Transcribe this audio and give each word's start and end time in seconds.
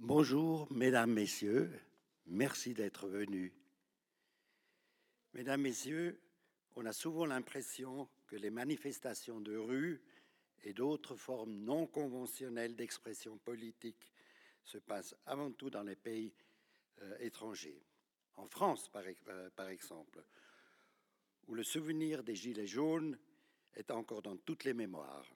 Bonjour, 0.00 0.70
mesdames, 0.70 1.10
messieurs, 1.10 1.72
merci 2.26 2.74
d'être 2.74 3.08
venus. 3.08 3.50
Mesdames, 5.32 5.62
messieurs, 5.62 6.20
on 6.76 6.84
a 6.84 6.92
souvent 6.92 7.24
l'impression 7.24 8.06
que 8.26 8.36
les 8.36 8.50
manifestations 8.50 9.40
de 9.40 9.56
rue 9.56 10.02
et 10.64 10.74
d'autres 10.74 11.16
formes 11.16 11.56
non 11.56 11.86
conventionnelles 11.86 12.76
d'expression 12.76 13.38
politique 13.38 14.12
se 14.64 14.76
passent 14.76 15.16
avant 15.24 15.50
tout 15.50 15.70
dans 15.70 15.82
les 15.82 15.96
pays 15.96 16.34
euh, 17.00 17.16
étrangers. 17.20 17.82
En 18.36 18.46
France, 18.46 18.90
euh, 18.94 19.50
par 19.56 19.68
exemple, 19.68 20.22
où 21.48 21.54
le 21.54 21.62
souvenir 21.62 22.22
des 22.22 22.34
Gilets 22.34 22.66
jaunes 22.66 23.18
est 23.74 23.90
encore 23.90 24.20
dans 24.20 24.36
toutes 24.36 24.64
les 24.64 24.74
mémoires. 24.74 25.34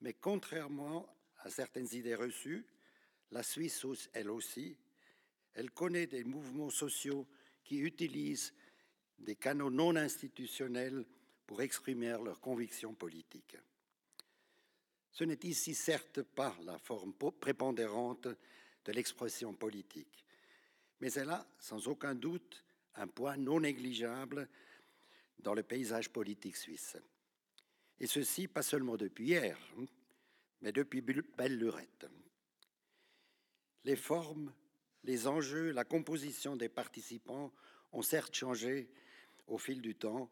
Mais 0.00 0.14
contrairement 0.14 1.06
à 1.38 1.48
certaines 1.48 1.94
idées 1.94 2.16
reçues, 2.16 2.66
la 3.30 3.42
Suisse, 3.42 3.84
elle 4.12 4.30
aussi, 4.30 4.76
elle 5.54 5.70
connaît 5.70 6.06
des 6.06 6.24
mouvements 6.24 6.70
sociaux 6.70 7.26
qui 7.64 7.78
utilisent 7.78 8.52
des 9.18 9.36
canaux 9.36 9.70
non 9.70 9.96
institutionnels 9.96 11.04
pour 11.46 11.62
exprimer 11.62 12.16
leurs 12.22 12.40
convictions 12.40 12.94
politiques. 12.94 13.56
Ce 15.12 15.24
n'est 15.24 15.38
ici 15.44 15.74
certes 15.74 16.22
pas 16.22 16.56
la 16.64 16.78
forme 16.78 17.14
prépondérante 17.14 18.28
de 18.84 18.92
l'expression 18.92 19.54
politique, 19.54 20.24
mais 21.00 21.12
elle 21.12 21.30
a 21.30 21.46
sans 21.58 21.86
aucun 21.86 22.14
doute 22.14 22.64
un 22.96 23.06
poids 23.06 23.36
non 23.36 23.60
négligeable 23.60 24.48
dans 25.38 25.54
le 25.54 25.62
paysage 25.62 26.10
politique 26.10 26.56
suisse. 26.56 26.96
Et 28.00 28.06
ceci 28.06 28.48
pas 28.48 28.62
seulement 28.62 28.96
depuis 28.96 29.26
hier, 29.26 29.58
mais 30.60 30.72
depuis 30.72 31.00
belle 31.00 31.58
lurette. 31.58 32.06
Les 33.84 33.96
formes, 33.96 34.52
les 35.04 35.26
enjeux, 35.26 35.70
la 35.70 35.84
composition 35.84 36.56
des 36.56 36.68
participants 36.68 37.52
ont 37.92 38.02
certes 38.02 38.34
changé 38.34 38.88
au 39.46 39.58
fil 39.58 39.80
du 39.82 39.94
temps, 39.94 40.30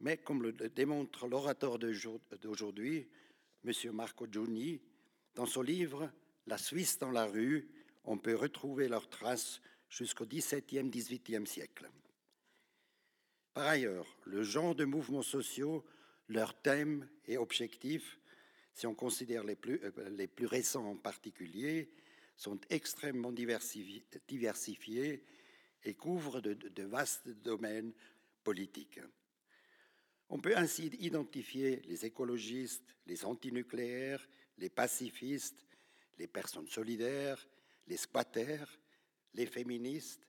mais 0.00 0.16
comme 0.16 0.42
le 0.42 0.52
démontre 0.52 1.26
l'orateur 1.26 1.78
d'aujourd'hui, 1.78 3.08
M. 3.64 3.72
Marco 3.92 4.26
Giuni, 4.30 4.80
dans 5.34 5.46
son 5.46 5.62
livre 5.62 6.10
La 6.46 6.58
Suisse 6.58 6.98
dans 6.98 7.10
la 7.10 7.26
rue, 7.26 7.68
on 8.04 8.18
peut 8.18 8.34
retrouver 8.34 8.88
leurs 8.88 9.08
traces 9.08 9.60
jusqu'au 9.88 10.26
XVIIe, 10.26 10.90
XVIIIe 10.90 11.46
siècle. 11.46 11.88
Par 13.52 13.68
ailleurs, 13.68 14.06
le 14.24 14.42
genre 14.42 14.74
de 14.74 14.84
mouvements 14.84 15.22
sociaux, 15.22 15.84
leurs 16.28 16.60
thèmes 16.60 17.08
et 17.26 17.38
objectifs, 17.38 18.18
si 18.72 18.86
on 18.86 18.94
considère 18.94 19.44
les 19.44 19.54
plus, 19.54 19.80
euh, 19.84 20.08
les 20.10 20.26
plus 20.26 20.46
récents 20.46 20.90
en 20.90 20.96
particulier, 20.96 21.88
sont 22.36 22.58
extrêmement 22.70 23.32
diversifiés 23.32 24.04
et 25.84 25.94
couvrent 25.94 26.40
de, 26.40 26.82
vastes 26.82 27.28
domaines 27.28 27.92
politiques. 28.42 29.00
On 30.28 30.38
peut 30.38 30.56
ainsi 30.56 30.86
identifier 30.98 31.82
les 31.86 32.06
écologistes, 32.06 32.96
les 33.06 33.24
antinucléaires, 33.24 34.26
les 34.58 34.70
pacifistes, 34.70 35.66
les 36.18 36.26
personnes 36.26 36.68
solidaires, 36.68 37.46
les 37.86 37.96
squatters, 37.96 38.80
les 39.34 39.46
féministes, 39.46 40.26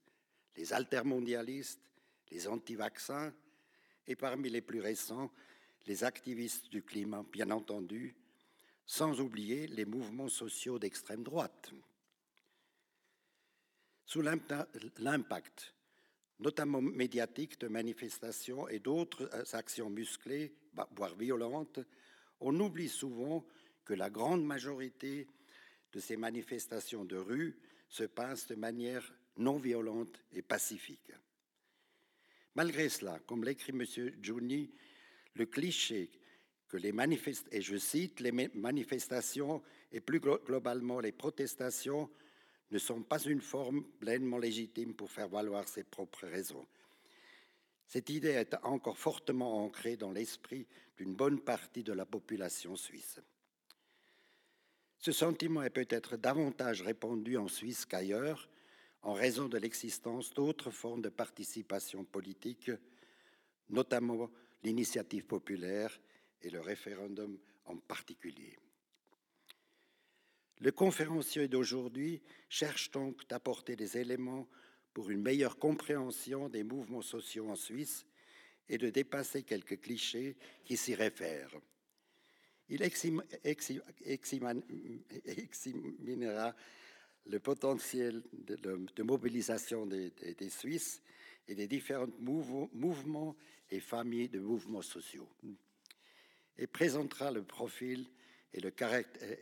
les 0.58 0.74
altermondialistes, 0.74 1.82
les 2.32 2.48
anti-vaccins 2.48 3.34
et 4.08 4.16
parmi 4.16 4.50
les 4.50 4.62
plus 4.62 4.82
récents, 4.82 5.32
les 5.86 6.04
activistes 6.04 6.70
du 6.70 6.84
climat, 6.84 7.24
bien 7.32 7.52
entendu, 7.52 8.16
sans 8.86 9.20
oublier 9.20 9.68
les 9.68 9.86
mouvements 9.86 10.30
sociaux 10.30 10.80
d'extrême 10.80 11.24
droite. 11.24 11.72
Sous 14.06 14.22
l'impact, 14.22 15.74
notamment 16.40 16.82
médiatique, 16.82 17.60
de 17.60 17.68
manifestations 17.68 18.68
et 18.68 18.80
d'autres 18.80 19.30
euh, 19.34 19.44
actions 19.54 19.90
musclées, 19.90 20.54
voire 20.96 21.16
violentes, 21.16 21.80
on 22.40 22.60
oublie 22.60 22.90
souvent 22.90 23.46
que 23.84 23.94
la 23.94 24.10
grande 24.10 24.46
majorité 24.46 25.28
de 25.94 26.00
ces 26.00 26.18
manifestations 26.18 27.06
de 27.06 27.16
rue 27.16 27.58
se 27.88 28.04
passent 28.04 28.48
de 28.48 28.56
manière 28.56 29.14
non 29.38 29.58
violente 29.58 30.22
et 30.34 30.42
pacifique. 30.42 31.12
Malgré 32.56 32.90
cela, 32.90 33.20
comme 33.26 33.44
l'écrit 33.44 33.74
M. 33.74 33.84
Giuni, 34.22 34.72
le 35.36 35.46
cliché 35.46 36.12
que 36.68 36.78
les 36.78 36.92
manifestations, 36.92 37.58
et 37.58 37.62
je 37.62 37.78
cite, 37.78 38.20
les 38.20 38.32
manifestations 38.32 39.62
et 39.92 40.00
plus 40.00 40.20
globalement 40.20 41.00
les 41.00 41.12
protestations 41.12 42.10
ne 42.76 42.80
sont 42.80 43.04
pas 43.04 43.20
une 43.20 43.40
forme 43.40 43.86
pleinement 44.02 44.38
légitime 44.38 44.94
pour 44.94 45.10
faire 45.10 45.30
valoir 45.30 45.66
ses 45.66 45.86
propres 45.86 46.28
raisons. 46.28 46.68
Cette 47.88 48.10
idée 48.10 48.32
est 48.32 48.54
encore 48.64 48.98
fortement 48.98 49.64
ancrée 49.64 49.96
dans 49.96 50.12
l'esprit 50.12 50.68
d'une 50.98 51.16
bonne 51.16 51.40
partie 51.40 51.84
de 51.84 51.94
la 51.94 52.06
population 52.06 52.76
suisse. 52.76 53.22
Ce 54.98 55.14
sentiment 55.14 55.64
est 55.64 55.70
peut-être 55.70 56.18
davantage 56.18 56.82
répandu 56.82 57.38
en 57.38 57.48
Suisse 57.48 57.86
qu'ailleurs 57.86 58.50
en 59.04 59.14
raison 59.14 59.48
de 59.48 59.58
l'existence 59.58 60.34
d'autres 60.34 60.72
formes 60.72 61.02
de 61.02 61.10
participation 61.10 62.04
politique, 62.04 62.72
notamment 63.70 64.30
l'initiative 64.64 65.26
populaire 65.26 65.98
et 66.42 66.50
le 66.50 66.60
référendum 66.60 67.38
en 67.68 67.78
particulier. 67.78 68.58
Le 70.60 70.72
conférencier 70.72 71.48
d'aujourd'hui 71.48 72.22
cherche 72.50 72.92
donc 72.92 73.28
d'apporter 73.28 73.76
des 73.76 73.98
éléments 73.98 74.48
pour 74.94 75.10
une 75.10 75.22
meilleure 75.22 75.58
compréhension 75.58 76.48
des 76.48 76.64
mouvements 76.64 77.02
sociaux 77.02 77.50
en 77.50 77.56
Suisse 77.56 78.06
et 78.70 78.78
de 78.78 78.90
dépasser 78.90 79.44
quelques 79.44 79.82
clichés 79.82 80.38
qui 80.64 80.78
s'y 80.78 80.96
réfèrent. 80.96 81.56
Il 82.70 82.82
examinera 85.22 86.56
le 87.28 87.40
potentiel 87.40 88.24
de, 88.34 89.04
mobilisation 89.04 89.86
des, 89.86 90.14
Suisses 90.50 91.02
et 91.48 91.56
des 91.56 91.68
différents 91.68 92.08
mouvements 92.20 93.36
et 93.70 93.80
familles 93.80 94.30
de 94.30 94.40
mouvements 94.40 94.82
sociaux 94.82 95.30
et 96.58 96.68
présentera 96.68 97.32
le 97.32 97.44
profil 97.44 98.08
et, 98.56 98.62
le 98.62 98.74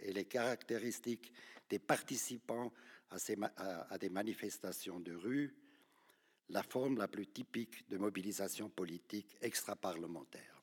et 0.01 0.11
les 0.11 0.25
caractéristiques 0.25 1.31
des 1.69 1.79
participants 1.79 2.73
à, 3.11 3.97
des 3.99 4.09
manifestations 4.09 4.99
de 4.99 5.13
rue, 5.13 5.55
la 6.49 6.63
forme 6.63 6.97
la 6.97 7.07
plus 7.07 7.27
typique 7.27 7.87
de 7.89 7.97
mobilisation 7.97 8.69
politique 8.69 9.37
extra-parlementaire. 9.41 10.61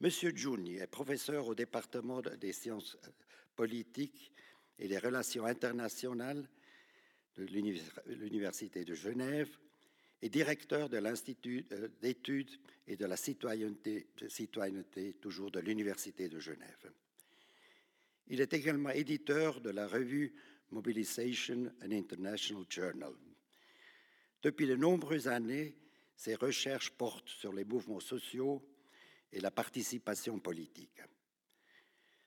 Monsieur 0.00 0.30
Giuni 0.30 0.76
est 0.76 0.86
professeur 0.86 1.46
au 1.48 1.54
département 1.54 2.20
des 2.22 2.52
sciences 2.52 2.96
euh, 3.04 3.10
politiques 3.56 4.30
et 4.78 4.88
des 4.88 4.98
relations 4.98 5.46
internationales 5.46 6.46
de 7.36 7.44
l'Université 7.44 8.84
de 8.84 8.94
Genève 8.94 9.58
et 10.26 10.28
directeur 10.28 10.88
de 10.88 10.96
l'Institut 10.96 11.64
euh, 11.70 11.86
d'études 12.02 12.50
et 12.88 12.96
de 12.96 13.06
la 13.06 13.16
citoyenneté, 13.16 15.14
toujours 15.20 15.52
de 15.52 15.60
l'Université 15.60 16.28
de 16.28 16.40
Genève. 16.40 16.92
Il 18.26 18.40
est 18.40 18.52
également 18.52 18.90
éditeur 18.90 19.60
de 19.60 19.70
la 19.70 19.86
revue 19.86 20.34
Mobilization 20.70 21.70
and 21.80 21.92
International 21.92 22.64
Journal. 22.68 23.12
Depuis 24.42 24.66
de 24.66 24.74
nombreuses 24.74 25.28
années, 25.28 25.76
ses 26.16 26.34
recherches 26.34 26.90
portent 26.90 27.28
sur 27.28 27.52
les 27.52 27.64
mouvements 27.64 28.00
sociaux 28.00 28.68
et 29.32 29.38
la 29.38 29.52
participation 29.52 30.40
politique. 30.40 31.02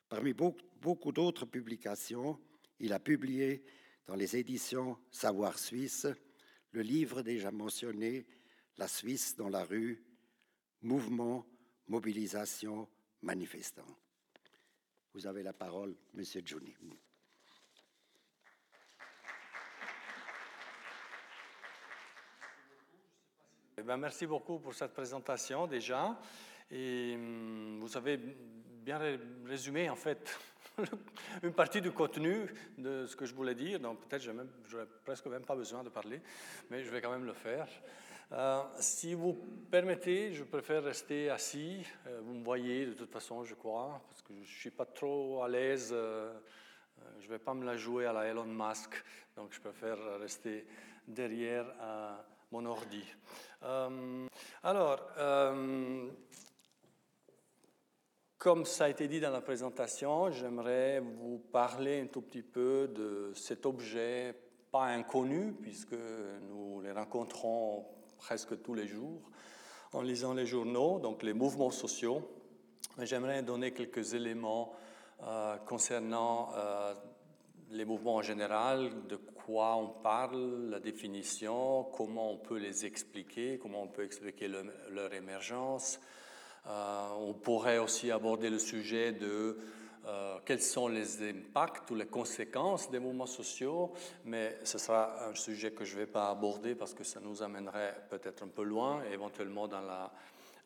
Parmi 0.07 0.33
beaucoup 0.33 1.11
d'autres 1.11 1.45
publications, 1.45 2.39
il 2.79 2.93
a 2.93 2.99
publié 2.99 3.61
dans 4.07 4.15
les 4.15 4.37
éditions 4.37 4.97
Savoir 5.11 5.59
Suisse 5.59 6.07
le 6.71 6.81
livre 6.81 7.21
déjà 7.21 7.51
mentionné, 7.51 8.25
La 8.77 8.87
Suisse 8.87 9.35
dans 9.35 9.49
la 9.49 9.63
rue, 9.63 10.03
mouvement, 10.81 11.45
mobilisation, 11.87 12.87
manifestant. 13.21 13.87
Vous 15.13 15.27
avez 15.27 15.43
la 15.43 15.53
parole, 15.53 15.95
Monsieur 16.13 16.41
Johnny. 16.45 16.75
Eh 23.77 23.83
ben, 23.83 23.97
merci 23.97 24.27
beaucoup 24.27 24.59
pour 24.59 24.73
cette 24.73 24.93
présentation 24.93 25.65
déjà. 25.65 26.19
Hum, 26.71 27.79
vous 27.79 27.97
avez 27.97 28.17
bien 28.17 28.99
résumé 29.45 29.89
en 29.89 29.95
fait 29.95 30.37
une 31.43 31.53
partie 31.53 31.81
du 31.81 31.91
contenu 31.91 32.53
de 32.77 33.05
ce 33.05 33.15
que 33.15 33.25
je 33.25 33.33
voulais 33.33 33.55
dire. 33.55 33.79
Donc 33.79 33.99
peut-être 34.07 34.21
je 34.21 34.31
n'aurais 34.31 34.87
presque 35.05 35.27
même 35.27 35.43
pas 35.43 35.55
besoin 35.55 35.83
de 35.83 35.89
parler, 35.89 36.21
mais 36.69 36.83
je 36.83 36.89
vais 36.89 37.01
quand 37.01 37.11
même 37.11 37.25
le 37.25 37.33
faire. 37.33 37.67
Euh, 38.31 38.61
si 38.79 39.15
vous 39.15 39.33
permettez, 39.71 40.33
je 40.33 40.43
préfère 40.43 40.83
rester 40.83 41.29
assis. 41.29 41.83
Euh, 42.05 42.21
vous 42.23 42.33
me 42.33 42.43
voyez 42.43 42.85
de 42.85 42.93
toute 42.93 43.11
façon, 43.11 43.43
je 43.43 43.55
crois, 43.55 44.01
parce 44.07 44.21
que 44.21 44.33
je 44.35 44.39
ne 44.39 44.45
suis 44.45 44.69
pas 44.69 44.85
trop 44.85 45.41
à 45.41 45.49
l'aise. 45.49 45.89
Euh, 45.91 46.31
je 47.19 47.25
ne 47.25 47.29
vais 47.29 47.39
pas 47.39 47.53
me 47.53 47.65
la 47.65 47.75
jouer 47.75 48.05
à 48.05 48.13
la 48.13 48.25
Elon 48.25 48.45
Musk, 48.45 49.03
donc 49.35 49.51
je 49.51 49.59
préfère 49.59 49.97
rester 50.19 50.67
derrière 51.07 51.65
mon 52.51 52.65
ordi. 52.65 53.03
alors, 54.61 54.99
comme 58.39 58.65
ça 58.65 58.85
a 58.85 58.89
été 58.89 59.09
dit 59.09 59.19
dans 59.19 59.31
la 59.31 59.41
présentation, 59.41 60.31
j'aimerais 60.31 61.01
vous 61.01 61.39
parler 61.51 61.99
un 61.99 62.07
tout 62.07 62.21
petit 62.21 62.41
peu 62.41 62.87
de 62.87 63.33
cet 63.35 63.65
objet 63.65 64.33
pas 64.71 64.85
inconnu, 64.85 65.53
puisque 65.61 65.97
nous 66.47 66.79
les 66.79 66.93
rencontrons 66.93 67.85
presque 68.17 68.61
tous 68.61 68.73
les 68.73 68.87
jours 68.87 69.29
en 69.91 70.01
lisant 70.01 70.33
les 70.33 70.45
journaux, 70.45 70.99
donc 70.99 71.21
les 71.21 71.33
mouvements 71.33 71.69
sociaux. 71.69 72.21
J'aimerais 72.99 73.43
donner 73.43 73.73
quelques 73.73 74.13
éléments 74.13 74.71
euh, 75.23 75.57
concernant 75.57 76.53
euh, 76.55 76.93
les 77.71 77.83
mouvements 77.83 78.15
en 78.15 78.21
général, 78.21 79.05
de 79.07 79.17
quoi 79.17 79.75
on 79.75 79.89
parle, 79.89 80.69
la 80.69 80.79
définition, 80.79 81.83
comment 81.95 82.31
on 82.31 82.37
peut 82.37 82.57
les 82.57 82.85
expliquer, 82.85 83.57
comment 83.57 83.83
on 83.83 83.87
peut 83.87 84.05
expliquer 84.05 84.47
leur 84.47 85.13
émergence. 85.13 85.99
Euh, 86.69 87.07
on 87.19 87.33
pourrait 87.33 87.79
aussi 87.79 88.11
aborder 88.11 88.49
le 88.49 88.59
sujet 88.59 89.11
de 89.11 89.57
euh, 90.05 90.37
quels 90.45 90.61
sont 90.61 90.87
les 90.87 91.27
impacts 91.27 91.89
ou 91.89 91.95
les 91.95 92.05
conséquences 92.05 92.91
des 92.91 92.99
mouvements 92.99 93.25
sociaux, 93.25 93.91
mais 94.25 94.57
ce 94.63 94.77
sera 94.77 95.27
un 95.27 95.35
sujet 95.35 95.71
que 95.71 95.83
je 95.83 95.95
ne 95.95 96.01
vais 96.01 96.07
pas 96.07 96.29
aborder 96.29 96.75
parce 96.75 96.93
que 96.93 97.03
ça 97.03 97.19
nous 97.19 97.41
amènerait 97.41 97.95
peut-être 98.09 98.43
un 98.43 98.47
peu 98.47 98.63
loin, 98.63 99.01
et 99.09 99.13
éventuellement 99.13 99.67
dans 99.67 99.81
la, 99.81 100.11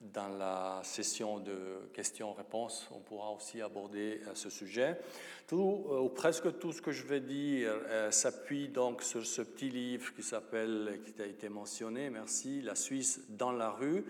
dans 0.02 0.28
la 0.28 0.82
session 0.84 1.40
de 1.40 1.90
questions-réponses, 1.94 2.90
on 2.92 3.00
pourra 3.00 3.32
aussi 3.32 3.62
aborder 3.62 4.22
euh, 4.28 4.32
ce 4.34 4.50
sujet. 4.50 5.00
Tout, 5.48 5.86
ou 5.90 6.10
presque 6.10 6.60
tout 6.60 6.74
ce 6.74 6.82
que 6.82 6.92
je 6.92 7.06
vais 7.06 7.20
dire 7.20 7.74
s'appuie 8.12 8.70
donc 8.70 9.04
sur 9.04 9.26
ce 9.26 9.42
petit 9.42 9.70
livre 9.70 10.14
qui 10.14 10.24
s'appelle, 10.24 11.02
qui 11.06 11.22
a 11.22 11.26
été 11.26 11.50
mentionné, 11.50 12.10
merci, 12.10 12.62
La 12.62 12.76
Suisse 12.76 13.22
dans 13.30 13.52
la 13.52 13.70
rue. 13.70 14.06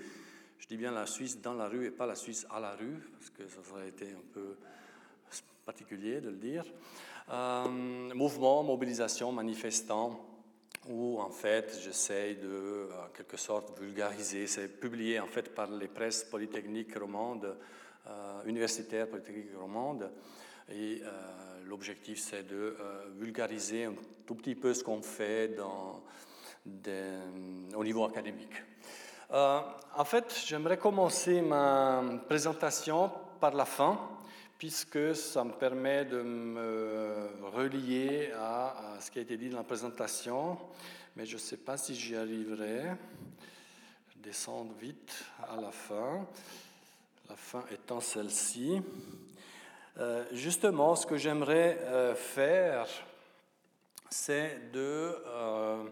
Je 0.63 0.69
dis 0.69 0.77
bien 0.77 0.91
la 0.91 1.05
Suisse 1.05 1.41
dans 1.41 1.55
la 1.55 1.67
rue 1.67 1.87
et 1.87 1.91
pas 1.91 2.05
la 2.05 2.15
Suisse 2.15 2.47
à 2.49 2.57
la 2.57 2.71
rue, 2.71 2.97
parce 3.19 3.29
que 3.31 3.45
ça 3.49 3.59
aurait 3.69 3.89
été 3.89 4.05
un 4.05 4.23
peu 4.33 4.55
particulier 5.65 6.21
de 6.21 6.29
le 6.29 6.37
dire. 6.37 6.63
Euh, 7.29 7.67
mouvement, 7.67 8.63
mobilisation, 8.63 9.33
manifestant, 9.33 10.25
où 10.87 11.19
en 11.19 11.31
fait 11.31 11.77
j'essaie 11.83 12.35
de, 12.35 12.87
en 12.93 13.09
quelque 13.09 13.35
sorte, 13.35 13.77
vulgariser. 13.77 14.47
C'est 14.47 14.69
publié 14.69 15.19
en 15.19 15.27
fait 15.27 15.53
par 15.53 15.69
les 15.69 15.89
presses 15.89 16.23
polytechniques 16.23 16.97
romandes, 16.97 17.57
euh, 18.07 18.43
universitaires 18.45 19.09
polytechniques 19.09 19.57
romandes. 19.59 20.09
Et 20.69 21.01
euh, 21.03 21.09
l'objectif, 21.65 22.19
c'est 22.19 22.47
de 22.47 22.77
vulgariser 23.19 23.83
un 23.83 23.95
tout 24.25 24.35
petit 24.35 24.55
peu 24.55 24.73
ce 24.73 24.81
qu'on 24.81 25.01
fait 25.01 25.57
au 27.75 27.83
niveau 27.83 28.05
académique. 28.05 28.63
En 29.33 30.05
fait, 30.05 30.43
j'aimerais 30.45 30.77
commencer 30.77 31.41
ma 31.41 32.03
présentation 32.27 33.11
par 33.39 33.53
la 33.53 33.65
fin 33.65 33.99
puisque 34.63 35.13
ça 35.13 35.43
me 35.43 35.51
permet 35.51 36.05
de 36.05 36.21
me 36.21 37.29
relier 37.51 38.31
à, 38.39 38.95
ce 39.01 39.11
qui 39.11 39.19
a 39.19 39.21
été 39.21 39.35
dit 39.35 39.49
dans 39.49 39.57
la 39.57 39.63
présentation, 39.63 40.57
mais 41.15 41.25
je 41.25 41.33
ne 41.33 41.39
sais 41.39 41.57
pas 41.57 41.75
si 41.75 41.93
j'y 41.95 42.15
arriverai. 42.15 42.91
Descendre 44.15 44.73
vite 44.79 45.25
à 45.51 45.59
la 45.59 45.71
fin, 45.71 46.25
la 47.27 47.35
fin 47.35 47.65
étant 47.71 47.99
celle-ci. 47.99 48.81
Euh, 49.97 50.23
justement, 50.31 50.95
ce 50.95 51.05
que 51.05 51.17
j'aimerais 51.17 51.77
euh, 51.81 52.15
faire, 52.15 52.87
c'est 54.09 54.71
de 54.71 55.17
euh, 55.27 55.83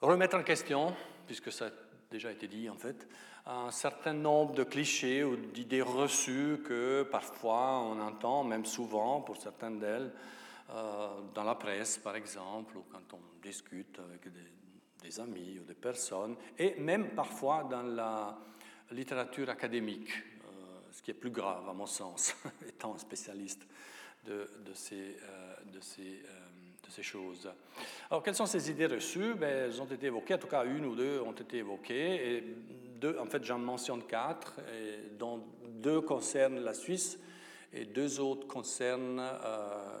remettre 0.00 0.36
en 0.36 0.44
question, 0.44 0.94
puisque 1.26 1.50
ça 1.50 1.70
déjà 2.12 2.30
été 2.30 2.46
dit 2.46 2.68
en 2.68 2.76
fait, 2.76 3.08
un 3.46 3.70
certain 3.70 4.12
nombre 4.12 4.54
de 4.54 4.62
clichés 4.62 5.24
ou 5.24 5.36
d'idées 5.36 5.82
reçues 5.82 6.58
que 6.64 7.02
parfois 7.10 7.80
on 7.80 7.98
entend, 8.00 8.44
même 8.44 8.66
souvent 8.66 9.22
pour 9.22 9.38
certaines 9.38 9.80
d'elles, 9.80 10.12
euh, 10.70 11.08
dans 11.34 11.42
la 11.42 11.54
presse 11.54 11.98
par 11.98 12.14
exemple, 12.14 12.76
ou 12.76 12.84
quand 12.92 13.14
on 13.14 13.20
discute 13.42 13.98
avec 13.98 14.32
des, 14.32 15.20
amis 15.20 15.58
ou 15.58 15.64
des 15.64 15.74
personnes, 15.74 16.36
et 16.56 16.76
même 16.76 17.10
parfois 17.10 17.64
dans 17.64 17.82
la 17.82 18.38
littérature 18.92 19.50
académique, 19.50 20.10
euh, 20.10 20.80
ce 20.92 21.02
qui 21.02 21.10
est 21.10 21.14
plus 21.14 21.30
grave 21.30 21.68
à 21.68 21.72
mon 21.72 21.86
sens, 21.86 22.36
étant 22.68 22.96
spécialiste 22.98 23.66
de, 24.24 24.46
ces, 24.74 25.16
euh, 25.20 25.54
de 25.72 25.80
ces 25.80 26.22
ces 26.90 27.02
choses. 27.02 27.50
Alors, 28.10 28.22
quelles 28.22 28.34
sont 28.34 28.46
ces 28.46 28.70
idées 28.70 28.86
reçues? 28.86 29.34
Ben, 29.34 29.66
Elles 29.66 29.80
ont 29.80 29.86
été 29.86 30.06
évoquées, 30.06 30.34
en 30.34 30.38
tout 30.38 30.46
cas 30.46 30.64
une 30.64 30.84
ou 30.86 30.94
deux 30.94 31.20
ont 31.20 31.32
été 31.32 31.58
évoquées, 31.58 32.42
en 33.18 33.26
fait, 33.26 33.44
j'en 33.44 33.58
mentionne 33.58 34.02
quatre, 34.04 34.60
dont 35.18 35.42
deux 35.82 36.00
concernent 36.00 36.60
la 36.60 36.74
Suisse 36.74 37.18
et 37.72 37.84
deux 37.84 38.20
autres 38.20 38.46
concernent 38.46 39.20
euh, 39.20 39.98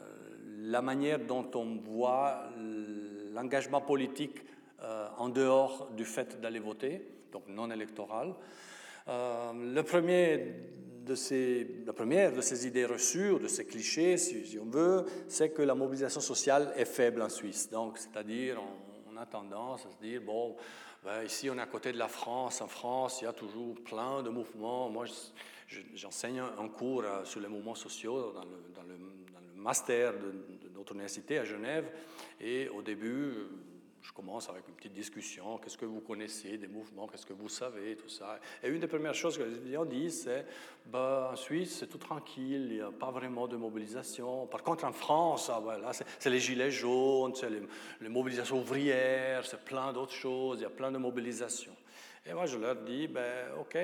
la 0.60 0.82
manière 0.82 1.18
dont 1.18 1.50
on 1.54 1.76
voit 1.76 2.44
l'engagement 3.32 3.80
politique 3.80 4.44
euh, 4.82 5.08
en 5.18 5.28
dehors 5.28 5.88
du 5.96 6.04
fait 6.04 6.40
d'aller 6.40 6.60
voter, 6.60 7.06
donc 7.32 7.44
non 7.48 7.70
électoral. 7.70 8.34
Euh, 9.08 9.52
le 9.74 9.82
premier 9.82 10.54
de 11.04 11.14
ces, 11.14 11.66
la 11.86 11.92
première 11.92 12.32
de 12.32 12.40
ces 12.40 12.66
idées 12.66 12.86
reçues, 12.86 13.38
de 13.38 13.48
ces 13.48 13.64
clichés, 13.64 14.16
si, 14.16 14.58
on 14.60 14.66
veut, 14.66 15.04
c'est 15.28 15.50
que 15.50 15.62
la 15.62 15.74
mobilisation 15.74 16.20
sociale 16.20 16.72
est 16.76 16.84
faible 16.84 17.22
en 17.22 17.28
Suisse. 17.28 17.68
Donc, 17.70 17.98
c'est-à-dire, 17.98 18.60
on, 19.10 19.16
a 19.16 19.26
tendance 19.26 19.86
à 19.86 19.90
se 19.90 19.96
dire, 19.98 20.20
bon, 20.22 20.56
ben, 21.04 21.22
ici, 21.22 21.48
on 21.50 21.58
est 21.58 21.62
à 21.62 21.66
côté 21.66 21.92
de 21.92 21.98
la 21.98 22.08
France. 22.08 22.60
En 22.60 22.66
France, 22.66 23.20
il 23.20 23.24
y 23.24 23.28
a 23.28 23.32
toujours 23.32 23.74
plein 23.84 24.22
de 24.22 24.30
mouvements. 24.30 24.88
Moi, 24.88 25.06
j'enseigne 25.94 26.40
un 26.40 26.68
cours 26.68 27.04
euh, 27.04 27.24
sur 27.24 27.40
les 27.40 27.48
mouvements 27.48 27.74
sociaux 27.74 28.32
dans 28.32 28.42
le, 28.42 28.72
dans 28.74 28.82
le, 28.82 28.96
master 29.54 30.14
de, 30.14 30.34
notre 30.74 30.94
université 30.94 31.38
à 31.38 31.44
Genève. 31.44 31.88
Et 32.40 32.68
au 32.68 32.82
début, 32.82 33.32
je 34.02 34.12
commence 34.12 34.48
avec 34.48 34.66
une 34.68 34.74
petite 34.74 34.92
discussion. 34.92 35.58
Qu'est-ce 35.58 35.78
que 35.78 35.86
vous 35.86 36.00
connaissez 36.00 36.58
des 36.58 36.66
mouvements? 36.66 37.06
Qu'est-ce 37.06 37.24
que 37.24 37.32
vous 37.32 37.48
savez? 37.48 37.96
Tout 37.96 38.08
ça. 38.08 38.40
Et 38.62 38.68
une 38.68 38.80
des 38.80 38.88
premières 38.88 39.14
choses 39.14 39.38
que 39.38 39.44
les 39.44 39.54
étudiants 39.54 39.84
disent, 39.84 40.24
c'est 40.24 40.44
bah, 40.86 41.30
en 41.32 41.36
Suisse, 41.36 41.78
c'est 41.78 41.86
tout 41.86 41.98
tranquille, 41.98 42.66
il 42.70 42.76
n'y 42.76 42.80
a 42.80 42.90
pas 42.90 43.12
vraiment 43.12 43.46
de 43.46 43.56
mobilisation. 43.56 44.46
Par 44.46 44.62
contre, 44.62 44.84
en 44.84 44.92
France, 44.92 45.50
ah, 45.54 45.60
voilà, 45.62 45.92
c'est 45.92 46.30
les 46.30 46.40
gilets 46.40 46.72
jaunes, 46.72 47.34
c'est 47.34 47.50
les, 47.50 47.62
les, 48.00 48.08
mobilisations 48.08 48.58
ouvrières, 48.58 49.46
c'est 49.46 49.64
plein 49.64 49.92
d'autres 49.92 50.12
choses, 50.12 50.58
il 50.58 50.62
y 50.62 50.66
a 50.66 50.70
plein 50.70 50.90
de 50.90 50.98
mobilisations. 50.98 51.76
Et 52.24 52.34
moi, 52.34 52.46
je 52.46 52.56
leur 52.56 52.76
dis, 52.76 53.08
ben, 53.08 53.48
OK, 53.58 53.76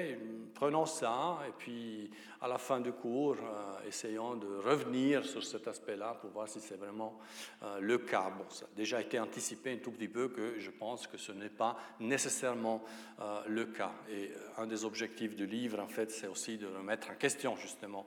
prenons 0.55 0.87
ça, 0.87 1.41
et 1.49 1.51
puis 1.59 2.09
à 2.41 2.47
la 2.47 2.57
fin 2.57 2.79
du 2.79 2.93
cours, 2.93 3.35
euh, 3.35 3.89
essayons 3.89 4.37
de 4.37 4.47
revenir 4.59 5.25
sur 5.25 5.43
cet 5.43 5.67
aspect-là 5.67 6.17
pour 6.21 6.31
voir 6.31 6.49
si 6.49 6.61
c'est 6.61 6.77
vraiment 6.77 7.19
euh, 7.65 7.81
le 7.81 7.99
cas. 7.99 8.31
Bon, 8.31 8.49
ça 8.49 8.67
a 8.67 8.77
déjà 8.77 9.01
été 9.01 9.19
anticipé 9.19 9.73
un 9.73 9.79
tout 9.79 9.91
petit 9.91 10.07
peu 10.07 10.29
que 10.29 10.57
je 10.61 10.71
pense 10.71 11.09
que 11.09 11.19
ce 11.19 11.33
n'est 11.33 11.49
pas 11.49 11.77
nécessairement 11.99 12.85
euh, 13.19 13.41
le 13.49 13.67
cas. 13.67 13.93
Et 14.09 14.31
un 14.57 14.69
des 14.69 14.85
objectifs 14.85 15.35
du 15.35 15.47
livre, 15.47 15.81
en 15.81 15.89
fait, 15.89 16.13
c'est 16.13 16.29
aussi 16.29 16.59
de 16.59 16.69
remettre 16.69 17.11
en 17.11 17.15
question, 17.15 17.57
justement, 17.57 18.07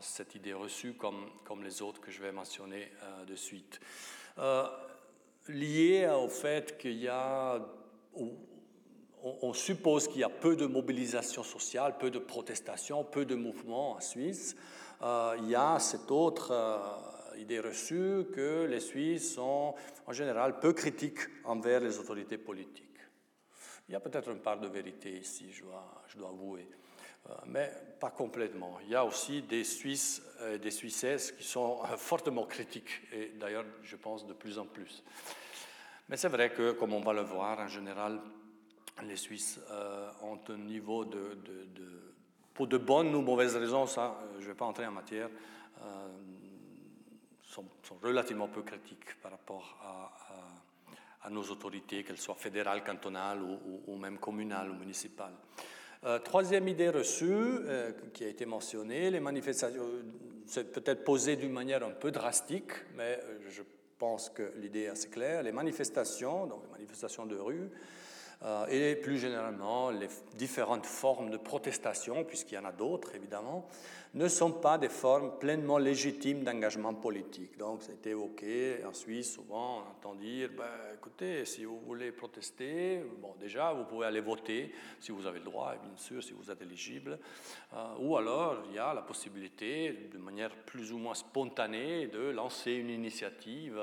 cette 0.00 0.34
idée 0.34 0.54
reçue, 0.54 0.94
comme, 0.94 1.28
comme 1.44 1.62
les 1.62 1.82
autres 1.82 2.00
que 2.00 2.10
je 2.10 2.22
vais 2.22 2.32
mentionner 2.32 2.90
de 3.26 3.34
suite. 3.34 3.80
lié 5.48 6.08
au 6.08 6.28
fait 6.28 6.78
qu'il 6.78 6.96
y 6.96 7.08
a 7.08 7.60
on, 9.22 9.52
suppose 9.52 10.08
qu'il 10.08 10.20
y 10.20 10.24
a 10.24 10.28
peu 10.28 10.56
de 10.56 10.66
mobilisation 10.66 11.42
sociale, 11.42 11.96
peu 11.98 12.10
de 12.10 12.18
protestations, 12.18 13.04
peu 13.04 13.24
de 13.24 13.34
mouvements 13.34 13.92
en 13.92 14.00
Suisse. 14.00 14.56
Euh, 15.02 15.36
il 15.38 15.48
y 15.48 15.54
a 15.54 15.78
cette 15.78 16.10
autre 16.10 16.50
euh, 16.52 17.38
idée 17.38 17.60
reçue 17.60 18.26
que 18.34 18.64
les 18.64 18.80
Suisses 18.80 19.34
sont 19.34 19.74
en 20.06 20.12
général 20.12 20.58
peu 20.60 20.72
critiques 20.72 21.20
envers 21.44 21.80
les 21.80 21.98
autorités 21.98 22.38
politiques. 22.38 22.84
Il 23.88 23.92
y 23.92 23.96
a 23.96 24.00
peut-être 24.00 24.30
une 24.30 24.40
part 24.40 24.60
de 24.60 24.68
vérité 24.68 25.18
ici, 25.18 25.50
je 25.50 25.62
dois, 25.62 26.28
avouer, 26.28 26.68
euh, 27.28 27.32
mais 27.46 27.70
pas 27.98 28.10
complètement. 28.10 28.78
Il 28.84 28.90
y 28.90 28.94
a 28.94 29.04
aussi 29.04 29.42
des 29.42 29.64
Suisses 29.64 30.22
et 30.52 30.58
des 30.58 30.70
Suissesses 30.70 31.32
qui 31.32 31.44
sont 31.44 31.78
fortement 31.96 32.44
critiques, 32.44 33.00
et 33.12 33.32
d'ailleurs, 33.38 33.64
je 33.82 33.96
pense 33.96 34.26
de 34.26 34.34
plus 34.34 34.58
en 34.58 34.66
plus. 34.66 35.02
Mais 36.08 36.16
c'est 36.16 36.28
vrai 36.28 36.50
que, 36.50 36.72
comme 36.72 36.94
on 36.94 37.00
va 37.00 37.12
le 37.12 37.22
voir, 37.22 37.58
en 37.58 37.68
général, 37.68 38.20
les 39.06 39.16
Suisses 39.16 39.60
euh, 39.70 40.10
ont 40.22 40.38
un 40.48 40.58
niveau 40.58 41.04
de, 41.04 41.36
pour 42.54 42.66
de 42.66 42.78
bonnes 42.78 43.14
ou 43.14 43.22
mauvaises 43.22 43.56
raisons, 43.56 43.86
ça, 43.86 44.18
euh, 44.22 44.34
je 44.38 44.44
ne 44.44 44.48
vais 44.48 44.54
pas 44.54 44.64
entrer 44.64 44.86
en 44.86 44.92
matière, 44.92 45.28
euh, 45.82 46.08
sont, 47.42 47.64
relativement 48.02 48.48
peu 48.48 48.62
critiques 48.62 49.20
par 49.22 49.32
rapport 49.32 49.78
à, 49.82 51.30
nos 51.30 51.42
autorités, 51.42 52.04
qu'elles 52.04 52.18
soient 52.18 52.36
fédérales, 52.36 52.82
cantonales 52.82 53.42
ou, 53.42 53.96
même 53.96 54.18
communales 54.18 54.70
ou 54.70 54.74
municipales. 54.74 55.34
Troisième 56.24 56.68
idée 56.68 56.88
reçue 56.88 57.58
qui 58.14 58.24
a 58.24 58.28
été 58.28 58.46
mentionnée, 58.46 59.10
les 59.10 59.20
manifestations, 59.20 59.84
c'est 60.46 60.72
peut-être 60.72 61.04
posé 61.04 61.36
d'une 61.36 61.52
manière 61.52 61.84
un 61.84 61.90
peu 61.90 62.10
drastique, 62.12 62.70
mais 62.94 63.20
je 63.50 63.62
pense 63.98 64.30
que 64.30 64.54
l'idée 64.56 64.82
est 64.82 64.88
assez 64.88 65.10
claire. 65.10 65.42
Les 65.42 65.52
manifestations, 65.52 66.46
donc 66.46 66.62
les 66.64 66.70
manifestations 66.70 67.26
de 67.26 67.36
rue, 67.36 67.68
et 68.68 68.96
plus 68.96 69.18
généralement 69.18 69.90
les 69.90 70.08
différentes 70.34 70.86
formes 70.86 71.30
de 71.30 71.36
protestation, 71.36 72.24
puisqu'il 72.24 72.54
y 72.54 72.58
en 72.58 72.64
a 72.64 72.72
d'autres 72.72 73.14
évidemment, 73.14 73.66
ne 74.14 74.28
sont 74.28 74.52
pas 74.52 74.78
des 74.78 74.88
formes 74.88 75.38
pleinement 75.38 75.78
légitimes 75.78 76.42
d'engagement 76.42 76.94
politique. 76.94 77.58
Donc, 77.58 77.82
ça 77.82 77.92
a 77.92 77.94
été 77.94 78.10
évoqué 78.10 78.84
en 78.84 78.92
Suisse, 78.92 79.34
souvent 79.34 79.78
on 79.78 79.90
entend 79.90 80.14
dire, 80.14 80.50
ben, 80.56 80.64
écoutez, 80.94 81.44
si 81.44 81.64
vous 81.64 81.78
voulez 81.80 82.10
protester, 82.12 83.02
bon, 83.20 83.34
déjà, 83.38 83.72
vous 83.72 83.84
pouvez 83.84 84.06
aller 84.06 84.20
voter, 84.20 84.72
si 84.98 85.12
vous 85.12 85.26
avez 85.26 85.40
le 85.40 85.44
droit, 85.44 85.74
et 85.74 85.86
bien 85.86 85.96
sûr, 85.96 86.22
si 86.22 86.32
vous 86.32 86.50
êtes 86.50 86.62
éligible, 86.62 87.18
euh, 87.74 87.94
ou 88.00 88.16
alors, 88.16 88.62
il 88.68 88.76
y 88.76 88.78
a 88.78 88.94
la 88.94 89.02
possibilité, 89.02 90.08
de 90.12 90.18
manière 90.18 90.50
plus 90.50 90.92
ou 90.92 90.98
moins 90.98 91.14
spontanée, 91.14 92.06
de 92.06 92.30
lancer 92.30 92.72
une 92.72 92.90
initiative, 92.90 93.78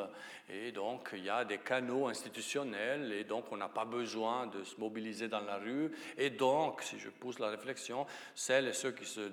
et 0.49 0.71
donc, 0.71 1.09
il 1.13 1.23
y 1.23 1.29
a 1.29 1.45
des 1.45 1.59
canaux 1.59 2.07
institutionnels, 2.07 3.11
et 3.13 3.23
donc, 3.23 3.45
on 3.51 3.57
n'a 3.57 3.69
pas 3.69 3.85
besoin 3.85 4.47
de 4.47 4.63
se 4.63 4.79
mobiliser 4.79 5.27
dans 5.27 5.41
la 5.41 5.57
rue, 5.57 5.91
et 6.17 6.31
donc, 6.31 6.81
si 6.81 6.97
je 6.99 7.09
pousse 7.09 7.39
la 7.39 7.49
réflexion, 7.49 8.05
celles 8.33 8.67
et 8.67 8.73
ceux 8.73 8.91
qui 8.91 9.05
se 9.05 9.31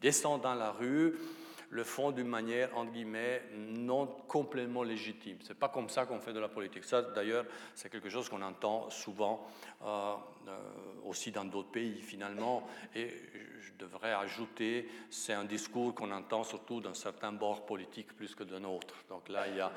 descendent 0.00 0.42
dans 0.42 0.54
la 0.54 0.70
rue 0.70 1.14
le 1.70 1.84
font 1.84 2.10
d'une 2.10 2.26
manière, 2.26 2.76
entre 2.76 2.92
guillemets, 2.92 3.42
non 3.54 4.06
complètement 4.26 4.82
légitime. 4.82 5.38
Ce 5.40 5.50
n'est 5.50 5.58
pas 5.58 5.68
comme 5.68 5.88
ça 5.88 6.04
qu'on 6.04 6.18
fait 6.18 6.32
de 6.32 6.40
la 6.40 6.48
politique. 6.48 6.84
Ça, 6.84 7.00
d'ailleurs, 7.00 7.46
c'est 7.76 7.88
quelque 7.88 8.10
chose 8.10 8.28
qu'on 8.28 8.42
entend 8.42 8.90
souvent 8.90 9.46
euh, 9.84 10.14
euh, 10.48 10.58
aussi 11.04 11.30
dans 11.30 11.44
d'autres 11.44 11.70
pays, 11.70 12.02
finalement. 12.02 12.66
Et 12.96 13.08
je 13.60 13.72
devrais 13.78 14.12
ajouter, 14.12 14.88
c'est 15.10 15.32
un 15.32 15.44
discours 15.44 15.94
qu'on 15.94 16.10
entend 16.10 16.42
surtout 16.42 16.80
dans 16.80 16.94
certains 16.94 17.32
bords 17.32 17.64
politiques 17.64 18.16
plus 18.16 18.34
que 18.34 18.42
d'un 18.42 18.64
autre. 18.64 18.96
Donc 19.08 19.28
là, 19.28 19.46
il 19.46 19.56
y, 19.56 19.60
a, 19.60 19.70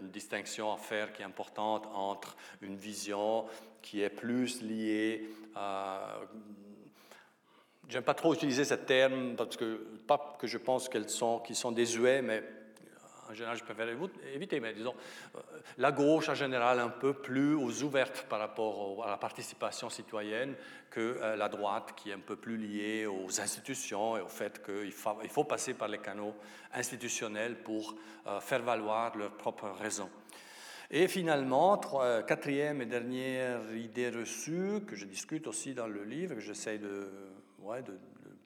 une 0.00 0.10
distinction 0.10 0.72
à 0.72 0.76
faire 0.76 1.12
qui 1.12 1.22
est 1.22 1.26
importante 1.26 1.88
entre 1.92 2.36
une 2.60 2.76
vision 2.76 3.46
qui 3.82 4.00
est 4.00 4.10
plus 4.10 4.62
liée 4.62 5.28
à 5.56 6.20
J'aime 7.88 8.04
pas 8.04 8.14
trop 8.14 8.32
utiliser 8.34 8.64
ce 8.64 8.74
terme 8.74 9.36
parce 9.36 9.56
que 9.56 9.74
pas 10.06 10.36
que 10.38 10.46
je 10.46 10.58
pense 10.58 10.88
qu'elles 10.88 11.10
sont, 11.10 11.40
qu'ils 11.40 11.56
sont 11.56 11.72
désuets, 11.72 12.22
mais 12.22 12.42
en 13.32 13.34
général, 13.34 13.56
je 13.56 13.64
préfère 13.64 13.88
éviter. 14.34 14.60
Mais 14.60 14.74
disons, 14.74 14.94
euh, 15.34 15.38
la 15.78 15.90
gauche 15.90 16.28
en 16.28 16.34
général 16.34 16.78
un 16.78 16.90
peu 16.90 17.14
plus 17.14 17.82
ouverte 17.82 18.26
par 18.28 18.38
rapport 18.38 19.04
à 19.06 19.10
la 19.10 19.16
participation 19.16 19.88
citoyenne 19.88 20.54
que 20.90 21.18
euh, 21.20 21.36
la 21.36 21.48
droite, 21.48 21.94
qui 21.96 22.10
est 22.10 22.14
un 22.14 22.18
peu 22.18 22.36
plus 22.36 22.58
liée 22.58 23.06
aux 23.06 23.40
institutions 23.40 24.18
et 24.18 24.20
au 24.20 24.28
fait 24.28 24.62
qu'il 24.62 24.92
faut, 24.92 25.44
passer 25.44 25.72
par 25.72 25.88
les 25.88 25.98
canaux 25.98 26.34
institutionnels 26.74 27.62
pour 27.62 27.94
euh, 28.26 28.38
faire 28.40 28.62
valoir 28.62 29.16
leurs 29.16 29.32
propres 29.32 29.70
raisons. 29.80 30.10
Et 30.90 31.08
finalement, 31.08 31.78
quatrième 32.26 32.82
et 32.82 32.86
dernière 32.86 33.74
idée 33.74 34.10
reçue 34.10 34.82
que 34.86 34.94
je 34.94 35.06
discute 35.06 35.46
aussi 35.46 35.72
dans 35.72 35.86
le 35.86 36.04
livre, 36.04 36.34
que 36.34 36.40
j'essaie 36.42 36.76
de 36.76 37.08
de, 37.62 37.98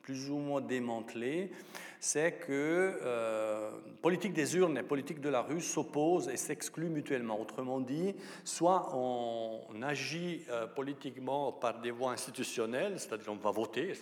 plus 0.03 0.31
ou 0.31 0.37
moins 0.37 0.61
démantelé, 0.61 1.51
c'est 1.99 2.33
que 2.33 2.99
euh, 3.03 3.71
politique 4.01 4.33
des 4.33 4.57
urnes 4.57 4.79
et 4.79 4.83
politique 4.85 5.21
de 5.21 5.29
la 5.29 5.43
rue 5.43 5.61
s'opposent 5.61 6.29
et 6.29 6.37
s'excluent 6.37 6.91
mutuellement. 6.91 7.41
Autrement 7.41 7.81
dit, 7.81 8.15
soit 8.45 8.95
on, 8.95 9.83
agit 9.83 10.43
euh, 10.51 10.67
politiquement 10.67 11.53
par 11.53 11.81
des 11.81 11.91
voies 11.91 12.13
institutionnelles, 12.13 13.01
c'est-à-dire 13.01 13.33
on 13.33 13.37
va 13.37 13.51
voter 13.51 13.95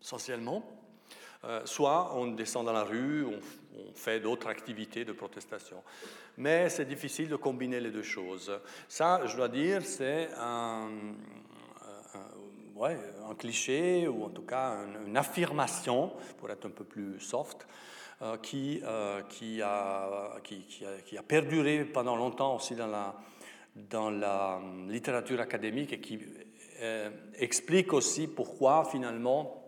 essentiellement, 0.00 0.62
euh, 1.44 1.62
soit 1.64 2.14
on 2.14 2.26
descend 2.28 2.66
dans 2.66 2.72
la 2.72 2.84
rue, 2.84 3.24
on, 3.24 3.38
on 3.78 3.94
fait 3.94 4.20
d'autres 4.20 4.48
activités 4.48 5.06
de 5.06 5.12
protestation. 5.12 5.82
Mais 6.36 6.68
c'est 6.68 6.84
difficile 6.84 7.28
de 7.28 7.36
combiner 7.36 7.80
les 7.80 7.90
deux 7.90 8.02
choses. 8.02 8.52
Ça, 8.88 9.26
je 9.26 9.36
dois 9.36 9.48
dire, 9.48 9.82
c'est 9.82 10.28
un 10.36 10.88
ouais, 12.80 12.98
un 13.28 13.34
cliché 13.34 14.08
ou 14.08 14.24
en 14.24 14.30
tout 14.30 14.42
cas 14.42 14.78
une, 15.06 15.16
affirmation, 15.16 16.12
pour 16.38 16.50
être 16.50 16.66
un 16.66 16.70
peu 16.70 16.84
plus 16.84 17.20
soft, 17.20 17.66
euh, 18.22 18.38
qui, 18.38 18.80
euh, 18.84 19.22
qui, 19.28 19.62
a, 19.62 20.32
qui, 20.42 20.64
qui, 21.04 21.18
a, 21.18 21.22
perduré 21.22 21.84
pendant 21.84 22.16
longtemps 22.16 22.56
aussi 22.56 22.74
dans 22.74 22.86
la, 22.86 23.14
dans 23.76 24.10
la 24.10 24.60
littérature 24.88 25.40
académique 25.40 25.92
et 25.92 26.00
qui 26.00 26.20
euh, 26.80 27.10
explique 27.38 27.92
aussi 27.92 28.26
pourquoi 28.26 28.84
finalement, 28.84 29.62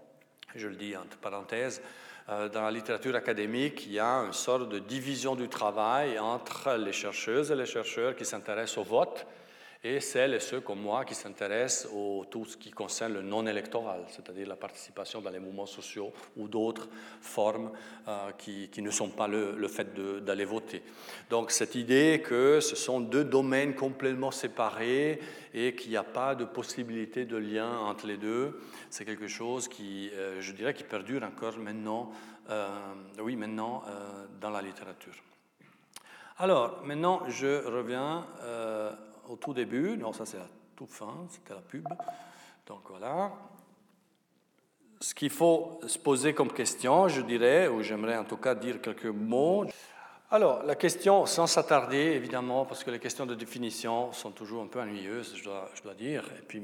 je 0.54 0.68
le 0.68 0.76
dis 0.76 0.96
entre 0.96 1.18
parenthèses, 1.18 1.82
dans 2.28 2.62
la 2.62 2.70
littérature 2.70 3.16
académique, 3.16 3.84
il 3.86 3.94
y 3.94 3.98
a 3.98 4.20
une 4.20 4.32
sorte 4.32 4.68
de 4.68 4.78
division 4.78 5.34
du 5.34 5.48
travail 5.48 6.20
entre 6.20 6.76
les 6.76 6.92
chercheuses 6.92 7.50
et 7.50 7.56
les 7.56 7.66
chercheurs 7.66 8.14
qui 8.14 8.24
s'intéressent 8.24 8.78
au 8.78 8.84
vote 8.84 9.26
et 9.84 9.98
celles 9.98 10.34
et 10.34 10.40
ceux 10.40 10.60
comme 10.60 10.80
moi 10.80 11.04
qui 11.04 11.14
s'intéressent 11.14 11.90
à 11.92 12.26
tout 12.30 12.44
ce 12.44 12.56
qui 12.56 12.70
concerne 12.70 13.14
le 13.14 13.22
non 13.22 13.46
électoral, 13.46 14.04
c'est-à-dire 14.08 14.46
la 14.46 14.56
participation 14.56 15.20
dans 15.20 15.30
les 15.30 15.40
mouvements 15.40 15.66
sociaux 15.66 16.12
ou 16.36 16.46
d'autres 16.46 16.88
formes 17.20 17.72
euh, 18.06 18.30
qui, 18.38 18.70
ne 18.80 18.90
sont 18.90 19.10
pas 19.10 19.26
le, 19.26 19.56
le 19.56 19.68
fait 19.68 19.92
d'aller 20.24 20.44
voter. 20.44 20.82
Donc 21.30 21.50
cette 21.50 21.74
idée 21.74 22.22
que 22.24 22.60
ce 22.60 22.76
sont 22.76 23.00
deux 23.00 23.24
domaines 23.24 23.74
complètement 23.74 24.30
séparés 24.30 25.20
et 25.52 25.74
qu'il 25.74 25.90
n'y 25.90 25.96
a 25.96 26.04
pas 26.04 26.36
de 26.36 26.44
possibilité 26.44 27.24
de 27.24 27.36
lien 27.36 27.78
entre 27.78 28.06
les 28.06 28.18
deux, 28.18 28.60
c'est 28.88 29.04
quelque 29.04 29.28
chose 29.28 29.66
qui, 29.66 30.10
euh, 30.14 30.40
je 30.40 30.52
dirais, 30.52 30.74
qui 30.74 30.84
perdure 30.84 31.24
encore 31.24 31.58
maintenant, 31.58 32.12
euh, 32.50 32.68
oui, 33.20 33.34
maintenant 33.34 33.82
dans 34.40 34.50
la 34.50 34.62
littérature. 34.62 35.14
Alors, 36.38 36.82
maintenant, 36.84 37.28
je 37.28 37.64
reviens 37.66 38.26
au 39.28 39.36
tout 39.36 39.54
début. 39.54 39.96
Non, 39.96 40.12
ça 40.12 40.26
c'est 40.26 40.38
la 40.38 40.48
toute 40.76 40.90
fin, 40.90 41.26
c'était 41.30 41.54
la 41.54 41.60
pub. 41.60 41.88
Donc 42.66 42.80
voilà. 42.88 43.32
Ce 45.00 45.14
qu'il 45.14 45.30
faut 45.30 45.80
se 45.86 45.98
poser 45.98 46.32
comme 46.32 46.52
question, 46.52 47.08
je 47.08 47.22
dirais, 47.22 47.66
ou 47.68 47.82
j'aimerais 47.82 48.16
en 48.16 48.24
tout 48.24 48.36
cas 48.36 48.54
dire 48.54 48.80
quelques 48.80 49.06
mots. 49.06 49.66
Alors, 50.30 50.62
la 50.62 50.76
question, 50.76 51.26
sans 51.26 51.46
s'attarder 51.46 51.96
évidemment, 51.96 52.64
parce 52.64 52.84
que 52.84 52.90
les 52.90 53.00
questions 53.00 53.26
de 53.26 53.34
définition 53.34 54.12
sont 54.12 54.30
toujours 54.30 54.62
un 54.62 54.68
peu 54.68 54.80
ennuyeuses, 54.80 55.34
je 55.36 55.44
dois, 55.44 55.68
je 55.74 55.82
dois 55.82 55.94
dire, 55.94 56.24
et 56.38 56.42
puis 56.42 56.62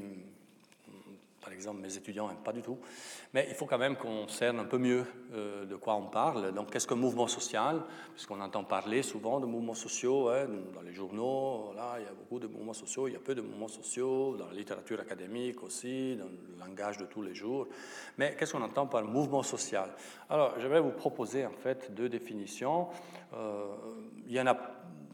par 1.49 1.55
exemple, 1.55 1.81
mes 1.81 1.97
étudiants 1.97 2.27
n'aiment 2.27 2.43
pas 2.43 2.53
du 2.53 2.61
tout. 2.61 2.77
Mais 3.33 3.47
il 3.49 3.55
faut 3.55 3.65
quand 3.65 3.79
même 3.79 3.95
qu'on 3.95 4.27
cerne 4.27 4.59
un 4.59 4.65
peu 4.65 4.77
mieux 4.77 5.03
euh, 5.33 5.65
de 5.65 5.75
quoi 5.77 5.95
on 5.95 6.05
parle. 6.05 6.51
Donc, 6.53 6.69
qu'est-ce 6.69 6.85
qu'un 6.85 6.93
mouvement 6.93 7.25
social? 7.25 7.81
Puisqu'on 8.13 8.39
entend 8.39 8.63
parler 8.63 9.01
souvent 9.01 9.39
de 9.39 9.47
mouvements 9.47 9.73
sociaux 9.73 10.29
hein, 10.29 10.45
dans 10.75 10.81
les 10.81 10.93
journaux. 10.93 11.73
Là, 11.75 11.95
il 11.97 12.03
y 12.03 12.07
a 12.07 12.13
beaucoup 12.13 12.37
de 12.37 12.45
mouvements 12.45 12.73
sociaux, 12.73 13.07
il 13.07 13.13
y 13.13 13.15
a 13.15 13.19
peu 13.19 13.33
de 13.33 13.41
mouvements 13.41 13.67
sociaux 13.67 14.35
dans 14.37 14.45
la 14.45 14.53
littérature 14.53 14.99
académique 14.99 15.63
aussi, 15.63 16.17
dans 16.17 16.25
le 16.25 16.59
langage 16.59 16.99
de 16.99 17.05
tous 17.05 17.23
les 17.23 17.33
jours. 17.33 17.67
Mais 18.19 18.35
qu'est-ce 18.37 18.51
qu'on 18.51 18.61
entend 18.61 18.85
par 18.85 19.03
mouvement 19.03 19.41
social? 19.41 19.89
Alors, 20.29 20.53
je 20.59 20.67
vais 20.67 20.79
vous 20.79 20.91
proposer 20.91 21.47
en 21.47 21.57
fait 21.57 21.91
deux 21.95 22.09
définitions. 22.09 22.89
Euh, 23.33 23.73
il 24.27 24.33
y 24.33 24.39
en 24.39 24.45
a 24.45 24.53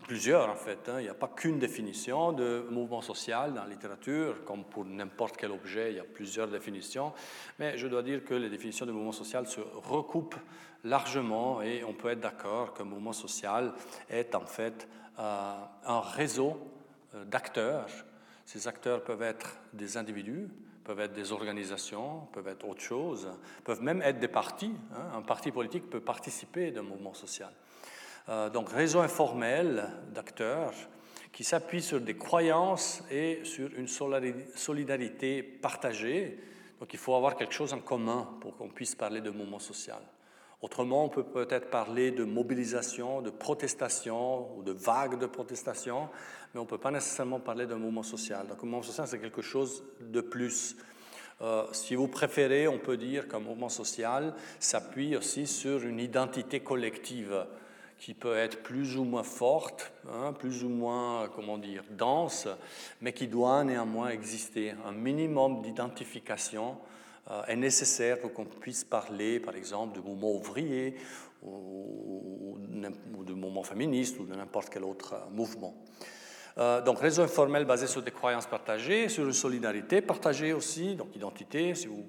plusieurs 0.06 0.50
en 0.50 0.56
fait. 0.56 0.88
Hein. 0.88 1.00
Il 1.00 1.04
n'y 1.04 1.10
a 1.10 1.16
pas 1.16 1.28
qu'une 1.28 1.60
définition 1.60 2.32
de 2.32 2.66
mouvement 2.70 3.02
social 3.02 3.54
dans 3.54 3.64
la 3.64 3.70
littérature, 3.70 4.44
comme 4.46 4.64
pour 4.64 4.86
n'importe 4.86 5.36
quel 5.38 5.52
objet, 5.52 5.92
il 5.92 5.98
y 5.98 6.00
a 6.00 6.04
plusieurs 6.04 6.48
définitions. 6.48 7.12
Mais 7.60 7.78
je 7.78 7.88
dois 7.88 8.04
dire 8.04 8.24
que 8.24 8.36
les 8.36 8.50
définitions 8.50 8.86
de 8.86 8.92
mouvement 8.92 9.12
social 9.12 9.48
se 9.48 9.62
recoupent 9.62 10.36
largement 10.84 11.62
et 11.62 11.84
on 11.84 11.94
peut 11.94 12.10
être 12.10 12.20
d'accord 12.20 12.74
qu'un 12.74 12.84
mouvement 12.84 13.14
social 13.14 13.74
est 14.10 14.36
en 14.36 14.46
fait 14.46 14.88
euh, 15.20 15.56
un 15.86 16.02
réseau 16.02 16.60
euh, 17.16 17.26
d'acteurs. 17.26 17.88
Ces 18.46 18.68
acteurs 18.68 19.04
peuvent 19.04 19.24
être 19.24 19.58
des 19.74 19.98
individus, 19.98 20.48
peuvent 20.84 21.00
être 21.00 21.14
des 21.14 21.32
organisations, 21.32 22.28
peuvent 22.32 22.48
être 22.48 22.68
autre 22.68 22.82
chose, 22.82 23.28
peuvent 23.64 23.82
même 23.82 24.04
être 24.04 24.20
des 24.20 24.28
partis. 24.28 24.76
Hein. 24.94 25.18
Un 25.18 25.24
parti 25.24 25.52
politique 25.52 25.90
peut 25.90 26.00
participer 26.00 26.70
d'un 26.70 26.84
mouvement 26.84 27.16
social. 27.16 27.52
Euh, 28.28 28.50
donc 28.50 28.70
réseau 28.70 29.00
informel 29.00 29.88
d'acteurs 30.14 30.74
qui 31.32 31.44
s'appuie 31.44 31.82
sur 31.82 32.00
des 32.00 32.16
croyances 32.16 33.04
et 33.12 33.42
sur 33.44 33.70
une 33.78 33.88
solidarité 33.88 35.44
partagée. 35.44 36.40
Donc 36.80 36.94
il 36.94 37.00
faut 37.00 37.14
avoir 37.14 37.36
quelque 37.36 37.54
chose 37.54 37.74
en 37.74 37.80
commun 37.80 38.30
pour 38.42 38.58
qu'on 38.58 38.70
puisse 38.70 38.96
parler 38.96 39.22
de 39.22 39.30
mouvement 39.30 39.60
social. 39.60 40.02
Autrement, 40.62 41.06
on 41.06 41.10
peut 41.10 41.26
peut-être 41.26 41.70
parler 41.70 42.12
de 42.12 42.24
mobilisation, 42.24 43.22
de 43.22 43.30
protestation 43.30 44.58
ou 44.58 44.64
de 44.64 44.72
vagues 44.72 45.20
de 45.20 45.26
protestation, 45.26 46.10
mais 46.54 46.60
on 46.60 46.64
ne 46.64 46.70
peut 46.70 46.80
pas 46.80 46.92
nécessairement 46.92 47.40
parler 47.40 47.68
d'un 47.68 47.78
mouvement 47.78 48.02
social. 48.02 48.48
Donc 48.48 48.60
un 48.64 48.66
mouvement 48.66 48.82
social, 48.82 49.08
c'est 49.08 49.20
quelque 49.20 49.42
chose 49.42 49.84
de 50.00 50.22
plus. 50.22 50.78
Euh, 51.42 51.66
si 51.74 51.96
vous 51.96 52.08
préférez, 52.08 52.68
on 52.68 52.80
peut 52.80 52.98
dire 52.98 53.28
qu'un 53.28 53.40
mouvement 53.40 53.70
social 53.70 54.34
s'appuie 54.60 55.18
aussi 55.18 55.46
sur 55.46 55.84
une 55.84 56.00
identité 56.00 56.62
collective 56.62 57.46
qui 58.00 58.14
peut 58.14 58.36
être 58.36 58.62
plus 58.62 58.98
ou 58.98 59.04
moins 59.04 59.24
forte, 59.24 59.92
hein, 60.12 60.34
plus 60.34 60.64
ou 60.64 60.70
moins, 60.70 61.30
comment 61.36 61.58
dire, 61.58 61.84
dense, 61.92 62.48
mais 63.02 63.14
qui 63.14 63.28
doit 63.28 63.64
néanmoins 63.64 64.10
exister. 64.10 64.74
Un 64.86 64.92
minimum 64.92 65.62
d'identification 65.62 66.78
euh, 67.32 67.44
est 67.46 67.56
nécessaire 67.56 68.20
pour 68.20 68.34
qu'on 68.34 68.46
puisse 68.46 68.84
parler, 68.84 69.40
par 69.40 69.56
exemple, 69.56 70.00
du 70.00 70.08
mouvement 70.08 70.32
ouvrier 70.32 70.96
ou, 71.42 72.58
du 73.26 73.34
mouvement 73.34 73.64
féministe 73.64 74.20
ou 74.20 74.26
de 74.26 74.36
n'importe 74.36 74.70
quel 74.70 74.84
autre 74.84 75.14
euh, 75.14 75.30
mouvement. 75.32 75.74
Euh, 76.58 76.82
donc 76.82 77.00
réseau 77.00 77.24
informel 77.24 77.66
basé 77.66 77.88
sur 77.88 78.02
des 78.02 78.12
croyances 78.12 78.46
partagées, 78.46 79.10
sur 79.10 79.26
une 79.26 79.34
solidarité 79.34 80.02
partagée 80.02 80.54
aussi, 80.54 80.96
donc 80.96 81.16
identité, 81.16 81.76
si 81.76 81.88
vous 81.88 82.06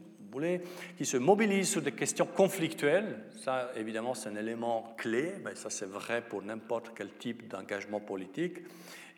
qui 0.97 1.07
se 1.07 1.17
mobilisent 1.17 1.71
sur 1.71 1.83
des 1.83 1.93
questions 1.93 2.27
conflictuelles. 2.27 3.25
Ça, 3.43 3.71
évidemment, 3.77 4.15
c'est 4.15 4.29
un 4.29 4.37
élément 4.37 4.95
clé. 4.97 5.35
mais 5.45 5.55
ça, 5.55 5.71
c'est 5.71 5.89
vrai 5.89 6.23
pour 6.23 6.43
n'importe 6.43 6.93
quel 6.95 7.11
type 7.11 7.49
d'engagement 7.49 8.01
politique. 8.01 8.59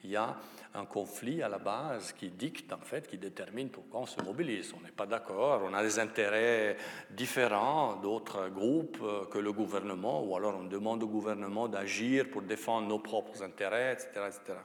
Il 0.04 0.10
y 0.10 0.16
a 0.16 0.36
un 0.74 0.84
conflit 0.84 1.42
à 1.42 1.48
la 1.48 1.58
base 1.58 2.12
qui 2.12 2.30
dicte, 2.30 2.72
en 2.72 2.78
fait, 2.78 3.08
qui 3.08 3.18
détermine 3.18 3.68
pourquoi 3.68 4.00
on 4.00 4.06
se 4.06 4.22
mobilise. 4.22 4.72
On 4.78 4.84
n'est 4.84 4.92
pas 4.92 5.06
d'accord, 5.06 5.62
on 5.64 5.74
a 5.74 5.82
des 5.82 5.98
intérêts 5.98 6.76
différents 7.10 7.96
d'autres 7.96 8.48
groupes 8.48 8.98
euh, 9.02 9.24
que 9.26 9.38
le 9.38 9.52
gouvernement, 9.52 10.22
ou 10.22 10.36
alors 10.36 10.56
on 10.60 10.64
demande 10.64 11.02
au 11.02 11.08
gouvernement 11.08 11.68
d'agir 11.68 12.30
pour 12.30 12.42
défendre 12.42 12.86
nos 12.86 12.98
propres 12.98 13.42
intérêts, 13.42 13.94
etc., 13.94 14.08
etc., 14.28 14.58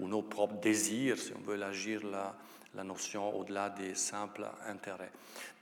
ou 0.00 0.08
nos 0.08 0.22
propres 0.22 0.60
désirs, 0.60 1.18
si 1.18 1.32
on 1.34 1.40
veut 1.40 1.56
l'agir 1.56 2.04
là 2.04 2.34
notion 2.82 3.36
au-delà 3.36 3.70
des 3.70 3.94
simples 3.94 4.46
intérêts. 4.66 5.12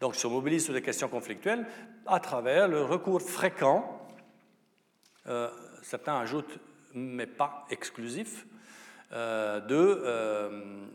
Donc, 0.00 0.14
se 0.14 0.26
mobilise 0.26 0.64
sur 0.64 0.72
des 0.72 0.82
questions 0.82 1.08
conflictuelles 1.08 1.66
à 2.06 2.20
travers 2.20 2.68
le 2.68 2.82
recours 2.82 3.20
fréquent, 3.20 4.08
euh, 5.26 5.50
certains 5.82 6.18
ajoutent, 6.18 6.58
mais 6.94 7.26
pas 7.26 7.66
exclusif, 7.70 8.46
euh, 9.12 9.60
de 9.60 9.74
euh, 10.04 10.86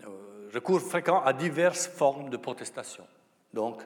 recours 0.53 0.81
fréquent 0.81 1.21
à 1.23 1.33
diverses 1.33 1.87
formes 1.87 2.29
de 2.29 2.37
protestation. 2.37 3.05
Donc, 3.53 3.83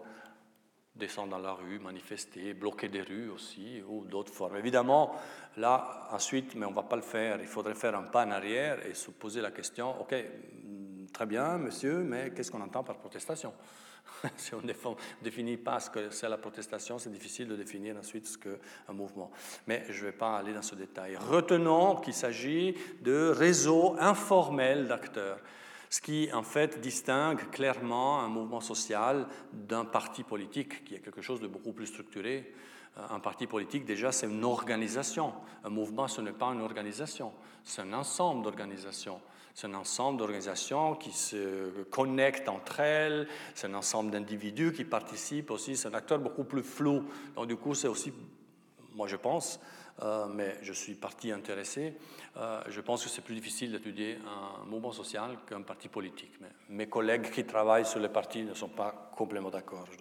descendre 0.96 1.32
dans 1.32 1.40
la 1.40 1.54
rue, 1.54 1.80
manifester, 1.80 2.54
bloquer 2.54 2.88
des 2.88 3.02
rues 3.02 3.30
aussi, 3.30 3.82
ou 3.88 4.06
d'autres 4.06 4.34
formes. 4.34 4.58
Évidemment, 4.58 5.16
là, 5.58 6.08
ensuite, 6.12 6.56
mais 6.56 6.66
on 6.66 6.72
ne 6.72 6.76
va 6.76 6.84
pas 6.84 6.96
le 6.96 7.02
faire, 7.02 7.40
il 7.42 7.48
faudrait 7.48 7.76
faire 7.76 7.96
un 7.96 8.04
pas 8.04 8.26
en 8.26 8.32
arrière 8.32 8.86
et 8.86 8.94
se 8.94 9.12
poser 9.12 9.42
la 9.42 9.52
question, 9.52 10.00
OK, 10.00 10.14
Très 11.14 11.26
bien, 11.26 11.58
monsieur, 11.58 12.00
mais 12.00 12.32
qu'est-ce 12.32 12.52
qu'on 12.52 12.62
entend 12.62 12.84
par 12.84 12.98
protestation? 12.98 13.54
Si 14.38 14.54
on 14.54 14.62
ne 14.62 14.74
définit 15.24 15.58
pas 15.58 15.80
ce 15.80 15.90
que 15.90 16.10
c'est 16.10 16.30
la 16.30 16.38
protestation, 16.38 17.00
c'est 17.00 17.12
difficile 17.12 17.48
de 17.48 17.56
définir 17.56 17.98
ensuite 17.98 18.28
ce 18.28 18.38
qu'est 18.38 18.60
un 18.88 18.94
mouvement. 18.94 19.32
Mais 19.68 19.86
je 19.90 20.00
ne 20.02 20.06
vais 20.08 20.18
pas 20.18 20.38
aller 20.38 20.54
dans 20.54 20.62
ce 20.62 20.76
détail. 20.76 21.16
Retenons 21.18 21.96
qu'il 21.96 22.14
s'agit 22.14 22.76
de 23.02 23.30
réseaux 23.30 23.96
informels 24.00 24.88
d'acteurs 24.88 25.40
ce 25.92 26.00
qui 26.00 26.32
en 26.32 26.42
fait 26.42 26.80
distingue 26.80 27.50
clairement 27.52 28.22
un 28.22 28.30
mouvement 28.30 28.62
social 28.62 29.28
d'un 29.52 29.84
parti 29.84 30.24
politique, 30.24 30.86
qui 30.86 30.96
est 30.96 31.00
quelque 31.00 31.22
chose 31.22 31.42
de 31.42 31.48
beaucoup 31.48 31.74
plus 31.74 31.88
structuré. 31.88 32.54
Un 33.10 33.20
parti 33.20 33.46
politique, 33.46 33.84
déjà, 33.84 34.14
c'est 34.14 34.28
une 34.28 34.46
organisation. 34.46 35.34
Un 35.66 35.70
mouvement, 35.70 36.08
ce 36.08 36.22
n'est 36.22 36.32
pas 36.32 36.48
une 36.48 36.62
organisation, 36.62 37.34
c'est 37.66 37.82
un 37.82 37.92
ensemble 37.92 38.44
d'organisations. 38.44 39.20
C'est 39.54 39.68
un 39.68 39.74
ensemble 39.74 40.20
d'organisations 40.20 40.96
qui 40.96 41.12
se 41.12 41.84
connectent 41.90 42.50
entre 42.50 42.80
elles, 42.80 43.28
c'est 43.54 43.68
un 43.68 43.74
ensemble 43.74 44.12
d'individus 44.12 44.74
qui 44.74 44.86
participent 44.86 45.52
aussi, 45.52 45.76
c'est 45.76 45.88
un 45.88 45.94
acteur 45.94 46.20
beaucoup 46.20 46.44
plus 46.44 46.64
flou. 46.64 47.04
Donc 47.36 47.48
du 47.48 47.56
coup, 47.56 47.76
c'est 47.76 47.88
aussi, 47.88 48.14
moi 48.96 49.08
je 49.08 49.18
pense, 49.18 49.60
euh, 50.02 50.26
mais 50.28 50.58
je 50.62 50.74
suis 50.74 50.96
parti 50.96 51.32
intéressé, 51.32 51.94
euh, 52.38 52.62
je 52.68 52.82
pense 52.82 53.04
que 53.04 53.10
c'est 53.10 53.22
plus 53.22 53.36
difficile 53.36 53.72
d'étudier 53.72 54.18
un 54.26 54.66
mouvement 54.66 54.94
social 54.94 55.38
qu'un 55.48 55.62
parti 55.62 55.90
politique. 55.90 56.34
Mais 56.40 56.50
mes 56.70 56.88
collègues 56.88 57.30
qui 57.30 57.46
travaillent 57.46 57.86
sur 57.86 58.00
les 58.00 58.10
partis 58.10 58.44
ne 58.44 58.54
sont 58.54 58.70
pas 58.70 59.12
complètement 59.16 59.50
d'accord, 59.50 59.86
je 59.92 59.98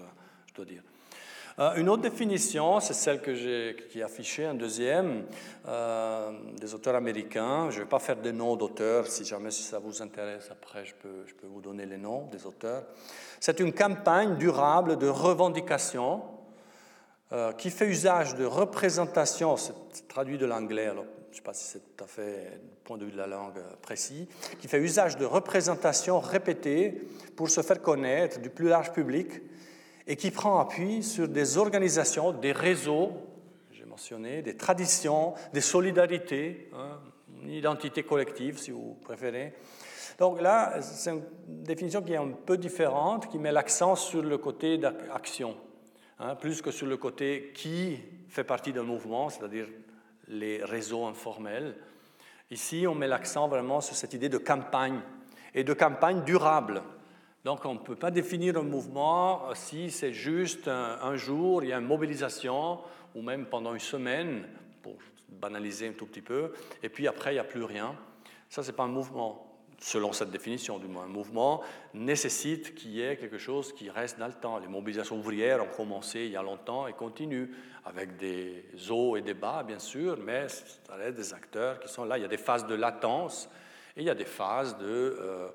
je 0.47 0.54
dois 0.54 0.64
dire. 0.64 0.83
Euh, 1.59 1.75
une 1.75 1.88
autre 1.88 2.02
définition, 2.02 2.80
c'est 2.80 2.95
celle 2.95 3.21
que 3.21 3.73
qui 3.73 4.00
est 4.00 4.02
affichée, 4.02 4.47
un 4.47 4.54
deuxième, 4.54 5.25
euh, 5.66 6.33
des 6.59 6.75
auteurs 6.75 6.95
américains. 6.95 7.71
Je 7.71 7.78
ne 7.78 7.85
vais 7.85 7.88
pas 7.88 7.99
faire 7.99 8.16
des 8.16 8.33
noms 8.33 8.57
d'auteurs, 8.57 9.07
si 9.07 9.25
jamais 9.25 9.50
ça 9.50 9.78
vous 9.78 10.03
intéresse, 10.03 10.48
après 10.51 10.85
je 10.85 10.94
peux, 10.94 11.27
je 11.27 11.35
peux 11.35 11.46
vous 11.46 11.61
donner 11.61 11.87
les 11.87 11.98
noms 11.98 12.27
des 12.27 12.46
auteurs. 12.46 12.85
C'est 13.40 13.61
une 13.61 13.72
campagne 13.72 14.37
durable 14.37 14.96
de 14.96 15.09
revendication 15.09 16.22
euh, 17.33 17.53
qui 17.53 17.70
fait 17.70 17.87
usage 17.87 18.35
de 18.37 18.44
représentation, 18.44 19.57
c'est 19.57 19.74
traduit 20.09 20.38
de 20.38 20.46
l'anglais, 20.46 20.87
alors 20.87 21.05
je 21.27 21.35
ne 21.35 21.37
sais 21.37 21.42
pas 21.42 21.55
si 21.55 21.64
c'est 21.64 21.96
tout 21.96 22.05
à 22.05 22.07
fait 22.09 22.61
du 22.61 22.77
point 22.83 22.98
de 22.98 23.05
vue 23.05 23.12
de 23.12 23.16
la 23.16 23.29
langue 23.29 23.62
précis, 23.83 24.29
qui 24.59 24.66
fait 24.66 24.81
usage 24.81 25.16
de 25.16 25.24
représentations 25.24 26.18
répétées 26.18 27.03
pour 27.37 27.48
se 27.48 27.61
faire 27.62 27.81
connaître 27.81 28.40
du 28.40 28.51
plus 28.51 28.68
large 28.68 28.92
public 28.92 29.40
et 30.11 30.16
qui 30.16 30.33
prend 30.33 30.59
appui 30.59 31.05
sur 31.05 31.29
des 31.29 31.57
organisations, 31.57 32.33
des 32.33 32.51
réseaux, 32.51 33.12
j'ai 33.70 33.85
mentionné, 33.85 34.42
des 34.42 34.57
traditions, 34.57 35.35
des 35.53 35.61
solidarités, 35.61 36.68
hein, 36.75 36.99
une 37.44 37.53
identité 37.53 38.03
collective 38.03 38.59
si 38.59 38.73
vous 38.73 38.99
préférez. 39.05 39.55
Donc 40.18 40.40
là, 40.40 40.83
c'est 40.83 41.11
une 41.11 41.23
définition 41.46 42.03
qui 42.03 42.14
est 42.14 42.16
un 42.16 42.33
peu 42.44 42.59
différente, 42.59 43.29
qui 43.29 43.38
met 43.38 43.53
l'accent 43.53 43.94
sur 43.94 44.20
le 44.20 44.37
côté 44.37 44.79
d'action, 44.79 45.57
hein, 46.18 46.35
plus 46.35 46.61
que 46.61 46.73
sur 46.73 46.88
le 46.88 46.96
côté 46.96 47.53
qui 47.55 47.96
fait 48.29 48.42
partie 48.42 48.73
d'un 48.73 48.83
mouvement, 48.83 49.31
c'est-à-dire 49.31 49.68
les 50.27 50.64
réseaux 50.64 51.05
informels. 51.05 51.77
Ici, 52.51 52.85
on 52.88 52.96
met 52.96 53.07
l'accent 53.07 53.46
vraiment 53.46 53.81
sur 53.81 53.94
cette 53.94 54.12
idée 54.12 54.29
de 54.29 54.38
campagne 54.38 55.03
et 55.55 55.62
de 55.62 55.73
campagne 55.73 56.25
durable. 56.25 56.83
Donc 57.44 57.64
on 57.64 57.74
ne 57.74 57.79
peut 57.79 57.96
pas 57.96 58.11
définir 58.11 58.59
un 58.59 58.62
mouvement 58.62 59.55
si 59.55 59.90
c'est 59.90 60.12
juste 60.12 60.68
un, 60.68 61.16
jour, 61.16 61.62
il 61.62 61.70
y 61.70 61.72
a 61.72 61.79
une 61.79 61.87
mobilisation, 61.87 62.81
ou 63.14 63.22
même 63.22 63.46
pendant 63.46 63.72
une 63.72 63.81
semaine, 63.81 64.46
pour 64.83 64.96
banaliser 65.29 65.88
un 65.88 65.92
tout 65.92 66.07
petit 66.07 66.20
peu, 66.20 66.53
et 66.83 66.88
puis 66.88 67.09
après, 67.09 67.31
il 67.31 67.35
n'y 67.35 67.40
a 67.40 67.44
plus 67.44 67.64
rien. 67.64 67.96
Ça, 68.48 68.62
ce 68.62 68.70
n'est 68.70 68.76
pas 68.76 68.83
un 68.83 68.88
mouvement, 68.88 69.59
selon 69.79 70.12
cette 70.12 70.31
définition 70.31 70.79
du 70.79 70.87
moins. 70.87 71.05
Un 71.05 71.09
mouvement 71.09 71.62
nécessite 71.94 72.74
qu'il 72.74 72.90
y 72.90 73.03
ait 73.03 73.16
quelque 73.16 73.38
chose 73.38 73.72
qui 73.72 73.88
reste 73.88 74.18
dans 74.18 74.26
le 74.26 74.35
temps. 74.35 74.59
Les 74.59 74.68
mobilisations 74.68 75.16
ouvrières 75.16 75.62
ont 75.62 75.74
commencé 75.74 76.26
il 76.26 76.33
y 76.33 76.37
a 76.37 76.42
longtemps 76.42 76.87
et 76.88 76.92
continuent, 76.92 77.48
avec 77.87 78.18
des 78.18 78.66
hauts 78.90 79.16
et 79.16 79.22
des 79.22 79.33
bas, 79.33 79.62
bien 79.62 79.79
sûr, 79.79 80.18
mais 80.18 80.48
ça 80.48 80.94
reste 80.94 81.16
des 81.16 81.33
acteurs 81.33 81.81
qui 81.81 81.88
sont 81.88 82.05
là. 82.05 82.18
Il 82.18 82.22
y 82.22 82.26
a 82.26 82.29
des 82.29 82.37
phases 82.37 82.66
de 82.66 82.74
latence 82.74 83.48
et 83.96 84.00
il 84.00 84.07
y 84.07 84.11
a 84.11 84.14
des 84.14 84.26
phases 84.26 84.76
de... 84.76 84.85
Euh, 84.87 85.48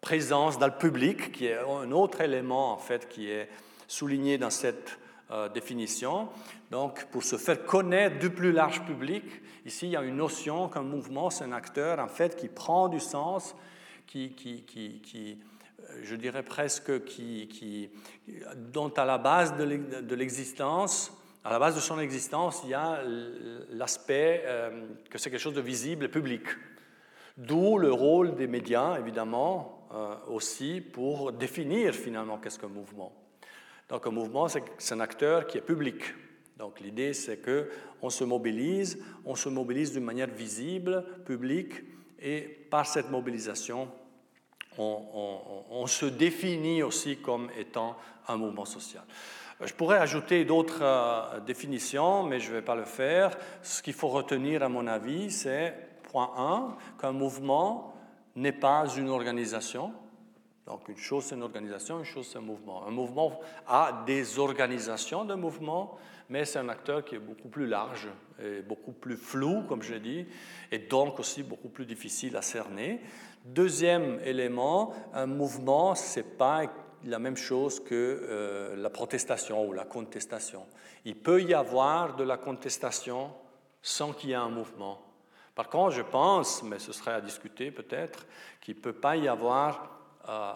présence 0.00 0.58
dans 0.58 0.66
le 0.66 0.78
public, 0.78 1.32
qui 1.32 1.46
est 1.46 1.58
un 1.58 1.90
autre 1.92 2.20
élément 2.20 2.72
en 2.72 2.78
fait 2.78 3.08
qui 3.08 3.30
est 3.30 3.48
souligné 3.86 4.38
dans 4.38 4.50
cette 4.50 4.98
euh, 5.30 5.48
définition. 5.48 6.28
Donc, 6.70 7.06
pour 7.06 7.22
se 7.22 7.36
faire 7.36 7.64
connaître 7.64 8.18
du 8.18 8.30
plus 8.30 8.52
large 8.52 8.84
public, 8.84 9.24
ici 9.66 9.86
il 9.86 9.92
y 9.92 9.96
a 9.96 10.02
une 10.02 10.16
notion 10.16 10.68
qu'un 10.68 10.82
mouvement, 10.82 11.30
c'est 11.30 11.44
un 11.44 11.52
acteur 11.52 11.98
en 11.98 12.08
fait 12.08 12.36
qui 12.36 12.48
prend 12.48 12.88
du 12.88 13.00
sens, 13.00 13.54
qui, 14.06 14.34
qui, 14.34 14.62
qui, 14.62 15.00
qui 15.00 15.38
euh, 15.80 16.00
je 16.02 16.16
dirais 16.16 16.42
presque, 16.42 17.04
qui, 17.04 17.90
dont 18.56 18.88
à 18.90 19.04
la 19.04 19.18
base 19.18 19.56
de 19.56 20.14
l'existence, 20.14 21.12
à 21.44 21.50
la 21.50 21.58
base 21.58 21.74
de 21.74 21.80
son 21.80 21.98
existence, 21.98 22.60
il 22.64 22.70
y 22.70 22.74
a 22.74 23.00
l'aspect 23.70 24.42
euh, 24.44 24.86
que 25.08 25.18
c'est 25.18 25.30
quelque 25.30 25.40
chose 25.40 25.54
de 25.54 25.60
visible 25.60 26.04
et 26.04 26.08
public. 26.08 26.42
D'où 27.36 27.78
le 27.78 27.92
rôle 27.92 28.34
des 28.34 28.46
médias, 28.46 28.98
évidemment, 28.98 29.79
aussi 30.28 30.80
pour 30.80 31.32
définir 31.32 31.94
finalement 31.94 32.38
qu'est-ce 32.38 32.58
qu'un 32.58 32.68
mouvement. 32.68 33.12
Donc 33.88 34.06
un 34.06 34.10
mouvement, 34.10 34.46
c'est 34.48 34.94
un 34.94 35.00
acteur 35.00 35.46
qui 35.46 35.58
est 35.58 35.62
public. 35.62 36.02
Donc 36.56 36.80
l'idée, 36.80 37.12
c'est 37.12 37.38
que 37.38 37.70
on 38.02 38.10
se 38.10 38.22
mobilise, 38.22 39.02
on 39.24 39.34
se 39.34 39.48
mobilise 39.48 39.92
d'une 39.92 40.04
manière 40.04 40.28
visible, 40.28 41.04
publique, 41.24 41.72
et 42.20 42.40
par 42.70 42.86
cette 42.86 43.10
mobilisation, 43.10 43.88
on, 44.78 45.86
se 45.86 46.06
définit 46.06 46.82
aussi 46.82 47.16
comme 47.16 47.50
étant 47.58 47.96
un 48.28 48.36
mouvement 48.36 48.64
social. 48.64 49.02
Je 49.60 49.74
pourrais 49.74 49.98
ajouter 49.98 50.44
d'autres 50.44 50.82
euh, 50.82 51.40
définitions, 51.40 52.22
mais 52.22 52.40
je 52.40 52.50
ne 52.50 52.56
vais 52.56 52.62
pas 52.62 52.74
le 52.74 52.84
faire. 52.84 53.36
Ce 53.62 53.82
qu'il 53.82 53.92
faut 53.92 54.08
retenir, 54.08 54.62
à 54.62 54.70
mon 54.70 54.86
avis, 54.86 55.30
c'est, 55.30 55.74
point 56.04 56.30
1, 56.36 56.76
qu'un 56.98 57.12
mouvement, 57.12 57.89
n'est 58.36 58.52
pas 58.52 58.86
une 58.96 59.08
organisation. 59.08 59.92
Donc 60.66 60.88
une 60.88 60.96
chose 60.96 61.24
c'est 61.24 61.34
une 61.34 61.42
organisation, 61.42 61.98
une 61.98 62.04
chose 62.04 62.28
c'est 62.30 62.38
un 62.38 62.42
mouvement. 62.42 62.86
Un 62.86 62.90
mouvement 62.90 63.40
a 63.66 64.04
des 64.06 64.38
organisations 64.38 65.24
de 65.24 65.34
mouvement, 65.34 65.98
mais 66.28 66.44
c'est 66.44 66.60
un 66.60 66.68
acteur 66.68 67.04
qui 67.04 67.16
est 67.16 67.20
beaucoup 67.20 67.48
plus 67.48 67.66
large 67.66 68.08
et 68.42 68.62
beaucoup 68.62 68.92
plus 68.92 69.16
flou, 69.16 69.62
comme 69.68 69.82
je 69.82 69.94
l'ai 69.94 70.00
dit, 70.00 70.26
et 70.70 70.78
donc 70.78 71.18
aussi 71.18 71.42
beaucoup 71.42 71.68
plus 71.68 71.86
difficile 71.86 72.36
à 72.36 72.42
cerner. 72.42 73.00
Deuxième 73.44 74.20
élément, 74.24 74.92
un 75.12 75.26
mouvement, 75.26 75.94
ce 75.94 76.20
n'est 76.20 76.26
pas 76.26 76.62
la 77.04 77.18
même 77.18 77.36
chose 77.36 77.80
que 77.80 77.94
euh, 77.94 78.76
la 78.76 78.90
protestation 78.90 79.66
ou 79.66 79.72
la 79.72 79.84
contestation. 79.84 80.66
Il 81.04 81.16
peut 81.16 81.42
y 81.42 81.54
avoir 81.54 82.16
de 82.16 82.24
la 82.24 82.36
contestation 82.36 83.32
sans 83.82 84.12
qu'il 84.12 84.30
y 84.30 84.32
ait 84.32 84.36
un 84.36 84.50
mouvement. 84.50 85.00
Par 85.60 85.68
contre, 85.68 85.90
je 85.90 86.00
pense, 86.00 86.62
mais 86.62 86.78
ce 86.78 86.90
serait 86.90 87.12
à 87.12 87.20
discuter 87.20 87.70
peut-être, 87.70 88.24
qu'il 88.62 88.76
ne 88.76 88.80
peut 88.80 88.94
pas 88.94 89.14
y 89.18 89.28
avoir 89.28 89.90
euh, 90.26 90.54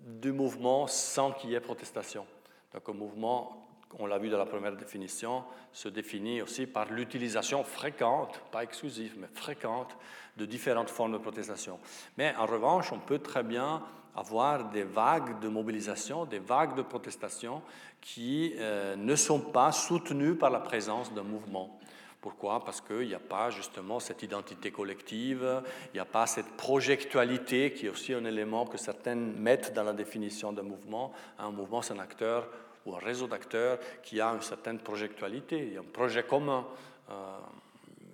du 0.00 0.32
mouvement 0.32 0.88
sans 0.88 1.30
qu'il 1.30 1.50
y 1.50 1.54
ait 1.54 1.60
protestation. 1.60 2.26
Donc 2.74 2.88
un 2.88 2.92
mouvement, 2.92 3.68
on 4.00 4.06
l'a 4.06 4.18
vu 4.18 4.30
dans 4.30 4.38
la 4.38 4.46
première 4.46 4.74
définition, 4.74 5.44
se 5.72 5.88
définit 5.88 6.42
aussi 6.42 6.66
par 6.66 6.90
l'utilisation 6.90 7.62
fréquente, 7.62 8.40
pas 8.50 8.64
exclusive, 8.64 9.14
mais 9.16 9.28
fréquente, 9.32 9.96
de 10.36 10.44
différentes 10.44 10.90
formes 10.90 11.12
de 11.12 11.18
protestation. 11.18 11.78
Mais 12.16 12.34
en 12.34 12.46
revanche, 12.46 12.90
on 12.90 12.98
peut 12.98 13.20
très 13.20 13.44
bien 13.44 13.84
avoir 14.16 14.70
des 14.70 14.82
vagues 14.82 15.38
de 15.38 15.46
mobilisation, 15.46 16.24
des 16.24 16.40
vagues 16.40 16.74
de 16.74 16.82
protestation 16.82 17.62
qui 18.00 18.54
euh, 18.56 18.96
ne 18.96 19.14
sont 19.14 19.38
pas 19.38 19.70
soutenues 19.70 20.34
par 20.34 20.50
la 20.50 20.58
présence 20.58 21.14
d'un 21.14 21.22
mouvement. 21.22 21.77
Pourquoi? 22.20 22.64
Parce 22.64 22.80
qu'il 22.80 23.06
n'y 23.06 23.14
a 23.14 23.20
pas 23.20 23.50
justement 23.50 24.00
cette 24.00 24.22
identité 24.22 24.72
collective, 24.72 25.62
il 25.92 25.94
n'y 25.94 26.00
a 26.00 26.04
pas 26.04 26.26
cette 26.26 26.56
projectualité 26.56 27.72
qui 27.72 27.86
est 27.86 27.90
aussi 27.90 28.12
un 28.12 28.24
élément 28.24 28.66
que 28.66 28.76
certaines 28.76 29.38
mettent 29.38 29.72
dans 29.72 29.84
la 29.84 29.92
définition 29.92 30.52
d'un 30.52 30.62
mouvement. 30.62 31.12
Un 31.38 31.52
mouvement, 31.52 31.80
c'est 31.80 31.94
un 31.94 32.00
acteur 32.00 32.48
ou 32.84 32.96
un 32.96 32.98
réseau 32.98 33.28
d'acteurs 33.28 33.78
qui 34.02 34.20
a 34.20 34.28
une 34.30 34.42
certaine 34.42 34.78
projectualité, 34.80 35.76
un 35.78 35.84
projet 35.84 36.24
commun. 36.24 36.66
Euh, 37.10 37.38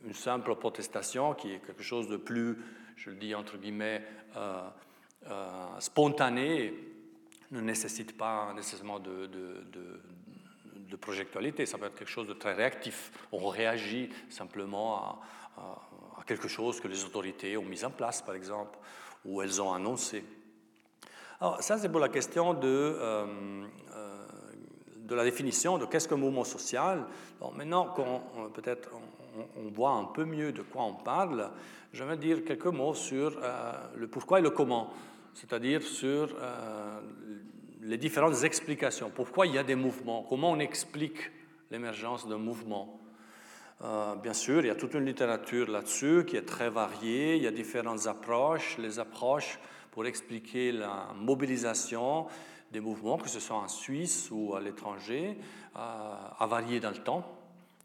une 0.04 0.12
simple 0.12 0.54
protestation 0.56 1.32
qui 1.32 1.52
est 1.52 1.58
quelque 1.60 1.82
chose 1.82 2.08
de 2.08 2.18
plus, 2.18 2.58
je 2.96 3.08
le 3.08 3.16
dis 3.16 3.34
entre 3.34 3.56
guillemets, 3.56 4.02
euh, 4.36 4.60
euh, 5.30 5.80
spontané, 5.80 6.74
ne 7.50 7.60
nécessite 7.60 8.16
pas 8.16 8.52
nécessairement 8.54 8.98
de 8.98 9.30
projectualité, 10.96 11.66
ça 11.66 11.78
peut 11.78 11.86
être 11.86 11.96
quelque 11.96 12.10
chose 12.10 12.28
de 12.28 12.34
très 12.34 12.54
réactif. 12.54 13.12
On 13.32 13.48
réagit 13.48 14.10
simplement 14.30 15.20
à, 15.56 16.24
quelque 16.26 16.48
chose 16.48 16.80
que 16.80 16.88
les 16.88 17.04
autorités 17.04 17.56
ont 17.56 17.64
mis 17.64 17.84
en 17.84 17.90
place, 17.90 18.22
par 18.22 18.34
exemple, 18.34 18.78
ou 19.24 19.42
elles 19.42 19.60
ont 19.60 19.72
annoncé. 19.74 20.24
Alors, 21.40 21.62
ça, 21.62 21.76
c'est 21.76 21.90
pour 21.90 22.00
la 22.00 22.08
question 22.08 22.54
de, 22.54 22.66
euh, 22.66 23.26
euh, 23.94 24.26
de 24.96 25.14
la 25.14 25.24
définition 25.24 25.76
de 25.76 25.84
qu'est-ce 25.84 26.08
qu'un 26.08 26.16
mouvement 26.16 26.44
social. 26.44 27.04
maintenant, 27.54 27.92
quand 27.94 28.50
peut-être 28.54 28.88
on, 29.56 29.68
voit 29.68 29.90
un 29.90 30.04
peu 30.04 30.24
mieux 30.24 30.52
de 30.52 30.62
quoi 30.62 30.84
on 30.84 30.94
parle, 30.94 31.50
je 31.92 32.04
vais 32.04 32.16
dire 32.16 32.44
quelques 32.44 32.66
mots 32.66 32.94
sur 32.94 33.38
euh, 33.42 33.72
le 33.96 34.06
pourquoi 34.06 34.38
et 34.38 34.42
le 34.42 34.50
comment, 34.50 34.94
c'est-à-dire 35.34 35.82
sur 35.82 36.34
les 37.84 37.98
différentes 37.98 38.44
explications. 38.44 39.10
Pourquoi 39.14 39.46
il 39.46 39.54
y 39.54 39.58
a 39.58 39.62
des 39.62 39.74
mouvements? 39.74 40.24
Comment 40.28 40.50
on 40.50 40.58
explique 40.58 41.30
l'émergence 41.70 42.26
d'un 42.26 42.38
mouvement? 42.38 42.98
Euh, 43.82 44.14
Bien 44.16 44.32
sûr, 44.32 44.60
il 44.60 44.68
y 44.68 44.70
a 44.70 44.74
toute 44.74 44.94
une 44.94 45.04
littérature 45.04 45.70
là-dessus 45.70 46.24
qui 46.26 46.36
est 46.36 46.46
très 46.46 46.70
variée. 46.70 47.36
Il 47.36 47.42
y 47.42 47.46
a 47.46 47.50
différentes 47.50 48.06
approches. 48.06 48.78
Les 48.78 48.98
approches 48.98 49.58
pour 49.90 50.06
expliquer 50.06 50.72
la 50.72 51.08
mobilisation 51.14 52.26
des 52.72 52.80
mouvements, 52.80 53.18
que 53.18 53.28
ce 53.28 53.38
soit 53.38 53.56
en 53.56 53.68
Suisse 53.68 54.30
ou 54.32 54.54
à 54.54 54.60
l'étranger, 54.60 55.36
euh, 55.76 55.78
a 56.38 56.46
varié 56.46 56.80
dans 56.80 56.90
le 56.90 57.02
temps. 57.02 57.40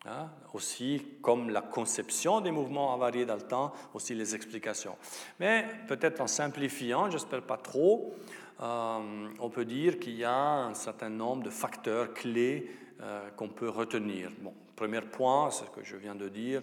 Hein. 0.05 0.29
aussi, 0.53 1.05
comme 1.21 1.49
la 1.49 1.61
conception 1.61 2.39
des 2.39 2.51
mouvements 2.51 2.93
a 2.93 2.97
varié 2.97 3.25
dans 3.25 3.35
le 3.35 3.41
temps, 3.41 3.73
aussi 3.93 4.15
les 4.15 4.33
explications. 4.33 4.95
Mais 5.41 5.65
peut-être 5.89 6.21
en 6.21 6.27
simplifiant, 6.27 7.11
j'espère 7.11 7.41
pas 7.41 7.57
trop, 7.57 8.15
euh, 8.61 9.29
on 9.39 9.49
peut 9.49 9.65
dire 9.65 9.99
qu'il 9.99 10.15
y 10.15 10.25
a 10.25 10.65
un 10.65 10.73
certain 10.73 11.09
nombre 11.09 11.43
de 11.43 11.49
facteurs 11.49 12.13
clés 12.13 12.69
euh, 13.01 13.29
qu'on 13.31 13.47
peut 13.47 13.69
retenir. 13.69 14.31
Bon, 14.41 14.53
premier 14.75 15.01
point, 15.01 15.49
ce 15.49 15.63
que 15.63 15.83
je 15.83 15.95
viens 15.95 16.15
de 16.15 16.27
dire, 16.27 16.61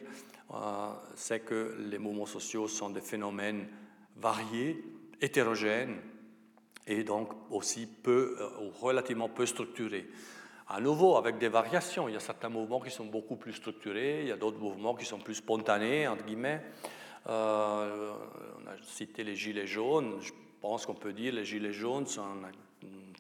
euh, 0.53 0.91
c'est 1.15 1.41
que 1.41 1.75
les 1.91 1.99
mouvements 1.99 2.27
sociaux 2.27 2.69
sont 2.69 2.91
des 2.91 3.01
phénomènes 3.01 3.67
variés, 4.17 4.85
hétérogènes 5.23 5.97
et 6.87 7.03
donc 7.03 7.31
aussi 7.51 7.87
peu, 7.87 8.37
ou 8.61 8.69
relativement 8.85 9.31
peu 9.31 9.47
structurés. 9.47 10.07
À 10.69 10.81
nouveau, 10.81 11.17
avec 11.17 11.39
des 11.39 11.49
variations, 11.49 12.09
il 12.09 12.13
y 12.13 12.17
a 12.17 12.21
certains 12.21 12.49
mouvements 12.49 12.81
qui 12.81 12.91
sont 12.91 13.07
beaucoup 13.07 13.37
plus 13.37 13.55
structurés, 13.55 14.21
il 14.23 14.29
y 14.29 14.33
a 14.33 14.37
d'autres 14.37 14.59
mouvements 14.59 14.95
qui 14.95 15.07
sont 15.07 15.19
plus 15.19 15.37
spontanés, 15.37 16.09
entre 16.09 16.25
guillemets. 16.25 16.61
on 17.27 17.31
a 17.31 18.77
cité 18.83 19.25
les 19.25 19.37
gilets 19.37 19.67
jaunes. 19.67 20.21
Pense 20.67 20.85
qu'on 20.85 20.95
peut 20.95 21.13
dire 21.13 21.33
les 21.33 21.45
gilets 21.45 21.73
jaunes 21.73 22.07
sont 22.07 22.23
un 22.23 22.51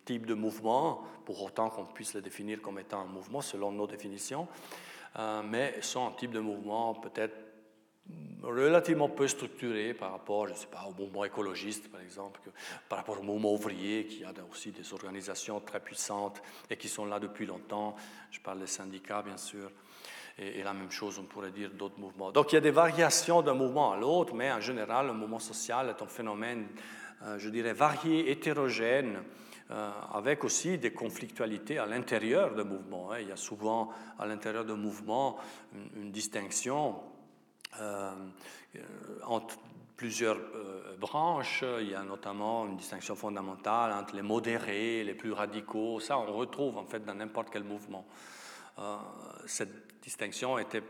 type 0.04 0.26
de 0.26 0.34
mouvement, 0.34 1.04
pour 1.24 1.40
autant 1.44 1.70
qu'on 1.70 1.84
puisse 1.84 2.14
les 2.14 2.20
définir 2.20 2.60
comme 2.60 2.80
étant 2.80 3.02
un 3.02 3.06
mouvement 3.06 3.40
selon 3.40 3.70
nos 3.70 3.86
définitions, 3.86 4.48
euh, 5.16 5.42
mais 5.44 5.80
sont 5.80 6.08
un 6.08 6.10
type 6.10 6.32
de 6.32 6.40
mouvement 6.40 6.94
peut-être 6.94 7.36
relativement 8.42 9.08
peu 9.08 9.28
structuré 9.28 9.94
par 9.94 10.10
rapport, 10.10 10.48
je 10.48 10.54
ne 10.54 10.58
sais 10.58 10.66
pas, 10.66 10.88
au 10.88 11.00
mouvement 11.00 11.24
écologiste, 11.24 11.88
par 11.88 12.00
exemple, 12.00 12.40
par 12.88 12.98
rapport 12.98 13.20
au 13.20 13.22
mouvement 13.22 13.52
ouvrier, 13.52 14.06
qui 14.06 14.24
a 14.24 14.32
aussi 14.50 14.72
des 14.72 14.92
organisations 14.92 15.60
très 15.60 15.78
puissantes 15.78 16.42
et 16.68 16.76
qui 16.76 16.88
sont 16.88 17.06
là 17.06 17.20
depuis 17.20 17.46
longtemps. 17.46 17.94
Je 18.32 18.40
parle 18.40 18.58
des 18.58 18.66
syndicats, 18.66 19.22
bien 19.22 19.36
sûr. 19.36 19.70
Et, 20.38 20.58
et 20.58 20.62
la 20.64 20.74
même 20.74 20.90
chose, 20.90 21.18
on 21.18 21.24
pourrait 21.24 21.52
dire 21.52 21.70
d'autres 21.70 21.98
mouvements. 21.98 22.32
Donc 22.32 22.52
il 22.52 22.56
y 22.56 22.58
a 22.58 22.60
des 22.60 22.72
variations 22.72 23.40
d'un 23.40 23.54
mouvement 23.54 23.92
à 23.92 23.96
l'autre, 23.96 24.34
mais 24.34 24.50
en 24.50 24.60
général, 24.60 25.06
le 25.06 25.12
mouvement 25.12 25.38
social 25.38 25.88
est 25.88 26.02
un 26.02 26.08
phénomène 26.08 26.66
je 27.38 27.48
dirais, 27.48 27.72
variés, 27.72 28.30
hétérogènes, 28.30 29.22
euh, 29.68 29.90
avec 30.12 30.44
aussi 30.44 30.78
des 30.78 30.92
conflictualités 30.92 31.78
à 31.78 31.86
l'intérieur 31.86 32.54
de 32.54 32.62
mouvements. 32.62 33.10
Hein. 33.10 33.18
Il 33.20 33.28
y 33.28 33.32
a 33.32 33.36
souvent 33.36 33.90
à 34.16 34.24
l'intérieur 34.24 34.64
de 34.64 34.74
mouvements 34.74 35.38
une, 35.96 36.12
distinction 36.12 37.00
euh, 37.80 38.12
entre 39.24 39.56
plusieurs 39.96 40.38
branches. 41.00 41.64
Il 41.80 41.90
y 41.90 41.96
a 41.96 42.04
notamment 42.04 42.66
une 42.66 42.76
distinction 42.76 43.16
fondamentale 43.16 43.92
entre 43.92 44.14
les 44.14 44.22
modérés, 44.22 45.02
les 45.02 45.14
plus 45.14 45.32
radicaux. 45.32 45.98
Ça, 45.98 46.16
on 46.16 46.32
retrouve 46.32 46.78
en 46.78 46.84
fait 46.84 47.04
dans 47.04 47.14
n'importe 47.14 47.48
quel 47.50 47.64
mouvement. 47.64 48.06
cette 49.46 50.00
distinction 50.00 50.58
était 50.58 50.82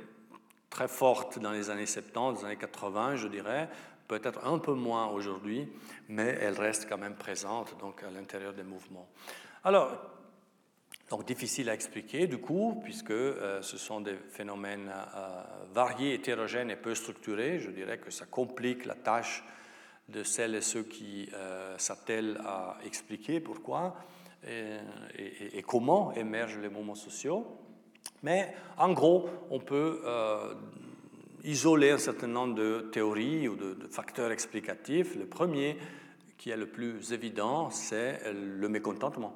très 0.69 0.89
forte 0.89 1.39
dans 1.39 1.53
les 1.53 1.71
années 1.71 1.87
70, 1.87 2.12
dans 2.12 2.33
les 2.33 2.45
années 2.45 2.57
80, 2.57 3.17
je 3.17 3.29
dirais, 3.29 3.71
peut-être 4.09 4.47
un 4.47 4.59
peu 4.59 4.75
moins 4.75 5.09
aujourd'hui, 5.09 5.69
mais 6.09 6.37
elle 6.40 6.59
reste 6.59 6.88
quand 6.88 6.99
même 6.99 7.16
présente 7.16 7.79
donc 7.79 8.03
à 8.03 8.11
l'intérieur 8.11 8.53
des 8.53 8.62
mouvements. 8.62 9.09
Alors, 9.64 9.90
donc 11.11 11.25
difficile 11.25 11.71
à 11.71 11.75
expliquer 11.75 12.27
du 12.27 12.38
coup, 12.38 12.81
puisque 12.83 13.11
euh, 13.11 13.62
ce 13.62 13.79
sont 13.79 14.01
des 14.01 14.16
phénomènes 14.31 14.90
euh, 14.90 15.42
variés, 15.73 16.14
hétérogènes 16.14 16.71
et 16.71 16.77
peu 16.77 16.95
structurés. 16.95 17.61
Je 17.61 17.71
dirais 17.71 17.99
que 17.99 18.11
ça 18.11 18.27
complique 18.27 18.85
la 18.85 18.95
tâche 18.95 19.45
de 20.09 20.23
celles 20.23 20.55
et 20.57 20.61
ceux 20.61 20.83
qui 20.83 21.29
euh, 21.35 21.79
s'attellent 21.79 22.40
à 22.45 22.79
expliquer 22.85 23.40
pourquoi 23.40 23.97
et, 24.47 25.59
et, 25.59 25.62
comment 25.62 26.12
émergent 26.12 26.59
les 26.59 26.69
mouvements 26.69 26.95
sociaux. 26.95 27.59
Mais 28.23 28.55
en 28.77 28.92
gros, 28.92 29.29
on 29.51 29.59
peut 29.59 30.03
isoler 31.44 31.90
un 31.90 31.99
certain 31.99 32.27
nombre 32.27 32.55
de 32.55 32.88
théories 32.92 33.49
ou 33.49 33.57
de, 33.57 33.77
facteurs 33.90 34.31
explicatifs. 34.31 35.16
Le 35.16 35.27
premier, 35.27 35.77
qui 36.37 36.51
est 36.51 36.57
le 36.57 36.66
plus 36.66 37.12
évident, 37.12 37.70
c'est 37.70 38.20
le 38.33 38.68
mécontentement. 38.68 39.35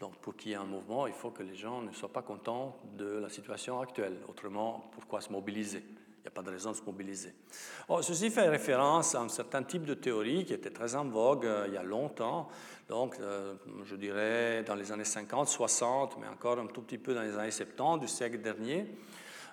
Donc, 0.00 0.16
pour 0.16 0.34
qu'il 0.34 0.52
y 0.52 0.54
ait 0.54 0.58
un 0.58 0.64
mouvement, 0.64 1.06
il 1.06 1.12
faut 1.12 1.30
que 1.30 1.42
les 1.42 1.54
gens 1.54 1.82
ne 1.82 1.92
soient 1.92 2.12
pas 2.12 2.22
contents 2.22 2.78
de 2.96 3.18
la 3.18 3.28
situation 3.28 3.80
actuelle. 3.80 4.16
Autrement, 4.28 4.90
pourquoi 4.92 5.20
se 5.20 5.30
mobiliser? 5.30 5.84
Il 6.20 6.24
n'y 6.24 6.28
a 6.28 6.30
pas 6.32 6.42
de 6.42 6.50
raison 6.50 6.72
de 6.72 6.76
se 6.76 6.82
mobiliser. 6.82 7.32
ceci 8.02 8.28
fait 8.30 8.48
référence 8.48 9.14
à 9.14 9.20
un 9.20 9.28
certain 9.30 9.62
type 9.62 9.84
de 9.84 9.94
théorie 9.94 10.44
qui 10.44 10.52
était 10.52 10.70
très 10.70 10.94
en 10.94 11.06
vogue 11.06 11.46
euh, 11.46 11.64
il 11.66 11.72
y 11.72 11.78
a 11.78 11.82
longtemps. 11.82 12.48
Donc, 12.88 13.16
euh, 13.20 13.54
je 13.84 13.96
dirais 13.96 14.62
dans 14.64 14.74
les 14.74 14.92
années 14.92 15.04
50, 15.04 15.48
60, 15.48 16.18
mais 16.20 16.28
encore 16.28 16.58
un 16.58 16.66
tout 16.66 16.82
petit 16.82 16.98
peu 16.98 17.14
dans 17.14 17.22
les 17.22 17.38
années 17.38 17.50
70 17.50 18.00
du 18.00 18.06
siècle 18.06 18.42
dernier. 18.42 18.86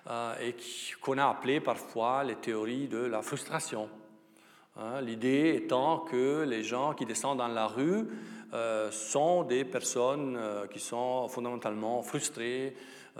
Euh, 0.06 0.34
et 0.40 0.54
qu'on 1.02 1.18
a 1.18 1.26
appelé 1.26 1.60
parfois 1.60 2.24
les 2.24 2.36
théories 2.36 2.88
de 2.88 2.98
la 2.98 3.20
frustration. 3.20 3.90
Hein, 4.76 5.00
l'idée 5.00 5.54
étant 5.56 5.98
que 5.98 6.44
les 6.48 6.62
gens 6.62 6.94
qui 6.94 7.04
descendent 7.04 7.38
dans 7.38 7.48
la 7.48 7.66
rue 7.66 8.06
euh, 8.54 8.90
sont 8.90 9.42
des 9.42 9.64
personnes 9.64 10.36
euh, 10.38 10.66
qui 10.68 10.78
sont 10.78 11.28
fondamentalement 11.28 12.00
frustrées 12.02 12.74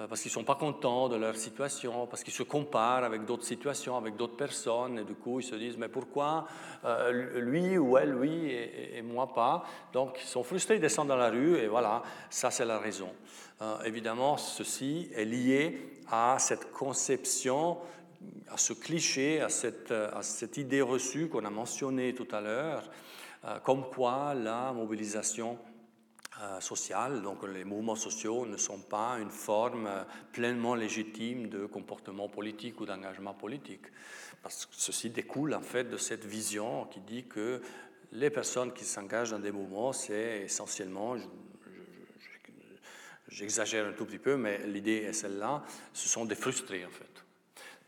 parce 0.07 0.21
qu'ils 0.21 0.31
ne 0.31 0.35
sont 0.35 0.45
pas 0.45 0.55
contents 0.55 1.09
de 1.09 1.17
leur 1.17 1.37
situation, 1.37 2.07
parce 2.07 2.23
qu'ils 2.23 2.33
se 2.33 2.43
comparent 2.43 3.05
avec 3.05 3.25
d'autres 3.25 3.45
situations, 3.45 3.97
avec 3.97 4.17
d'autres 4.17 4.37
personnes, 4.37 4.99
et 4.99 5.05
du 5.05 5.15
coup 5.15 5.41
ils 5.41 5.45
se 5.45 5.57
disent 5.57 5.77
mais 5.77 5.89
pourquoi 5.89 6.47
lui 7.35 7.77
ou 7.79 7.99
elle, 7.99 8.15
oui, 8.15 8.51
et, 8.51 9.03
moi 9.03 9.33
pas? 9.35 9.65
Donc 9.93 10.19
ils 10.23 10.29
sont 10.29 10.45
frustrés, 10.45 10.77
ils 10.77 10.81
descendent 10.81 11.09
dans 11.09 11.17
la 11.17 11.31
rue, 11.31 11.59
et 11.59 11.67
voilà, 11.67 12.03
ça 12.31 12.51
c'est 12.51 12.65
la 12.65 12.79
raison. 12.79 13.11
évidemment, 13.85 14.37
ceci 14.37 15.11
est 15.15 15.25
lié 15.25 15.99
à 16.11 16.37
cette 16.39 16.71
conception, 16.73 17.79
à 18.51 18.57
ce 18.57 18.73
cliché, 18.73 19.41
à 19.41 19.49
cette, 19.49 20.57
idée 20.57 20.83
reçue 20.83 21.29
qu'on 21.29 21.45
a 21.45 21.51
mentionnée 21.51 22.15
tout 22.15 22.29
à 22.33 22.41
l'heure, 22.41 22.83
euh, 23.45 23.59
comme 23.61 23.89
quoi 23.89 24.35
la 24.35 24.73
mobilisation 24.73 25.59
euh, 26.41 26.61
social. 26.61 27.21
Donc 27.23 27.43
les 27.49 27.65
mouvements 27.65 27.97
sociaux 27.97 28.47
ne 28.47 28.57
sont 28.57 28.79
pas 28.79 29.19
une 29.19 29.31
forme 29.31 29.89
euh, 29.89 30.05
pleinement 30.33 30.77
légitime 30.77 31.49
de 31.49 31.67
comportement 31.67 32.29
politique 32.29 32.81
ou 32.81 32.87
d'engagement 32.87 33.35
politique. 33.35 33.87
Parce 34.41 34.67
que 34.67 34.73
ceci 34.77 35.11
découle 35.11 35.53
en 35.55 35.63
fait 35.63 35.85
de 35.85 35.97
cette 35.97 36.25
vision 36.25 36.85
qui 36.87 37.01
dit 37.01 37.25
que 37.25 37.61
les 38.13 38.31
personnes 38.31 38.73
qui 38.73 38.85
s'engagent 38.85 39.33
dans 39.33 39.41
des 39.41 39.51
mouvements, 39.51 39.93
c'est 39.93 40.43
essentiellement, 40.43 41.17
j'exagère 43.27 43.89
un 43.89 43.93
tout 43.93 44.07
petit 44.07 44.19
peu, 44.19 44.37
mais 44.37 44.65
l'idée 44.65 45.09
est 45.09 45.13
celle-là, 45.13 45.65
ce 45.93 46.09
sont 46.09 46.25
des 46.25 46.37
frustrés 46.37 46.87
en 46.87 46.91
fait. 46.91 47.25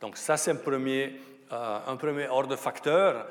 Donc 0.01 0.17
ça 0.17 0.37
c'est 0.37 0.51
un 0.51 0.57
premier, 0.57 1.21
euh, 1.53 1.79
un 1.87 1.97
premier 1.97 2.27
ordre 2.27 2.49
de 2.49 2.57
facteur 2.57 3.29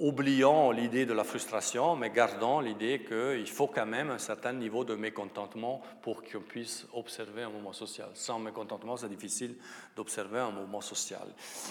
oubliant 0.00 0.70
l'idée 0.70 1.04
de 1.04 1.12
la 1.12 1.24
frustration, 1.24 1.94
mais 1.94 2.10
gardant 2.10 2.60
l'idée 2.60 3.04
qu'il 3.06 3.46
faut 3.46 3.66
quand 3.66 3.86
même 3.86 4.10
un 4.10 4.18
certain 4.18 4.52
niveau 4.52 4.82
de 4.82 4.94
mécontentement 4.94 5.82
pour 6.00 6.22
qu'on 6.22 6.40
puisse 6.40 6.86
observer 6.94 7.42
un 7.42 7.50
mouvement 7.50 7.74
social. 7.74 8.08
Sans 8.14 8.38
mécontentement, 8.38 8.96
c'est 8.96 9.10
difficile 9.10 9.56
d'observer 9.94 10.40
un 10.40 10.50
mouvement 10.50 10.80
social. 10.80 11.26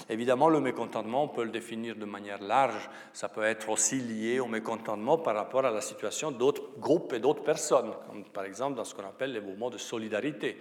Évidemment, 0.10 0.48
le 0.48 0.60
mécontentement, 0.60 1.24
on 1.24 1.28
peut 1.28 1.44
le 1.44 1.50
définir 1.50 1.96
de 1.96 2.06
manière 2.06 2.42
large. 2.42 2.90
Ça 3.14 3.30
peut 3.30 3.44
être 3.44 3.70
aussi 3.70 4.00
lié 4.00 4.40
au 4.40 4.48
mécontentement 4.48 5.18
par 5.18 5.36
rapport 5.36 5.66
à 5.66 5.72
la 5.72 5.82
situation 5.82 6.32
d'autres 6.32 6.80
groupes 6.80 7.14
et 7.14 7.20
d'autres 7.20 7.44
personnes, 7.44 7.92
comme 8.08 8.24
par 8.26 8.46
exemple 8.46 8.76
dans 8.76 8.86
ce 8.86 8.94
qu'on 8.94 9.08
appelle 9.08 9.34
les 9.34 9.42
mouvements 9.42 9.72
de 9.72 9.80
solidarité 9.80 10.58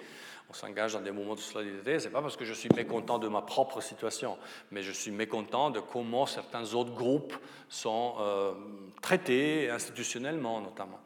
on 0.51 0.55
s'engage 0.55 0.95
dans 0.95 1.01
des 1.01 1.11
moments 1.11 1.35
de 1.35 1.41
solidarité, 1.41 1.99
ce 1.99 2.07
n'est 2.07 2.13
pas 2.13 2.23
parce 2.23 2.37
que 2.37 2.45
je 2.45 2.55
suis 2.55 2.71
mécontent 2.75 3.19
de 3.19 3.29
ma 3.29 3.43
propre 3.43 3.83
situation, 3.83 4.39
mais 4.71 4.83
je 4.83 4.93
suis 4.93 5.11
mécontent 5.11 5.71
de 5.71 5.81
comment 5.81 6.25
certains 6.25 6.73
autres 6.73 6.95
groupes 6.95 7.35
sont 7.69 8.15
euh, 8.19 8.53
traités 9.03 9.69
institutionnellement 9.69 10.61
notamment. 10.61 11.01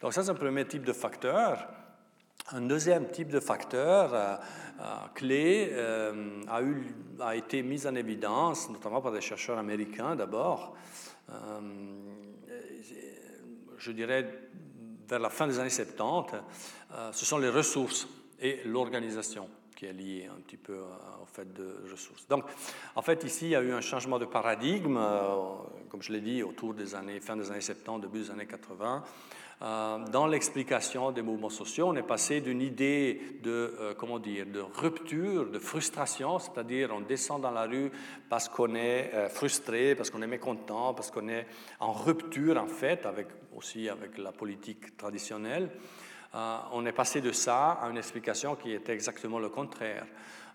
Donc 0.00 0.14
ça, 0.14 0.22
c'est 0.22 0.30
un 0.30 0.34
premier 0.34 0.66
type 0.66 0.84
de 0.84 0.92
facteur. 0.92 1.68
Un 2.50 2.62
deuxième 2.62 3.10
type 3.10 3.28
de 3.28 3.40
facteur 3.40 4.14
euh, 4.14 4.36
euh, 4.80 4.94
clé 5.14 5.70
a, 7.20 7.36
été 7.36 7.62
mis 7.62 7.86
en 7.86 7.94
évidence, 7.94 8.70
notamment 8.70 9.02
par 9.02 9.12
des 9.12 9.20
chercheurs 9.20 9.58
américains 9.58 10.16
d'abord, 10.16 10.74
je 13.76 13.92
dirais 13.92 14.26
vers 15.06 15.18
la 15.18 15.28
fin 15.28 15.46
des 15.46 15.58
années 15.58 15.68
70, 15.68 16.36
ce 17.12 17.26
sont 17.26 17.36
les 17.36 17.50
ressources 17.50 18.08
et 18.40 18.60
l'organisation 18.64 19.48
qui 19.78 19.86
est 19.86 19.92
liée 19.92 20.28
un 20.28 20.40
petit 20.40 20.56
peu 20.56 20.72
euh, 20.72 21.22
au 21.22 21.26
fait 21.26 21.52
de 21.52 21.88
ressources. 21.88 22.26
Donc, 22.26 22.42
en 22.96 23.02
fait, 23.02 23.22
ici, 23.22 23.44
il 23.44 23.50
y 23.50 23.54
a 23.56 23.62
eu 23.62 23.70
un 23.70 23.80
changement 23.80 24.18
de 24.18 24.24
paradigme, 24.24 24.96
euh, 24.96 25.54
comme 25.88 26.02
je 26.02 26.12
l'ai 26.12 26.20
dit, 26.20 26.42
autour 26.42 26.74
des 26.74 26.96
années, 26.96 27.20
fin 27.20 27.36
des 27.36 27.48
années 27.48 27.60
70, 27.60 28.00
début 28.00 28.24
des 28.24 28.30
années 28.32 28.46
80. 28.46 29.04
Euh, 29.60 29.98
dans 30.10 30.26
l'explication 30.26 31.12
des 31.12 31.22
mouvements 31.22 31.48
sociaux, 31.48 31.86
on 31.86 31.94
est 31.94 32.02
passé 32.02 32.40
d'une 32.40 32.60
idée 32.60 33.38
de, 33.40 33.94
comment 33.96 34.18
dire, 34.18 34.46
de 34.46 34.58
rupture, 34.58 35.48
de 35.48 35.58
frustration, 35.60 36.40
c'est-à-dire 36.40 36.90
on 36.92 37.02
descend 37.02 37.42
dans 37.42 37.52
la 37.52 37.66
rue 37.66 37.92
parce 38.28 38.48
qu'on 38.48 38.74
est 38.74 39.28
frustré, 39.28 39.94
parce 39.94 40.10
qu'on 40.10 40.22
est 40.22 40.28
mécontent, 40.28 40.92
parce 40.94 41.12
qu'on 41.12 41.28
est 41.28 41.46
en 41.78 41.92
rupture, 41.92 42.56
en 42.56 42.66
fait, 42.66 43.06
avec, 43.06 43.28
aussi 43.56 43.88
avec 43.88 44.18
la 44.18 44.32
politique 44.32 44.96
traditionnelle, 44.96 45.70
euh, 46.38 46.58
on 46.72 46.86
est 46.86 46.92
passé 46.92 47.20
de 47.20 47.32
ça 47.32 47.72
à 47.72 47.90
une 47.90 47.96
explication 47.96 48.54
qui 48.54 48.72
était 48.72 48.92
exactement 48.92 49.40
le 49.40 49.48
contraire. 49.48 50.06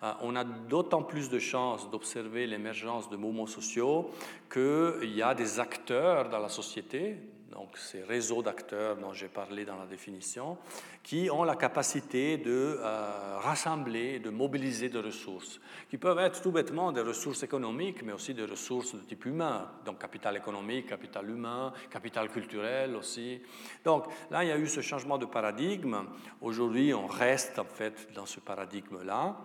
Euh, 0.02 0.14
on 0.22 0.36
a 0.38 0.46
d'autant 0.46 1.04
plus 1.04 1.30
de 1.30 1.40
chances 1.40 1.90
d'observer 1.90 2.48
l'émergence 2.48 3.10
de 3.10 3.18
mouvements 3.18 3.48
sociaux 3.48 4.10
qu'il 4.52 5.14
y 5.14 5.22
a 5.22 5.36
des 5.36 5.60
acteurs 5.60 6.30
dans 6.30 6.40
la 6.40 6.48
société, 6.48 7.18
donc 7.54 7.78
ces 7.78 8.02
réseaux 8.04 8.42
d'acteurs 8.42 8.98
dont 8.98 9.14
j'ai 9.14 9.28
parlé 9.28 9.64
dans 9.64 9.78
la 9.78 9.86
définition, 9.86 10.58
qui 11.04 11.30
ont 11.30 11.44
la 11.44 11.56
capacité 11.56 12.38
de 12.38 12.80
euh, 12.80 13.38
rassembler, 13.40 14.20
de 14.20 14.30
mobiliser 14.30 14.90
des 14.90 15.00
ressources, 15.00 15.60
qui 15.90 15.98
peuvent 15.98 16.20
être 16.20 16.42
tout 16.42 16.52
bêtement 16.52 16.92
des 16.92 17.02
ressources 17.02 17.44
économiques, 17.44 18.02
mais 18.04 18.14
aussi 18.14 18.34
des 18.34 18.46
ressources 18.46 18.96
de 18.96 19.02
type 19.02 19.26
humain, 19.26 19.70
donc 19.86 20.00
capital 20.00 20.36
économique, 20.36 20.88
capital 20.88 21.30
humain, 21.30 21.74
capital 21.92 22.30
culturel 22.30 22.96
aussi. 22.96 23.42
Donc 23.86 24.06
là, 24.32 24.44
il 24.44 24.50
y 24.50 24.52
a 24.52 24.58
eu 24.58 24.68
ce 24.68 24.82
changement 24.82 25.18
de 25.18 25.26
paradigme. 25.26 26.06
Aujourd'hui, 26.42 26.94
on 26.94 27.06
reste 27.06 27.60
en 27.60 27.66
fait 27.66 28.10
dans 28.16 28.26
ce 28.26 28.40
paradigme-là. 28.40 29.38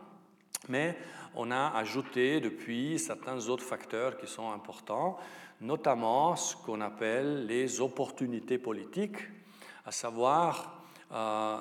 Mais 0.68 0.98
on 1.34 1.50
a 1.52 1.72
ajouté 1.76 2.40
depuis 2.40 2.98
certains 2.98 3.48
autres 3.48 3.64
facteurs 3.64 4.16
qui 4.16 4.26
sont 4.26 4.50
importants 4.50 5.18
notamment 5.60 6.36
ce 6.36 6.56
qu'on 6.56 6.80
appelle 6.80 7.46
les 7.46 7.80
opportunités 7.80 8.58
politiques, 8.58 9.18
à 9.84 9.90
savoir 9.90 10.84
euh, 11.12 11.58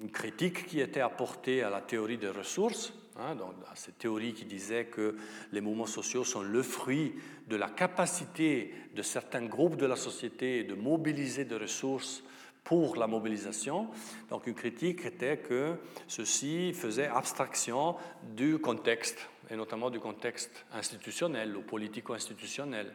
une 0.00 0.10
critique 0.10 0.66
qui 0.66 0.80
était 0.80 1.00
apportée 1.00 1.62
à 1.62 1.70
la 1.70 1.80
théorie 1.80 2.18
des 2.18 2.28
ressources, 2.28 2.92
hein, 3.18 3.34
donc 3.34 3.54
à 3.70 3.76
cette 3.76 3.98
théorie 3.98 4.32
qui 4.32 4.44
disait 4.44 4.86
que 4.86 5.16
les 5.52 5.60
mouvements 5.60 5.86
sociaux 5.86 6.24
sont 6.24 6.42
le 6.42 6.62
fruit 6.62 7.14
de 7.48 7.56
la 7.56 7.68
capacité 7.68 8.74
de 8.94 9.02
certains 9.02 9.44
groupes 9.44 9.76
de 9.76 9.86
la 9.86 9.96
société 9.96 10.64
de 10.64 10.74
mobiliser 10.74 11.44
des 11.44 11.56
ressources 11.56 12.22
pour 12.64 12.96
la 12.96 13.06
mobilisation. 13.06 13.88
Donc 14.30 14.46
une 14.46 14.54
critique 14.54 15.04
était 15.04 15.38
que 15.38 15.76
ceci 16.06 16.72
faisait 16.72 17.08
abstraction 17.08 17.96
du 18.34 18.58
contexte 18.58 19.18
et 19.50 19.56
notamment 19.56 19.90
du 19.90 20.00
contexte 20.00 20.64
institutionnel 20.72 21.56
ou 21.56 21.62
politico-institutionnel. 21.62 22.92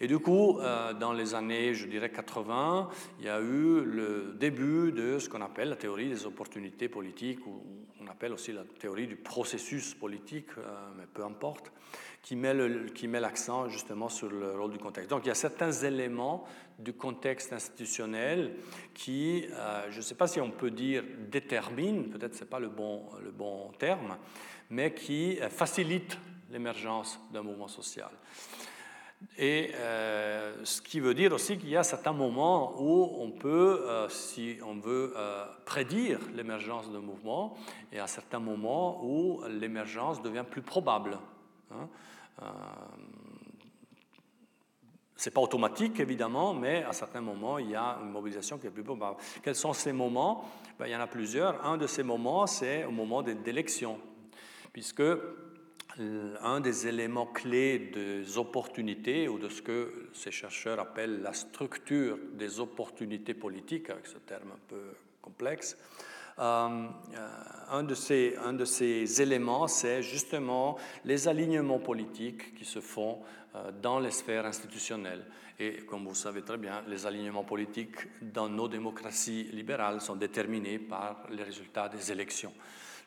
Et 0.00 0.06
du 0.06 0.20
coup, 0.20 0.60
euh, 0.60 0.92
dans 0.92 1.12
les 1.12 1.34
années, 1.34 1.74
je 1.74 1.86
dirais 1.86 2.10
80, 2.10 2.88
il 3.18 3.26
y 3.26 3.28
a 3.28 3.40
eu 3.40 3.82
le 3.82 4.34
début 4.38 4.92
de 4.92 5.18
ce 5.18 5.28
qu'on 5.28 5.40
appelle 5.40 5.70
la 5.70 5.76
théorie 5.76 6.08
des 6.08 6.24
opportunités 6.24 6.88
politiques, 6.88 7.44
ou 7.46 7.62
on 8.00 8.06
appelle 8.06 8.32
aussi 8.32 8.52
la 8.52 8.62
théorie 8.78 9.08
du 9.08 9.16
processus 9.16 9.94
politique, 9.94 10.50
euh, 10.56 10.62
mais 10.96 11.06
peu 11.12 11.24
importe, 11.24 11.72
qui 12.22 12.36
met 12.36 13.20
l'accent 13.20 13.68
justement 13.68 14.08
sur 14.08 14.28
le 14.28 14.52
rôle 14.52 14.70
du 14.70 14.78
contexte. 14.78 15.10
Donc 15.10 15.24
il 15.24 15.28
y 15.28 15.32
a 15.32 15.34
certains 15.34 15.72
éléments 15.72 16.44
du 16.78 16.92
contexte 16.92 17.52
institutionnel 17.52 18.54
qui, 18.94 19.46
euh, 19.50 19.86
je 19.90 19.96
ne 19.96 20.02
sais 20.02 20.14
pas 20.14 20.28
si 20.28 20.40
on 20.40 20.50
peut 20.50 20.70
dire 20.70 21.02
déterminent, 21.28 22.04
peut-être 22.04 22.34
ce 22.34 22.44
n'est 22.44 22.50
pas 22.50 22.60
le 22.60 22.68
bon, 22.68 23.02
le 23.22 23.30
bon 23.30 23.72
terme, 23.78 24.16
mais 24.70 24.92
qui 24.92 25.38
euh, 25.40 25.48
facilite 25.48 26.18
l'émergence 26.50 27.20
d'un 27.32 27.42
mouvement 27.42 27.68
social. 27.68 28.10
Et 29.36 29.72
euh, 29.74 30.64
ce 30.64 30.80
qui 30.80 31.00
veut 31.00 31.14
dire 31.14 31.32
aussi 31.32 31.58
qu'il 31.58 31.70
y 31.70 31.76
a 31.76 31.82
certains 31.82 32.12
moments 32.12 32.80
où 32.80 33.16
on 33.18 33.32
peut, 33.32 33.82
euh, 33.82 34.08
si 34.08 34.58
on 34.64 34.76
veut, 34.76 35.14
prédire 35.64 36.20
l'émergence 36.34 36.90
d'un 36.90 37.00
mouvement, 37.00 37.56
et 37.92 37.98
à 37.98 38.06
certains 38.06 38.38
moments 38.38 39.04
où 39.04 39.42
l'émergence 39.48 40.22
devient 40.22 40.44
plus 40.48 40.62
probable. 40.62 41.18
Hein. 41.72 41.88
Ce 45.16 45.28
n'est 45.28 45.34
pas 45.34 45.40
automatique, 45.40 45.98
évidemment, 45.98 46.54
mais 46.54 46.84
à 46.84 46.92
certains 46.92 47.20
moments, 47.20 47.58
il 47.58 47.70
y 47.70 47.74
a 47.74 47.98
une 48.00 48.10
mobilisation 48.10 48.56
qui 48.56 48.68
est 48.68 48.70
plus 48.70 48.84
probable. 48.84 49.16
Quels 49.42 49.56
sont 49.56 49.72
ces 49.72 49.92
moments? 49.92 50.48
Ben, 50.78 50.86
Il 50.86 50.92
y 50.92 50.96
en 50.96 51.00
a 51.00 51.08
plusieurs. 51.08 51.66
Un 51.66 51.76
de 51.76 51.88
ces 51.88 52.04
moments, 52.04 52.46
c'est 52.46 52.84
au 52.84 52.92
moment 52.92 53.22
d'élections 53.22 53.98
puisque 54.78 55.02
un 56.40 56.60
des 56.60 56.86
éléments 56.86 57.26
clés 57.26 57.80
des 57.92 58.38
opportunités, 58.38 59.26
ou 59.26 59.36
de 59.36 59.48
ce 59.48 59.60
que 59.60 60.08
ces 60.12 60.30
chercheurs 60.30 60.78
appellent 60.78 61.20
la 61.20 61.32
structure 61.32 62.16
des 62.34 62.60
opportunités 62.60 63.34
politiques, 63.34 63.90
avec 63.90 64.06
ce 64.06 64.18
terme 64.18 64.52
un 64.52 64.60
peu 64.68 64.94
complexe, 65.20 65.76
euh, 66.38 66.86
un, 67.70 67.82
de 67.82 67.94
ces, 67.96 68.36
un 68.36 68.52
de 68.52 68.64
ces 68.64 69.20
éléments, 69.20 69.66
c'est 69.66 70.00
justement 70.00 70.78
les 71.04 71.26
alignements 71.26 71.80
politiques 71.80 72.54
qui 72.54 72.64
se 72.64 72.80
font 72.80 73.18
euh, 73.56 73.72
dans 73.82 73.98
les 73.98 74.12
sphères 74.12 74.46
institutionnelles. 74.46 75.26
Et 75.58 75.78
comme 75.86 76.06
vous 76.06 76.14
savez 76.14 76.42
très 76.42 76.56
bien, 76.56 76.84
les 76.86 77.04
alignements 77.04 77.42
politiques 77.42 78.06
dans 78.22 78.48
nos 78.48 78.68
démocraties 78.68 79.48
libérales 79.52 80.00
sont 80.00 80.14
déterminés 80.14 80.78
par 80.78 81.26
les 81.30 81.42
résultats 81.42 81.88
des 81.88 82.12
élections. 82.12 82.52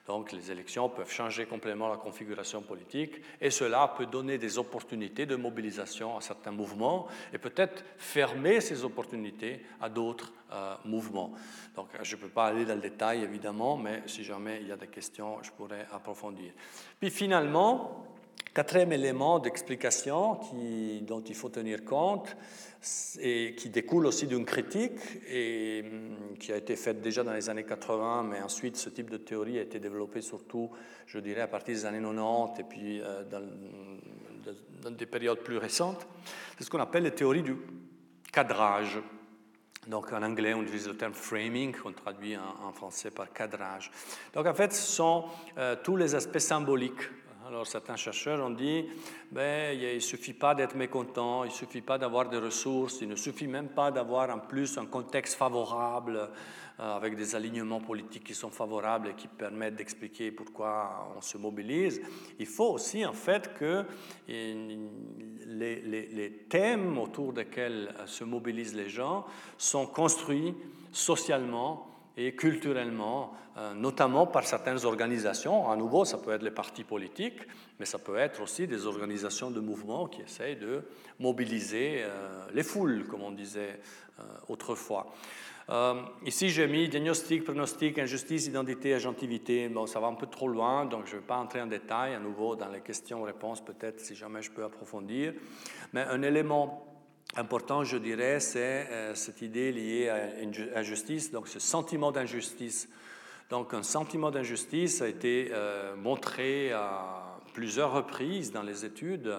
Donc 0.07 0.31
les 0.31 0.51
élections 0.51 0.89
peuvent 0.89 1.11
changer 1.11 1.45
complètement 1.45 1.87
la 1.87 1.97
configuration 1.97 2.61
politique 2.61 3.21
et 3.39 3.51
cela 3.51 3.93
peut 3.95 4.07
donner 4.07 4.37
des 4.37 4.57
opportunités 4.57 5.25
de 5.25 5.35
mobilisation 5.35 6.17
à 6.17 6.21
certains 6.21 6.51
mouvements 6.51 7.07
et 7.31 7.37
peut-être 7.37 7.83
fermer 7.97 8.61
ces 8.61 8.83
opportunités 8.83 9.63
à 9.79 9.89
d'autres 9.89 10.33
euh, 10.51 10.75
mouvements. 10.85 11.33
Donc 11.75 11.89
je 12.01 12.15
ne 12.15 12.21
peux 12.21 12.29
pas 12.29 12.47
aller 12.47 12.65
dans 12.65 12.75
le 12.75 12.81
détail 12.81 13.23
évidemment, 13.23 13.77
mais 13.77 14.03
si 14.07 14.23
jamais 14.23 14.59
il 14.61 14.67
y 14.67 14.71
a 14.71 14.77
des 14.77 14.87
questions, 14.87 15.41
je 15.43 15.51
pourrais 15.51 15.87
approfondir. 15.91 16.51
Puis 16.99 17.11
finalement, 17.11 18.10
quatrième 18.53 18.91
élément 18.91 19.39
d'explication 19.39 20.39
dont 21.01 21.21
il 21.21 21.35
faut 21.35 21.49
tenir 21.49 21.85
compte, 21.85 22.35
et 23.19 23.53
qui 23.55 23.69
découle 23.69 24.07
aussi 24.07 24.25
d'une 24.25 24.45
critique 24.45 24.99
et 25.29 25.83
hum, 25.85 26.37
qui 26.39 26.51
a 26.51 26.57
été 26.57 26.75
faite 26.75 27.01
déjà 27.01 27.23
dans 27.23 27.33
les 27.33 27.49
années 27.49 27.63
80, 27.63 28.23
mais 28.23 28.41
ensuite 28.41 28.75
ce 28.75 28.89
type 28.89 29.09
de 29.09 29.17
théorie 29.17 29.59
a 29.59 29.61
été 29.61 29.79
développé 29.79 30.21
surtout, 30.21 30.71
je 31.05 31.19
dirais, 31.19 31.41
à 31.41 31.47
partir 31.47 31.75
des 31.75 31.85
années 31.85 32.01
90 32.01 32.59
et 32.59 32.63
puis 32.63 33.01
euh, 33.01 33.23
dans, 33.23 34.91
des 34.91 35.05
périodes 35.05 35.39
plus 35.39 35.57
récentes. 35.57 36.07
C'est 36.57 36.63
ce 36.63 36.71
qu'on 36.71 36.79
appelle 36.79 37.03
les 37.03 37.13
théories 37.13 37.43
du 37.43 37.55
cadrage. 38.31 38.99
Donc 39.85 40.11
en 40.11 40.23
anglais, 40.23 40.55
on 40.55 40.63
utilise 40.63 40.87
le 40.87 40.97
terme 40.97 41.13
framing, 41.13 41.75
qu'on 41.75 41.91
traduit 41.91 42.35
en, 42.35 42.71
français 42.71 43.11
par 43.11 43.31
cadrage. 43.31 43.91
Donc 44.33 44.47
en 44.47 44.53
fait, 44.55 44.73
ce 44.73 44.81
sont 44.81 45.25
euh, 45.57 45.75
tous 45.83 45.95
les 45.95 46.15
aspects 46.15 46.39
symboliques. 46.39 47.09
Alors 47.51 47.67
certains 47.67 47.97
chercheurs 47.97 48.39
ont 48.39 48.51
dit, 48.51 48.85
ben, 49.29 49.77
il 49.77 49.95
ne 49.95 49.99
suffit 49.99 50.31
pas 50.31 50.55
d'être 50.55 50.73
mécontent, 50.73 51.43
il 51.43 51.49
ne 51.49 51.53
suffit 51.53 51.81
pas 51.81 51.97
d'avoir 51.97 52.29
des 52.29 52.37
ressources, 52.37 53.01
il 53.01 53.09
ne 53.09 53.17
suffit 53.17 53.47
même 53.47 53.67
pas 53.67 53.91
d'avoir 53.91 54.29
en 54.29 54.39
plus 54.39 54.77
un 54.77 54.85
contexte 54.85 55.35
favorable 55.35 56.29
euh, 56.79 56.95
avec 56.95 57.17
des 57.17 57.35
alignements 57.35 57.81
politiques 57.81 58.23
qui 58.23 58.35
sont 58.35 58.51
favorables 58.51 59.09
et 59.09 59.15
qui 59.15 59.27
permettent 59.27 59.75
d'expliquer 59.75 60.31
pourquoi 60.31 61.13
on 61.17 61.19
se 61.19 61.37
mobilise. 61.37 62.01
Il 62.39 62.45
faut 62.45 62.71
aussi 62.71 63.05
en 63.05 63.11
fait 63.11 63.53
que 63.55 63.83
les, 64.29 64.79
thèmes 66.47 66.97
autour 66.97 67.33
desquels 67.33 67.93
euh, 67.99 68.07
se 68.07 68.23
mobilisent 68.23 68.75
les 68.75 68.87
gens 68.87 69.25
sont 69.57 69.87
construits 69.87 70.55
socialement 70.93 71.91
et 72.15 72.33
culturellement, 72.33 73.33
euh, 73.50 73.50
notamment 73.75 74.27
par 74.27 74.45
certaines 74.45 74.85
organisations. 74.85 75.69
À 75.69 75.75
nouveau, 75.75 76.05
ça 76.05 76.17
peut 76.17 76.31
être 76.31 76.43
les 76.43 76.51
partis 76.51 76.83
politiques, 76.83 77.41
mais 77.79 77.85
ça 77.85 77.99
peut 77.99 78.17
être 78.17 78.41
aussi 78.41 78.67
des 78.67 78.85
organisations 78.85 79.51
de 79.51 79.59
mouvement 79.59 80.07
qui 80.07 80.21
essayent 80.21 80.55
de 80.55 80.83
mobiliser 81.19 82.03
euh, 82.03 82.45
les 82.53 82.63
foules, 82.63 83.05
comme 83.07 83.23
on 83.23 83.31
disait 83.31 83.79
autrefois. 84.47 85.07
Euh, 85.71 86.01
ici, 86.25 86.49
j'ai 86.49 86.67
mis 86.67 86.89
diagnostic, 86.89 87.45
pronostic, 87.45 87.97
injustice, 87.97 88.47
identité, 88.47 88.93
agentivité. 88.93 89.69
Bon, 89.69 89.85
ça 89.85 90.01
va 90.01 90.07
un 90.07 90.15
peu 90.15 90.27
trop 90.27 90.49
loin, 90.49 90.85
donc 90.85 91.05
je 91.05 91.15
ne 91.15 91.21
vais 91.21 91.25
pas 91.25 91.37
entrer 91.37 91.61
en 91.61 91.67
détail 91.67 92.13
à 92.13 92.19
nouveau 92.19 92.57
dans 92.57 92.67
les 92.67 92.81
questions-réponses, 92.81 93.61
peut-être 93.61 94.01
si 94.01 94.13
jamais 94.13 94.41
je 94.41 94.51
peux 94.51 94.65
approfondir. 94.65 95.33
Mais 95.93 96.01
un 96.01 96.21
élément 96.23 96.85
important, 97.37 97.85
je 97.85 97.97
dirais, 97.97 98.41
c'est 98.41 98.87
euh, 98.89 99.15
cette 99.15 99.41
idée 99.41 99.71
liée 99.71 100.09
à 100.09 100.79
injustice, 100.79 101.31
donc 101.31 101.47
ce 101.47 101.59
sentiment 101.59 102.11
d'injustice. 102.11 102.89
Donc 103.51 103.73
un 103.73 103.83
sentiment 103.83 104.31
d'injustice 104.31 105.01
a 105.01 105.09
été 105.09 105.49
euh, 105.51 105.93
montré 105.97 106.71
à 106.71 107.37
plusieurs 107.53 107.91
reprises 107.91 108.53
dans 108.53 108.61
les 108.61 108.85
études 108.85 109.29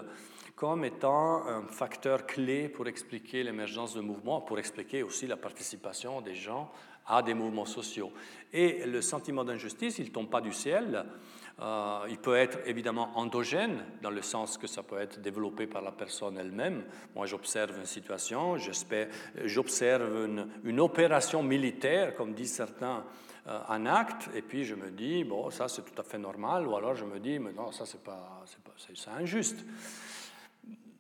comme 0.55 0.85
étant 0.85 1.47
un 1.47 1.63
facteur 1.63 2.27
clé 2.27 2.69
pour 2.69 2.87
expliquer 2.89 3.43
l'émergence 3.43 3.95
de 3.95 4.03
mouvements, 4.03 4.43
pour 4.43 4.59
expliquer 4.59 5.03
aussi 5.03 5.27
la 5.27 5.39
participation 5.39 6.21
des 6.21 6.35
gens 6.35 6.71
à 7.07 7.23
des 7.23 7.33
mouvements 7.33 7.65
sociaux. 7.65 8.13
Et 8.53 8.85
le 8.85 9.01
sentiment 9.01 9.45
d'injustice, 9.45 9.99
il 9.99 10.05
ne 10.05 10.11
tombe 10.11 10.29
pas 10.29 10.43
du 10.43 10.53
ciel. 10.53 11.07
Euh, 11.61 12.05
il 12.11 12.19
peut 12.19 12.37
être 12.37 12.59
évidemment 12.67 13.17
endogène, 13.17 13.83
dans 14.03 14.11
le 14.11 14.21
sens 14.21 14.59
que 14.59 14.67
ça 14.67 14.83
peut 14.83 14.99
être 14.99 15.23
développé 15.23 15.67
par 15.67 15.81
la 15.81 15.91
personne 15.91 16.37
elle-même. 16.37 16.85
Moi, 17.17 17.25
j'observe 17.25 17.79
une 17.79 17.87
situation, 17.87 18.57
j'observe 19.47 20.27
une, 20.27 20.49
une, 20.65 20.81
opération 20.81 21.43
militaire, 21.43 22.15
comme 22.15 22.35
disent 22.35 22.55
certains, 22.55 23.05
euh, 23.49 23.59
en 23.69 23.87
acte, 23.87 24.31
et 24.35 24.43
puis 24.43 24.65
je 24.65 24.75
me 24.75 24.91
dis, 24.91 25.25
bon, 25.25 25.51
ça 25.51 25.69
c'est 25.69 25.83
tout 25.83 26.01
à 26.01 26.05
fait 26.05 26.19
normal, 26.19 26.67
ou 26.67 26.77
alors 26.77 26.95
je 26.95 27.05
me 27.05 27.19
dis, 27.19 27.39
mais 27.39 27.53
non, 27.53 27.73
ça 27.73 27.87
c'est 27.87 28.03
pas, 28.03 28.45
c'est 28.77 29.11
injuste. 29.11 29.65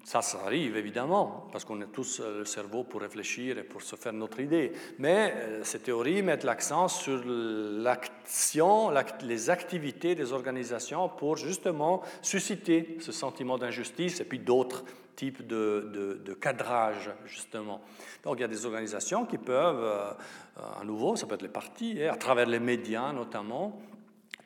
Ça, 0.05 0.20
ça 0.20 0.40
arrive 0.44 0.76
évidemment, 0.76 1.48
parce 1.52 1.64
qu'on 1.64 1.81
a 1.81 1.87
tous 1.87 2.20
euh, 2.20 2.40
le 2.40 2.44
cerveau 2.44 2.83
pour 2.83 3.00
réfléchir 3.00 3.57
et 3.59 3.62
pour 3.62 3.83
se 3.83 3.94
faire 3.94 4.12
notre 4.12 4.40
idée. 4.40 4.72
Mais 4.98 5.33
euh, 5.37 5.64
ces 5.64 5.78
théories 5.78 6.22
mettent 6.22 6.42
l'accent 6.42 6.88
sur 6.88 7.22
l'action, 7.24 8.90
les 9.22 9.48
activités 9.50 10.16
des 10.16 10.33
organisations 10.33 11.09
pour 11.09 11.37
justement 11.37 12.02
susciter 12.20 12.96
ce 13.00 13.12
sentiment 13.12 13.59
d'injustice 13.59 14.20
et 14.20 14.24
puis 14.24 14.40
d'autres 14.40 14.85
types 15.14 15.46
de, 15.46 16.18
de, 16.24 16.35
cadrage, 16.35 17.11
justement. 17.26 17.81
Donc 18.24 18.38
il 18.38 18.40
y 18.40 18.44
a 18.44 18.48
des 18.48 18.66
organisations 18.66 19.24
qui 19.24 19.38
peuvent, 19.38 20.16
à 20.57 20.85
nouveau, 20.85 21.17
ça 21.17 21.27
peut 21.27 21.35
être 21.35 21.43
les 21.43 21.49
partis, 21.49 21.99
et 21.99 22.09
à 22.09 22.17
travers 22.17 22.47
les 22.47 22.61
médias 22.61 23.12
notamment, 23.12 23.81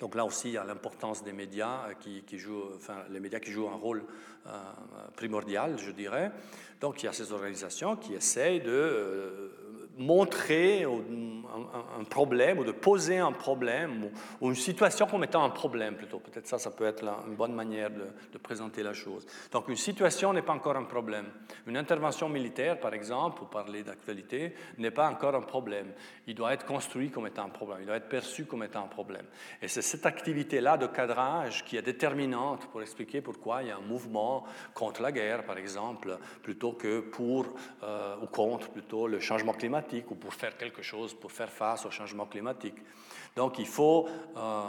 donc 0.01 0.15
là 0.15 0.25
aussi, 0.25 0.49
il 0.49 0.55
y 0.55 0.59
a 0.59 0.65
l'importance 0.65 1.25
des 1.25 1.33
médias 1.33 1.95
qui, 2.01 2.23
qui, 2.23 2.39
jouent, 2.39 2.75
enfin, 2.77 3.05
les 3.11 3.21
médias 3.21 3.41
qui 3.41 3.51
jouent 3.51 3.69
un 3.69 3.77
rôle 3.77 4.05
euh, 4.47 4.51
primordial, 5.17 5.79
je 5.79 5.91
dirais. 5.91 6.31
Donc 6.81 7.03
il 7.03 7.07
y 7.07 7.09
a 7.09 7.13
ces 7.13 7.33
organisations 7.33 7.97
qui 7.97 8.13
essayent 8.13 8.61
de 8.61 8.71
euh, 8.71 9.66
montrer 9.97 10.85
un, 10.85 12.05
problème 12.05 12.59
ou 12.59 12.65
de 12.65 12.73
poser 12.73 13.19
un 13.19 13.33
problème 13.33 14.11
ou, 14.41 14.49
une 14.49 14.55
situation 14.55 15.07
comme 15.07 15.25
étant 15.25 15.43
un 15.43 15.51
problème 15.51 15.97
plutôt. 15.97 16.19
Peut-être 16.19 16.47
ça, 16.47 16.59
ça 16.59 16.71
peut 16.71 16.85
être 16.85 17.05
une 17.27 17.35
bonne 17.35 17.55
manière 17.55 17.91
de, 17.91 18.39
présenter 18.39 18.83
la 18.83 18.93
chose. 18.93 19.27
Donc 19.51 19.69
une 19.69 19.77
situation 19.77 20.33
n'est 20.33 20.43
pas 20.43 20.53
encore 20.53 20.77
un 20.77 20.85
problème. 20.85 21.27
Une 21.67 21.77
intervention 21.77 22.29
militaire, 22.29 22.79
par 22.79 22.93
exemple, 22.93 23.39
pour 23.39 23.49
parler 23.49 23.83
d'actualité, 23.83 24.55
n'est 24.79 24.91
pas 24.91 25.09
encore 25.09 25.35
un 25.35 25.41
problème. 25.41 25.93
Il 26.27 26.35
doit 26.35 26.53
être 26.53 26.67
construit 26.67 27.11
comme 27.11 27.27
étant 27.27 27.47
un 27.47 27.49
problème. 27.49 27.79
Il 27.81 27.87
doit 27.87 27.97
être 27.97 28.09
perçu 28.09 28.45
comme 28.45 28.63
étant 28.63 28.85
un 28.85 28.89
problème. 28.89 29.25
Et 29.63 29.69
c'est 29.69 29.83
cette 29.83 30.07
activité-là 30.07 30.77
de 30.77 30.87
cadrage 30.87 31.65
qui 31.65 31.77
est 31.77 31.83
déterminante 31.83 32.67
pour 32.67 32.83
expliquer 32.83 33.21
pourquoi 33.21 33.63
il 33.63 33.69
y 33.69 33.71
a 33.71 33.77
un 33.77 33.81
mouvement 33.89 34.45
contre 34.75 35.03
la 35.03 35.11
guerre, 35.11 35.45
par 35.45 35.57
exemple, 35.57 36.19
plutôt 36.43 36.73
que 36.73 37.01
pour 37.01 37.47
euh, 37.83 38.17
ou 38.23 38.27
contre 38.27 38.69
plutôt 38.69 39.09
le 39.09 39.19
changement 39.19 39.53
climatique 39.55 39.86
ou 40.11 40.15
pour 40.15 40.35
faire 40.35 40.57
quelque 40.57 40.83
chose, 40.83 41.15
pour 41.15 41.33
faire 41.33 41.51
face 41.51 41.87
au 41.87 41.91
changement 41.91 42.27
climatique. 42.27 42.77
Donc 43.35 43.59
il 43.59 43.67
faut, 43.67 44.09
euh, 44.37 44.65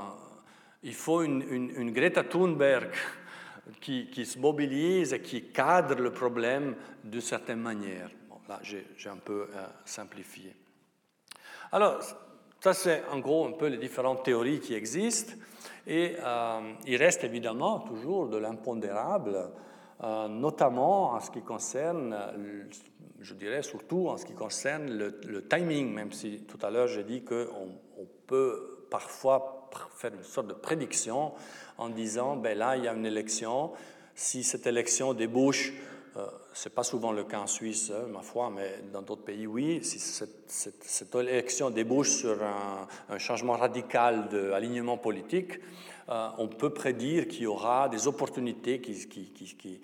il 0.83 0.93
faut 0.93 1.23
une, 1.23 1.41
une, 1.41 1.91
Greta 1.91 2.23
Thunberg 2.23 2.91
qui, 3.81 4.09
qui, 4.09 4.25
se 4.25 4.37
mobilise 4.39 5.13
et 5.13 5.21
qui 5.21 5.49
cadre 5.49 5.95
le 5.95 6.11
problème 6.11 6.75
d'une 7.03 7.21
certaine 7.21 7.59
manière. 7.59 8.09
Bon, 8.29 8.39
là, 8.47 8.59
j'ai 8.61 9.09
un 9.09 9.17
peu 9.17 9.47
euh, 9.53 9.67
simplifié. 9.85 10.55
Alors, 11.71 11.99
ça, 12.59 12.73
c'est 12.73 13.03
en 13.11 13.19
gros 13.19 13.45
un 13.45 13.53
peu 13.53 13.67
les 13.67 13.77
différentes 13.77 14.23
théories 14.23 14.59
qui 14.59 14.73
existent. 14.73 15.33
Et 15.85 16.15
euh, 16.19 16.73
il 16.85 16.97
reste 16.97 17.23
évidemment 17.23 17.79
toujours 17.79 18.27
de 18.27 18.37
l'impondérable, 18.37 19.51
notamment 20.29 21.13
en 21.13 21.19
ce 21.19 21.31
qui 21.31 21.41
concerne 21.41 22.15
je 23.21 23.33
dirais 23.33 23.63
surtout 23.63 24.07
en 24.07 24.17
ce 24.17 24.25
qui 24.25 24.33
concerne 24.33 24.89
le, 24.89 25.47
timing, 25.47 25.93
même 25.93 26.11
si 26.11 26.41
tout 26.41 26.63
à 26.65 26.69
l'heure 26.69 26.87
j'ai 26.87 27.03
dit 27.03 27.23
qu'on 27.23 27.47
on 27.97 28.07
peut 28.27 28.85
parfois 28.89 29.69
faire 29.95 30.13
une 30.13 30.23
sorte 30.23 30.47
de 30.47 30.53
prédiction 30.53 31.33
en 31.77 31.89
disant, 31.89 32.35
ben 32.35 32.57
là, 32.57 32.77
il 32.77 32.85
y 32.85 32.87
a 32.87 32.93
une 32.93 33.05
élection, 33.05 33.71
si 34.15 34.43
cette 34.43 34.65
élection 34.65 35.13
débouche, 35.13 35.73
euh, 36.15 36.25
ce 36.53 36.67
n'est 36.67 36.73
pas 36.73 36.83
souvent 36.83 37.11
le 37.11 37.23
cas 37.23 37.39
en 37.39 37.47
Suisse, 37.47 37.91
hein, 37.91 38.07
ma 38.11 38.21
foi, 38.21 38.49
mais 38.49 38.81
dans 38.91 39.01
d'autres 39.01 39.23
pays, 39.23 39.45
oui, 39.45 39.83
si 39.83 39.99
cette, 39.99 41.15
élection 41.15 41.69
débouche 41.69 42.09
sur 42.09 42.41
un, 42.41 42.87
un 43.09 43.17
changement 43.17 43.53
radical 43.53 44.29
d'alignement 44.29 44.97
politique, 44.97 45.59
euh, 46.09 46.29
on 46.37 46.47
peut 46.47 46.69
prédire 46.69 47.27
qu'il 47.27 47.41
y 47.41 47.47
aura 47.47 47.89
des 47.89 48.07
opportunités 48.07 48.79
qui, 48.79 49.81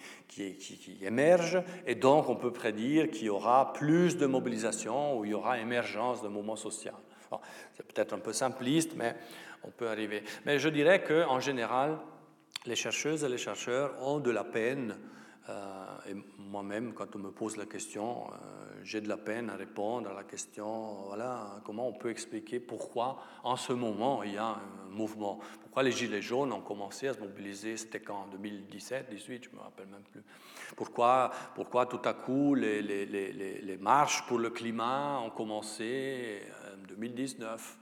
émergent, 1.01 1.63
et 1.86 1.95
donc 1.95 2.29
on 2.29 2.36
peut 2.36 2.53
prédire 2.53 3.12
qu'il 3.12 3.25
y 3.25 3.29
aura 3.29 3.73
plus 3.73 4.17
de 4.17 4.25
mobilisation 4.25 5.17
ou 5.17 5.25
il 5.25 5.31
y 5.31 5.33
aura 5.33 5.59
émergence 5.59 6.21
de 6.21 6.29
mouvements 6.29 6.55
sociaux. 6.55 6.91
c'est 7.73 7.86
peut-être 7.86 8.13
un 8.13 8.19
peu 8.19 8.31
simpliste, 8.31 8.93
mais 8.95 9.15
on 9.63 9.69
peut 9.69 9.89
arriver. 9.89 10.23
Mais 10.45 10.59
je 10.59 10.69
dirais 10.69 11.03
qu'en 11.03 11.39
général, 11.39 11.99
les 12.65 12.75
chercheuses 12.75 13.23
et 13.23 13.29
les 13.29 13.38
chercheurs 13.38 13.93
ont 14.01 14.19
de 14.19 14.31
la 14.31 14.43
peine, 14.43 14.97
euh, 15.49 15.83
et 16.08 16.16
moi-même, 16.38 16.94
quand 16.94 17.16
on 17.16 17.20
me 17.20 17.32
pose 17.32 17.58
la 17.58 17.66
question, 17.66 18.28
euh, 18.28 18.74
j'ai 18.84 19.02
de 19.02 19.08
la 19.08 19.18
peine 19.18 19.50
à 19.50 19.56
répondre 19.56 20.10
à 20.10 20.13
la 20.13 20.24
question, 20.24 21.06
voilà, 21.08 21.62
comment 21.66 21.88
on 21.88 21.94
peut 21.94 22.10
expliquer 22.10 22.60
pourquoi 22.60 23.24
en 23.44 23.56
ce 23.56 23.74
moment 23.74 24.24
il 24.24 24.34
y 24.34 24.38
a 24.38 24.46
un 24.46 24.89
mouvement, 24.89 25.39
pourquoi 25.62 25.84
les 25.84 25.92
Gilets 25.92 26.22
jaunes 26.22 26.52
ont 26.52 26.62
commencé 26.62 27.08
à 27.08 27.13
se 27.13 27.20
mobiliser, 27.20 27.78
c'était 27.78 28.02
quand, 28.02 28.24
en 28.24 28.28
2017, 28.28 29.08
2018, 29.10 29.44
je 29.46 29.50
ne 29.50 29.56
me 29.56 29.62
rappelle 29.62 29.88
même 29.88 30.04
plus. 30.04 30.24
Pourquoi, 30.76 31.32
pourquoi 31.56 31.86
tout 31.86 32.02
à 32.06 32.13
coup 32.13 32.56
les, 32.56 32.82
les, 32.82 33.78
marches 33.78 34.26
pour 34.28 34.39
le 34.39 34.50
climat 34.50 35.20
ont 35.20 35.30
commencé 35.30 36.42
en 36.74 36.88
2019 36.88 37.78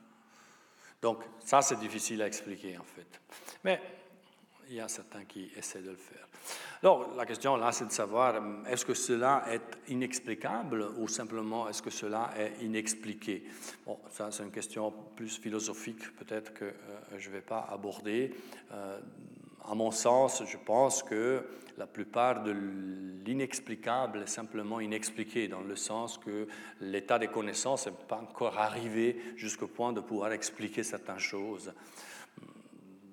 Donc 1.02 1.24
ça, 1.40 1.62
c'est 1.62 1.80
difficile 1.80 2.22
à 2.22 2.28
expliquer 2.28 2.78
en 2.78 2.84
fait. 2.84 3.22
Mais 3.64 3.80
il 4.72 4.78
y 4.78 4.80
a 4.80 4.88
certains 4.88 5.26
qui 5.26 5.52
essaient 5.58 5.82
de 5.82 5.90
le 5.90 5.98
faire. 5.98 6.28
Alors, 6.82 7.14
la 7.16 7.26
question 7.26 7.58
là, 7.58 7.72
c'est 7.72 7.86
de 7.86 7.92
savoir 7.92 8.42
est-ce 8.68 8.86
que 8.86 8.94
cela 8.94 9.44
est 9.52 9.92
inexplicable 9.92 10.88
ou 10.98 11.08
simplement 11.08 11.68
est-ce 11.68 11.82
que 11.82 11.90
cela 11.90 12.32
est 12.38 12.64
inexpliqué? 12.64 13.44
Bon, 13.86 14.00
ça, 14.10 14.32
c'est 14.32 14.44
une 14.44 14.52
question 14.52 14.92
plus 15.16 15.38
philosophique, 15.38 16.16
peut-être 16.16 16.54
que 16.54 16.66
euh, 16.66 16.74
je 17.18 17.28
ne 17.30 17.34
vais 17.34 17.42
pas 17.42 17.68
aborder. 17.72 18.34
Euh, 18.72 19.00
à 19.70 19.76
mon 19.76 19.92
sens, 19.92 20.42
je 20.48 20.58
pense 20.58 21.04
que 21.04 21.46
la 21.78 21.86
plupart 21.86 22.42
de 22.42 22.56
l'inexplicable 23.26 24.24
est 24.24 24.28
simplement 24.28 24.80
inexpliqué, 24.80 25.48
dans 25.48 25.62
le 25.62 25.76
sens 25.76 26.18
que 26.18 26.48
l'état 26.80 27.20
des 27.20 27.28
connaissances 27.28 27.88
n'est 27.88 27.94
pas 28.08 28.18
encore 28.18 28.58
arrivé 28.58 29.22
jusqu'au 29.36 29.68
point 29.68 29.94
de 29.94 30.00
pouvoir 30.00 30.32
expliquer 30.32 30.84
certaines 30.84 31.20
choses. 31.20 31.72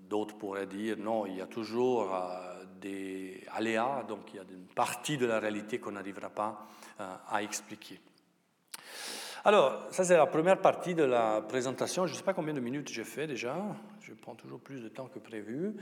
D'autres 0.09 0.37
pourraient 0.37 0.67
dire 0.67 0.97
non, 0.99 1.27
il 1.27 1.37
y 1.37 1.41
a 1.41 1.47
toujours 1.47 2.15
euh, 2.15 2.65
des 2.81 3.45
aléas, 3.55 4.05
donc 4.09 4.33
il 4.33 4.37
y 4.37 4.39
a 4.39 4.43
une 4.43 4.67
partie 4.75 5.19
de 5.19 5.27
la 5.27 5.39
réalité 5.39 5.79
qu'on 5.79 5.93
n'arrivera 5.93 6.31
pas 6.31 6.67
euh, 7.01 7.15
à 7.29 7.43
expliquer. 7.43 8.01
Alors, 9.45 9.87
ça 9.91 10.05
c'est 10.05 10.17
la 10.17 10.27
première 10.27 10.61
partie 10.61 10.95
de 10.95 11.05
la 11.05 11.43
présentation. 11.43 12.07
Je 12.07 12.13
ne 12.13 12.17
sais 12.17 12.25
pas 12.25 12.35
combien 12.35 12.55
de 12.55 12.61
minutes 12.61 12.89
j'ai 12.89 13.05
fait 13.05 13.27
déjà. 13.27 13.57
Je 14.09 14.15
prends 14.15 14.35
toujours 14.35 14.61
plus 14.61 14.83
de 14.83 14.89
temps 14.89 15.11
que 15.13 15.19
prévu. 15.19 15.75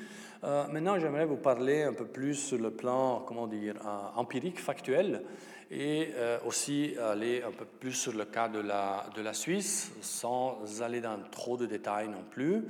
Euh, 0.42 0.66
maintenant, 0.66 0.98
j'aimerais 0.98 1.26
vous 1.26 1.36
parler 1.36 1.84
un 1.84 1.92
peu 1.92 2.06
plus 2.06 2.34
sur 2.34 2.58
le 2.58 2.72
plan, 2.72 3.20
comment 3.20 3.46
dire, 3.46 3.76
euh, 3.86 4.18
empirique, 4.18 4.58
factuel, 4.58 5.22
et 5.70 6.08
euh, 6.16 6.38
aussi 6.44 6.96
aller 6.98 7.44
un 7.44 7.52
peu 7.52 7.64
plus 7.64 7.92
sur 7.92 8.12
le 8.12 8.24
cas 8.24 8.48
de 8.48 8.58
la, 8.58 9.06
de 9.14 9.22
la 9.22 9.32
Suisse, 9.32 9.92
sans 10.00 10.82
aller 10.82 11.00
dans 11.00 11.20
trop 11.30 11.56
de 11.56 11.66
détails 11.66 12.08
non 12.08 12.24
plus. 12.28 12.64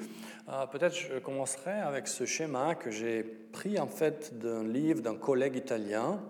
Peut-être 0.71 0.95
je 0.95 1.19
commencerai 1.21 1.81
avec 1.81 2.07
ce 2.07 2.27
schéma 2.27 2.75
que 2.75 2.91
j'ai 2.91 3.23
pris 3.23 3.81
en 3.81 3.87
fait 3.87 4.39
d'un 4.39 4.63
livre 4.63 5.01
d'un 5.01 5.17
collègue 5.17 5.57
italien 5.57 6.21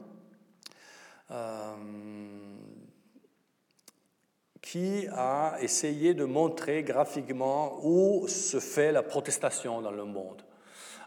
qui 4.66 5.06
a 5.12 5.58
essayé 5.60 6.12
de 6.12 6.24
montrer 6.24 6.82
graphiquement 6.82 7.78
où 7.84 8.26
se 8.26 8.58
fait 8.58 8.90
la 8.90 9.04
protestation 9.04 9.80
dans 9.80 9.92
le 9.92 10.04
monde. 10.04 10.42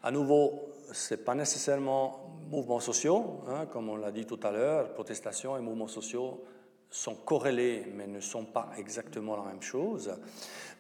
À 0.02 0.12
nouveau, 0.12 0.70
ce 0.94 1.14
n'est 1.14 1.20
pas 1.20 1.36
nécessairement 1.36 2.40
mouvements 2.50 2.80
sociaux, 2.80 3.42
hein, 3.50 3.66
comme 3.66 3.90
on 3.90 3.98
l'a 3.98 4.12
dit 4.12 4.26
tout 4.26 4.40
à 4.44 4.52
l'heure, 4.52 4.94
protestation 4.94 5.58
et 5.58 5.60
mouvements 5.60 5.90
sociaux 5.90 6.42
sont 6.90 7.16
corrélés, 7.16 7.86
mais 7.94 8.08
ne 8.08 8.22
sont 8.22 8.46
pas 8.46 8.70
exactement 8.78 9.36
la 9.36 9.44
même 9.44 9.62
chose. 9.62 10.10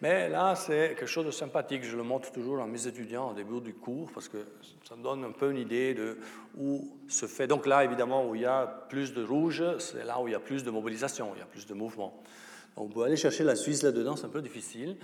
Mais 0.02 0.30
là, 0.30 0.56
c'est 0.56 0.96
quelque 0.98 1.06
chose 1.06 1.26
de 1.26 1.32
sympathique. 1.32 1.84
Je 1.84 1.98
le 1.98 2.04
montre 2.04 2.32
toujours 2.32 2.62
à 2.62 2.66
mes 2.66 2.88
étudiants 2.88 3.32
au 3.32 3.34
début 3.34 3.60
du 3.60 3.74
cours 3.74 4.10
parce 4.14 4.30
que 4.30 4.38
ça 4.88 4.96
me 4.96 5.04
donne 5.04 5.26
un 5.26 5.32
peu 5.32 5.52
une 5.52 5.58
idée 5.58 5.94
de 5.94 6.18
où 6.58 6.98
se 7.10 7.26
fait. 7.26 7.46
Donc 7.46 7.66
là, 7.66 7.84
évidemment, 7.84 8.26
où 8.26 8.36
il 8.36 8.42
y 8.42 8.46
a 8.46 8.66
plus 8.66 9.14
de 9.14 9.22
rouge, 9.22 9.64
c'est 9.80 10.06
là 10.06 10.22
où 10.22 10.30
il 10.30 10.32
y 10.32 10.36
a 10.36 10.40
plus 10.40 10.64
de 10.64 10.72
mobilisation, 10.72 11.34
il 11.36 11.40
y 11.40 11.44
a 11.44 11.46
plus 11.46 11.68
de 11.68 11.74
mouvement. 11.74 12.24
On 12.82 12.88
peut 12.88 13.04
aller 13.04 13.18
chercher 13.18 13.44
la 13.44 13.58
Suisse 13.58 13.84
là-dedans, 13.84 14.16
c'est 14.16 14.26
un 14.26 14.30
peu 14.30 14.42
difficile, 14.42 14.96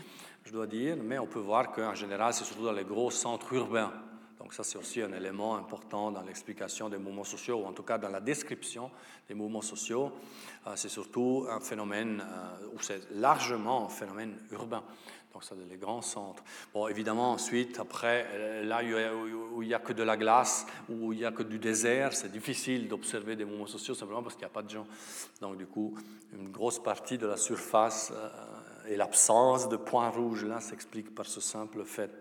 je 0.45 0.51
dois 0.53 0.65
dire, 0.65 0.95
mais 0.95 1.19
on 1.19 1.27
peut 1.27 1.41
voir 1.41 1.73
qu'en 1.73 1.93
général, 1.93 2.33
c'est 2.33 2.45
surtout 2.45 2.63
dans 2.63 2.71
les 2.71 2.85
gros 2.85 3.11
centres 3.11 3.51
urbains. 3.51 3.91
Donc 4.39 4.53
ça, 4.53 4.63
c'est 4.63 4.77
aussi 4.77 5.01
un 5.01 5.11
élément 5.11 5.57
important 5.57 6.09
dans 6.09 6.21
l'explication 6.21 6.87
des 6.87 6.97
mouvements 6.97 7.25
sociaux, 7.25 7.57
ou 7.57 7.65
en 7.65 7.73
tout 7.73 7.83
cas 7.83 7.97
dans 7.97 8.07
la 8.07 8.21
description 8.21 8.89
des 9.27 9.33
mouvements 9.33 9.61
sociaux. 9.61 10.13
Euh, 10.67 10.71
c'est 10.75 10.87
surtout 10.87 11.47
un 11.49 11.59
phénomène, 11.59 12.21
euh, 12.25 12.67
ou 12.73 12.81
c'est 12.81 13.11
largement 13.11 13.87
un 13.87 13.89
phénomène 13.89 14.37
urbain. 14.51 14.83
Donc 15.35 15.43
ça, 15.43 15.53
les 15.69 15.75
grands 15.75 16.01
centres. 16.01 16.41
Bon, 16.73 16.87
évidemment, 16.87 17.33
ensuite, 17.33 17.77
après, 17.77 18.25
euh, 18.31 18.63
là 18.63 18.79
où 19.53 19.61
il 19.61 19.67
n'y 19.67 19.73
a 19.73 19.79
que 19.79 19.91
de 19.91 20.01
la 20.01 20.15
glace, 20.15 20.65
où 20.87 21.11
il 21.11 21.19
n'y 21.19 21.25
a 21.25 21.33
que 21.33 21.43
du 21.43 21.59
désert, 21.59 22.13
c'est 22.13 22.31
difficile 22.31 22.87
d'observer 22.87 23.35
des 23.35 23.43
mouvements 23.43 23.67
sociaux 23.67 23.95
simplement 23.95 24.23
parce 24.23 24.35
qu'il 24.35 24.43
n'y 24.43 24.51
a 24.51 24.53
pas 24.53 24.61
de 24.61 24.69
gens. 24.69 24.87
Donc 25.41 25.57
du 25.57 25.67
coup, 25.67 25.93
une 26.31 26.51
grosse 26.51 26.81
partie 26.81 27.17
de 27.17 27.27
la 27.27 27.35
surface 27.35 28.13
euh, 28.15 28.29
et 28.87 28.95
l'absence 28.95 29.67
de 29.67 29.75
points 29.75 30.07
rouges, 30.07 30.45
là, 30.45 30.61
s'explique 30.61 31.13
par 31.13 31.25
ce 31.25 31.41
simple 31.41 31.83
fait. 31.83 32.11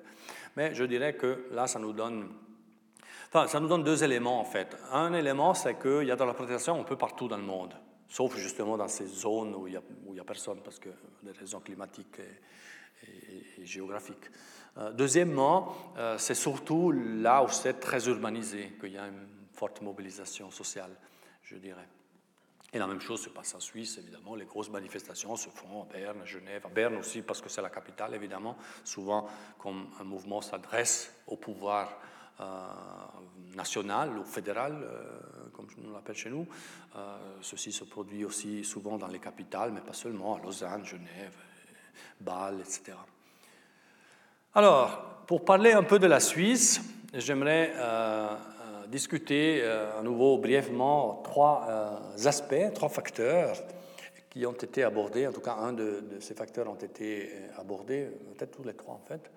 Mais 0.57 0.75
je 0.75 0.83
dirais 0.83 1.15
que 1.15 1.47
là, 1.53 1.69
ça 1.69 1.79
nous 1.79 1.93
donne... 1.93 2.29
Enfin, 3.29 3.47
ça 3.47 3.61
nous 3.61 3.69
donne 3.69 3.85
deux 3.85 4.03
éléments, 4.03 4.41
en 4.41 4.45
fait. 4.45 4.77
Un 4.91 5.13
élément, 5.13 5.55
c'est 5.55 5.79
qu'il 5.79 6.09
y 6.09 6.11
a 6.11 6.17
de 6.17 6.25
la 6.25 6.35
protection 6.35 6.81
un 6.81 6.83
peu 6.85 6.97
partout 6.97 7.29
dans 7.29 7.37
le 7.37 7.45
monde, 7.45 7.75
sauf 8.09 8.37
justement 8.37 8.77
dans 8.77 8.89
ces 8.89 9.07
zones 9.07 9.55
où 9.55 9.69
il 9.69 9.79
n'y 10.11 10.19
a, 10.19 10.25
personne, 10.25 10.59
parce 10.65 10.81
que 10.81 10.89
des 11.23 11.31
raisons 11.31 11.61
climatiques... 11.61 12.19
et, 13.59 13.65
géographique. 13.65 14.31
Euh, 14.77 14.93
deuxièmement, 14.93 15.75
euh, 15.97 16.19
c'est 16.19 16.35
surtout 16.35 16.91
là 16.93 17.45
où 17.45 17.49
c'est 17.49 17.75
très 17.75 18.07
urbanisé 18.09 18.73
qu'il 18.81 18.93
y 18.93 18.99
a 18.99 19.07
une 19.07 19.27
forte 19.53 19.83
mobilisation 19.83 20.51
sociale, 20.51 20.91
je 21.43 21.57
dirais. 21.57 21.89
Et 22.73 22.79
la 22.79 22.89
même 22.89 23.01
chose 23.01 23.23
se 23.23 23.29
passe 23.29 23.55
en 23.55 23.61
Suisse, 23.61 23.99
évidemment. 23.99 24.35
Les 24.35 24.47
grosses 24.47 24.71
manifestations 24.71 25.37
se 25.37 25.49
font 25.49 25.83
à 25.83 25.87
Berne, 25.93 26.23
à 26.23 26.25
Genève, 26.25 26.67
à 26.67 26.69
Berne 26.69 26.97
aussi, 26.97 27.23
parce 27.23 27.41
que 27.41 27.49
c'est 27.49 27.63
la 27.63 27.71
capitale, 27.71 28.15
évidemment. 28.15 28.57
Souvent, 28.83 29.29
comme 29.59 29.87
un 30.01 30.05
mouvement 30.05 30.41
s'adresse 30.41 31.15
au 31.29 31.37
pouvoir 31.37 31.97
euh, 32.41 32.45
national 33.55 34.19
ou 34.19 34.25
fédéral, 34.25 34.85
comme 35.53 35.69
on 35.87 35.93
l'appelle 35.93 36.17
chez 36.17 36.31
nous, 36.31 36.49
ceci 37.43 37.71
se 37.71 37.85
produit 37.85 38.25
aussi 38.25 38.65
souvent 38.65 38.99
dans 38.99 39.07
les 39.07 39.21
capitales, 39.21 39.71
mais 39.71 39.81
pas 39.81 39.93
seulement, 39.93 40.35
à 40.35 40.41
Lausanne, 40.41 40.85
Genève, 40.85 41.37
Bâle, 42.21 42.61
etc. 42.61 42.93
Alors, 44.55 45.25
pour 45.27 45.45
parler 45.45 45.73
un 45.73 45.83
peu 45.83 45.99
de 45.99 46.07
la 46.07 46.21
Suisse, 46.21 46.81
j'aimerais 47.13 47.73
euh, 47.75 47.81
euh, 47.81 48.87
discuter 48.87 49.61
euh, 49.63 49.99
à 49.99 50.03
nouveau 50.03 50.39
brièvement 50.39 51.23
trois 51.25 51.67
aspects, 52.25 52.73
trois 52.75 52.89
facteurs 52.89 53.57
qui 54.31 54.45
ont 54.47 54.53
été 54.53 54.83
abordés. 54.85 55.27
En 55.27 55.33
tout 55.33 55.41
cas, 55.41 55.55
un 55.55 55.73
de, 55.73 56.05
ces 56.21 56.35
facteurs 56.35 56.69
ont 56.69 56.75
été 56.75 57.31
abordés, 57.59 58.11
peut-être 58.37 58.57
tous 58.57 58.65
les 58.65 58.75
trois 58.75 58.95
en 58.95 59.03
fait. 59.07 59.31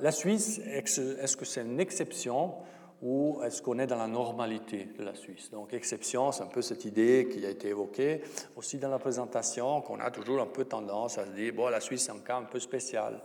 la 0.00 0.12
Suisse, 0.12 0.60
est-ce 0.66 1.36
que 1.36 1.44
c'est 1.44 1.62
une 1.62 1.80
exception 1.80 2.54
ou 3.02 3.40
est-ce 3.44 3.60
qu'on 3.60 3.78
est 3.80 3.86
dans 3.86 3.96
la 3.96 4.06
normalité 4.06 4.88
de 4.96 5.04
la 5.04 5.14
Suisse? 5.14 5.50
Donc, 5.50 5.74
exception, 5.74 6.30
c'est 6.30 6.44
un 6.44 6.46
peu 6.46 6.62
cette 6.62 6.84
idée 6.84 7.28
qui 7.30 7.44
a 7.44 7.50
été 7.50 7.68
évoquée 7.68 8.22
aussi 8.54 8.78
dans 8.78 8.90
la 8.90 9.00
présentation, 9.00 9.80
qu'on 9.80 9.98
a 9.98 10.10
toujours 10.12 10.40
un 10.40 10.46
peu 10.46 10.64
tendance 10.64 11.18
à 11.18 11.26
se 11.26 11.30
dire, 11.32 11.52
bon, 11.52 11.68
la 11.68 11.80
Suisse, 11.80 12.04
c'est 12.04 12.12
un 12.12 12.20
cas 12.20 12.36
un 12.36 12.44
peu 12.44 12.60
spécial. 12.60 13.20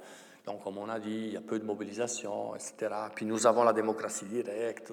Donc, 0.48 0.64
comme 0.64 0.80
on 0.80 0.90
a 0.90 0.98
dit, 0.98 1.26
il 1.28 1.34
y 1.34 1.38
a 1.38 1.42
peu 1.42 1.60
de 1.60 1.66
mobilisation, 1.66 2.56
etc. 2.56 2.90
Puis 3.14 3.26
nous 3.26 3.46
avons 3.46 3.64
la 3.64 3.74
démocratie 3.74 4.26
directe, 4.26 4.92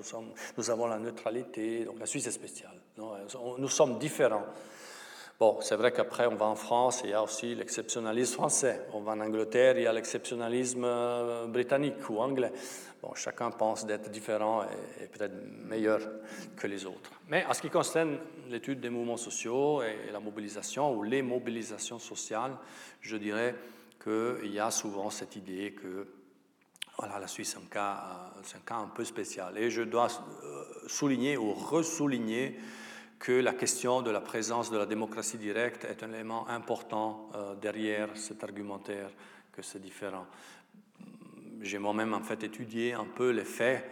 nous, 0.59 0.70
avons 0.70 0.87
la 0.87 0.99
neutralité, 0.99 1.85
donc 1.85 1.99
la 1.99 2.07
Suisse 2.07 2.26
est 2.26 2.32
spéciale. 2.32 2.74
Nous 2.99 3.68
sommes 3.68 3.99
différents. 3.99 4.45
Bon, 5.41 5.59
c'est 5.61 5.74
vrai 5.74 5.91
qu'après, 5.91 6.26
on 6.26 6.37
va 6.37 6.47
en 6.47 6.55
France, 6.55 7.01
il 7.03 7.11
y 7.11 7.12
a 7.12 7.20
aussi 7.20 7.57
l'exceptionnalisme 7.57 8.35
français. 8.35 8.87
On 8.93 9.01
va 9.01 9.12
en 9.12 9.20
Angleterre, 9.20 9.76
il 9.76 9.82
y 9.82 9.87
a 9.87 9.93
l'exceptionnalisme 9.93 10.85
euh, 10.85 11.47
britannique 11.49 12.09
ou 12.09 12.18
anglais. 12.18 12.53
Chacun 13.14 13.50
pense 13.50 13.86
d'être 13.86 14.11
différent 14.11 14.64
et, 15.00 15.07
peut-être 15.07 15.34
meilleur 15.66 16.00
que 16.57 16.66
les 16.66 16.86
autres. 16.86 17.11
Mais 17.28 17.44
en 17.46 17.55
ce 17.55 17.61
qui 17.61 17.70
concerne 17.70 18.18
l'étude 18.48 18.80
des 18.80 18.90
mouvements 18.90 19.16
sociaux 19.16 19.82
et 19.82 20.11
la 20.12 20.20
mobilisation 20.20 20.94
ou 20.94 21.02
les 21.02 21.22
mobilisations 21.22 21.98
sociales, 21.98 22.57
je 23.00 23.16
dirais 23.16 23.55
qu'il 24.02 24.52
y 24.52 24.59
a 24.59 24.70
souvent 24.70 25.11
cette 25.11 25.36
idée 25.36 25.72
que 25.72 26.07
voilà, 26.98 27.18
la 27.18 27.26
Suisse 27.26 27.55
est 27.55 27.64
un, 27.64 27.68
cas, 27.68 28.32
un 28.38 28.59
cas 28.61 28.76
un 28.76 28.88
peu 28.88 29.05
spécial. 29.05 29.59
Et 29.59 29.70
je 29.70 29.82
dois 29.82 30.09
euh, 30.44 30.64
souligner 30.86 31.36
ou 31.36 31.52
ressouligner 31.52 32.57
que 33.18 33.32
la 33.32 33.52
question 33.52 34.02
de 34.02 34.11
la 34.11 34.20
présence 34.20 34.70
de 34.70 34.78
la 34.78 34.86
démocratie 34.86 35.38
directe 35.38 35.84
est 35.84 36.02
un 36.02 36.12
élément 36.12 36.46
important 36.48 37.30
euh, 37.34 37.55
derrière 37.55 38.16
cet 38.16 38.44
argumentaire 38.44 39.11
que 39.52 39.62
c'est 39.62 39.80
différent 39.80 40.26
j'ai 41.65 41.79
moi-même 41.79 42.15
en 42.15 42.23
fait 42.23 42.43
étudié 42.45 42.93
un 42.93 43.07
peu 43.07 43.31
l'effet 43.31 43.85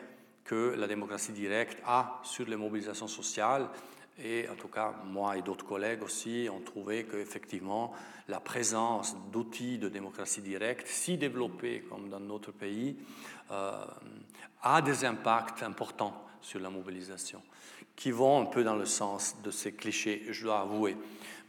que 0.45 0.75
la 0.77 0.87
démocratie 0.87 1.33
directe 1.33 1.79
a 1.87 2.20
sur 2.23 2.47
les 2.47 2.57
mobilisations 2.57 3.09
sociales. 3.09 3.68
Et 4.23 4.47
en 4.49 4.57
tout 4.57 4.68
cas, 4.68 4.95
moi 5.07 5.39
et 5.39 5.43
d'autres 5.43 5.64
collègues 5.64 6.03
aussi 6.03 6.49
ont 6.53 6.61
trouvé 6.61 7.05
qu'effectivement, 7.05 7.93
la 8.29 8.41
présence 8.41 9.16
d'outils 9.33 9.79
de 9.79 9.89
démocratie 9.89 10.43
directe, 10.43 10.87
si 10.87 11.16
développés 11.16 11.85
comme 11.89 12.09
dans 12.09 12.20
notre 12.20 12.53
pays, 12.53 12.97
euh, 13.51 13.85
a 14.62 14.83
des 14.83 15.05
impacts 15.05 15.62
importants 15.62 16.27
sur 16.41 16.61
la 16.61 16.70
mobilisation, 16.70 17.43
qui 17.97 18.11
vont 18.11 18.43
un 18.43 18.47
peu 18.47 18.64
dans 18.64 18.77
le 18.77 18.85
sens 18.85 19.37
de 19.43 19.51
ces 19.51 19.73
clichés, 19.73 20.27
je 20.31 20.45
dois 20.45 20.61
avouer 20.61 20.97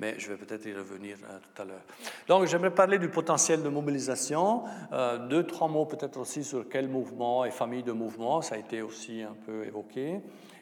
mais 0.03 0.19
je 0.19 0.27
vais 0.27 0.35
peut-être 0.35 0.65
y 0.65 0.73
revenir 0.73 1.15
euh, 1.23 1.39
tout 1.39 1.61
à 1.61 1.65
l'heure. 1.65 1.81
Donc, 2.27 2.45
j'aimerais 2.45 2.75
parler 2.75 2.99
du 2.99 3.07
potentiel 3.07 3.63
de 3.63 3.69
mobilisation. 3.69 4.65
Euh, 4.91 5.17
deux, 5.29 5.45
trois 5.45 5.69
mots 5.69 5.85
peut-être 5.85 6.19
aussi 6.19 6.43
sur 6.43 6.67
quel 6.67 6.89
mouvement 6.89 7.45
et 7.45 7.51
famille 7.51 7.83
de 7.83 7.93
mouvements, 7.93 8.41
ça 8.41 8.55
a 8.55 8.57
été 8.57 8.81
aussi 8.81 9.21
un 9.21 9.35
peu 9.45 9.63
évoqué. 9.63 10.19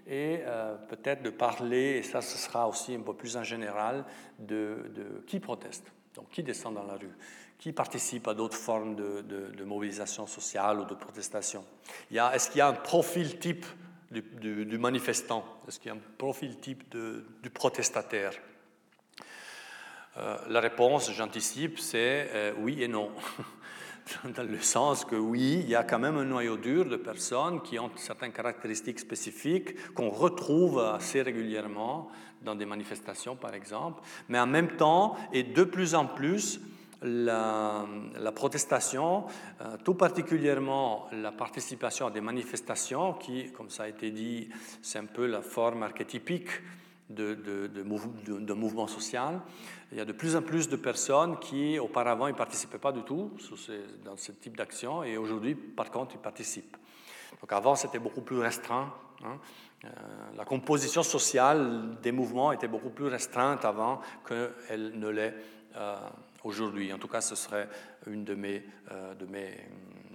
Et 0.08 0.42
euh, 0.42 0.76
peut-être 0.90 1.24
de 1.24 1.32
parler, 1.32 1.98
et 1.98 2.04
ça 2.04 2.22
ce 2.22 2.38
sera 2.38 2.68
aussi 2.68 2.94
un 2.94 3.00
peu 3.00 3.16
plus 3.16 3.36
en 3.36 3.44
général, 3.44 4.06
de, 4.38 5.24
qui 5.26 5.40
proteste, 5.40 5.92
donc 6.14 6.30
qui 6.30 6.44
descend 6.44 6.76
dans 6.76 6.84
la 6.84 6.94
rue, 6.94 7.16
qui 7.58 7.72
participe 7.72 8.28
à 8.28 8.36
d'autres 8.36 8.58
formes 8.58 8.96
de, 8.96 9.64
mobilisation 9.64 10.28
sociale 10.28 10.82
ou 10.82 10.86
de 10.86 10.94
protestation? 10.94 11.64
Est-ce 12.12 12.50
qu'il 12.50 12.60
y 12.60 12.62
a 12.62 12.68
un 12.68 12.74
profil 12.74 13.40
type 13.40 13.66
du 14.12 14.78
manifestant? 14.78 15.44
Est-ce 15.68 15.80
qu'il 15.80 15.90
y 15.90 15.94
a 15.94 15.98
un 15.98 16.02
profil 16.18 16.58
type 16.58 16.84
du 17.42 17.50
protestataire? 17.50 18.34
Euh, 20.18 20.38
la 20.50 20.60
réponse, 20.60 21.12
j'anticipe, 21.12 21.80
c'est 21.80 22.30
euh, 22.34 22.54
oui 22.60 22.84
et 22.84 22.88
non. 22.88 23.12
Dans 24.36 24.44
le 24.44 24.60
sens 24.60 25.06
que 25.06 25.16
oui, 25.16 25.60
il 25.64 25.70
y 25.70 25.76
a 25.76 25.84
quand 25.84 26.00
même 26.00 26.18
un 26.18 26.26
noyau 26.26 26.58
dur 26.58 26.86
de 26.86 26.98
personnes 26.98 27.62
qui 27.62 27.80
ont 27.80 27.92
certaines 27.96 28.34
caractéristiques 28.34 29.00
spécifiques 29.00 29.94
qu'on 29.94 30.10
retrouve 30.10 30.80
assez 30.80 31.22
régulièrement 31.22 32.10
dans 32.42 32.56
des 32.56 32.66
manifestations, 32.66 33.36
par 33.36 33.54
exemple. 33.54 34.02
Mais 34.28 34.40
en 34.40 34.48
même 34.48 34.76
temps, 34.76 35.16
et 35.32 35.44
de 35.44 35.64
plus 35.64 35.96
en 35.96 36.08
plus, 36.08 36.60
la, 37.02 37.86
protestation, 38.36 39.26
euh, 39.62 39.78
tout 39.84 39.96
particulièrement 39.96 41.08
la 41.12 41.32
participation 41.32 42.08
à 42.08 42.12
des 42.12 42.22
manifestations 42.22 43.14
qui, 43.14 43.52
comme 43.52 43.70
ça 43.70 43.84
a 43.84 43.88
été 43.88 44.12
dit, 44.12 44.50
c'est 44.82 45.00
un 45.00 45.06
peu 45.06 45.26
la 45.26 45.42
forme 45.42 45.84
archétypique 45.84 46.50
de, 47.14 47.36
de, 47.36 47.68
de, 48.40 48.54
mouvement 48.54 48.88
social. 48.88 49.42
Il 49.92 49.98
y 49.98 50.02
a 50.02 50.06
de 50.06 50.12
plus 50.14 50.36
en 50.36 50.42
plus 50.42 50.70
de 50.70 50.76
personnes 50.76 51.38
qui, 51.40 51.80
auparavant, 51.80 52.28
ne 52.28 52.34
participaient 52.34 52.78
pas 52.78 52.92
du 52.92 53.04
tout 53.04 53.32
dans 54.04 54.18
ce 54.18 54.32
type 54.32 54.58
d'action 54.58 55.04
et 55.04 55.18
aujourd'hui, 55.18 55.56
par 55.56 55.92
contre, 55.92 56.16
ils 56.16 56.22
participent. 56.22 56.78
Donc 57.42 57.52
avant, 57.52 57.76
c'était 57.76 58.00
beaucoup 58.00 58.22
plus 58.22 58.40
restreint. 58.40 58.94
Hein. 59.24 59.40
Euh, 59.84 59.90
la 60.38 60.46
composition 60.46 61.02
sociale 61.02 61.98
des 62.02 62.12
mouvements 62.12 62.52
était 62.52 62.68
beaucoup 62.68 62.92
plus 62.92 63.08
restreinte 63.08 63.66
avant 63.66 64.02
qu'elle 64.28 65.00
ne 65.00 65.08
l'est 65.10 65.34
euh, 65.76 65.96
aujourd'hui. 66.44 66.94
En 66.94 67.00
tout 67.00 67.08
cas, 67.08 67.22
ce 67.22 67.36
serait 67.36 67.68
une 68.06 68.24
de 68.24 68.36
mes, 68.36 68.64
euh, 68.92 69.16
de 69.16 69.26
mes 69.26 69.58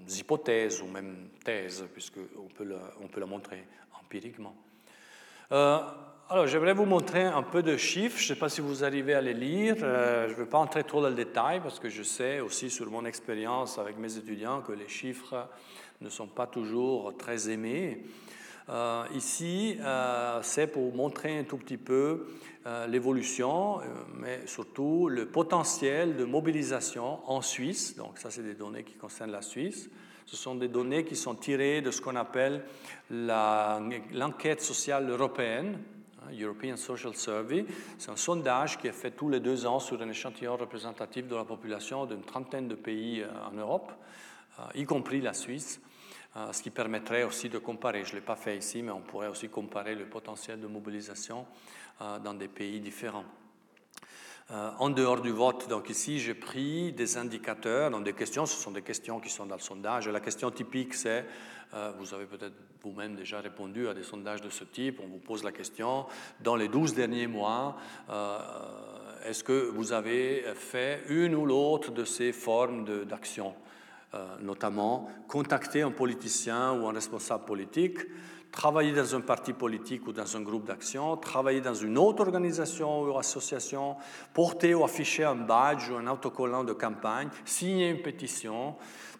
hypothèses 0.08 0.80
ou 0.82 0.86
même 0.86 1.30
thèses, 1.44 1.84
puisqu'on 1.92 2.48
peut, 2.54 2.76
peut 3.10 3.20
la 3.20 3.26
montrer 3.26 3.66
empiriquement. 4.00 4.54
Alors, 6.28 6.48
j'aimerais 6.48 6.74
vous 6.74 6.86
montrer 6.86 7.22
un 7.22 7.44
peu 7.44 7.62
de 7.62 7.76
chiffres. 7.76 8.18
Je 8.18 8.24
ne 8.24 8.28
sais 8.34 8.40
pas 8.40 8.48
si 8.48 8.60
vous 8.60 8.82
arrivez 8.82 9.14
à 9.14 9.20
les 9.20 9.32
lire. 9.32 9.76
je 9.78 10.32
ne 10.32 10.34
veux 10.34 10.46
pas 10.46 10.58
entrer 10.58 10.82
trop 10.82 11.00
dans 11.00 11.08
le 11.08 11.14
détail 11.14 11.60
parce 11.60 11.78
que 11.78 11.88
je 11.88 12.02
sais 12.02 12.40
aussi 12.40 12.68
sur 12.68 12.90
mon 12.90 13.04
expérience 13.04 13.78
avec 13.78 13.96
mes 13.96 14.16
étudiants 14.16 14.60
que 14.60 14.72
les 14.72 14.88
chiffres 14.88 15.48
ne 16.00 16.08
sont 16.08 16.26
pas 16.26 16.48
toujours 16.48 17.16
très 17.16 17.48
aimés. 17.48 18.02
Euh, 18.68 19.04
ici, 19.14 19.76
euh, 19.80 20.40
c'est 20.42 20.66
pour 20.66 20.92
montrer 20.96 21.38
un 21.38 21.44
tout 21.44 21.58
petit 21.58 21.76
peu 21.76 22.26
euh, 22.66 22.88
l'évolution, 22.88 23.78
mais 24.14 24.40
surtout 24.46 25.08
le 25.08 25.26
potentiel 25.26 26.16
de 26.16 26.24
mobilisation 26.24 27.20
en 27.30 27.40
Suisse. 27.40 27.96
Donc 27.96 28.18
ça, 28.18 28.30
c'est 28.30 28.42
des 28.42 28.54
données 28.54 28.82
qui 28.82 28.94
concernent 28.94 29.30
la 29.30 29.42
Suisse. 29.42 29.88
Ce 30.24 30.34
sont 30.34 30.56
des 30.56 30.66
données 30.66 31.04
qui 31.04 31.14
sont 31.14 31.36
tirées 31.36 31.82
de 31.82 31.92
ce 31.92 32.00
qu'on 32.00 32.16
appelle 32.16 32.64
l'enquête 33.10 34.60
sociale 34.60 35.08
européenne, 35.08 35.78
European 36.32 36.76
Social 36.76 37.14
Survey. 37.14 37.66
C'est 37.98 38.10
un 38.10 38.16
sondage 38.16 38.78
qui 38.78 38.88
est 38.88 38.92
fait 38.92 39.10
tous 39.10 39.28
les 39.28 39.40
deux 39.40 39.66
ans 39.66 39.80
sur 39.80 40.00
un 40.00 40.08
échantillon 40.08 40.56
représentatif 40.56 41.26
de 41.26 41.36
la 41.36 41.44
population 41.44 42.06
d'une 42.06 42.22
trentaine 42.22 42.68
de 42.68 42.74
pays 42.74 43.24
en 43.50 43.54
Europe, 43.54 43.92
y 44.74 44.84
compris 44.84 45.20
la 45.20 45.32
Suisse. 45.32 45.80
Euh, 46.36 46.52
ce 46.52 46.62
qui 46.62 46.70
permettrait 46.70 47.22
aussi 47.22 47.48
de 47.48 47.56
comparer, 47.56 48.04
je 48.04 48.10
ne 48.10 48.16
l'ai 48.16 48.24
pas 48.24 48.36
fait 48.36 48.58
ici, 48.58 48.82
mais 48.82 48.90
on 48.90 49.00
pourrait 49.00 49.28
aussi 49.28 49.48
comparer 49.48 49.94
le 49.94 50.04
potentiel 50.04 50.60
de 50.60 50.66
mobilisation 50.66 51.46
euh, 52.02 52.18
dans 52.18 52.34
des 52.34 52.48
pays 52.48 52.78
différents. 52.78 53.24
Euh, 54.50 54.70
en 54.78 54.90
dehors 54.90 55.22
du 55.22 55.30
vote, 55.30 55.66
donc 55.68 55.88
ici, 55.88 56.20
j'ai 56.20 56.34
pris 56.34 56.92
des 56.92 57.16
indicateurs, 57.16 57.90
donc 57.90 58.04
des 58.04 58.12
questions, 58.12 58.44
ce 58.44 58.60
sont 58.60 58.70
des 58.70 58.82
questions 58.82 59.18
qui 59.18 59.30
sont 59.30 59.46
dans 59.46 59.54
le 59.54 59.62
sondage. 59.62 60.08
La 60.08 60.20
question 60.20 60.50
typique, 60.50 60.94
c'est, 60.94 61.24
vous 61.98 62.14
avez 62.14 62.26
peut-être 62.26 62.54
vous-même 62.82 63.16
déjà 63.16 63.40
répondu 63.40 63.88
à 63.88 63.94
des 63.94 64.02
sondages 64.02 64.40
de 64.40 64.48
ce 64.50 64.64
type, 64.64 65.00
on 65.02 65.08
vous 65.08 65.18
pose 65.18 65.44
la 65.44 65.52
question, 65.52 66.06
dans 66.40 66.56
les 66.56 66.68
12 66.68 66.94
derniers 66.94 67.26
mois, 67.26 67.76
est-ce 69.24 69.44
que 69.44 69.70
vous 69.70 69.92
avez 69.92 70.44
fait 70.54 71.02
une 71.08 71.34
ou 71.34 71.44
l'autre 71.44 71.90
de 71.90 72.04
ces 72.04 72.32
formes 72.32 72.84
d'action? 73.04 73.54
Euh, 74.16 74.36
notamment 74.40 75.08
contacter 75.26 75.82
un 75.82 75.90
politicien 75.90 76.72
ou 76.72 76.86
un 76.86 76.92
responsable 76.92 77.44
politique, 77.44 77.98
travailler 78.52 78.92
dans 78.92 79.16
un 79.16 79.20
parti 79.20 79.52
politique 79.52 80.06
ou 80.06 80.12
dans 80.12 80.36
un 80.36 80.42
groupe 80.42 80.64
d'action, 80.64 81.16
travailler 81.16 81.60
dans 81.60 81.74
une 81.74 81.98
autre 81.98 82.22
organisation 82.22 83.02
ou 83.02 83.18
association, 83.18 83.96
porter 84.32 84.74
ou 84.74 84.84
afficher 84.84 85.24
un 85.24 85.34
badge 85.34 85.90
ou 85.90 85.96
un 85.96 86.06
autocollant 86.06 86.62
de 86.62 86.72
campagne, 86.72 87.28
signer 87.44 87.90
une 87.90 88.00
pétition, 88.00 88.76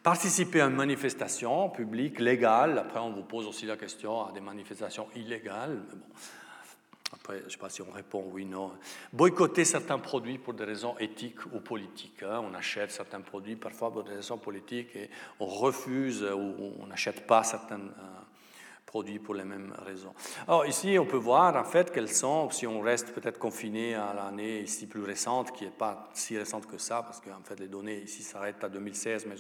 participer 0.07 0.61
à 0.61 0.67
une 0.67 0.77
manifestation 0.77 1.69
publique 1.69 2.21
légale. 2.21 2.79
Après, 2.79 3.01
on 3.01 3.11
vous 3.11 3.25
pose 3.25 3.45
aussi 3.49 3.67
la 3.67 3.77
question 3.77 4.25
à 4.25 4.31
des 4.31 4.41
manifestations 4.41 5.09
illégales. 5.17 5.83
Mais 5.89 5.97
bon, 5.97 6.07
après, 7.13 7.41
je 7.41 7.45
ne 7.47 7.51
sais 7.51 7.59
pas 7.59 7.69
si 7.69 7.83
on 7.83 7.91
répond 7.91 8.25
oui, 8.31 8.45
non. 8.45 8.71
Boycotter 9.13 9.65
certains 9.65 9.99
produits 9.99 10.39
pour 10.39 10.55
des 10.55 10.63
raisons 10.63 10.97
éthiques 11.01 11.45
ou 11.47 11.59
politiques. 11.59 12.23
Hein. 12.23 12.41
On 12.49 12.55
achète 12.55 12.93
certains 12.93 13.21
produits 13.21 13.57
parfois 13.57 13.93
pour 13.93 14.05
des 14.05 14.15
raisons 14.15 14.39
politiques 14.39 14.95
et 14.95 15.11
on 15.41 15.47
refuse 15.47 16.23
ou 16.23 16.75
on 16.81 16.87
n'achète 16.87 17.27
pas 17.27 17.43
certains 17.43 17.81
euh, 17.81 18.21
produits 18.87 19.19
pour 19.19 19.35
les 19.35 19.45
mêmes 19.45 19.75
raisons. 19.85 20.15
Alors 20.47 20.67
ici, 20.67 20.97
on 21.01 21.07
peut 21.07 21.17
voir 21.17 21.57
en 21.57 21.65
fait 21.65 21.91
quels 21.91 22.15
sont, 22.15 22.49
si 22.51 22.65
on 22.65 22.81
reste 22.81 23.13
peut-être 23.13 23.41
confiné 23.41 23.97
à 23.97 24.15
l'année 24.15 24.61
ici 24.61 24.87
plus 24.87 25.03
récente, 25.03 25.51
qui 25.51 25.65
n'est 25.65 25.71
pas 25.71 26.09
si 26.15 26.39
récente 26.39 26.67
que 26.67 26.79
ça, 26.79 27.03
parce 27.03 27.21
qu'en 27.21 27.43
fait 27.43 27.59
les 27.59 27.67
données 27.67 28.03
ici 28.05 28.23
s'arrêtent 28.23 28.63
à 28.63 28.69
2016, 28.69 29.27
mais 29.27 29.35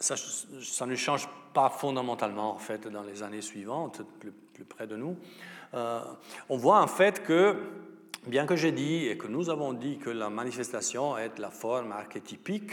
ça, 0.00 0.86
ne 0.86 0.96
change 0.96 1.28
pas 1.52 1.70
fondamentalement 1.70 2.54
en 2.54 2.58
fait 2.58 2.88
dans 2.88 3.02
les 3.02 3.22
années 3.22 3.42
suivantes, 3.42 4.02
plus, 4.20 4.32
près 4.64 4.86
de 4.86 4.96
nous. 4.96 5.16
Euh, 5.74 6.00
on 6.48 6.56
voit 6.56 6.80
en 6.80 6.86
fait 6.86 7.22
que, 7.22 7.56
bien 8.26 8.46
que 8.46 8.56
j'ai 8.56 8.72
dit 8.72 9.06
et 9.06 9.18
que 9.18 9.26
nous 9.26 9.50
avons 9.50 9.72
dit 9.72 9.98
que 9.98 10.10
la 10.10 10.30
manifestation 10.30 11.16
est 11.18 11.38
la 11.38 11.50
forme 11.50 11.92
archétypique 11.92 12.72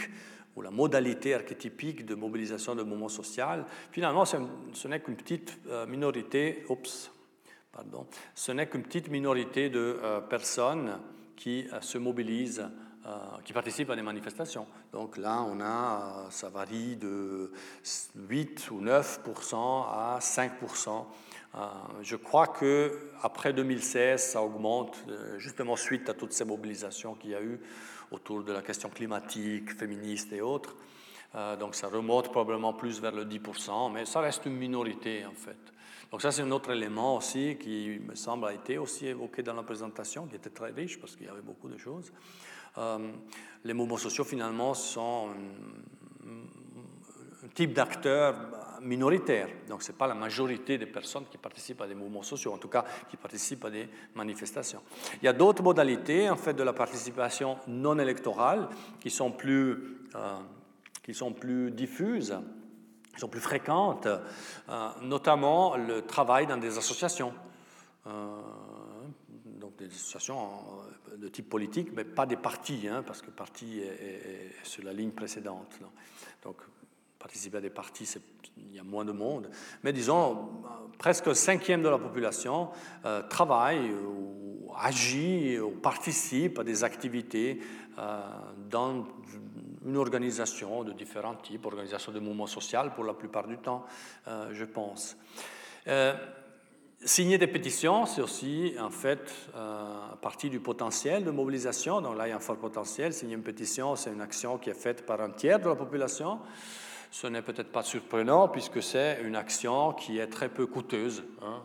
ou 0.56 0.62
la 0.62 0.70
modalité 0.70 1.34
archétypique 1.34 2.06
de 2.06 2.14
mobilisation 2.14 2.74
de 2.74 2.82
mouvement 2.82 3.08
social, 3.08 3.66
finalement, 3.90 4.24
ce 4.24 4.88
n'est 4.88 5.00
qu'une 5.00 5.16
petite 5.16 5.58
euh, 5.68 5.86
minorité, 5.86 6.64
oups, 6.68 7.10
pardon, 7.72 8.06
ce 8.34 8.52
n'est 8.52 8.68
qu'une 8.68 8.84
petite 8.84 9.08
minorité 9.10 9.68
de 9.68 9.98
euh, 10.02 10.20
personnes 10.20 10.98
qui 11.36 11.66
se 11.80 11.98
mobilisent, 11.98 12.68
qui 13.44 13.52
participent 13.52 13.90
à 13.90 13.96
des 13.96 14.02
manifestations. 14.02 14.66
Donc 14.92 15.18
là, 15.18 15.42
on 15.42 15.60
a, 15.60 16.26
ça 16.30 16.48
varie 16.48 16.96
de 16.96 17.52
8 18.16 18.70
ou 18.70 18.80
9% 18.80 19.84
à 19.90 20.18
5% 20.20 21.04
euh, 21.56 21.68
je 22.02 22.16
crois 22.16 22.48
que 22.48 23.10
après 23.22 23.52
2016, 23.52 24.20
ça 24.20 24.42
augmente 24.42 24.96
euh, 25.08 25.38
justement 25.38 25.76
suite 25.76 26.08
à 26.08 26.14
toutes 26.14 26.32
ces 26.32 26.44
mobilisations 26.44 27.14
qu'il 27.14 27.30
y 27.30 27.34
a 27.34 27.42
eu 27.42 27.60
autour 28.10 28.42
de 28.42 28.52
la 28.52 28.60
question 28.60 28.88
climatique, 28.88 29.76
féministe 29.76 30.32
et 30.32 30.40
autres. 30.40 30.74
Euh, 31.36 31.56
donc 31.56 31.76
ça 31.76 31.86
remonte 31.86 32.30
probablement 32.30 32.72
plus 32.72 33.00
vers 33.00 33.12
le 33.12 33.24
10%, 33.24 33.92
mais 33.92 34.04
ça 34.04 34.20
reste 34.20 34.46
une 34.46 34.56
minorité 34.56 35.24
en 35.26 35.34
fait. 35.34 35.56
Donc 36.10 36.22
ça 36.22 36.32
c'est 36.32 36.42
un 36.42 36.50
autre 36.50 36.70
élément 36.70 37.16
aussi 37.16 37.56
qui 37.56 38.00
me 38.04 38.16
semble 38.16 38.46
a 38.46 38.52
été 38.52 38.78
aussi 38.78 39.06
évoqué 39.06 39.44
dans 39.44 39.54
la 39.54 39.62
présentation, 39.62 40.26
qui 40.26 40.36
était 40.36 40.50
très 40.50 40.72
riche 40.72 40.98
parce 40.98 41.14
qu'il 41.14 41.26
y 41.26 41.30
avait 41.30 41.40
beaucoup 41.40 41.68
de 41.68 41.76
choses. 41.76 42.12
Les 42.76 43.74
mouvements 43.74 43.96
sociaux 43.96 44.24
finalement 44.24 44.74
sont 44.74 45.28
un, 46.24 47.48
type 47.54 47.72
d'acteurs 47.72 48.34
minoritaire. 48.84 49.48
Donc, 49.68 49.82
ce 49.82 49.90
n'est 49.90 49.98
pas 49.98 50.06
la 50.06 50.14
majorité 50.14 50.78
des 50.78 50.86
personnes 50.86 51.24
qui 51.30 51.38
participent 51.38 51.80
à 51.80 51.86
des 51.86 51.94
mouvements 51.94 52.22
sociaux, 52.22 52.52
en 52.52 52.58
tout 52.58 52.68
cas 52.68 52.84
qui 53.08 53.16
participent 53.16 53.64
à 53.64 53.70
des 53.70 53.88
manifestations. 54.14 54.82
Il 55.20 55.24
y 55.24 55.28
a 55.28 55.32
d'autres 55.32 55.62
modalités, 55.62 56.28
en 56.30 56.36
fait, 56.36 56.54
de 56.54 56.62
la 56.62 56.72
participation 56.72 57.58
non 57.66 57.98
électorale 57.98 58.68
qui 59.00 59.10
sont 59.10 59.30
plus, 59.30 59.98
euh, 60.14 60.36
qui 61.02 61.14
sont 61.14 61.32
plus 61.32 61.70
diffuses, 61.70 62.36
qui 63.14 63.20
sont 63.20 63.28
plus 63.28 63.40
fréquentes, 63.40 64.06
euh, 64.06 64.88
notamment 65.02 65.76
le 65.76 66.02
travail 66.02 66.46
dans 66.46 66.58
des 66.58 66.76
associations. 66.76 67.32
Euh, 68.06 68.36
des 69.78 69.86
associations 69.86 70.48
de 71.16 71.28
type 71.28 71.48
politique, 71.48 71.90
mais 71.94 72.04
pas 72.04 72.26
des 72.26 72.36
partis, 72.36 72.88
hein, 72.88 73.02
parce 73.06 73.22
que 73.22 73.30
parti 73.30 73.80
est, 73.80 74.52
sur 74.62 74.84
la 74.84 74.92
ligne 74.92 75.10
précédente. 75.10 75.78
Donc, 76.42 76.56
participer 77.18 77.58
à 77.58 77.60
des 77.60 77.70
partis, 77.70 78.06
il 78.58 78.74
y 78.74 78.78
a 78.78 78.82
moins 78.82 79.04
de 79.04 79.12
monde. 79.12 79.48
Mais 79.82 79.92
disons, 79.92 80.62
presque 80.98 81.28
un 81.28 81.34
cinquième 81.34 81.82
de 81.82 81.88
la 81.88 81.98
population 81.98 82.70
euh, 83.04 83.22
travaille 83.22 83.90
ou 83.92 84.70
agit 84.76 85.58
ou 85.58 85.70
participe 85.70 86.58
à 86.58 86.64
des 86.64 86.84
activités 86.84 87.60
euh, 87.98 88.20
dans 88.68 89.06
une 89.86 89.96
organisation 89.96 90.84
de 90.84 90.92
différents 90.92 91.36
types, 91.36 91.64
organisation 91.64 92.12
de 92.12 92.20
mouvements 92.20 92.46
social 92.46 92.94
pour 92.94 93.04
la 93.04 93.14
plupart 93.14 93.46
du 93.46 93.58
temps, 93.58 93.86
euh, 94.28 94.50
je 94.52 94.64
pense. 94.64 95.16
Signer 97.06 97.36
des 97.36 97.46
pétitions, 97.46 98.06
c'est 98.06 98.22
aussi 98.22 98.74
en 98.80 98.88
fait 98.88 99.30
euh, 99.54 99.84
partie 100.22 100.48
du 100.48 100.58
potentiel 100.58 101.22
de 101.22 101.30
mobilisation. 101.30 102.00
Donc 102.00 102.16
là, 102.16 102.26
il 102.26 102.30
y 102.30 102.32
a 102.32 102.36
un 102.36 102.40
fort 102.40 102.56
potentiel. 102.56 103.12
Signer 103.12 103.34
une 103.34 103.42
pétition, 103.42 103.94
c'est 103.94 104.10
une 104.10 104.22
action 104.22 104.56
qui 104.56 104.70
est 104.70 104.80
faite 104.80 105.04
par 105.04 105.20
un 105.20 105.28
tiers 105.28 105.60
de 105.60 105.68
la 105.68 105.74
population. 105.74 106.38
Ce 107.10 107.26
n'est 107.26 107.42
peut-être 107.42 107.70
pas 107.70 107.82
surprenant 107.82 108.48
puisque 108.48 108.82
c'est 108.82 109.20
une 109.22 109.36
action 109.36 109.92
qui 109.92 110.18
est 110.18 110.28
très 110.28 110.48
peu 110.48 110.66
coûteuse. 110.66 111.24
Hein. 111.42 111.60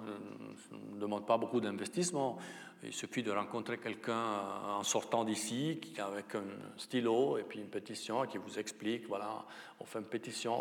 ne 0.93 0.99
demande 0.99 1.25
pas 1.25 1.37
beaucoup 1.37 1.61
d'investissement. 1.61 2.37
Il 2.83 2.93
suffit 2.93 3.23
de 3.23 3.31
rencontrer 3.31 3.77
quelqu'un 3.77 4.11
euh, 4.11 4.79
en 4.79 4.83
sortant 4.83 5.23
d'ici 5.23 5.79
avec 5.99 6.35
un 6.35 6.43
stylo 6.75 7.37
et 7.37 7.43
puis 7.43 7.59
une 7.59 7.69
pétition 7.69 8.25
qui 8.25 8.37
vous 8.37 8.59
explique, 8.59 9.07
voilà, 9.07 9.45
on 9.79 9.85
fait 9.85 9.99
une 9.99 10.05
pétition 10.05 10.53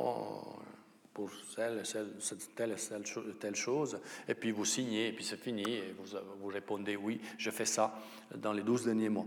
pour 1.19 1.31
telle, 1.57 1.83
telle, 2.55 2.77
telle 3.41 3.57
chose, 3.57 3.99
et 4.29 4.35
puis 4.35 4.53
vous 4.53 4.65
signez, 4.65 5.09
et 5.09 5.13
puis 5.13 5.25
c'est 5.25 5.37
fini, 5.37 5.65
et 5.65 5.95
vous, 5.99 6.17
vous, 6.41 6.47
répondez 6.47 6.95
oui, 6.95 7.21
je 7.37 7.51
fais 7.51 7.65
ça 7.65 7.93
dans 8.37 8.53
les 8.53 8.63
12 8.63 8.85
derniers 8.85 9.09
mois. 9.09 9.27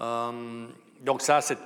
Euh, 0.00 0.66
donc 1.02 1.20
ça, 1.20 1.42
c'est 1.42 1.58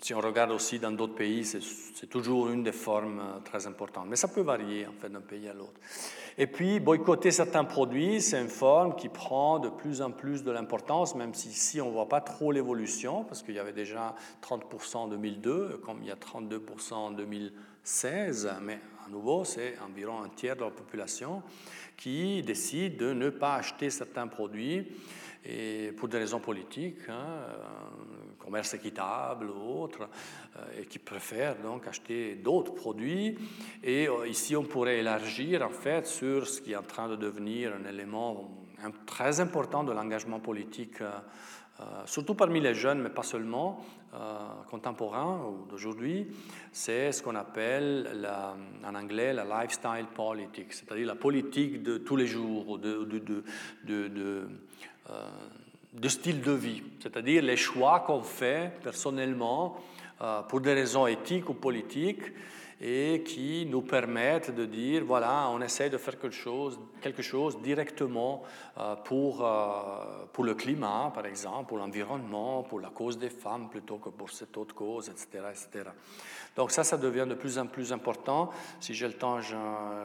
si 0.00 0.14
on 0.14 0.20
regarde 0.20 0.50
aussi 0.50 0.78
dans 0.78 0.92
d'autres 0.92 1.14
pays, 1.14 1.44
c'est 1.44 2.06
toujours 2.08 2.48
une 2.48 2.62
des 2.62 2.72
formes 2.72 3.20
euh, 3.20 3.40
très 3.44 3.66
importantes. 3.66 4.06
Mais 4.08 4.16
ça 4.16 4.28
peut 4.28 4.42
varier 4.42 4.86
en 4.86 4.92
fait 4.92 5.08
d'un 5.08 5.20
pays 5.20 5.48
à 5.48 5.54
l'autre. 5.54 5.80
Et 6.38 6.46
puis, 6.46 6.80
boycotter 6.80 7.30
certains 7.30 7.64
produits, 7.64 8.20
c'est 8.20 8.40
une 8.40 8.50
forme 8.50 8.94
qui 8.94 9.08
prend 9.08 9.58
de 9.58 9.70
plus 9.70 10.02
en 10.02 10.10
plus 10.10 10.42
de 10.42 10.50
l'importance, 10.50 11.14
même 11.14 11.32
si 11.32 11.48
ici 11.48 11.80
on 11.80 11.86
ne 11.86 11.92
voit 11.92 12.08
pas 12.08 12.20
trop 12.20 12.52
l'évolution, 12.52 13.24
parce 13.24 13.42
qu'il 13.42 13.54
y 13.54 13.58
avait 13.58 13.72
déjà 13.72 14.14
30% 14.42 14.96
en 14.96 15.08
2002, 15.08 15.80
comme 15.82 15.98
il 16.02 16.08
y 16.08 16.10
a 16.10 16.16
32% 16.16 16.92
en 16.92 17.10
2016, 17.12 18.50
mais 18.60 18.78
à 19.06 19.08
nouveau, 19.08 19.44
c'est 19.44 19.78
environ 19.78 20.22
un 20.22 20.28
tiers 20.28 20.56
de 20.56 20.64
la 20.64 20.70
population 20.70 21.42
qui 21.96 22.42
décide 22.42 22.98
de 22.98 23.14
ne 23.14 23.30
pas 23.30 23.54
acheter 23.54 23.88
certains 23.88 24.26
produits 24.26 24.86
et 25.42 25.92
pour 25.96 26.08
des 26.08 26.18
raisons 26.18 26.40
politiques, 26.40 27.08
hein, 27.08 27.46
commerce 28.46 28.74
équitable 28.74 29.50
ou 29.50 29.82
autre, 29.82 30.08
euh, 30.56 30.80
et 30.80 30.86
qui 30.86 31.00
préfèrent 31.00 31.56
donc 31.56 31.86
acheter 31.86 32.36
d'autres 32.36 32.74
produits. 32.74 33.36
Et 33.82 34.08
euh, 34.08 34.28
ici, 34.28 34.54
on 34.54 34.62
pourrait 34.62 34.98
élargir 34.98 35.62
en 35.62 35.70
fait 35.70 36.06
sur 36.06 36.46
ce 36.46 36.60
qui 36.60 36.72
est 36.72 36.76
en 36.76 36.82
train 36.82 37.08
de 37.08 37.16
devenir 37.16 37.72
un 37.74 37.88
élément 37.88 38.48
très 39.04 39.40
important 39.40 39.82
de 39.82 39.92
l'engagement 39.92 40.38
politique, 40.38 40.98
surtout 42.04 42.34
parmi 42.34 42.60
les 42.60 42.74
jeunes, 42.74 43.00
mais 43.00 43.08
pas 43.08 43.22
seulement, 43.22 43.82
contemporains 44.70 45.40
ou 45.46 45.66
d'aujourd'hui, 45.66 46.28
c'est 46.72 47.12
ce 47.12 47.22
qu'on 47.22 47.34
appelle 47.34 48.26
en 48.84 48.94
anglais 48.94 49.32
la 49.32 49.44
lifestyle 49.44 50.06
politics, 50.14 50.72
c'est-à-dire 50.72 51.06
la 51.06 51.14
politique 51.14 51.82
de 51.82 51.98
tous 51.98 52.16
les 52.16 52.26
jours, 52.26 52.78
de, 52.78 53.06
euh, 55.10 55.28
de 55.96 56.08
style 56.08 56.42
de 56.42 56.52
vie, 56.52 56.82
c'est-à-dire 57.00 57.42
les 57.42 57.56
choix 57.56 58.00
qu'on 58.00 58.22
fait 58.22 58.72
personnellement 58.82 59.76
euh, 60.20 60.42
pour 60.42 60.60
des 60.60 60.74
raisons 60.74 61.06
éthiques 61.06 61.48
ou 61.48 61.54
politiques 61.54 62.32
et 62.78 63.22
qui 63.24 63.66
nous 63.70 63.80
permettent 63.80 64.54
de 64.54 64.66
dire, 64.66 65.02
voilà, 65.02 65.48
on 65.50 65.62
essaie 65.62 65.88
de 65.88 65.96
faire 65.96 66.18
quelque 66.18 66.36
chose, 66.36 66.78
quelque 67.00 67.22
chose 67.22 67.58
directement 67.62 68.42
euh, 68.78 68.94
pour, 68.96 69.48
pour 70.32 70.44
le 70.44 70.54
climat, 70.54 71.10
par 71.14 71.24
exemple, 71.24 71.68
pour 71.68 71.78
l'environnement, 71.78 72.62
pour 72.64 72.80
la 72.80 72.90
cause 72.90 73.16
des 73.18 73.30
femmes 73.30 73.70
plutôt 73.70 73.96
que 73.96 74.10
pour 74.10 74.30
cette 74.30 74.54
autre 74.58 74.74
cause, 74.74 75.08
etc. 75.08 75.44
etc. 75.50 75.90
Donc 76.54 76.70
ça, 76.70 76.84
ça 76.84 76.98
devient 76.98 77.26
de 77.26 77.34
plus 77.34 77.58
en 77.58 77.66
plus 77.66 77.92
important. 77.92 78.50
Si 78.80 78.92
j'ai 78.92 79.06
le 79.06 79.14
temps, 79.14 79.40
je 79.40 79.56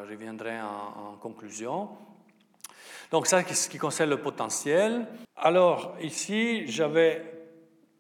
reviendrai 0.10 0.62
en 0.62 1.18
conclusion. 1.22 1.90
Donc 3.12 3.28
ça, 3.28 3.44
ce 3.44 3.68
qui 3.68 3.78
concerne 3.78 4.10
le 4.10 4.22
potentiel. 4.22 5.06
Alors 5.36 5.96
ici, 6.02 6.66
j'avais 6.68 7.22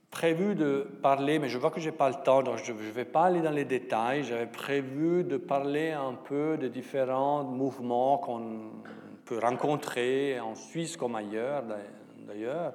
prévu 0.10 0.56
de 0.56 0.88
parler, 1.02 1.38
mais 1.38 1.50
je 1.50 1.58
vois 1.58 1.70
que 1.70 1.82
je 1.82 1.90
n'ai 1.90 1.96
pas 1.96 2.08
le 2.08 2.16
temps, 2.24 2.42
donc 2.42 2.60
je 2.64 2.72
ne 2.72 2.78
vais 2.78 3.04
pas 3.04 3.26
aller 3.26 3.42
dans 3.42 3.52
les 3.52 3.66
détails. 3.66 4.24
J'avais 4.24 4.46
prévu 4.46 5.26
de 5.26 5.36
parler 5.36 5.92
un 5.92 6.14
peu 6.14 6.58
des 6.58 6.70
différents 6.70 7.44
mouvements 7.44 8.20
qu'on 8.20 8.72
peut 9.26 9.40
rencontrer 9.40 10.40
en 10.40 10.56
Suisse 10.56 10.96
comme 10.96 11.16
ailleurs, 11.16 11.64
d'ailleurs. 12.26 12.74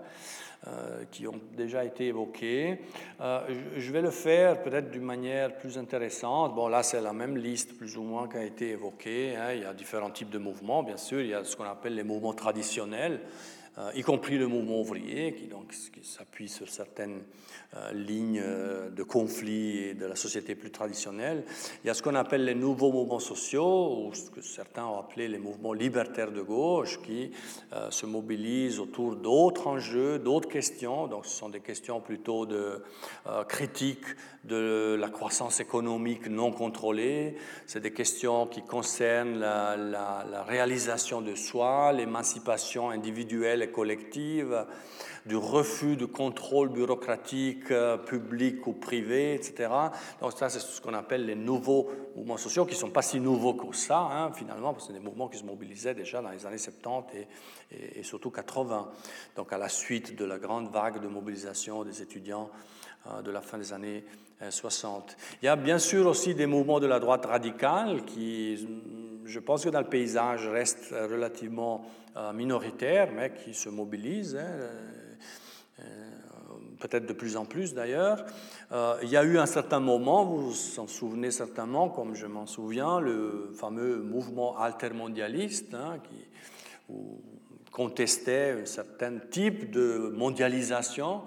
Euh, 0.69 1.05
qui 1.13 1.29
ont 1.29 1.39
déjà 1.57 1.85
été 1.85 2.07
évoqués. 2.07 2.81
Euh, 3.21 3.41
je 3.77 3.93
vais 3.93 4.01
le 4.01 4.11
faire 4.11 4.63
peut-être 4.63 4.91
d'une 4.91 5.05
manière 5.05 5.55
plus 5.59 5.79
intéressante. 5.79 6.57
Bon, 6.57 6.67
là, 6.67 6.83
c'est 6.83 7.01
la 7.01 7.13
même 7.13 7.37
liste 7.37 7.77
plus 7.77 7.97
ou 7.97 8.03
moins 8.03 8.27
qui 8.27 8.37
a 8.37 8.43
été 8.43 8.71
évoquée. 8.71 9.37
Hein. 9.37 9.53
Il 9.53 9.61
y 9.61 9.65
a 9.65 9.73
différents 9.73 10.11
types 10.11 10.31
de 10.31 10.39
mouvements, 10.39 10.83
bien 10.83 10.97
sûr. 10.97 11.21
Il 11.21 11.29
y 11.29 11.35
a 11.35 11.45
ce 11.45 11.55
qu'on 11.55 11.65
appelle 11.65 11.95
les 11.95 12.03
mouvements 12.03 12.33
traditionnels, 12.33 13.21
y 13.95 14.03
compris 14.03 14.39
le 14.39 14.47
mouvement 14.47 14.81
ouvrier, 14.81 15.35
qui, 15.35 15.49
donc, 15.49 15.73
s'appuie 16.03 16.49
sur 16.49 16.69
certaines 16.69 17.23
euh, 17.75 17.93
lignes 17.93 18.41
euh, 18.43 18.89
de 18.89 19.03
conflit 19.03 19.95
de 19.95 20.07
la 20.07 20.17
société 20.17 20.55
plus 20.55 20.71
traditionnelle. 20.71 21.45
Il 21.85 21.87
y 21.87 21.91
a 21.91 21.95
ce 21.95 22.03
qu'on 22.03 22.15
appelle 22.15 22.45
les 22.45 22.55
nouveaux 22.55 22.91
mouvements 22.91 23.19
sociaux, 23.19 24.07
ou 24.07 24.15
ce 24.15 24.31
que 24.31 24.41
certains 24.41 24.87
ont 24.87 24.99
appelé 24.99 25.29
les 25.29 25.39
mouvements 25.39 25.75
libertaires 25.75 26.33
de 26.33 26.41
gauche, 26.41 27.01
qui 27.03 27.33
se 27.91 28.07
mobilisent 28.07 28.81
autour 28.81 29.17
d'autres 29.17 29.67
enjeux, 29.67 30.19
d'autres 30.19 30.49
questions. 30.49 31.07
Donc, 31.07 31.27
ce 31.27 31.37
sont 31.37 31.49
des 31.49 31.61
questions 31.61 32.01
plutôt 32.01 32.47
de 32.47 32.83
critique 33.49 34.05
de 34.45 34.97
la 34.99 35.09
croissance 35.09 35.61
économique 35.61 36.29
non 36.29 36.53
contrôlée. 36.53 37.37
C'est 37.67 37.81
des 37.81 37.93
questions 37.93 38.47
qui 38.47 38.63
concernent 38.63 39.39
la 39.39 40.45
réalisation 40.47 41.21
de 41.21 41.35
soi, 41.35 41.93
l'émancipation 41.93 42.91
individuelle 42.91 43.63
collective, 43.71 44.67
du 45.27 45.37
refus 45.37 45.97
de 45.97 46.07
contrôle 46.07 46.69
bureaucratique 46.69 47.71
euh, 47.73 47.97
public 47.97 48.67
ou 48.67 48.73
privé, 48.73 49.35
etc. 49.35 49.69
Donc 50.21 50.33
ça, 50.33 50.49
c'est 50.49 50.61
ce 50.61 50.81
qu'on 50.81 50.95
appelle 50.95 51.27
les 51.27 51.35
nouveaux 51.35 51.91
mouvements 52.15 52.37
sociaux, 52.37 52.65
qui 52.65 52.75
ne 52.75 52.79
sont 52.79 52.91
pas 52.91 53.03
si 53.03 53.19
nouveaux 53.19 53.55
que 53.55 53.75
ça, 53.75 53.99
hein, 53.99 54.33
finalement, 54.33 54.73
parce 54.73 54.87
que 54.87 54.93
c'est 54.93 54.99
des 54.99 55.05
mouvements 55.05 55.29
qui 55.29 55.39
se 55.39 55.45
mobilisaient 55.45 55.95
déjà 55.95 56.23
dans 56.23 56.31
les 56.31 56.47
années 56.47 56.59
70 56.59 57.17
et, 57.73 57.99
et, 57.99 58.03
surtout 58.05 58.31
80, 58.31 58.89
donc 59.35 59.53
à 59.53 59.59
la 59.59 59.69
suite 59.69 60.17
de 60.17 60.25
la 60.25 60.39
grande 60.39 60.71
vague 60.71 61.03
de 61.03 61.09
mobilisation 61.09 61.83
des 61.83 62.03
étudiants 62.03 62.49
euh, 63.09 63.23
de 63.23 63.31
la 63.33 63.41
fin 63.41 63.59
des 63.59 63.73
années 63.73 64.05
60. 64.49 65.11
Euh, 65.11 65.37
Il 65.43 65.47
y 65.47 65.49
a 65.49 65.57
bien 65.57 65.81
sûr 65.81 66.07
aussi 66.07 66.35
des 66.35 66.47
mouvements 66.47 66.79
de 66.79 66.87
la 66.87 67.01
droite 67.01 67.27
radicale 67.27 68.05
qui, 68.05 68.69
je 69.27 69.41
pense 69.41 69.65
que 69.65 69.69
dans 69.69 69.81
le 69.81 69.89
paysage, 69.89 70.47
restent 70.47 70.91
relativement 70.93 71.85
euh, 72.17 72.33
minoritaires, 72.33 73.11
mais 73.15 73.33
qui 73.35 73.53
se 73.53 73.69
mobilisent, 73.69 74.37
hein, 74.37 74.47
euh, 74.47 74.71
euh, 75.81 75.85
peut-être 76.81 77.07
de 77.07 77.13
plus 77.13 77.37
en 77.37 77.45
plus 77.45 77.75
d'ailleurs. 77.75 78.25
il 79.03 79.09
y 79.09 79.17
a 79.17 79.25
eu 79.25 79.39
un 79.39 79.47
certain 79.47 79.81
moment, 79.81 80.25
vous 80.25 80.51
vous 80.51 80.81
en 80.81 80.87
souvenez 80.87 81.31
certainement, 81.31 81.89
comme 81.89 82.15
je 82.15 82.27
m'en 82.27 82.47
souviens, 82.47 83.01
le 83.01 83.51
fameux 83.55 83.99
mouvement 83.99 84.59
altermondialiste 84.59 85.75
hein, 85.75 85.99
qui 86.05 86.95
contestait 87.73 88.57
un 88.63 88.67
certain 88.67 89.19
type 89.31 89.71
de 89.71 90.13
mondialisation 90.15 91.23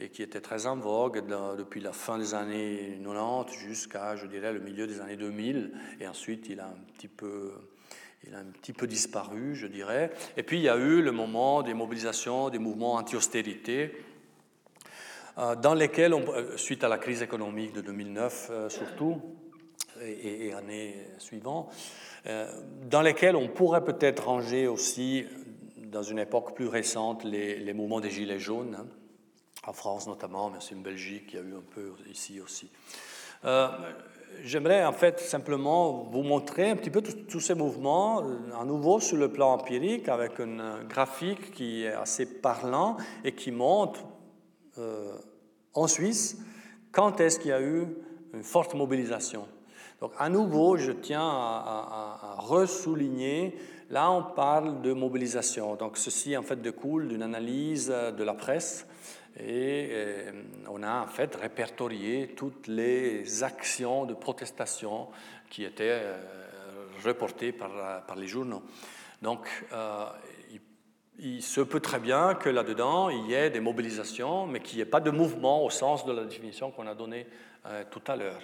et 0.00 0.08
qui 0.08 0.22
était 0.22 0.40
très 0.40 0.66
en 0.66 0.76
vogue 0.76 1.22
depuis 1.56 1.80
la 1.80 1.92
fin 1.92 2.18
des 2.18 2.34
années 2.34 2.98
90 3.04 3.52
jusqu'à, 3.54 4.16
je 4.16 4.26
dirais, 4.26 4.52
le 4.52 4.60
milieu 4.60 4.86
des 4.86 5.00
années 5.00 5.16
2000. 5.16 5.72
Et 6.00 6.08
ensuite, 6.08 6.48
il 6.48 6.60
a 6.60 6.66
un 6.66 6.92
petit 6.94 7.08
peu 7.08 7.52
il 8.26 8.34
a 8.34 8.38
un 8.38 8.44
petit 8.44 8.72
peu 8.72 8.86
disparu, 8.86 9.54
je 9.54 9.66
dirais. 9.66 10.10
Et 10.36 10.42
puis 10.42 10.58
il 10.58 10.62
y 10.62 10.68
a 10.68 10.76
eu 10.76 11.00
le 11.00 11.10
moment 11.10 11.62
des 11.62 11.72
mobilisations, 11.72 12.50
des 12.50 12.58
mouvements 12.58 12.94
anti-austérité, 12.94 13.92
euh, 15.38 15.54
dans 15.56 15.74
lesquels, 15.74 16.12
euh, 16.12 16.56
suite 16.56 16.84
à 16.84 16.88
la 16.88 16.98
crise 16.98 17.22
économique 17.22 17.72
de 17.72 17.80
2009 17.80 18.48
euh, 18.50 18.68
surtout, 18.68 19.22
et, 20.02 20.48
et, 20.48 20.52
années 20.54 20.96
suivantes, 21.18 21.74
dans 22.88 23.02
lesquels 23.02 23.36
on 23.36 23.48
pourrait 23.48 23.84
peut-être 23.84 24.26
ranger 24.26 24.66
aussi, 24.66 25.26
dans 25.76 26.02
une 26.02 26.18
époque 26.18 26.54
plus 26.54 26.68
récente, 26.68 27.24
les, 27.24 27.72
mouvements 27.74 28.00
des 28.00 28.10
Gilets 28.10 28.38
jaunes, 28.38 28.76
hein, 28.78 28.86
en 29.66 29.72
France 29.72 30.06
notamment, 30.06 30.50
mais 30.50 30.58
aussi 30.58 30.74
en 30.74 30.78
Belgique, 30.78 31.30
il 31.32 31.36
y 31.36 31.38
a 31.38 31.42
eu 31.42 31.54
un 31.54 31.64
peu 31.74 31.92
ici 32.10 32.40
aussi 32.40 32.70
j'aimerais 34.44 34.84
en 34.84 34.92
fait 34.92 35.20
simplement 35.20 36.08
vous 36.10 36.22
montrer 36.22 36.70
un 36.70 36.76
petit 36.76 36.90
peu 36.90 37.02
tous 37.02 37.40
ces 37.40 37.54
mouvements, 37.54 38.22
euh, 38.22 38.38
à 38.60 38.64
nouveau 38.64 39.00
sur 39.00 39.16
le 39.16 39.30
plan 39.30 39.52
empirique, 39.52 40.08
avec 40.08 40.40
un 40.40 40.84
graphique 40.84 41.52
qui 41.52 41.84
est 41.84 41.92
assez 41.92 42.26
parlant 42.26 42.96
et 43.24 43.32
qui 43.32 43.50
montre 43.50 44.00
euh, 44.78 45.12
en 45.74 45.86
Suisse 45.86 46.38
quand 46.92 47.20
est-ce 47.20 47.38
qu'il 47.38 47.50
y 47.50 47.54
a 47.54 47.62
eu 47.62 47.86
une 48.32 48.42
forte 48.42 48.74
mobilisation. 48.74 49.46
Donc 50.00 50.12
à 50.18 50.28
nouveau, 50.28 50.76
je 50.76 50.92
tiens 50.92 51.28
à, 51.28 52.18
à, 52.22 52.32
à 52.32 52.40
ressouligner, 52.40 53.56
là 53.90 54.10
on 54.10 54.22
parle 54.22 54.80
de 54.80 54.92
mobilisation. 54.92 55.76
Donc 55.76 55.96
ceci 55.98 56.36
en 56.36 56.42
fait 56.42 56.60
découle 56.60 57.08
d'une 57.08 57.22
analyse 57.22 57.88
de 57.88 58.24
la 58.24 58.34
presse 58.34 58.86
et 59.38 59.88
euh, 59.92 60.32
on 60.68 60.82
a 60.82 61.02
en 61.02 61.06
fait 61.06 61.34
répertorié 61.36 62.34
toutes 62.36 62.66
les 62.66 63.42
actions 63.42 64.04
de 64.04 64.14
protestation 64.14 65.08
qui 65.48 65.64
étaient 65.64 66.02
euh, 66.02 66.18
reportées 67.04 67.52
par, 67.52 68.14
les 68.16 68.26
journaux. 68.26 68.62
Donc, 69.22 69.46
euh, 69.72 70.06
il, 71.18 71.42
se 71.42 71.60
peut 71.60 71.80
très 71.80 72.00
bien 72.00 72.34
que 72.34 72.48
là-dedans, 72.48 73.10
il 73.10 73.26
y 73.26 73.34
ait 73.34 73.50
des 73.50 73.60
mobilisations, 73.60 74.46
mais 74.46 74.60
qu'il 74.60 74.76
n'y 74.76 74.82
ait 74.82 74.86
pas 74.86 75.00
de 75.00 75.10
mouvement 75.10 75.64
au 75.64 75.70
sens 75.70 76.04
de 76.04 76.12
la 76.12 76.24
définition 76.24 76.70
qu'on 76.70 76.86
a 76.86 76.94
donnée 76.94 77.26
tout 77.90 78.02
à 78.06 78.16
l'heure. 78.16 78.40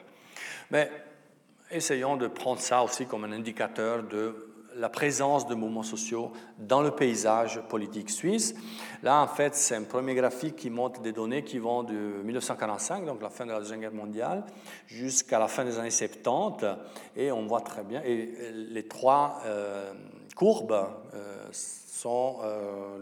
Mais 0.70 0.90
essayons 1.70 2.16
de 2.16 2.26
prendre 2.26 2.60
ça 2.60 2.82
aussi 2.82 3.06
comme 3.06 3.24
un 3.24 3.32
indicateur 3.32 4.02
de 4.02 4.45
la 4.78 4.88
présence 4.88 5.46
de 5.46 5.54
mouvements 5.54 5.82
sociaux 5.82 6.32
dans 6.58 6.82
le 6.82 6.90
paysage 6.90 7.60
politique 7.68 8.10
suisse. 8.10 8.54
Là, 9.02 9.22
en 9.22 9.26
fait, 9.26 9.54
c'est 9.54 9.74
un 9.74 9.84
premier 9.84 10.14
graphique 10.14 10.56
qui 10.56 10.70
montre 10.70 11.00
des 11.00 11.12
données 11.12 11.44
qui 11.44 11.58
vont 11.58 11.82
de 11.82 11.94
1945, 11.94 13.06
donc 13.06 13.22
la 13.22 13.30
fin 13.30 13.46
de 13.46 13.52
la 13.52 13.58
Deuxième 13.58 13.80
Guerre 13.80 13.94
mondiale, 13.94 14.44
jusqu'à 14.86 15.38
la 15.38 15.48
fin 15.48 15.64
des 15.64 15.78
années 15.78 15.90
70. 15.90 16.66
Et 17.16 17.32
on 17.32 17.46
voit 17.46 17.62
très 17.62 17.84
bien, 17.84 18.02
et 18.04 18.52
les 18.52 18.86
trois 18.86 19.40
euh, 19.46 19.92
courbes 20.34 20.86
euh, 21.14 21.48
sont 21.52 22.38
euh, 22.44 22.98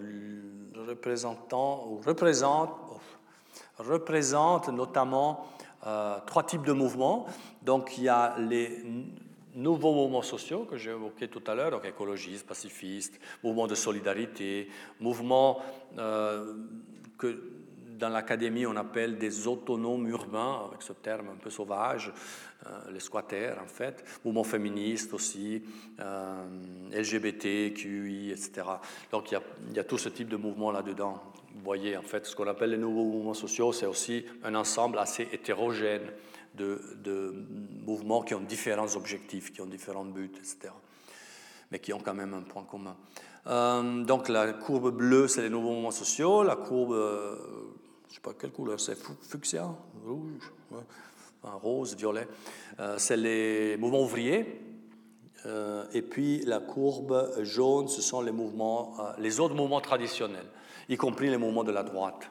représentant, 0.89 1.99
représentent, 2.05 2.71
représentent 3.79 4.69
notamment 4.69 5.47
trois 6.27 6.45
types 6.45 6.65
de 6.65 6.73
mouvements. 6.73 7.27
Donc 7.63 7.99
il 7.99 8.05
y 8.05 8.09
a 8.09 8.37
les 8.39 8.83
nouveaux 9.55 9.95
mouvements 9.95 10.23
sociaux 10.23 10.65
que 10.65 10.77
j'ai 10.77 10.91
évoqués 10.91 11.29
tout 11.29 11.43
à 11.47 11.55
l'heure, 11.55 11.71
donc 11.71 11.85
écologistes, 11.85 12.47
pacifistes, 12.47 13.21
mouvements 13.43 13.67
de 13.67 13.75
solidarité, 13.75 14.69
mouvements 15.01 15.63
que 17.17 17.55
dans 17.99 18.09
l'académie, 18.09 18.67
on 18.67 18.77
appelle 18.77 19.19
des 19.19 19.47
autonomes 19.47 20.09
urbains, 20.09 20.63
avec 20.67 20.83
ce 20.83 20.93
terme 20.93 21.29
un 21.29 21.37
peu 21.37 21.51
sauvage, 21.51 22.13
euh, 22.67 22.91
les 22.93 23.01
squatters 23.01 23.57
en 23.63 23.67
fait, 23.67 24.05
mouvements 24.25 24.45
féministes 24.45 25.13
aussi, 25.15 25.63
euh, 26.01 26.45
LGBT, 26.93 27.73
QI, 27.75 28.31
etc. 28.31 28.63
Donc 29.11 29.31
il 29.31 29.35
y, 29.35 29.37
a, 29.37 29.43
il 29.71 29.77
y, 29.77 29.79
a, 29.79 29.85
tout 29.85 29.99
ce 29.99 30.09
type 30.09 30.29
de 30.29 30.37
mouvements 30.37 30.73
là-dedans. 30.73 31.23
Vous 31.55 31.63
voyez, 31.65 31.97
en 31.97 32.03
fait, 32.03 32.27
ce 32.27 32.35
qu'on 32.35 32.49
appelle 32.49 32.71
les 32.71 32.79
nouveaux 32.79 33.05
mouvements 33.05 33.35
sociaux, 33.35 33.73
c'est 33.73 33.87
aussi 33.87 34.25
un 34.43 34.55
ensemble 34.55 34.99
assez 34.99 35.29
hétérogène 35.33 36.11
de, 36.55 37.47
mouvements 37.85 38.23
qui 38.23 38.35
ont 38.35 38.41
différents 38.41 38.97
objectifs, 38.97 39.53
qui 39.53 39.61
ont 39.61 39.67
différents 39.67 40.05
buts, 40.05 40.33
etc. 40.37 40.73
Mais 41.71 41.79
qui 41.79 41.93
ont 41.93 42.01
quand 42.01 42.15
même 42.15 42.35
un 42.35 42.43
point 42.43 42.65
commun. 42.65 42.97
Euh, 43.47 44.05
donc 44.05 44.29
la 44.29 44.53
courbe 44.53 44.91
bleue, 44.91 45.29
c'est 45.29 45.43
les 45.43 45.51
nouveaux 45.51 45.73
mouvements 45.73 45.91
sociaux. 45.91 46.43
La 46.43 46.57
courbe 46.57 46.93
euh, 46.93 47.37
je 48.09 48.15
sais 48.15 48.21
pas 48.21 48.33
quelle 48.33 48.53
couleur 48.53 48.81
c'est, 48.81 48.97
fuchsia, 49.23 49.69
rouge, 50.07 50.53
rose, 51.43 51.97
violet. 51.97 52.27
Euh, 52.81 52.97
c'est 52.99 53.17
les 53.17 53.77
mouvements 53.77 54.03
ouvriers. 54.03 54.61
Et 55.93 56.01
puis 56.01 56.39
la 56.47 56.59
courbe 56.59 57.43
jaune, 57.43 57.87
ce 57.89 58.01
sont 58.01 58.23
les 58.23 58.33
mouvements, 58.33 58.97
les 59.19 59.41
autres 59.41 59.55
mouvements 59.55 59.83
traditionnels, 59.83 60.47
y 60.89 60.97
compris 60.97 61.29
les 61.29 61.37
mouvements 61.37 61.65
de 61.65 61.71
la 61.71 61.83
droite, 61.83 62.31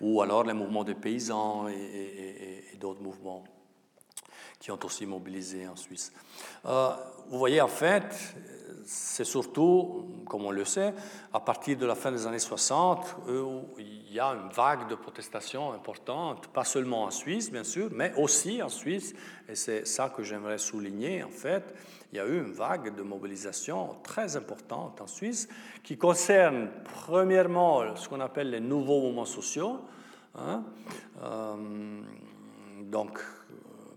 ou 0.00 0.22
alors 0.22 0.44
les 0.44 0.52
mouvements 0.52 0.84
des 0.84 0.94
paysans 0.94 1.66
et 1.66 2.76
d'autres 2.78 3.02
mouvements 3.02 3.42
qui 4.62 4.70
ont 4.70 4.78
aussi 4.84 5.06
mobilisé 5.06 5.66
en 5.66 5.74
Suisse. 5.74 6.12
vous 6.64 7.38
voyez, 7.38 7.60
en 7.60 7.68
fait, 7.68 8.36
c'est 8.84 9.24
surtout, 9.24 10.22
comme 10.28 10.44
on 10.44 10.52
le 10.52 10.64
sait, 10.64 10.94
à 11.32 11.40
partir 11.40 11.76
de 11.76 11.86
la 11.86 11.96
fin 11.96 12.12
des 12.12 12.26
années 12.26 12.38
60, 12.38 13.16
où 13.28 13.64
il 13.78 14.12
y 14.12 14.20
a 14.20 14.28
une 14.28 14.50
vague 14.50 14.88
de 14.88 14.94
protestations 14.94 15.72
importante, 15.72 16.46
pas 16.48 16.64
seulement 16.64 17.04
en 17.04 17.10
Suisse, 17.10 17.50
bien 17.50 17.64
sûr, 17.64 17.88
mais 17.90 18.12
aussi 18.16 18.62
en 18.62 18.68
Suisse, 18.68 19.14
et 19.48 19.56
c'est 19.56 19.86
ça 19.86 20.10
que 20.10 20.22
j'aimerais 20.22 20.58
souligner, 20.58 21.24
en 21.24 21.30
fait, 21.30 21.74
il 22.12 22.18
y 22.18 22.20
a 22.20 22.26
eu 22.26 22.38
une 22.38 22.52
vague 22.52 22.94
de 22.94 23.02
mobilisation 23.02 23.96
très 24.04 24.36
importante 24.36 25.00
en 25.00 25.06
Suisse 25.06 25.48
qui 25.82 25.96
concerne 25.96 26.68
premièrement 26.84 27.96
ce 27.96 28.08
qu'on 28.08 28.20
appelle 28.20 28.50
les 28.50 28.60
nouveaux 28.60 29.00
mouvements 29.00 29.24
sociaux, 29.24 29.80
hein, 30.36 30.62
euh, 31.22 32.02
donc 32.82 33.18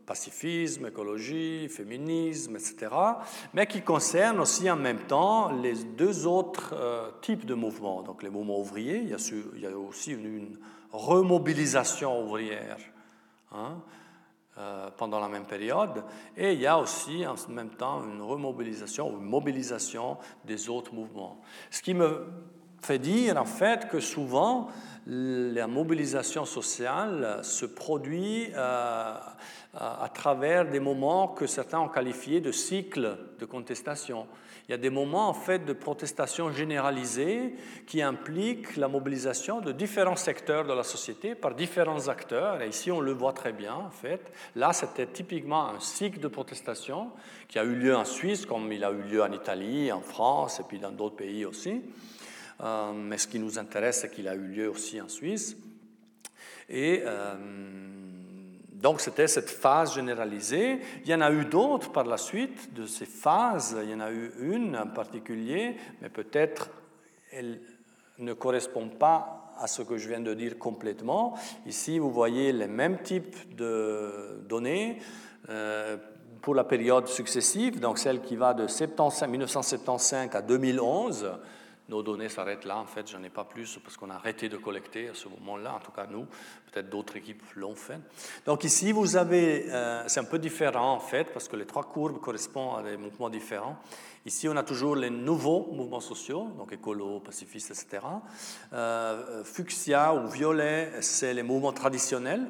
pacifisme, 0.06 0.88
écologie, 0.88 1.68
féminisme, 1.70 2.56
etc., 2.56 2.88
mais 3.53 3.68
qui 3.68 3.82
concerne 3.82 4.39
aussi 4.39 4.70
en 4.70 4.76
même 4.76 5.01
temps 5.01 5.51
les 5.51 5.74
deux 5.84 6.28
autres 6.28 6.74
euh, 6.74 7.10
types 7.22 7.45
de 7.45 7.53
mouvements. 7.53 8.03
Donc 8.03 8.24
les 8.24 8.30
mouvements 8.30 8.60
ouvriers, 8.60 8.99
il 8.99 9.10
y 9.10 9.66
a, 9.66 9.78
aussi 9.78 10.12
une, 10.12 10.58
remobilisation 10.91 12.24
ouvrière 12.24 12.78
hein, 13.51 13.82
euh, 14.58 14.89
pendant 14.95 15.20
la 15.20 15.28
même 15.28 15.45
période, 15.45 16.03
et 16.38 16.53
il 16.53 16.62
y 16.62 16.68
a 16.68 16.80
aussi 16.80 17.26
en 17.28 17.36
même 17.49 17.72
temps 17.72 18.01
une 18.06 18.22
remobilisation 18.22 19.10
ou 19.10 19.18
une 19.18 19.26
mobilisation 19.26 20.18
des 20.45 20.70
autres 20.70 20.93
mouvements. 20.93 21.41
Ce 21.70 21.82
qui 21.82 21.93
me 21.93 22.28
fait 22.82 22.99
dire 22.99 23.36
en 23.38 23.45
fait 23.45 23.89
que 23.89 23.99
souvent 23.99 24.70
la 25.08 25.68
mobilisation 25.68 26.45
sociale 26.45 27.39
se 27.43 27.66
produit 27.66 28.47
euh, 28.56 29.16
à 29.76 30.09
travers 30.13 30.69
des 30.69 30.80
moments 30.80 31.28
que 31.28 31.47
certains 31.47 31.80
ont 31.80 31.89
qualifiés 31.89 32.39
de 32.39 32.51
cycles 32.51 33.17
de 33.39 33.45
contestation. 33.45 34.26
Il 34.67 34.71
y 34.71 34.73
a 34.73 34.78
des 34.78 34.89
moments 34.89 35.30
en 35.30 35.34
fait 35.34 35.63
de 35.63 35.73
protestation 35.73 36.51
généralisée 36.51 37.53
qui 37.86 38.01
impliquent 38.01 38.78
la 38.78 38.88
mobilisation 38.88 39.61
de 39.61 39.71
différents 39.71 40.15
secteurs 40.15 40.65
de 40.65 40.73
la 40.73 40.84
société 40.84 41.36
par 41.36 41.53
différents 41.53 42.07
acteurs. 42.07 42.63
Ici, 42.63 42.91
on 42.91 42.99
le 42.99 43.11
voit 43.11 43.34
très 43.34 43.53
bien 43.53 43.76
en 43.76 43.91
fait. 43.91 44.32
Là, 44.55 44.73
c'était 44.73 45.05
typiquement 45.05 45.69
un 45.69 45.80
cycle 45.80 46.19
de 46.19 46.28
protestation 46.28 47.11
qui 47.47 47.59
a 47.59 47.63
eu 47.63 47.76
lieu 47.76 47.95
en 47.95 48.05
Suisse, 48.05 48.47
comme 48.47 48.71
il 48.71 48.84
a 48.84 48.91
eu 48.91 49.03
lieu 49.03 49.21
en 49.21 49.32
Italie, 49.32 49.91
en 49.91 50.01
France 50.01 50.59
et 50.59 50.63
puis 50.63 50.80
dans 50.80 50.91
d'autres 50.91 51.17
pays 51.17 51.45
aussi. 51.45 51.84
Euh, 52.61 52.91
mais 52.93 53.19
ce 53.19 53.28
qui 53.28 53.38
nous 53.38 53.59
intéresse, 53.59 53.99
c'est 54.01 54.11
qu'il 54.11 54.28
a 54.28 54.34
eu 54.34 54.47
lieu 54.47 54.69
aussi 54.69 54.99
en 54.99 55.09
Suisse. 55.09 55.57
Et 56.69 57.03
euh, 57.05 57.36
donc 58.86 59.01
c'était 59.01 59.27
cette 59.27 59.49
phase 59.49 59.95
généralisée. 59.95 60.79
Il 61.03 61.09
y 61.09 61.15
en 61.15 61.21
a 61.21 61.31
eu 61.31 61.45
d'autres 61.45 61.91
par 61.91 62.05
la 62.05 62.17
suite 62.17 62.71
de 62.75 62.86
ces 62.86 63.07
phases. 63.07 63.75
Il 63.81 63.89
y 63.89 63.95
en 63.95 63.99
a 63.99 64.11
eu 64.11 64.31
une 64.41 64.77
en 64.77 64.86
particulier, 64.86 65.75
mais 66.03 66.09
peut-être 66.09 66.69
elle 67.31 67.61
ne 68.19 68.33
correspond 68.33 68.89
pas 68.89 69.55
à 69.57 69.65
ce 69.65 69.81
que 69.81 69.97
je 69.97 70.07
viens 70.07 70.19
de 70.19 70.36
dire 70.36 70.59
complètement. 70.59 71.33
Ici, 71.65 71.97
vous 71.97 72.11
voyez 72.11 72.53
les 72.53 72.67
mêmes 72.67 73.01
types 73.01 73.55
de 73.55 74.43
données. 74.47 74.99
Euh, 75.49 75.97
pour 76.43 76.53
la 76.53 76.63
période 76.63 77.07
successive, 77.07 77.79
donc 77.79 77.97
celle 77.97 78.21
qui 78.21 78.36
va 78.36 78.53
de 78.53 78.67
1975 78.67 80.29
à 80.36 80.43
2011, 80.43 81.31
nos 81.89 82.01
données 82.01 82.29
s'arrêtent 82.29 82.65
là. 82.65 82.77
En 82.77 82.86
fait, 82.86 83.09
j'en 83.09 83.23
ai 83.23 83.29
pas 83.29 83.43
plus 83.43 83.79
parce 83.83 83.97
qu'on 83.97 84.09
a 84.09 84.15
arrêté 84.15 84.49
de 84.49 84.57
collecter 84.57 85.09
à 85.09 85.13
ce 85.13 85.27
moment-là. 85.29 85.75
En 85.75 85.79
tout 85.79 85.91
cas, 85.91 86.07
nous, 86.09 86.25
peut-être 86.71 86.89
d'autres 86.89 87.15
équipes 87.17 87.43
l'ont 87.55 87.75
fait. 87.75 87.99
Donc 88.45 88.63
ici, 88.63 88.91
vous 88.91 89.15
avez, 89.15 89.65
euh, 89.69 90.03
c'est 90.07 90.19
un 90.19 90.25
peu 90.25 90.39
différent 90.39 90.93
en 90.93 90.99
fait 90.99 91.31
parce 91.31 91.47
que 91.47 91.55
les 91.55 91.65
trois 91.65 91.83
courbes 91.83 92.19
correspondent 92.19 92.79
à 92.79 92.89
des 92.89 92.97
mouvements 92.97 93.29
différents. 93.29 93.77
Ici, 94.25 94.49
on 94.49 94.55
a 94.55 94.63
toujours 94.63 94.95
les 94.95 95.11
nouveaux 95.11 95.69
mouvements 95.71 95.99
sociaux, 95.99 96.47
donc 96.57 96.73
écolo, 96.73 97.19
pacifistes, 97.19 97.69
etc. 97.69 98.03
Euh, 98.73 99.43
fuchsia 99.43 100.15
ou 100.15 100.27
violet, 100.27 100.93
c'est 101.01 101.33
les 101.33 101.43
mouvements 101.43 101.73
traditionnels. 101.73 102.47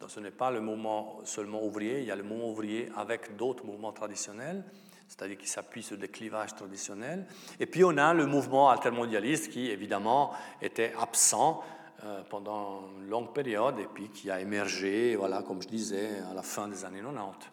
Donc, 0.00 0.10
ce 0.10 0.20
n'est 0.20 0.30
pas 0.30 0.50
le 0.50 0.60
mouvement 0.60 1.20
seulement 1.24 1.64
ouvrier, 1.64 2.00
il 2.00 2.04
y 2.04 2.10
a 2.10 2.16
le 2.16 2.22
mouvement 2.22 2.50
ouvrier 2.50 2.90
avec 2.94 3.36
d'autres 3.36 3.64
mouvements 3.64 3.92
traditionnels 3.92 4.62
c'est-à-dire 5.08 5.38
qui 5.38 5.48
s'appuie 5.48 5.82
sur 5.82 5.96
des 5.96 6.08
clivages 6.08 6.54
traditionnels. 6.54 7.26
Et 7.60 7.66
puis 7.66 7.84
on 7.84 7.96
a 7.96 8.14
le 8.14 8.26
mouvement 8.26 8.70
altermondialiste 8.70 9.50
qui, 9.50 9.70
évidemment, 9.70 10.32
était 10.60 10.92
absent 11.00 11.62
euh, 12.04 12.22
pendant 12.28 12.88
une 12.98 13.08
longue 13.08 13.32
période 13.32 13.78
et 13.78 13.86
puis 13.92 14.08
qui 14.08 14.30
a 14.30 14.40
émergé, 14.40 15.16
voilà, 15.16 15.42
comme 15.42 15.62
je 15.62 15.68
disais, 15.68 16.20
à 16.30 16.34
la 16.34 16.42
fin 16.42 16.68
des 16.68 16.84
années 16.84 17.02
90, 17.02 17.50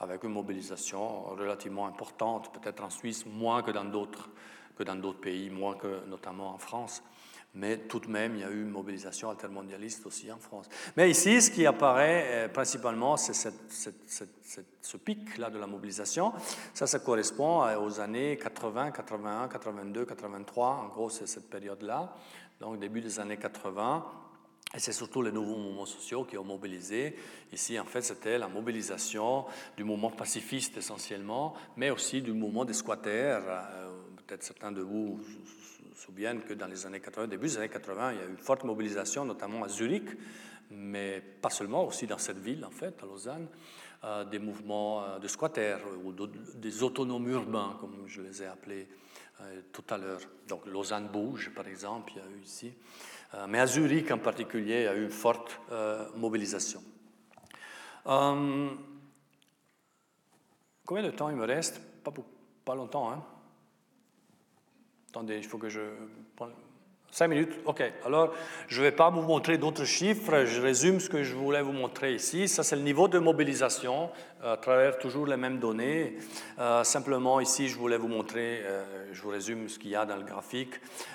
avec 0.00 0.22
une 0.24 0.32
mobilisation 0.32 1.22
relativement 1.30 1.86
importante, 1.86 2.52
peut-être 2.52 2.84
en 2.84 2.90
Suisse 2.90 3.26
moins 3.26 3.62
que 3.62 3.70
dans 3.70 3.84
d'autres 3.84 4.28
que 4.76 4.84
dans 4.84 4.94
d'autres 4.94 5.20
pays, 5.20 5.50
moins 5.50 5.74
que 5.74 6.06
notamment 6.06 6.54
en 6.54 6.58
France 6.58 7.02
mais 7.58 7.78
tout 7.78 7.98
de 7.98 8.06
même, 8.06 8.36
il 8.36 8.40
y 8.40 8.44
a 8.44 8.50
eu 8.50 8.62
une 8.62 8.70
mobilisation 8.70 9.30
altermondialiste 9.30 10.06
aussi 10.06 10.30
en 10.30 10.38
France. 10.38 10.68
Mais 10.96 11.10
ici, 11.10 11.42
ce 11.42 11.50
qui 11.50 11.66
apparaît 11.66 12.24
euh, 12.26 12.48
principalement, 12.48 13.16
c'est 13.16 13.34
ce 13.34 14.96
pic-là 14.96 15.50
de 15.50 15.58
la 15.58 15.66
mobilisation. 15.66 16.32
Ça, 16.72 16.86
ça 16.86 17.00
correspond 17.00 17.64
aux 17.78 18.00
années 18.00 18.36
80, 18.36 18.92
81, 18.92 19.48
82, 19.48 20.04
83. 20.04 20.68
En 20.68 20.88
gros, 20.88 21.10
c'est 21.10 21.26
cette 21.26 21.50
période-là, 21.50 22.14
donc 22.60 22.78
début 22.78 23.00
des 23.00 23.18
années 23.18 23.36
80. 23.36 24.06
Et 24.74 24.78
c'est 24.78 24.92
surtout 24.92 25.22
les 25.22 25.32
nouveaux 25.32 25.56
mouvements 25.56 25.86
sociaux 25.86 26.24
qui 26.24 26.36
ont 26.36 26.44
mobilisé. 26.44 27.16
Ici, 27.52 27.80
en 27.80 27.86
fait, 27.86 28.02
c'était 28.02 28.36
la 28.36 28.48
mobilisation 28.48 29.46
du 29.76 29.82
mouvement 29.82 30.10
pacifiste 30.10 30.76
essentiellement, 30.76 31.54
mais 31.76 31.90
aussi 31.90 32.20
du 32.20 32.32
mouvement 32.32 32.66
des 32.66 32.74
squatters. 32.74 33.40
Euh, 33.46 33.88
peut-être 34.26 34.42
certains 34.42 34.70
de 34.70 34.82
vous 34.82 35.18
souviennent 35.98 36.42
que 36.42 36.54
dans 36.54 36.66
les 36.66 36.86
années 36.86 37.00
80, 37.00 37.26
début 37.26 37.48
des 37.48 37.58
années 37.58 37.68
80, 37.68 38.12
il 38.12 38.18
y 38.18 38.22
a 38.22 38.26
eu 38.26 38.30
une 38.30 38.38
forte 38.38 38.64
mobilisation, 38.64 39.24
notamment 39.24 39.64
à 39.64 39.68
Zurich, 39.68 40.08
mais 40.70 41.20
pas 41.20 41.50
seulement, 41.50 41.84
aussi 41.84 42.06
dans 42.06 42.18
cette 42.18 42.38
ville, 42.38 42.64
en 42.64 42.70
fait, 42.70 43.02
à 43.02 43.06
Lausanne, 43.06 43.48
euh, 44.04 44.24
des 44.24 44.38
mouvements 44.38 45.02
euh, 45.02 45.18
de 45.18 45.26
squatters 45.26 45.78
ou 46.04 46.12
des 46.12 46.82
autonomes 46.82 47.28
urbains, 47.28 47.76
comme 47.80 48.04
je 48.06 48.22
les 48.22 48.42
ai 48.42 48.46
appelés 48.46 48.88
euh, 49.40 49.62
tout 49.72 49.84
à 49.90 49.98
l'heure. 49.98 50.20
Donc 50.46 50.66
Lausanne 50.66 51.08
bouge, 51.08 51.50
par 51.54 51.66
exemple, 51.66 52.12
il 52.14 52.18
y 52.18 52.20
a 52.20 52.36
eu 52.36 52.40
ici. 52.42 52.72
mais 53.48 53.58
à 53.58 53.66
Zurich 53.66 54.10
en 54.10 54.18
particulier, 54.18 54.80
il 54.80 54.84
y 54.84 54.86
a 54.86 54.94
eu 54.94 55.04
une 55.04 55.10
forte 55.10 55.60
mobilisation. 56.14 56.82
combien 58.04 58.76
de 61.02 61.10
temps 61.10 61.30
il 61.30 61.36
me 61.36 61.44
reste? 61.44 61.80
Pas, 62.04 62.12
pas 62.64 62.74
longtemps, 62.74 63.12
hein 63.12 63.24
Attendez, 65.18 65.38
il 65.38 65.44
faut 65.44 65.58
que 65.58 65.68
je. 65.68 65.80
Cinq 67.10 67.26
minutes, 67.26 67.50
ok. 67.64 67.82
Alors, 68.06 68.32
je 68.68 68.78
ne 68.78 68.84
vais 68.84 68.92
pas 68.92 69.10
vous 69.10 69.22
montrer 69.22 69.58
d'autres 69.58 69.84
chiffres, 69.84 70.44
je 70.44 70.60
résume 70.60 71.00
ce 71.00 71.08
que 71.08 71.24
je 71.24 71.34
voulais 71.34 71.60
vous 71.60 71.72
montrer 71.72 72.14
ici. 72.14 72.46
Ça, 72.46 72.62
c'est 72.62 72.76
le 72.76 72.82
niveau 72.82 73.08
de 73.08 73.18
mobilisation 73.18 74.10
à 74.44 74.56
travers 74.58 74.96
toujours 74.96 75.26
les 75.26 75.36
mêmes 75.36 75.58
données. 75.58 76.18
Euh, 76.60 76.84
simplement, 76.84 77.40
ici, 77.40 77.66
je 77.66 77.76
voulais 77.76 77.96
vous 77.96 78.06
montrer, 78.06 78.60
euh, 78.62 79.08
je 79.10 79.20
vous 79.20 79.30
résume 79.30 79.68
ce 79.68 79.80
qu'il 79.80 79.90
y 79.90 79.96
a 79.96 80.06
dans 80.06 80.14
le 80.14 80.22
graphique, 80.22 80.74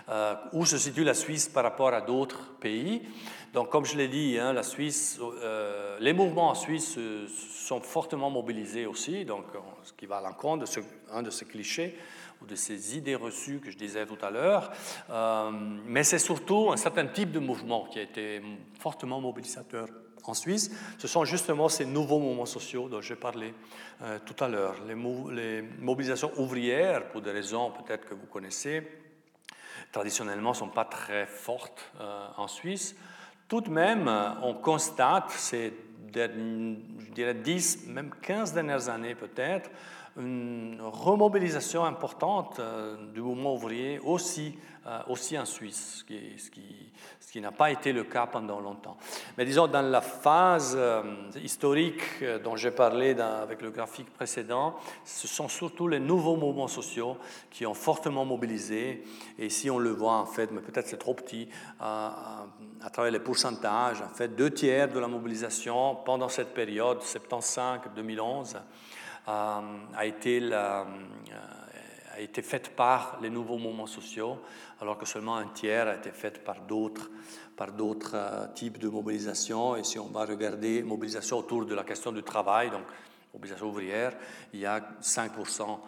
euh, 0.09 0.35
où 0.51 0.65
se 0.65 0.77
situe 0.77 1.05
la 1.05 1.13
Suisse 1.13 1.47
par 1.47 1.63
rapport 1.63 1.93
à 1.93 2.01
d'autres 2.01 2.57
pays. 2.59 3.03
Donc, 3.53 3.69
comme 3.69 3.85
je 3.85 3.95
l'ai 3.95 4.09
dit, 4.09 4.37
hein, 4.37 4.51
la 4.51 4.63
Suisse, 4.63 5.17
les 6.01 6.11
mouvements 6.11 6.49
en 6.49 6.55
Suisse 6.55 6.99
sont 7.29 7.79
fortement 7.79 8.29
mobilisés 8.29 8.85
aussi, 8.85 9.23
donc, 9.23 9.45
ce 9.83 9.93
qui 9.93 10.07
va 10.07 10.17
à 10.17 10.21
l'encontre 10.21 10.61
de 10.61 10.65
ce, 10.65 10.81
un 11.09 11.21
de 11.21 11.29
ces 11.29 11.45
clichés 11.45 11.95
de 12.47 12.55
ces 12.55 12.97
idées 12.97 13.15
reçues 13.15 13.59
que 13.59 13.71
je 13.71 13.77
disais 13.77 14.05
tout 14.05 14.17
à 14.21 14.29
l'heure, 14.29 14.71
euh, 15.09 15.51
mais 15.85 16.03
c'est 16.03 16.19
surtout 16.19 16.69
un 16.71 16.77
certain 16.77 17.07
type 17.07 17.31
de 17.31 17.39
mouvement 17.39 17.85
qui 17.85 17.99
a 17.99 18.01
été 18.01 18.41
fortement 18.79 19.19
mobilisateur 19.21 19.87
en 20.25 20.33
Suisse. 20.33 20.71
Ce 20.97 21.07
sont 21.07 21.25
justement 21.25 21.69
ces 21.69 21.85
nouveaux 21.85 22.19
mouvements 22.19 22.45
sociaux 22.45 22.87
dont 22.87 23.01
j'ai 23.01 23.15
parlé 23.15 23.53
euh, 24.01 24.19
tout 24.25 24.41
à 24.43 24.47
l'heure. 24.47 24.75
Les, 24.87 25.61
mobilisations 25.79 26.31
ouvrières, 26.37 27.09
pour 27.09 27.21
des 27.21 27.31
raisons 27.31 27.71
peut-être 27.71 28.07
que 28.07 28.13
vous 28.13 28.27
connaissez, 28.27 28.87
traditionnellement 29.91 30.51
ne 30.51 30.55
sont 30.55 30.69
pas 30.69 30.85
très 30.85 31.25
fortes 31.25 31.91
euh, 31.99 32.27
en 32.37 32.47
Suisse. 32.47 32.95
Tout 33.47 33.61
de 33.61 33.69
même, 33.69 34.09
on 34.41 34.53
constate 34.53 35.29
ces 35.31 35.73
je 36.15 37.11
dirais 37.13 37.33
10, 37.33 37.87
même 37.87 38.11
15 38.21 38.53
dernières 38.53 38.89
années 38.89 39.15
peut-être, 39.15 39.69
une 40.17 40.79
remobilisation 40.79 41.85
importante 41.85 42.59
euh, 42.59 42.95
du 43.13 43.21
mouvement 43.21 43.55
ouvrier 43.55 43.99
aussi, 43.99 44.55
euh, 44.85 44.99
aussi 45.07 45.37
en 45.39 45.45
Suisse, 45.45 46.05
ce 46.07 46.51
qui, 46.51 47.41
n'a 47.41 47.51
pas 47.51 47.71
été 47.71 47.93
le 47.93 48.03
cas 48.03 48.27
pendant 48.27 48.59
longtemps. 48.59 48.95
Mais 49.39 49.45
disons, 49.45 49.65
dans 49.65 49.81
la 49.81 50.01
phase 50.01 50.75
euh, 50.77 51.01
historique 51.43 52.23
dont 52.43 52.55
j'ai 52.55 52.69
parlé 52.69 53.19
avec 53.19 53.63
le 53.63 53.71
graphique 53.71 54.13
précédent, 54.13 54.75
ce 55.03 55.27
sont 55.27 55.47
surtout 55.47 55.87
les 55.87 55.99
nouveaux 55.99 56.35
mouvements 56.35 56.67
sociaux 56.67 57.17
qui 57.49 57.65
ont 57.65 57.73
fortement 57.73 58.23
mobilisé. 58.23 59.03
Et 59.39 59.49
si 59.49 59.71
on 59.71 59.79
le 59.79 59.89
voit, 59.89 60.13
en 60.13 60.27
fait, 60.27 60.51
mais 60.51 60.61
peut-être 60.61 60.87
c'est 60.87 60.97
trop 60.97 61.15
petit, 61.15 61.49
à, 61.79 62.45
travers 62.91 63.11
les 63.11 63.19
pourcentages, 63.19 64.01
en 64.01 64.13
fait, 64.13 64.35
deux 64.35 64.51
tiers 64.51 64.89
de 64.89 64.99
la 64.99 65.07
mobilisation 65.07 65.95
pendant 66.05 66.29
cette 66.29 66.53
période, 66.53 66.99
75-2011, 66.99 68.55
euh, 68.55 68.59
a, 69.27 70.05
été 70.05 70.39
euh, 70.41 70.83
a 72.13 72.19
été 72.19 72.41
faite 72.41 72.75
par 72.75 73.19
les 73.21 73.29
nouveaux 73.29 73.57
mouvements 73.57 73.87
sociaux, 73.87 74.39
alors 74.81 74.97
que 74.97 75.05
seulement 75.05 75.37
un 75.37 75.47
tiers 75.47 75.87
a 75.87 75.95
été 75.95 76.11
fait 76.11 76.43
par 76.43 76.61
d'autres 76.61 77.09
par 77.55 77.71
d'autres 77.71 78.15
euh, 78.15 78.47
types 78.53 78.79
de 78.79 78.89
mobilisation. 78.89 79.75
Et 79.75 79.83
si 79.83 79.99
on 79.99 80.07
va 80.07 80.25
regarder 80.25 80.83
mobilisation 80.83 81.37
autour 81.37 81.65
de 81.65 81.75
la 81.75 81.83
question 81.83 82.11
du 82.11 82.23
travail, 82.23 82.71
donc 82.71 82.83
mobilisation 83.33 83.67
ouvrière, 83.67 84.13
il 84.53 84.59
y 84.59 84.65
a 84.65 84.79
5% 85.01 85.79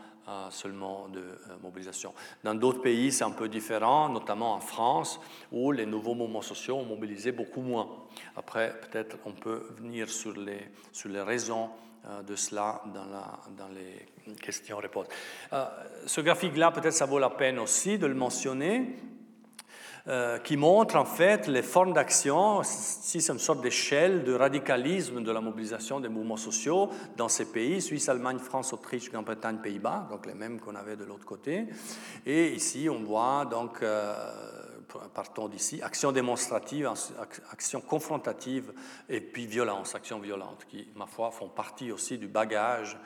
seulement 0.50 1.08
de 1.10 1.24
mobilisation. 1.62 2.14
Dans 2.44 2.56
d'autres 2.56 2.82
pays, 2.82 3.12
c'est 3.12 3.24
un 3.24 3.32
peu 3.32 3.48
différent, 3.48 4.10
notamment 4.10 4.54
en 4.54 4.60
France, 4.60 5.20
où 5.52 5.72
les 5.72 5.86
nouveaux 5.86 6.16
mouvements 6.16 6.42
sociaux 6.42 6.78
ont 6.78 6.86
mobilisé 6.86 7.32
beaucoup 7.32 7.62
moins. 7.62 7.88
Après, 8.36 8.74
peut-être 8.80 9.18
on 9.26 9.34
peut 9.34 9.68
venir 9.78 10.10
sur 10.10 10.34
les, 10.34 10.72
raisons 11.22 11.66
euh, 11.66 11.85
de 12.28 12.36
cela 12.36 12.82
dans, 12.94 13.06
la, 13.06 13.40
dans 13.58 13.74
les 13.74 14.36
questions-réponses. 14.36 15.08
Euh, 15.54 15.66
ce 16.06 16.22
graphique-là, 16.22 16.72
peut-être 16.72 16.94
ça 16.94 17.06
vaut 17.06 17.20
la 17.20 17.30
peine 17.30 17.60
aussi 17.60 17.98
de 17.98 18.08
le 18.08 18.14
mentionner, 18.14 18.96
euh, 20.08 20.38
qui 20.38 20.56
montre 20.56 20.98
en 20.98 21.06
fait 21.06 21.48
les 21.48 21.64
formes 21.64 21.94
d'action. 21.94 22.62
Si 22.64 23.22
c'est 23.22 23.34
une 23.34 23.40
sorte 23.40 23.62
d'échelle 23.62 24.24
de 24.24 24.34
radicalisme 24.34 25.24
de 25.24 25.32
la 25.32 25.42
mobilisation 25.42 26.00
des 26.00 26.10
mouvements 26.10 26.38
sociaux 26.38 26.92
dans 27.18 27.28
ces 27.28 27.46
pays, 27.46 27.82
Suisse, 27.82 28.08
Allemagne, 28.08 28.38
France, 28.38 28.72
Autriche, 28.72 29.12
Grande-Bretagne, 29.12 29.58
Pays-Bas, 29.58 30.08
donc 30.12 30.28
les 30.28 30.36
mêmes 30.36 30.60
qu'on 30.60 30.76
avait 30.76 30.96
de 30.96 31.06
l'autre 31.06 31.26
côté. 31.26 31.66
Et 32.24 32.54
ici, 32.54 32.88
on 32.88 33.04
voit 33.04 33.46
donc 33.46 33.82
partons 35.14 35.48
d'ici, 35.48 35.82
action 35.82 36.12
démonstrative, 36.12 36.92
action 37.52 37.82
confrontative 37.82 38.74
et 39.10 39.22
puis 39.22 39.46
violence, 39.46 39.96
action 39.96 40.20
violente, 40.20 40.66
qui, 40.68 40.88
ma 40.96 41.06
foi, 41.06 41.32
font 41.32 41.50
partie 41.50 41.92
aussi 41.92 42.18
du 42.18 42.28
bagage, 42.28 42.98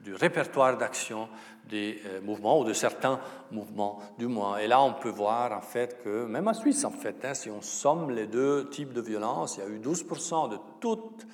du 0.00 0.14
répertoire 0.14 0.76
d'action 0.76 1.28
des 1.68 2.00
euh, 2.06 2.20
mouvements 2.20 2.60
ou 2.60 2.64
de 2.64 2.72
certains 2.72 3.20
mouvements 3.50 4.00
du 4.18 4.26
moins. 4.26 4.58
Et 4.58 4.66
là, 4.66 4.82
on 4.82 4.92
peut 4.92 5.08
voir 5.08 5.52
en 5.52 5.62
fait 5.62 6.02
que, 6.02 6.26
même 6.26 6.48
en 6.48 6.54
Suisse, 6.54 6.84
en 6.84 6.90
fait, 6.90 7.24
hein, 7.24 7.34
si 7.34 7.50
on 7.50 7.62
somme 7.62 8.10
les 8.10 8.26
deux 8.26 8.68
types 8.68 8.92
de 8.92 9.00
violence, 9.00 9.56
il 9.56 9.60
y 9.60 9.66
a 9.66 9.70
eu 9.70 9.78
12% 9.78 10.50
de 10.50 10.58
toutes 10.80 11.26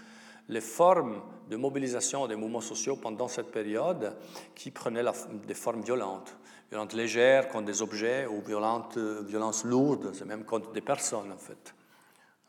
les 0.48 0.61
formes 0.61 1.20
de 1.48 1.57
mobilisation 1.57 2.26
des 2.26 2.36
mouvements 2.36 2.61
sociaux 2.61 2.96
pendant 2.96 3.28
cette 3.28 3.51
période 3.51 4.16
qui 4.55 4.70
prenaient 4.70 5.05
des 5.46 5.55
formes 5.55 5.82
violentes 5.82 6.36
violentes 6.71 6.93
légères 6.93 7.49
contre 7.49 7.66
des 7.66 7.83
objets 7.83 8.27
ou 8.27 8.41
violentes, 8.41 8.97
euh, 8.97 9.23
violences 9.27 9.64
lourdes, 9.64 10.12
c'est 10.14 10.25
même 10.25 10.45
contre 10.45 10.71
des 10.71 10.81
personnes 10.81 11.33
en 11.33 11.37
fait. 11.37 11.75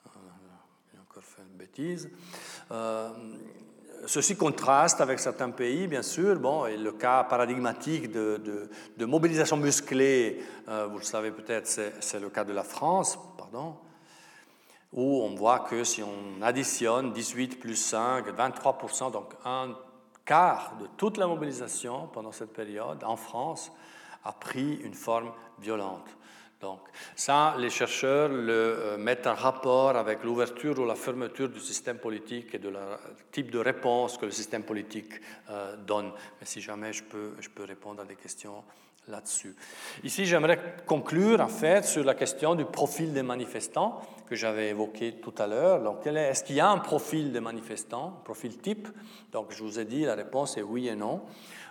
Euh, 0.05 0.19
j'ai 0.91 0.99
encore 0.99 1.24
fait 1.24 1.41
une 1.41 1.57
bêtise. 1.57 2.09
Euh, 2.72 3.09
ceci 4.05 4.36
contraste 4.36 5.01
avec 5.01 5.19
certains 5.19 5.49
pays, 5.49 5.88
bien 5.88 6.03
sûr. 6.03 6.39
Bon, 6.39 6.65
le 6.65 6.91
cas 6.91 7.24
paradigmatique 7.24 8.11
de, 8.11 8.69
de, 8.97 9.05
mobilisation 9.05 9.57
musclée, 9.57 10.41
vous 10.65 10.97
le 10.97 11.03
savez 11.03 11.30
peut-être, 11.30 11.67
c'est 11.67 12.19
le 12.19 12.30
cas 12.30 12.43
de 12.43 12.51
la 12.51 12.63
France, 12.63 13.19
pardon, 13.38 13.76
où 14.91 15.22
on 15.22 15.36
voit 15.36 15.59
que 15.59 15.84
si 15.84 16.01
on 16.01 16.41
additionne 16.41 17.13
18 17.13 17.59
plus 17.59 17.76
5, 17.76 18.26
23%, 18.28 19.11
donc 19.11 19.34
un 19.45 19.76
quart 20.26 20.78
de 20.80 20.88
toute 20.97 21.17
la 21.17 21.28
mobilisation 21.28 22.07
pendant 22.07 22.32
cette 22.32 22.53
période 22.53 23.03
en 23.03 23.17
France, 23.17 23.72
a 24.24 24.34
pris 24.34 24.76
une 24.84 24.93
forme 24.93 25.32
violente. 25.59 26.07
Donc, 26.61 26.80
ça, 27.15 27.55
les 27.57 27.72
chercheurs 27.72 28.30
le 28.30 28.51
euh, 28.51 28.97
mettent 28.97 29.26
en 29.26 29.34
rapport 29.34 29.95
avec 29.95 30.24
l'ouverture 30.24 30.78
ou 30.78 30.86
la 30.86 30.93
fermeture 30.93 31.49
du 31.49 31.59
système 31.59 31.97
politique 31.97 32.53
et 32.53 32.59
de 32.59 32.69
la 32.69 32.99
type 33.32 33.49
de 33.49 33.57
réponse 33.57 34.17
que 34.17 34.26
le 34.26 34.32
système 34.32 34.63
politique 34.63 35.13
euh, 35.49 35.76
donne. 35.76 36.11
Mais 36.39 36.45
si 36.45 36.61
jamais 36.61 36.93
je 36.93 37.03
peux, 37.03 37.34
je 37.39 37.49
peux 37.49 37.63
répondre 37.63 38.03
à 38.03 38.05
des 38.05 38.15
questions 38.15 38.63
là-dessus. 39.07 39.55
Ici, 40.03 40.28
j'aimerais 40.28 40.76
conclure 40.86 41.41
en 41.41 41.47
fait 41.47 41.84
sur 41.84 42.03
la 42.03 42.13
question 42.13 42.53
du 42.53 42.65
profil 42.65 43.11
des 43.11 43.24
manifestants 43.24 43.99
que 44.28 44.36
j'avais 44.36 44.69
évoqué 44.69 45.13
tout 45.13 45.34
à 45.39 45.47
l'heure. 45.47 45.82
Donc, 45.82 46.05
est-ce 46.05 46.43
qu'il 46.43 46.55
y 46.55 46.59
a 46.61 46.69
un 46.69 46.78
profil 46.78 47.32
des 47.32 47.39
manifestants, 47.39 48.19
un 48.19 48.24
profil 48.24 48.59
type? 48.59 48.88
Donc, 49.32 49.51
je 49.51 49.63
vous 49.63 49.80
ai 49.80 49.86
dit, 49.86 50.03
la 50.03 50.15
réponse 50.15 50.57
est 50.57 50.61
oui 50.61 50.88
et 50.88 50.95
non. 50.95 51.22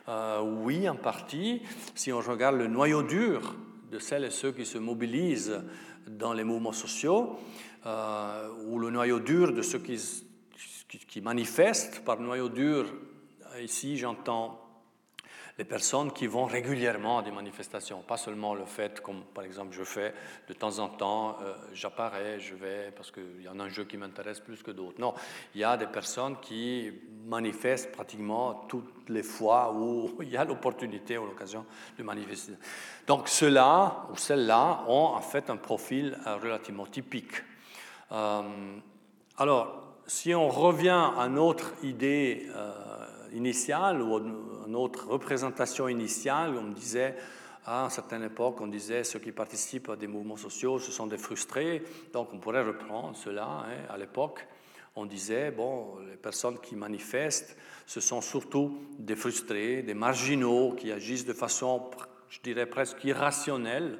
Euh, 0.08 0.40
oui, 0.40 0.88
en 0.88 0.96
partie. 0.96 1.62
Si 1.94 2.12
on 2.12 2.20
regarde 2.20 2.56
le 2.56 2.66
noyau 2.66 3.02
dur 3.02 3.54
de 3.90 3.98
celles 3.98 4.24
et 4.24 4.30
ceux 4.30 4.52
qui 4.52 4.66
se 4.66 4.78
mobilisent 4.78 5.62
dans 6.06 6.32
les 6.32 6.44
mouvements 6.44 6.72
sociaux, 6.72 7.38
euh, 7.86 8.48
ou 8.66 8.78
le 8.78 8.90
noyau 8.90 9.20
dur 9.20 9.52
de 9.52 9.62
ceux 9.62 9.78
qui, 9.78 9.98
qui 11.06 11.20
manifestent, 11.20 12.04
par 12.04 12.20
noyau 12.20 12.48
dur, 12.48 12.86
ici 13.62 13.96
j'entends 13.96 14.59
les 15.60 15.64
personnes 15.64 16.10
qui 16.10 16.26
vont 16.26 16.46
régulièrement 16.46 17.18
à 17.18 17.22
des 17.22 17.30
manifestations, 17.30 18.00
pas 18.00 18.16
seulement 18.16 18.54
le 18.54 18.64
fait, 18.64 19.02
comme 19.02 19.24
par 19.34 19.44
exemple 19.44 19.76
je 19.76 19.84
fais 19.84 20.14
de 20.48 20.54
temps 20.54 20.78
en 20.78 20.88
temps, 20.88 21.36
euh, 21.42 21.52
j'apparais, 21.74 22.40
je 22.40 22.54
vais 22.54 22.90
parce 22.96 23.10
qu'il 23.10 23.42
y 23.44 23.46
a 23.46 23.50
un 23.50 23.68
jeu 23.68 23.84
qui 23.84 23.98
m'intéresse 23.98 24.40
plus 24.40 24.62
que 24.62 24.70
d'autres. 24.70 24.98
Non, 24.98 25.12
il 25.54 25.60
y 25.60 25.64
a 25.64 25.76
des 25.76 25.86
personnes 25.86 26.38
qui 26.40 26.90
manifestent 27.26 27.92
pratiquement 27.92 28.64
toutes 28.70 29.10
les 29.10 29.22
fois 29.22 29.70
où 29.74 30.16
il 30.22 30.30
y 30.30 30.38
a 30.38 30.46
l'opportunité 30.46 31.18
ou 31.18 31.26
l'occasion 31.26 31.66
de 31.98 32.02
manifester. 32.04 32.54
Donc 33.06 33.28
ceux-là 33.28 34.06
ou 34.10 34.16
celles-là 34.16 34.84
ont 34.88 35.12
en 35.14 35.20
fait 35.20 35.50
un 35.50 35.58
profil 35.58 36.16
euh, 36.26 36.36
relativement 36.36 36.86
typique. 36.86 37.34
Euh, 38.12 38.78
alors, 39.36 39.76
si 40.06 40.34
on 40.34 40.48
revient 40.48 41.10
à 41.18 41.28
notre 41.28 41.74
idée 41.84 42.48
initiale 43.32 44.02
ou 44.02 44.18
une 44.66 44.76
autre 44.76 45.08
représentation 45.08 45.88
initiale, 45.88 46.56
on 46.56 46.68
disait, 46.68 47.16
à 47.66 47.84
une 47.84 47.90
certaine 47.90 48.22
époque, 48.22 48.60
on 48.60 48.66
disait 48.66 49.04
ceux 49.04 49.18
qui 49.18 49.32
participent 49.32 49.90
à 49.90 49.96
des 49.96 50.06
mouvements 50.06 50.36
sociaux, 50.36 50.78
ce 50.78 50.90
sont 50.90 51.06
des 51.06 51.18
frustrés. 51.18 51.82
Donc 52.12 52.32
on 52.32 52.38
pourrait 52.38 52.64
reprendre 52.64 53.16
cela. 53.16 53.44
Hein. 53.44 53.86
À 53.88 53.98
l'époque, 53.98 54.46
on 54.96 55.06
disait, 55.06 55.50
bon, 55.50 55.98
les 56.08 56.16
personnes 56.16 56.58
qui 56.58 56.74
manifestent, 56.74 57.56
ce 57.86 58.00
sont 58.00 58.20
surtout 58.20 58.78
des 58.98 59.16
frustrés, 59.16 59.82
des 59.82 59.94
marginaux 59.94 60.72
qui 60.72 60.90
agissent 60.90 61.26
de 61.26 61.32
façon, 61.32 61.90
je 62.28 62.40
dirais, 62.40 62.66
presque 62.66 63.04
irrationnelle. 63.04 63.98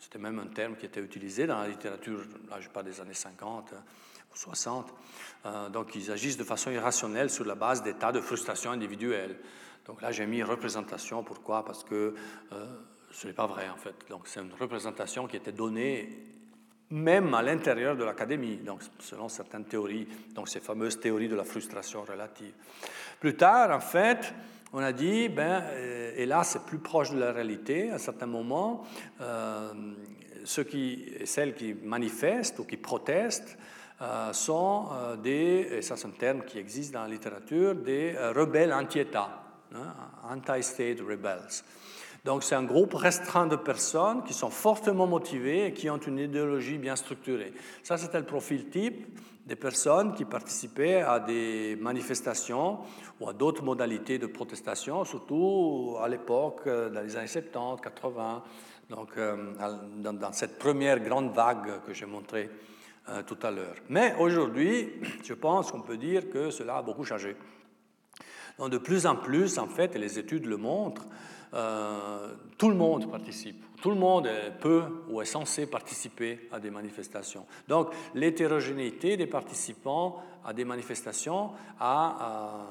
C'était 0.00 0.18
même 0.18 0.38
un 0.38 0.48
terme 0.48 0.76
qui 0.76 0.86
était 0.86 1.00
utilisé 1.00 1.46
dans 1.46 1.58
la 1.58 1.68
littérature, 1.68 2.20
là 2.50 2.60
je 2.60 2.68
parle 2.68 2.86
des 2.86 3.00
années 3.00 3.14
50 3.14 3.72
ou 3.72 3.76
60. 4.34 4.92
Euh, 5.46 5.68
donc 5.68 5.94
ils 5.94 6.10
agissent 6.10 6.36
de 6.36 6.44
façon 6.44 6.70
irrationnelle 6.70 7.30
sur 7.30 7.44
la 7.44 7.54
base 7.54 7.82
d'états 7.82 8.12
de 8.12 8.20
frustration 8.20 8.70
individuelle. 8.70 9.36
Donc 9.86 10.02
là 10.02 10.12
j'ai 10.12 10.26
mis 10.26 10.42
représentation, 10.42 11.22
pourquoi? 11.22 11.64
Parce 11.64 11.84
que 11.84 12.14
euh, 12.52 12.66
ce 13.10 13.26
n'est 13.26 13.32
pas 13.32 13.46
vrai 13.46 13.68
en 13.68 13.76
fait. 13.76 13.94
Donc 14.08 14.22
c'est 14.26 14.40
une 14.40 14.52
représentation 14.58 15.26
qui 15.26 15.36
était 15.36 15.52
donnée 15.52 16.34
même 16.90 17.34
à 17.34 17.42
l'intérieur 17.42 17.96
de 17.96 18.04
l'académie, 18.04 18.56
donc 18.56 18.80
selon 19.00 19.28
certaines 19.28 19.64
théories, 19.64 20.06
donc 20.34 20.48
ces 20.48 20.60
fameuses 20.60 21.00
théories 21.00 21.28
de 21.28 21.34
la 21.34 21.44
frustration 21.44 22.02
relative. 22.02 22.52
Plus 23.20 23.36
tard, 23.36 23.70
en 23.74 23.80
fait, 23.80 24.34
on 24.72 24.78
a 24.78 24.92
dit, 24.92 25.28
ben, 25.28 25.62
euh, 25.64 26.12
et 26.16 26.26
là 26.26 26.44
c'est 26.44 26.64
plus 26.64 26.78
proche 26.78 27.10
de 27.10 27.18
la 27.18 27.32
réalité, 27.32 27.90
à 27.90 27.98
certains 27.98 28.26
moments, 28.26 28.84
euh, 29.20 29.72
ceux 30.44 30.64
qui, 30.64 31.12
celles 31.24 31.54
qui 31.54 31.74
manifestent 31.74 32.58
ou 32.58 32.64
qui 32.64 32.76
protestent 32.76 33.56
sont 34.32 34.88
des, 35.22 35.68
et 35.70 35.82
ça 35.82 35.96
c'est 35.96 36.06
un 36.06 36.10
terme 36.10 36.42
qui 36.44 36.58
existe 36.58 36.92
dans 36.92 37.02
la 37.02 37.08
littérature, 37.08 37.74
des 37.74 38.14
rebelles 38.34 38.72
anti-État, 38.72 39.42
hein, 39.74 39.94
anti-state 40.28 41.00
rebels. 41.00 41.62
Donc 42.24 42.42
c'est 42.42 42.54
un 42.54 42.64
groupe 42.64 42.94
restreint 42.94 43.46
de 43.46 43.56
personnes 43.56 44.22
qui 44.24 44.32
sont 44.32 44.48
fortement 44.48 45.06
motivées 45.06 45.66
et 45.66 45.72
qui 45.72 45.90
ont 45.90 45.98
une 45.98 46.18
idéologie 46.18 46.78
bien 46.78 46.96
structurée. 46.96 47.52
Ça 47.82 47.98
c'était 47.98 48.18
le 48.18 48.24
profil 48.24 48.70
type 48.70 49.06
des 49.46 49.56
personnes 49.56 50.14
qui 50.14 50.24
participaient 50.24 51.02
à 51.02 51.20
des 51.20 51.76
manifestations 51.80 52.78
ou 53.20 53.28
à 53.28 53.34
d'autres 53.34 53.62
modalités 53.62 54.18
de 54.18 54.26
protestation, 54.26 55.04
surtout 55.04 55.96
à 56.02 56.08
l'époque, 56.08 56.62
euh, 56.66 56.88
dans 56.88 57.02
les 57.02 57.16
années 57.16 57.26
70, 57.26 57.82
80, 57.82 58.42
donc 58.88 59.10
euh, 59.18 59.52
dans, 59.98 60.32
cette 60.32 60.58
première 60.58 61.00
grande 61.00 61.32
vague 61.34 61.82
que 61.86 61.92
j'ai 61.92 62.06
montrée 62.06 62.48
euh, 63.08 63.22
tout 63.22 63.38
à 63.42 63.50
l'heure. 63.50 63.76
Mais 63.88 64.14
aujourd'hui, 64.18 64.92
je 65.22 65.34
pense 65.34 65.70
qu'on 65.70 65.82
peut 65.82 65.96
dire 65.96 66.30
que 66.30 66.50
cela 66.50 66.78
a 66.78 66.82
beaucoup 66.82 67.04
changé. 67.04 67.36
Donc 68.58 68.70
de 68.70 68.78
plus 68.78 69.06
en 69.06 69.16
plus, 69.16 69.58
en 69.58 69.66
fait, 69.66 69.96
et 69.96 69.98
les 69.98 70.18
études 70.18 70.46
le 70.46 70.56
montrent, 70.56 71.06
tout 72.58 72.68
le 72.68 72.74
monde 72.74 73.08
participe 73.08 73.64
tout 73.84 73.90
le 73.90 73.96
monde 73.96 74.30
peut 74.60 74.84
ou 75.10 75.20
est 75.20 75.26
censé 75.26 75.66
participer 75.66 76.48
à 76.50 76.58
des 76.58 76.70
manifestations. 76.70 77.44
Donc 77.68 77.90
l'hétérogénéité 78.14 79.18
des 79.18 79.26
participants 79.26 80.22
à 80.42 80.54
des 80.54 80.64
manifestations 80.64 81.50
a, 81.78 82.62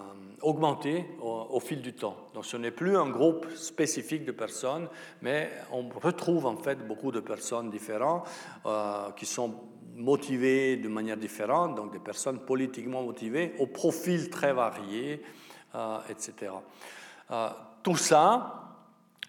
augmenté 0.41 1.05
au, 1.21 1.59
fil 1.59 1.83
du 1.83 1.93
temps. 1.93 2.17
Donc 2.33 2.45
ce 2.45 2.57
n'est 2.57 2.71
plus 2.71 2.97
un 2.97 3.11
groupe 3.11 3.45
spécifique 3.51 4.25
de 4.25 4.31
personnes, 4.31 4.87
mais 5.21 5.51
on 5.71 5.87
retrouve 5.87 6.47
en 6.47 6.57
fait 6.57 6.79
beaucoup 6.87 7.11
de 7.11 7.19
personnes 7.19 7.69
différentes 7.69 8.27
euh, 8.65 9.11
qui 9.15 9.27
sont 9.27 9.53
motivées 9.95 10.77
de 10.77 10.87
manière 10.87 11.17
différente, 11.17 11.75
donc 11.75 11.91
des 11.91 11.99
personnes 11.99 12.39
politiquement 12.39 13.03
motivées, 13.03 13.53
au 13.59 13.67
profil 13.67 14.29
très 14.29 14.53
varié, 14.53 15.21
euh, 15.75 15.97
etc. 16.09 16.51
Euh, 17.31 17.49
tout 17.83 17.95
ça, 17.95 18.63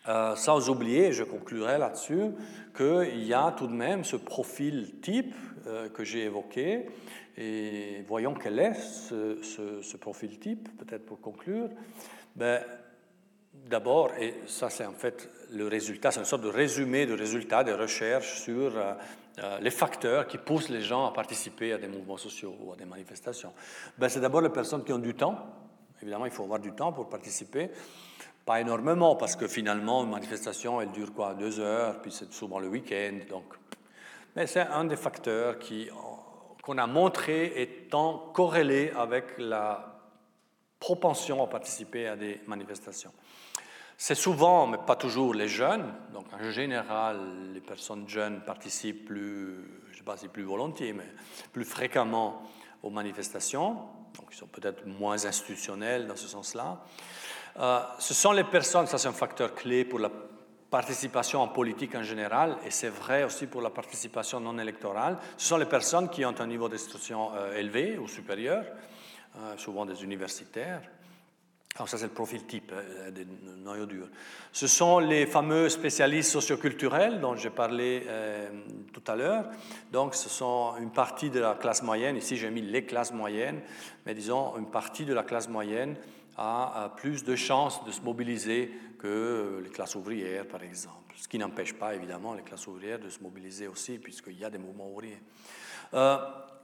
euh, 0.09 0.37
sans 0.37 0.69
oublier, 0.69 1.13
je 1.13 1.25
conclurai 1.25 1.79
là-dessus, 1.79 2.33
qu'il 2.77 3.25
y 3.25 3.33
a 3.33 3.53
tout 3.57 3.67
de 3.67 3.73
même 3.73 4.05
ce 4.05 4.17
profil 4.17 5.01
type 5.01 5.35
euh, 5.67 5.89
que 5.89 6.05
j'ai 6.05 6.25
évoqué. 6.25 6.87
Et 7.37 8.05
voyons 8.07 8.35
quel 8.35 8.59
est 8.59 8.75
ce, 8.75 9.97
profil 9.97 10.39
type, 10.39 10.69
peut-être 10.79 11.07
pour 11.07 11.21
conclure. 11.21 11.69
Ben, 12.37 12.63
D'abord, 13.71 14.11
et 14.21 14.35
ça 14.47 14.69
c'est 14.69 14.85
en 14.85 14.93
fait 14.93 15.31
le 15.51 15.67
résultat, 15.69 16.11
c'est 16.11 16.19
une 16.19 16.27
sorte 16.27 16.43
de 16.43 16.49
résumé 16.49 17.07
de 17.07 17.15
résultats 17.15 17.65
des 17.65 17.73
recherches 17.73 18.41
sur 18.41 18.73
les 19.61 19.71
facteurs 19.71 20.27
qui 20.27 20.39
poussent 20.39 20.69
les 20.69 20.83
gens 20.83 21.07
à 21.07 21.13
participer 21.13 21.73
à 21.73 21.79
des 21.79 21.89
mouvements 21.89 22.17
sociaux 22.17 22.55
ou 22.61 22.73
à 22.73 22.77
des 22.77 22.85
manifestations. 22.85 23.53
Ben, 23.99 24.09
c'est 24.09 24.21
d'abord 24.21 24.41
les 24.41 24.51
personnes 24.51 24.85
qui 24.85 24.93
ont 24.93 24.99
du 24.99 25.15
temps. 25.15 25.37
Évidemment, 26.01 26.27
il 26.27 26.31
faut 26.31 26.45
avoir 26.45 26.61
du 26.61 26.73
temps 26.73 26.93
pour 26.93 27.09
participer. 27.09 27.71
Pas 28.45 28.61
énormément, 28.61 29.17
parce 29.17 29.37
que 29.37 29.49
finalement, 29.49 30.05
une 30.05 30.11
manifestation, 30.11 30.81
elle 30.81 30.93
dure 30.93 31.13
quoi? 31.15 31.35
Deux 31.35 31.59
heures, 31.61 32.01
puis 32.03 32.13
c'est 32.13 32.33
souvent 32.33 32.59
le 32.59 32.69
week-end. 32.69 33.19
Donc. 33.29 33.45
Mais 34.37 34.47
c'est 34.47 34.61
un 34.61 34.85
des 34.85 34.97
facteurs 34.97 35.59
qui, 35.59 35.89
qu'on 36.63 36.79
a 36.79 36.87
montré 36.87 37.61
étant 37.61 38.31
corrélé 38.35 38.93
avec 38.97 39.39
la 39.39 40.01
propension 40.79 41.43
à 41.43 41.47
participer 41.47 42.09
à 42.09 42.17
des 42.17 42.41
manifestations. 42.47 43.13
C'est 43.97 44.15
souvent, 44.15 44.67
mais 44.67 44.79
pas 44.79 44.97
toujours, 44.97 45.35
les 45.35 45.49
jeunes. 45.49 45.93
Donc 46.13 46.27
en 46.33 46.51
général, 46.51 47.19
les 47.53 47.61
personnes 47.61 48.09
jeunes 48.09 48.41
participent 48.41 49.07
plus, 49.07 49.57
je 49.87 49.93
ne 49.93 49.97
sais 49.97 50.05
pas 50.05 50.17
si 50.17 50.29
plus 50.29 50.43
volontiers, 50.43 50.93
mais 50.93 51.07
plus 51.53 51.65
fréquemment 51.65 52.43
aux 52.83 52.91
manifestations. 52.91 53.75
Donc 54.17 54.29
ils 54.31 54.37
sont 54.37 54.47
peut-être 54.47 54.87
moins 54.87 55.25
institutionnels 55.25 56.07
dans 56.07 56.17
ce 56.17 56.29
sens-là. 56.29 56.83
Euh, 57.59 57.81
ce 57.99 58.15
sont 58.15 58.33
les 58.33 58.45
personnes, 58.45 58.87
ça 58.87 58.99
c'est 58.99 59.09
un 59.09 59.13
facteur 59.13 59.55
clé 59.55 59.85
pour 59.85 60.01
la 60.01 60.11
participation 60.71 61.41
en 61.41 61.47
politique 61.47 61.95
en 61.95 62.03
général, 62.03 62.57
et 62.67 62.71
c'est 62.73 62.89
vrai 62.89 63.23
aussi 63.23 63.47
pour 63.47 63.63
la 63.63 63.71
participation 63.71 64.41
non 64.41 64.59
électorale, 64.59 65.19
ce 65.37 65.47
sont 65.47 65.57
les 65.57 65.67
personnes 65.67 66.09
qui 66.09 66.25
ont 66.25 66.35
un 66.37 66.47
niveau 66.49 66.69
d'instruction 66.69 67.31
euh, 67.33 67.57
élevé 67.57 67.97
ou 67.97 68.09
supérieur, 68.09 68.65
euh, 69.37 69.57
souvent 69.57 69.87
des 69.87 70.03
universitaires. 70.03 70.83
Alors 71.77 71.89
ça 71.89 71.99
c'est 71.99 72.07
le 72.07 72.13
profil 72.13 72.45
type 72.45 72.73
des 73.11 73.27
noyaux 73.59 73.87
durs. 73.87 74.09
Ce 74.53 74.69
sont 74.69 75.01
les 75.01 75.27
fameux 75.27 75.69
spécialistes 75.69 76.31
socioculturels 76.31 77.21
dont 77.21 77.35
j'ai 77.35 77.51
parlé 77.51 78.07
tout 78.93 79.03
à 79.09 79.17
l'heure. 79.17 79.47
Donc 79.91 80.15
ce 80.15 80.29
sont 80.29 80.75
une 80.79 80.93
partie 80.93 81.31
de 81.31 81.41
la 81.41 81.55
classe 81.55 81.83
moyenne, 81.83 82.17
ici 82.17 82.37
j'ai 82.37 82.51
mis 82.51 82.63
les 82.63 82.85
classes 82.85 83.13
moyennes, 83.13 83.61
mais 84.07 84.15
disons 84.15 84.57
une 84.57 84.71
partie 84.71 85.05
de 85.05 85.15
la 85.15 85.25
classe 85.25 85.49
moyenne 85.49 85.97
a 86.37 86.93
plus 86.97 87.25
de 87.25 87.37
chances 87.37 87.85
de 87.85 87.91
se 87.91 88.01
mobiliser 88.03 88.73
que 88.99 89.61
les 89.63 89.71
classes 89.71 89.95
ouvrières, 89.95 90.47
par 90.47 90.63
exemple. 90.63 91.15
Ce 91.17 91.29
qui 91.29 91.39
n'empêche 91.39 91.75
pas, 91.75 91.95
évidemment, 91.95 92.35
les 92.35 92.43
classes 92.43 92.67
ouvrières 92.67 92.99
de 92.99 93.09
se 93.09 93.21
mobiliser 93.21 93.69
aussi, 93.69 93.99
puisqu'il 93.99 94.39
y 94.39 94.45
a 94.45 94.51
des 94.51 94.59
mouvements 94.59 94.89
ouvriers. 94.89 95.21
Euh, 95.93 96.19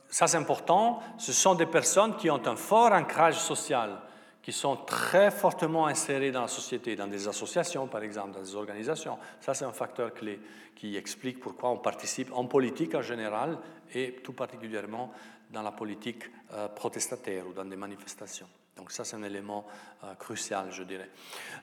ça, 0.08 0.26
c'est 0.26 0.38
important. 0.38 1.00
Ce 1.18 1.32
sont 1.32 1.54
des 1.54 1.66
personnes 1.66 2.16
qui 2.16 2.30
ont 2.30 2.44
un 2.46 2.56
fort 2.56 2.92
ancrage 2.92 3.38
social, 3.38 4.00
qui 4.43 4.53
sont 4.53 4.76
très 4.76 5.30
fortement 5.30 5.86
insérées 5.86 6.30
dans 6.30 6.43
la 6.43 6.49
société, 6.49 6.97
dans 6.97 7.07
des 7.07 7.28
associations, 7.28 7.86
par 7.86 8.03
exemple, 8.03 8.32
dans 8.32 8.41
des 8.41 8.55
organisations. 8.55 9.18
Ça, 9.41 9.55
c'est 9.55 9.64
un 9.64 9.72
facteur 9.72 10.14
clé 10.14 10.41
qui 10.74 10.97
explique 10.97 11.41
pourquoi 11.41 11.70
on 11.70 11.76
participe 11.76 12.32
en 12.32 12.47
politique 12.47 12.95
en 12.95 13.03
général 13.03 13.59
et 13.95 14.16
tout 14.24 14.32
particulièrement 14.32 15.12
dans 15.51 15.62
la 15.62 15.72
politique 15.72 16.24
euh, 16.55 16.68
protestataire 16.68 17.47
ou 17.47 17.53
dans 17.53 17.64
des 17.64 17.76
manifestations. 17.76 18.49
Donc 18.76 18.93
ça, 18.93 19.05
c'est 19.05 19.16
un 19.16 19.22
élément 19.24 19.66
euh, 20.05 20.14
crucial, 20.14 20.68
je 20.70 20.84
dirais. 20.84 21.11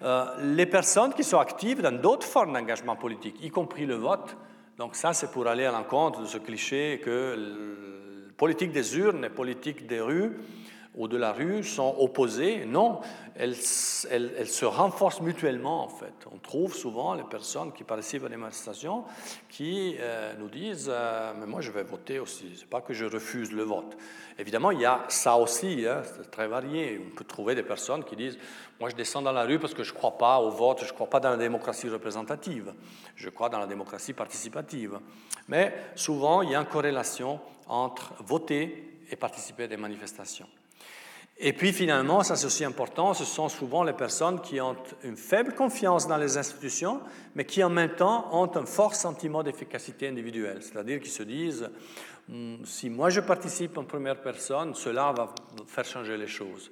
Euh, 0.03 0.53
les 0.53 0.67
personnes 0.67 1.13
qui 1.13 1.23
sont 1.23 1.39
actives 1.39 1.81
dans 1.81 1.99
d'autres 1.99 2.27
formes 2.27 2.53
d'engagement 2.53 2.95
politique, 2.95 3.37
y 3.41 3.49
compris 3.49 3.87
le 3.87 3.95
vote, 3.95 4.37
donc 4.77 4.95
ça, 4.95 5.13
c'est 5.13 5.31
pour 5.31 5.47
aller 5.47 5.65
à 5.65 5.71
l'encontre 5.71 6.21
de 6.21 6.27
ce 6.27 6.37
cliché 6.37 7.01
que 7.03 8.27
la 8.27 8.33
politique 8.33 8.71
des 8.71 8.97
urnes 8.99 9.25
et 9.25 9.29
politique 9.29 9.87
des 9.87 9.99
rues 9.99 10.37
ou 10.97 11.07
de 11.07 11.15
la 11.15 11.31
rue 11.31 11.63
sont 11.63 11.95
opposées. 11.99 12.65
Non, 12.65 12.99
elles, 13.35 13.55
se 13.55 14.65
renforcent 14.65 15.21
mutuellement 15.21 15.83
en 15.83 15.89
fait. 15.89 16.13
On 16.31 16.37
trouve 16.39 16.73
souvent 16.75 17.13
les 17.13 17.23
personnes 17.23 17.71
qui 17.71 17.83
participent 17.83 18.25
à 18.25 18.29
des 18.29 18.37
manifestations 18.37 19.05
qui 19.47 19.95
euh, 19.99 20.33
nous 20.39 20.49
disent 20.49 20.89
euh, 20.91 21.33
Mais 21.39 21.45
moi 21.45 21.61
je 21.61 21.71
vais 21.71 21.83
voter 21.83 22.19
aussi, 22.19 22.51
c'est 22.57 22.67
pas 22.67 22.81
que 22.81 22.93
je 22.93 23.05
refuse 23.05 23.51
le 23.51 23.63
vote. 23.63 23.95
Évidemment, 24.39 24.71
il 24.71 24.81
y 24.81 24.85
a 24.85 25.05
ça 25.07 25.37
aussi, 25.37 25.85
hein, 25.87 26.01
c'est 26.03 26.29
très 26.31 26.47
varié. 26.47 26.99
On 27.05 27.15
peut 27.15 27.23
trouver 27.23 27.53
des 27.53 27.63
personnes 27.63 28.03
qui 28.03 28.15
disent 28.15 28.39
Moi 28.79 28.89
je 28.89 28.95
descends 28.95 29.21
dans 29.21 29.31
la 29.31 29.43
rue 29.43 29.59
parce 29.59 29.75
que 29.75 29.83
je 29.83 29.93
ne 29.93 29.97
crois 29.97 30.17
pas 30.17 30.39
au 30.39 30.49
vote, 30.49 30.79
je 30.81 30.89
ne 30.89 30.93
crois 30.93 31.09
pas 31.09 31.19
dans 31.19 31.29
la 31.29 31.37
démocratie 31.37 31.89
représentative, 31.89 32.73
je 33.15 33.29
crois 33.29 33.49
dans 33.49 33.59
la 33.59 33.67
démocratie 33.67 34.13
participative. 34.13 34.99
Mais 35.47 35.73
souvent, 35.95 36.41
il 36.41 36.51
y 36.51 36.55
a 36.55 36.59
une 36.59 36.65
corrélation 36.65 37.39
entre 37.67 38.13
voter 38.23 39.01
et 39.09 39.15
participer 39.15 39.63
à 39.63 39.67
des 39.67 39.77
manifestations. 39.77 40.47
Et 41.39 41.53
puis 41.53 41.71
finalement, 41.71 42.23
ça 42.23 42.35
c'est 42.35 42.47
aussi 42.47 42.65
important, 42.65 43.13
ce 43.13 43.23
sont 43.23 43.47
souvent 43.47 43.83
les 43.83 43.93
personnes 43.93 44.41
qui 44.41 44.59
ont 44.59 44.75
une 45.03 45.17
faible 45.17 45.53
confiance 45.53 46.07
dans 46.07 46.17
les 46.17 46.35
institutions, 46.35 46.99
mais 47.35 47.45
qui 47.45 47.63
en 47.63 47.69
même 47.69 47.93
temps 47.93 48.27
ont 48.31 48.49
un 48.57 48.65
fort 48.65 48.95
sentiment 48.95 49.43
d'efficacité 49.43 50.07
individuelle, 50.07 50.63
c'est-à-dire 50.63 50.99
qui 50.99 51.11
se 51.11 51.21
disent, 51.21 51.69
hmm, 52.27 52.65
si 52.65 52.89
moi 52.89 53.11
je 53.11 53.19
participe 53.19 53.77
en 53.77 53.83
première 53.83 54.19
personne, 54.19 54.73
cela 54.73 55.11
va 55.11 55.35
faire 55.67 55.85
changer 55.85 56.17
les 56.17 56.27
choses. 56.27 56.71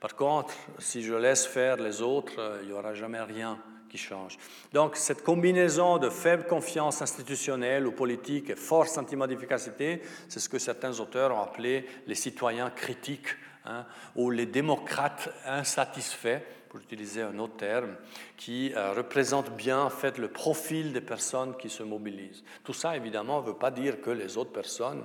Par 0.00 0.16
contre, 0.16 0.54
si 0.78 1.02
je 1.02 1.14
laisse 1.14 1.46
faire 1.46 1.76
les 1.76 2.02
autres, 2.02 2.58
il 2.62 2.68
n'y 2.68 2.72
aura 2.72 2.94
jamais 2.94 3.20
rien 3.20 3.58
qui 3.88 3.98
change. 3.98 4.38
Donc 4.72 4.96
cette 4.96 5.22
combinaison 5.22 5.98
de 5.98 6.08
faible 6.08 6.46
confiance 6.46 7.00
institutionnelle 7.02 7.86
ou 7.86 7.92
politique 7.92 8.50
et 8.50 8.56
fort 8.56 8.88
sentiment 8.88 9.26
d'efficacité, 9.26 10.02
c'est 10.28 10.40
ce 10.40 10.48
que 10.48 10.58
certains 10.58 10.98
auteurs 10.98 11.36
ont 11.36 11.42
appelé 11.42 11.86
les 12.06 12.14
citoyens 12.16 12.70
critiques 12.70 13.36
Hein, 13.66 13.84
ou 14.16 14.30
les 14.30 14.46
démocrates 14.46 15.28
insatisfaits, 15.44 16.40
pour 16.70 16.80
utiliser 16.80 17.22
un 17.22 17.38
autre 17.38 17.56
terme, 17.56 17.96
qui 18.36 18.72
euh, 18.74 18.92
représente 18.92 19.50
bien 19.50 19.80
en 19.80 19.90
fait 19.90 20.18
le 20.18 20.28
profil 20.28 20.92
des 20.92 21.00
personnes 21.00 21.56
qui 21.56 21.68
se 21.68 21.82
mobilisent. 21.82 22.44
Tout 22.64 22.72
ça, 22.72 22.96
évidemment, 22.96 23.40
ne 23.40 23.46
veut 23.46 23.54
pas 23.54 23.70
dire 23.70 24.00
que 24.00 24.10
les 24.10 24.38
autres 24.38 24.52
personnes 24.52 25.04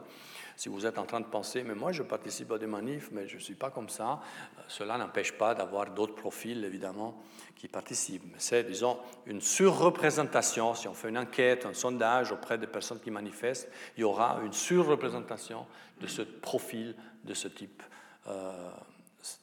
si 0.56 0.70
vous 0.70 0.86
êtes 0.86 0.98
en 0.98 1.06
train 1.06 1.20
de 1.20 1.26
penser, 1.26 1.64
mais 1.64 1.76
moi 1.76 1.92
je 1.92 2.04
participe 2.04 2.52
à 2.52 2.58
des 2.58 2.68
manifs, 2.68 3.10
mais 3.12 3.28
je 3.28 3.36
ne 3.36 3.42
suis 3.42 3.56
pas 3.56 3.72
comme 3.72 3.90
ça, 3.90 4.22
euh, 4.58 4.62
cela 4.68 4.98
n'empêche 4.98 5.34
pas 5.34 5.54
d'avoir 5.54 5.92
d'autres 5.92 6.16
profils, 6.16 6.64
évidemment, 6.64 7.22
qui 7.56 7.68
participent. 7.68 8.36
C'est, 8.38 8.64
disons, 8.64 8.98
une 9.26 9.42
surreprésentation. 9.42 10.74
Si 10.74 10.88
on 10.88 10.94
fait 10.94 11.10
une 11.10 11.18
enquête, 11.18 11.66
un 11.66 11.74
sondage 11.74 12.32
auprès 12.32 12.58
des 12.58 12.68
personnes 12.68 13.00
qui 13.00 13.12
manifestent, 13.12 13.70
il 13.98 14.02
y 14.02 14.04
aura 14.04 14.40
une 14.44 14.54
surreprésentation 14.54 15.66
de 16.00 16.08
ce 16.08 16.22
profil, 16.22 16.96
de 17.24 17.34
ce 17.34 17.48
type. 17.48 17.84
Euh, 18.28 18.72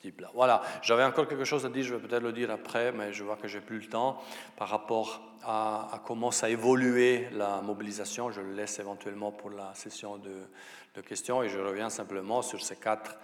type-là. 0.00 0.30
Voilà, 0.34 0.62
j'avais 0.82 1.04
encore 1.04 1.26
quelque 1.26 1.44
chose 1.44 1.66
à 1.66 1.68
dire, 1.68 1.84
je 1.84 1.94
vais 1.94 2.06
peut-être 2.06 2.22
le 2.22 2.32
dire 2.32 2.50
après, 2.50 2.92
mais 2.92 3.12
je 3.12 3.24
vois 3.24 3.36
que 3.36 3.48
j'ai 3.48 3.60
plus 3.60 3.80
le 3.80 3.86
temps 3.86 4.22
par 4.56 4.68
rapport 4.68 5.20
à, 5.44 6.00
comment 6.06 6.30
ça 6.30 6.46
a 6.46 6.50
évolué 6.50 7.28
la 7.32 7.60
mobilisation. 7.60 8.30
Je 8.30 8.40
le 8.40 8.52
laisse 8.52 8.78
éventuellement 8.78 9.32
pour 9.32 9.50
la 9.50 9.74
session 9.74 10.18
de, 10.18 10.46
de 10.94 11.00
questions 11.00 11.42
et 11.42 11.48
je 11.48 11.58
reviens 11.58 11.90
simplement 11.90 12.42
sur 12.42 12.62
ces 12.62 12.76
quatre 12.76 13.16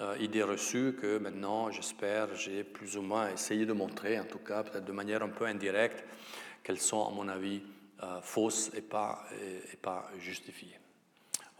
euh, 0.00 0.16
idées 0.20 0.42
reçues 0.42 0.96
que 1.00 1.18
maintenant, 1.18 1.70
j'espère, 1.70 2.34
j'ai 2.34 2.64
plus 2.64 2.96
ou 2.96 3.02
moins 3.02 3.28
essayé 3.30 3.66
de 3.66 3.72
montrer, 3.72 4.18
en 4.18 4.24
tout 4.24 4.38
cas 4.38 4.62
peut-être 4.62 4.84
de 4.84 4.92
manière 4.92 5.22
un 5.22 5.28
peu 5.28 5.46
indirecte, 5.46 6.04
qu'elles 6.62 6.80
sont, 6.80 7.06
à 7.06 7.10
mon 7.10 7.28
avis, 7.28 7.62
euh, 8.02 8.20
fausses 8.22 8.70
et 8.74 8.82
pas, 8.82 9.24
et, 9.72 9.76
pas 9.76 10.08
justifiées. 10.18 10.78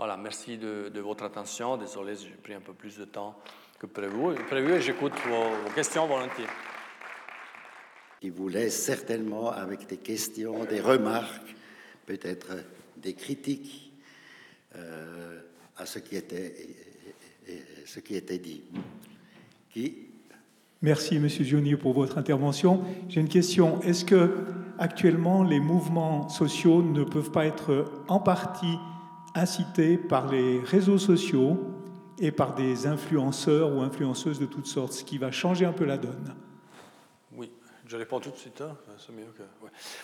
Voilà, 0.01 0.17
merci 0.17 0.57
de, 0.57 0.99
votre 0.99 1.25
attention. 1.25 1.77
Désolé, 1.77 2.15
j'ai 2.17 2.31
pris 2.31 2.55
un 2.55 2.61
peu 2.63 2.73
plus 2.73 2.97
de 2.97 3.05
temps 3.05 3.37
que 3.79 3.85
prévu. 3.85 4.35
prévu 4.49 4.73
et 4.73 4.81
j'écoute 4.81 5.13
vos, 5.29 5.51
vos 5.63 5.75
questions 5.75 6.07
volontiers. 6.07 6.47
Il 8.23 8.33
vous 8.33 8.49
laisse 8.49 8.83
certainement 8.83 9.51
avec 9.51 9.87
des 9.87 9.99
questions, 9.99 10.65
des 10.65 10.81
remarques, 10.81 11.55
peut-être 12.07 12.65
des 12.97 13.13
critiques. 13.13 13.93
Euh, 14.75 15.43
à 15.77 15.85
ce 15.85 15.99
qui 15.99 16.17
était, 16.17 16.55
ce 17.85 18.01
qui 18.01 18.17
était 18.17 18.39
dit. 18.39 18.63
Qui? 19.69 20.09
Merci, 20.81 21.19
Monsieur 21.19 21.45
Gioni, 21.45 21.77
pour 21.77 21.93
votre 21.93 22.17
intervention. 22.17 22.85
J'ai 23.11 23.21
une 23.21 23.29
question. 23.29 23.83
Est-ce 23.83 24.07
que 24.07 24.47
actuellement 24.79 25.45
les 25.45 25.61
mouvements 25.61 26.31
sociaux 26.31 26.81
ne 26.81 27.05
peuvent 27.05 27.33
pas 27.33 27.45
être 27.45 27.85
en 28.09 28.19
partie 28.19 28.79
incités 29.35 29.97
par 29.97 30.31
les 30.31 30.61
réseaux 30.61 30.99
sociaux 30.99 31.59
et 32.19 32.33
par 32.33 32.55
des 32.55 32.87
influenceurs 32.87 33.75
ou 33.75 33.81
influenceuses 33.81 34.39
de 34.39 34.47
toutes 34.47 34.67
sortes, 34.67 34.93
ce 34.93 35.05
qui 35.05 35.19
va 35.19 35.31
changer 35.31 35.65
un 35.65 35.73
peu 35.73 35.85
la 35.85 35.99
donne 35.99 36.35
je 37.91 37.97
réponds 37.97 38.21
tout 38.21 38.31
de 38.31 38.37
suite. 38.37 38.61
Hein. 38.61 38.77
Mieux. 39.13 39.27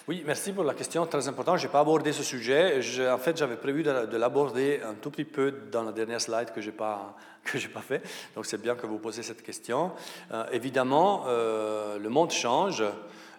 Oui, 0.08 0.24
merci 0.26 0.52
pour 0.52 0.64
la 0.64 0.74
question 0.74 1.06
très 1.06 1.28
importante. 1.28 1.58
Je 1.58 1.66
n'ai 1.66 1.72
pas 1.72 1.78
abordé 1.78 2.12
ce 2.12 2.24
sujet. 2.24 2.80
en 3.08 3.18
fait, 3.18 3.36
j'avais 3.36 3.54
prévu 3.54 3.84
de, 3.84 4.16
l'aborder 4.16 4.80
un 4.84 4.94
tout 4.94 5.12
petit 5.12 5.24
peu 5.24 5.52
dans 5.70 5.84
la 5.84 5.92
dernière 5.92 6.20
slide 6.20 6.50
que 6.52 6.60
je 6.60 6.70
n'ai 6.70 6.76
pas, 6.76 7.16
que 7.44 7.58
pas 7.68 7.82
fait. 7.82 8.02
Donc, 8.34 8.44
c'est 8.46 8.60
bien 8.60 8.74
que 8.74 8.88
vous 8.88 8.98
posiez 8.98 9.22
cette 9.22 9.40
question. 9.40 9.92
Euh, 10.32 10.44
évidemment, 10.50 11.26
euh, 11.28 11.96
le 12.00 12.08
monde 12.08 12.32
change. 12.32 12.82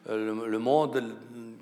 Euh, 0.10 0.48
le, 0.48 0.60
monde 0.60 1.04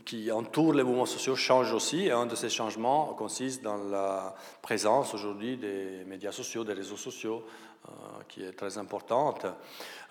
qui 0.06 0.32
entoure 0.32 0.74
les 0.74 0.84
mouvements 0.84 1.06
sociaux 1.06 1.36
change 1.36 1.74
aussi. 1.74 2.06
Et 2.06 2.12
un 2.12 2.26
de 2.26 2.36
ces 2.36 2.49
changements 2.49 3.14
consiste 3.16 3.64
dans 3.64 3.78
la 3.78 4.36
présence 4.62 5.14
aujourd'hui 5.14 5.58
des 5.58 6.03
médias 6.06 6.32
sociaux, 6.32 6.64
des 6.64 6.74
réseaux 6.74 6.97
sociaux, 6.97 7.43
qui 8.28 8.43
est 8.43 8.53
très 8.53 8.78
importante. 8.78 9.45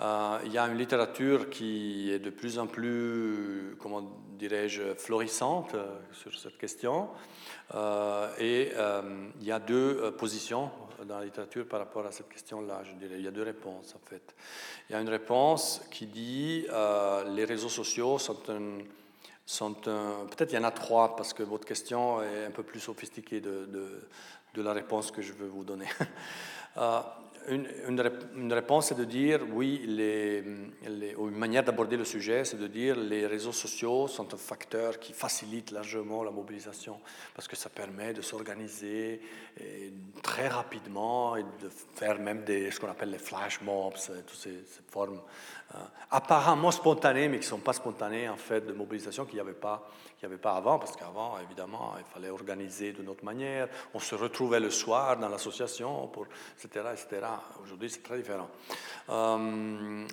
Euh, 0.01 0.39
il 0.45 0.53
y 0.53 0.59
a 0.59 0.67
une 0.67 0.79
littérature 0.79 1.51
qui 1.51 2.11
est 2.13 2.19
de 2.19 2.31
plus 2.31 2.59
en 2.59 2.67
plus, 2.67 3.77
comment 3.79 4.03
dirais-je, 4.39 4.95
florissante 4.95 5.75
euh, 5.75 5.99
sur 6.13 6.37
cette 6.39 6.59
question. 6.59 7.09
Euh, 7.75 8.29
et 8.39 8.73
il 9.41 9.47
y 9.47 9.53
a 9.53 9.59
deux 9.59 10.13
positions 10.13 10.71
dans 11.05 11.19
la 11.19 11.25
littérature 11.25 11.67
par 11.67 11.81
rapport 11.81 12.07
à 12.07 12.13
cette 12.13 12.29
question-là, 12.29 12.83
je 12.85 12.93
dirais. 12.95 13.17
Il 13.19 13.25
y 13.25 13.29
a 13.29 13.33
deux 13.33 13.43
réponses, 13.43 13.95
en 13.95 14.09
fait. 14.09 14.35
Il 14.89 14.93
y 14.93 14.97
a 14.97 15.01
une 15.01 15.09
réponse 15.09 15.83
qui 15.91 16.07
dit 16.07 16.67
les 17.35 17.45
réseaux 17.45 17.69
sociaux 17.69 18.19
sont 18.19 18.39
un 18.49 18.79
sont 19.47 19.75
peut-être 19.75 20.53
il 20.53 20.57
y 20.57 20.59
en 20.59 20.65
a 20.65 20.71
trois 20.71 21.17
parce 21.17 21.33
que 21.33 21.43
votre 21.43 21.67
question 21.67 22.23
est 22.23 22.47
un 22.47 22.51
peu 22.51 22.63
plus 22.63 22.81
sophistiquée 22.81 23.41
de, 23.41 23.67
de, 23.67 24.09
de 24.55 24.63
la 24.63 24.73
réponse 24.73 25.11
que 25.11 25.23
je 25.23 25.33
veux 25.33 25.49
vous 25.49 25.65
donner. 25.65 25.87
une, 27.49 27.69
une, 28.37 28.53
réponse, 28.53 28.87
c'est 28.87 28.95
de 28.95 29.05
dire, 29.05 29.41
oui, 29.53 29.85
les, 29.87 30.43
ou 31.17 31.29
une 31.29 31.37
manière 31.37 31.63
d'aborder 31.63 31.97
le 31.97 32.05
sujet, 32.05 32.45
c'est 32.45 32.57
de 32.57 32.67
dire 32.67 32.97
les 32.97 33.27
réseaux 33.27 33.53
sociaux 33.53 34.09
sont 34.09 34.33
un 34.33 34.39
facteur 34.39 34.99
qui 34.99 35.13
facilite 35.13 35.71
largement 35.71 36.23
la 36.23 36.31
mobilisation, 36.31 36.99
parce 37.35 37.47
que 37.47 37.57
ça 37.57 37.69
permet 37.69 38.15
de 38.15 38.23
s'organiser 38.23 39.21
très 40.23 40.49
rapidement 40.49 41.37
et 41.37 41.43
de 41.43 41.69
faire 41.95 42.19
même 42.19 42.45
des, 42.45 42.71
ce 42.71 42.81
qu'on 42.81 42.89
appelle 42.89 43.11
les 43.11 43.19
flash 43.19 43.61
mobs, 43.61 43.95
toutes 44.27 44.39
ces, 44.39 44.65
formes 44.89 45.19
euh, 45.19 45.64
apparemment 46.11 46.71
spontanées, 46.71 47.29
mais 47.29 47.39
qui 47.39 47.45
ne 47.45 47.51
sont 47.51 47.59
pas 47.59 47.73
spontanées 47.73 48.29
en 48.29 48.37
fait 48.37 48.67
de 48.67 48.73
mobilisation 48.73 49.25
qu'il 49.25 49.35
n'y 49.35 49.41
avait 49.41 49.53
pas 49.53 49.89
n'y 50.27 50.33
avait 50.33 50.41
pas 50.41 50.53
avant, 50.53 50.79
parce 50.79 50.97
qu'avant, 50.97 51.37
évidemment, 51.43 51.95
il 51.99 52.05
fallait 52.13 52.31
organiser 52.31 52.93
de 52.93 53.03
notre 53.03 53.25
manière. 53.25 53.69
On 53.93 53.99
se 53.99 54.15
retrouvait 54.15 54.61
le 54.61 54.71
soir 54.71 55.17
dans 55.19 55.29
l'association, 55.29 56.11
etc., 56.59 56.87
etc. 56.93 57.27
Aujourd'hui, 57.63 57.91
c'est 57.91 58.03
très 58.03 58.19
différent. 58.19 58.49
Euh, 59.11 59.37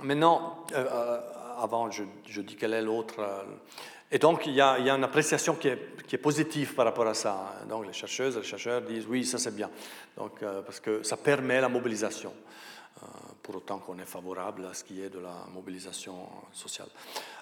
maintenant, 0.03 0.65
euh, 0.73 0.85
euh, 0.91 1.19
avant, 1.59 1.89
je, 1.91 2.03
dis 2.41 2.55
quel 2.55 2.73
est 2.73 2.81
l'autre. 2.81 3.15
et 4.11 4.19
donc, 4.19 4.45
il 4.45 4.53
y, 4.53 4.61
a, 4.61 4.77
il 4.79 4.85
y, 4.85 4.89
a, 4.89 4.95
une 4.95 5.03
appréciation 5.03 5.55
qui 5.55 5.67
est, 5.67 6.17
positive 6.17 6.75
par 6.75 6.85
rapport 6.85 7.07
à 7.07 7.13
ça. 7.13 7.53
Donc, 7.69 7.87
les 7.87 7.93
chercheuses 7.93 8.35
et 8.35 8.39
les 8.39 8.45
chercheurs 8.45 8.81
disent 8.81 9.05
oui, 9.07 9.25
ça 9.25 9.37
c'est 9.37 9.55
bien, 9.55 9.69
donc, 10.17 10.43
parce 10.65 10.81
que 10.81 11.03
ça 11.03 11.15
permet 11.15 11.61
la 11.61 11.69
mobilisation 11.69 12.33
pour 13.41 13.55
autant 13.55 13.79
qu'on 13.79 13.97
est 13.99 14.05
favorable 14.05 14.65
à 14.69 14.73
ce 14.73 14.83
qui 14.83 15.01
est 15.01 15.09
de 15.09 15.19
la 15.19 15.45
mobilisation 15.53 16.15
sociale. 16.51 16.87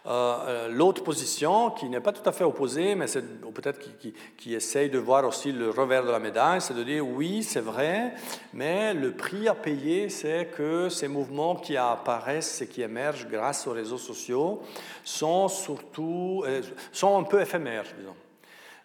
Euh, 0.05 0.37
euh, 0.47 0.67
l'autre 0.69 1.03
position, 1.03 1.71
qui 1.71 1.89
n'est 1.89 1.99
pas 1.99 2.13
tout 2.13 2.27
à 2.27 2.31
fait 2.31 2.43
opposée, 2.43 2.95
mais 2.95 3.05
peut-être 3.53 3.79
qui, 3.79 4.13
qui, 4.37 4.53
essaye 4.53 4.89
de 4.89 4.97
voir 4.97 5.25
aussi 5.25 5.51
le 5.51 5.69
revers 5.69 6.05
de 6.05 6.11
la 6.11 6.19
médaille, 6.19 6.61
c'est 6.61 6.73
de 6.73 6.83
dire 6.83 7.05
oui, 7.05 7.43
c'est 7.43 7.59
vrai, 7.59 8.13
mais 8.53 8.93
le 8.93 9.11
prix 9.11 9.47
à 9.47 9.55
payer, 9.55 10.09
c'est 10.09 10.49
que 10.55 10.87
ces 10.89 11.07
mouvements 11.07 11.55
qui 11.55 11.75
apparaissent 11.75 12.61
et 12.61 12.67
qui 12.67 12.81
émergent 12.81 13.27
grâce 13.27 13.67
aux 13.67 13.73
réseaux 13.73 13.97
sociaux 13.97 14.61
sont 15.03 15.47
surtout, 15.49 16.43
euh, 16.45 16.61
sont 16.93 17.17
un 17.17 17.23
peu 17.23 17.41
éphémères, 17.41 17.85
disons. 17.97 18.15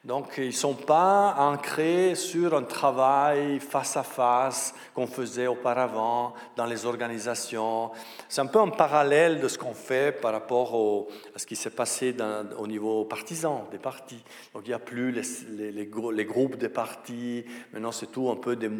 Donc, 0.04 0.34
ils 0.36 0.48
ne 0.48 0.50
sont 0.50 0.74
pas 0.74 1.34
ancrés 1.38 2.14
sur 2.14 2.54
un 2.54 2.64
travail 2.64 3.58
face 3.58 3.96
à 3.96 4.02
face 4.02 4.74
qu'on 4.94 5.06
faisait 5.06 5.46
auparavant 5.46 6.34
dans 6.56 6.66
les 6.66 6.84
organisations. 6.84 7.90
C'est 8.28 8.42
un 8.42 8.46
peu 8.46 8.60
un 8.60 8.68
parallèle 8.68 9.40
de 9.40 9.48
ce 9.48 9.56
qu'on 9.56 9.72
fait 9.72 10.20
par 10.20 10.32
rapport 10.32 11.08
à 11.34 11.38
ce 11.38 11.46
qui 11.46 11.56
s'est 11.56 11.70
passé 11.70 12.14
au 12.58 12.66
niveau 12.66 13.06
partisan 13.06 13.66
des 13.70 13.78
partis. 13.78 14.22
Donc, 14.52 14.64
il 14.66 14.68
n'y 14.68 14.74
a 14.74 14.78
plus 14.78 15.10
les, 15.10 15.86
groupes 16.26 16.58
des 16.58 16.68
partis. 16.68 17.46
Maintenant, 17.72 17.92
c'est 17.92 18.12
tout 18.12 18.28
un 18.28 18.36
peu 18.36 18.56
des, 18.56 18.70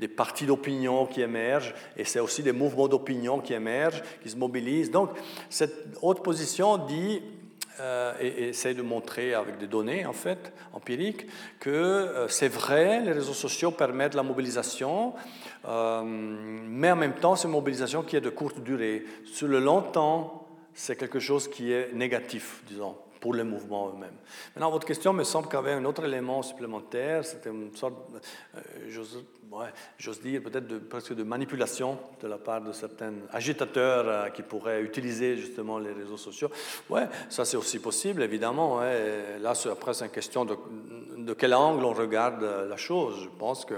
des 0.00 0.08
partis 0.08 0.44
d'opinion 0.44 1.06
qui 1.06 1.22
émergent. 1.22 1.72
Et 1.96 2.04
c'est 2.04 2.20
aussi 2.20 2.42
des 2.42 2.52
mouvements 2.52 2.88
d'opinion 2.88 3.40
qui 3.40 3.54
émergent, 3.54 4.02
qui 4.22 4.28
se 4.28 4.36
mobilisent. 4.36 4.90
Donc, 4.90 5.12
cette 5.48 5.96
haute 6.02 6.22
position 6.22 6.76
dit 6.76 7.22
euh, 7.82 8.14
et, 8.20 8.50
essaie 8.50 8.74
de 8.74 8.82
montrer 8.82 9.34
avec 9.34 9.58
des 9.58 9.66
données 9.66 10.06
en 10.06 10.12
fait 10.12 10.52
empiriques 10.72 11.26
que 11.58 11.68
euh, 11.68 12.28
c'est 12.28 12.46
vrai, 12.46 13.00
les 13.00 13.10
réseaux 13.10 13.32
sociaux 13.32 13.72
permettent 13.72 14.14
la 14.14 14.22
mobilisation, 14.22 15.14
euh, 15.66 16.02
mais 16.04 16.92
en 16.92 16.96
même 16.96 17.14
temps 17.14 17.34
c'est 17.34 17.48
une 17.48 17.54
mobilisation 17.54 18.04
qui 18.04 18.14
est 18.14 18.20
de 18.20 18.30
courte 18.30 18.60
durée. 18.60 19.04
Sur 19.24 19.48
le 19.48 19.58
long 19.58 19.82
temps, 19.82 20.46
c'est 20.74 20.94
quelque 20.94 21.18
chose 21.18 21.48
qui 21.48 21.72
est 21.72 21.92
négatif, 21.92 22.62
disons 22.68 22.94
pour 23.22 23.34
les 23.34 23.44
mouvements 23.44 23.88
eux-mêmes. 23.88 24.16
Maintenant, 24.54 24.72
votre 24.72 24.86
question 24.86 25.12
me 25.12 25.22
semble 25.22 25.46
qu'il 25.46 25.54
y 25.54 25.58
avait 25.58 25.72
un 25.72 25.84
autre 25.84 26.04
élément 26.04 26.42
supplémentaire, 26.42 27.24
c'était 27.24 27.50
une 27.50 27.74
sorte, 27.76 27.94
j'ose 28.88 30.20
dire, 30.20 30.42
peut-être 30.42 30.88
presque 30.88 31.14
de 31.14 31.22
manipulation 31.22 31.98
de 32.20 32.26
la 32.26 32.38
part 32.38 32.60
de 32.62 32.72
certains 32.72 33.12
agitateurs 33.30 34.08
euh, 34.08 34.28
qui 34.30 34.42
pourraient 34.42 34.82
utiliser 34.82 35.36
justement 35.36 35.78
les 35.78 35.92
réseaux 35.92 36.16
sociaux. 36.16 36.50
Ouais, 36.90 37.06
ça 37.28 37.44
c'est 37.44 37.56
aussi 37.56 37.78
possible, 37.78 38.22
évidemment. 38.22 38.80
Là, 38.80 39.52
après, 39.70 39.94
c'est 39.94 40.06
une 40.06 40.10
question 40.10 40.44
de, 40.44 41.32
quel 41.34 41.54
angle 41.54 41.84
on 41.84 41.92
regarde 41.92 42.42
euh, 42.42 42.68
la 42.68 42.76
chose. 42.76 43.20
Je 43.22 43.28
pense 43.38 43.64
que 43.64 43.74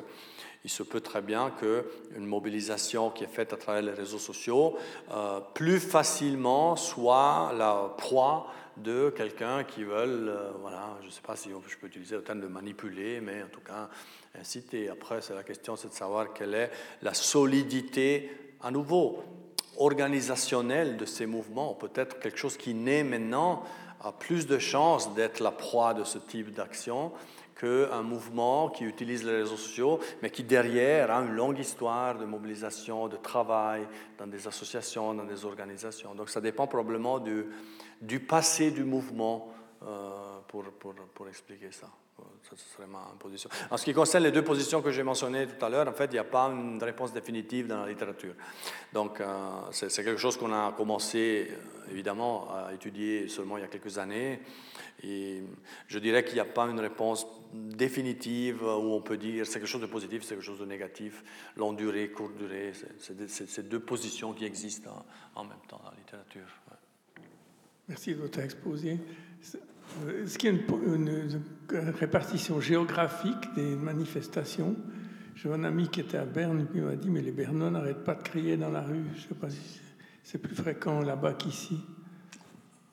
il 0.65 0.71
se 0.71 0.83
peut 0.83 1.01
très 1.01 1.21
bien 1.21 1.51
qu'une 1.51 2.25
mobilisation 2.25 3.11
qui 3.11 3.25
est 3.25 3.29
faite 3.29 3.53
à 3.53 3.57
travers 3.57 3.83
les 3.83 3.93
réseaux 3.93 4.19
sociaux 4.19 4.77
euh, 5.13 5.41
plus 5.53 5.79
facilement 5.79 6.75
soit 6.75 7.53
la 7.57 7.95
proie 7.99 8.47
de 8.77 9.11
quelqu'un 9.11 9.65
qui 9.65 9.85
veulent, 9.85 10.29
euh, 10.29 10.51
voilà, 10.61 10.97
je 11.01 11.07
ne 11.07 11.11
sais 11.11 11.23
pas 11.23 11.37
si 11.37 11.51
je 11.51 11.77
peux 11.77 11.87
utiliser 11.87 12.17
le 12.17 12.23
terme 12.23 12.41
de 12.41 12.49
manipuler, 12.49 13.21
mais 13.21 13.43
en 13.43 13.49
tout 13.49 13.61
cas 13.61 13.89
inciter. 14.39 14.89
Après, 14.89 15.21
c'est 15.21 15.35
la 15.35 15.45
question, 15.45 15.77
c'est 15.77 15.89
de 15.89 15.95
savoir 15.95 16.33
quelle 16.33 16.55
est 16.55 16.71
la 17.03 17.15
solidité, 17.15 18.31
à 18.61 18.71
nouveau, 18.71 19.23
organisationnel 19.77 20.97
de 20.97 21.05
ces 21.05 21.27
mouvements, 21.27 21.75
peut-être 21.75 22.19
quelque 22.19 22.39
chose 22.39 22.57
qui 22.57 22.75
naît 22.75 23.05
maintenant, 23.05 23.65
a 24.01 24.13
plus 24.13 24.47
de 24.47 24.59
chances 24.59 25.15
d'être 25.15 25.41
la 25.41 25.51
proie 25.51 25.95
de 25.95 26.05
ce 26.05 26.19
type 26.19 26.53
d'action 26.53 27.13
qu'un 27.59 28.03
mouvement 28.03 28.69
qui 28.69 28.85
utilise 28.85 29.25
les 29.25 29.37
réseaux 29.37 29.57
sociaux, 29.57 30.01
mais 30.23 30.31
qui 30.31 30.43
derrière 30.43 31.11
a 31.11 31.21
une 31.21 31.33
longue 31.33 31.59
histoire 31.59 32.19
de 32.19 32.25
mobilisation, 32.25 33.09
de 33.09 33.17
travail 33.17 33.87
dans 34.19 34.27
des 34.27 34.47
associations, 34.47 35.15
dans 35.15 35.25
des 35.25 35.45
organisations. 35.45 36.15
Donc 36.15 36.31
ça 36.31 36.41
dépend 36.41 36.67
probablement 36.67 37.21
du, 37.21 37.47
du 38.01 38.21
passé 38.21 38.71
du 38.71 38.85
mouvement 38.85 39.53
euh, 39.83 40.39
pour, 40.49 40.65
pour, 40.65 40.95
pour 41.15 41.29
expliquer 41.29 41.71
ça. 41.71 41.89
Ça, 42.49 42.57
serait 42.57 42.87
ma 42.87 43.13
position. 43.19 43.51
En 43.71 43.77
ce 43.77 43.85
qui 43.85 43.93
concerne 43.93 44.25
les 44.25 44.31
deux 44.31 44.45
positions 44.45 44.83
que 44.83 44.91
j'ai 44.91 45.03
mentionnées 45.03 45.47
tout 45.47 45.65
à 45.65 45.69
l'heure, 45.69 45.89
en 45.89 45.93
fait, 45.93 46.07
il 46.07 46.13
n'y 46.13 46.19
a 46.19 46.25
pas 46.25 46.47
une 46.47 46.83
réponse 46.83 47.13
définitive 47.13 47.67
dans 47.67 47.81
la 47.81 47.89
littérature. 47.89 48.35
Donc, 48.93 49.21
euh, 49.21 49.27
c'est 49.73 49.89
quelque 50.05 50.21
chose 50.21 50.37
qu'on 50.37 50.53
a 50.53 50.73
commencé, 50.73 51.49
euh, 51.51 51.91
évidemment, 51.91 52.49
à 52.55 52.73
étudier 52.73 53.29
seulement 53.29 53.57
il 53.57 53.63
y 53.63 53.65
a 53.65 53.69
quelques 53.69 53.99
années. 53.99 54.41
Et 55.03 55.43
je 55.89 55.99
dirais 55.99 56.25
qu'il 56.25 56.35
n'y 56.35 56.41
a 56.41 56.45
pas 56.45 56.67
une 56.67 56.81
réponse 56.81 57.27
définitive 57.53 58.63
où 58.63 58.95
on 58.95 59.01
peut 59.01 59.17
dire 59.17 59.47
c'est 59.47 59.59
quelque 59.59 59.69
chose 59.69 59.81
de 59.81 59.87
positif, 59.87 60.23
c'est 60.23 60.35
quelque 60.35 60.45
chose 60.45 60.61
de 60.61 60.67
négatif, 60.67 61.25
longue 61.57 61.77
durée, 61.77 62.11
courte 62.11 62.37
durée. 62.37 62.73
C'est 62.99 63.29
ces 63.29 63.63
deux 63.63 63.81
positions 63.81 64.33
qui 64.33 64.45
existent 64.45 65.05
en, 65.35 65.45
même 65.45 65.59
temps 65.69 65.81
dans 65.83 65.91
la 65.91 65.97
littérature. 65.97 66.47
Merci 67.89 68.15
de 68.15 68.21
votre 68.21 68.39
exposé. 68.39 68.99
Est-ce 70.09 70.39
qu'il 70.39 70.55
y 70.55 70.57
a 70.57 70.61
une, 70.95 71.43
répartition 71.71 72.61
géographique 72.61 73.55
des 73.55 73.77
manifestations? 73.77 74.75
J'ai 75.35 75.53
un 75.53 75.65
ami 75.65 75.89
qui 75.89 76.01
était 76.01 76.17
à 76.17 76.25
Berne 76.25 76.67
qui 76.73 76.79
m'a 76.79 76.97
dit 76.97 77.11
Mais 77.11 77.21
les 77.21 77.33
Bernois 77.33 77.71
n'arrêtent 77.71 78.05
pas 78.05 78.15
de 78.15 78.23
crier 78.23 78.57
dans 78.57 78.71
la 78.71 78.81
rue. 78.81 79.05
Je 79.15 79.25
ne 79.25 79.29
sais 79.29 79.35
pas 79.35 79.51
si 79.51 79.81
c'est 80.23 80.39
plus 80.39 80.55
fréquent 80.55 81.01
là-bas 81.01 81.35
qu'ici. 81.35 81.85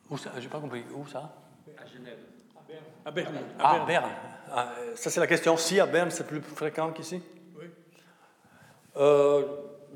Où 0.09 0.17
ça? 0.17 0.31
J'ai 0.39 0.49
pas 0.49 0.59
compris. 0.59 0.83
Où 0.93 1.07
ça? 1.07 1.33
À 1.77 1.85
Genève. 1.85 2.17
À 3.05 3.11
Berne. 3.11 3.35
À 3.59 3.85
Berne. 3.85 4.09
Ah, 4.51 4.73
ça, 4.95 5.09
c'est 5.09 5.19
la 5.19 5.27
question. 5.27 5.55
Si 5.55 5.79
à 5.79 5.85
Berne, 5.85 6.11
c'est 6.11 6.27
plus 6.27 6.41
fréquent 6.41 6.91
qu'ici? 6.91 7.21
Oui. 7.57 7.65
Euh, 8.97 9.43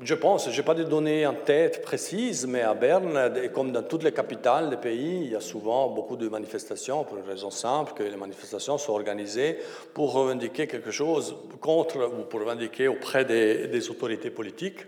je 0.02 0.14
pense, 0.14 0.50
je 0.50 0.56
n'ai 0.56 0.64
pas 0.64 0.74
de 0.74 0.84
données 0.84 1.26
en 1.26 1.34
tête 1.34 1.82
précises, 1.82 2.46
mais 2.46 2.60
à 2.60 2.74
Berne, 2.74 3.50
comme 3.54 3.72
dans 3.72 3.82
toutes 3.82 4.02
les 4.02 4.12
capitales 4.12 4.68
des 4.68 4.76
pays, 4.76 5.22
il 5.24 5.32
y 5.32 5.36
a 5.36 5.40
souvent 5.40 5.88
beaucoup 5.88 6.16
de 6.16 6.28
manifestations 6.28 7.04
pour 7.04 7.16
une 7.16 7.24
raison 7.24 7.50
simple, 7.50 7.94
que 7.94 8.02
les 8.02 8.16
manifestations 8.16 8.76
sont 8.76 8.92
organisées 8.92 9.58
pour 9.94 10.12
revendiquer 10.12 10.66
quelque 10.66 10.90
chose 10.90 11.34
contre 11.60 11.96
ou 11.96 12.24
pour 12.24 12.40
revendiquer 12.40 12.88
auprès 12.88 13.24
des, 13.24 13.90
autorités 13.90 14.30
politiques. 14.30 14.80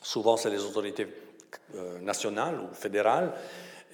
Souvent, 0.00 0.36
c'est 0.36 0.50
les 0.50 0.64
autorités 0.64 1.06
euh, 1.74 1.98
nationales 2.00 2.58
ou 2.60 2.74
fédérales 2.74 3.32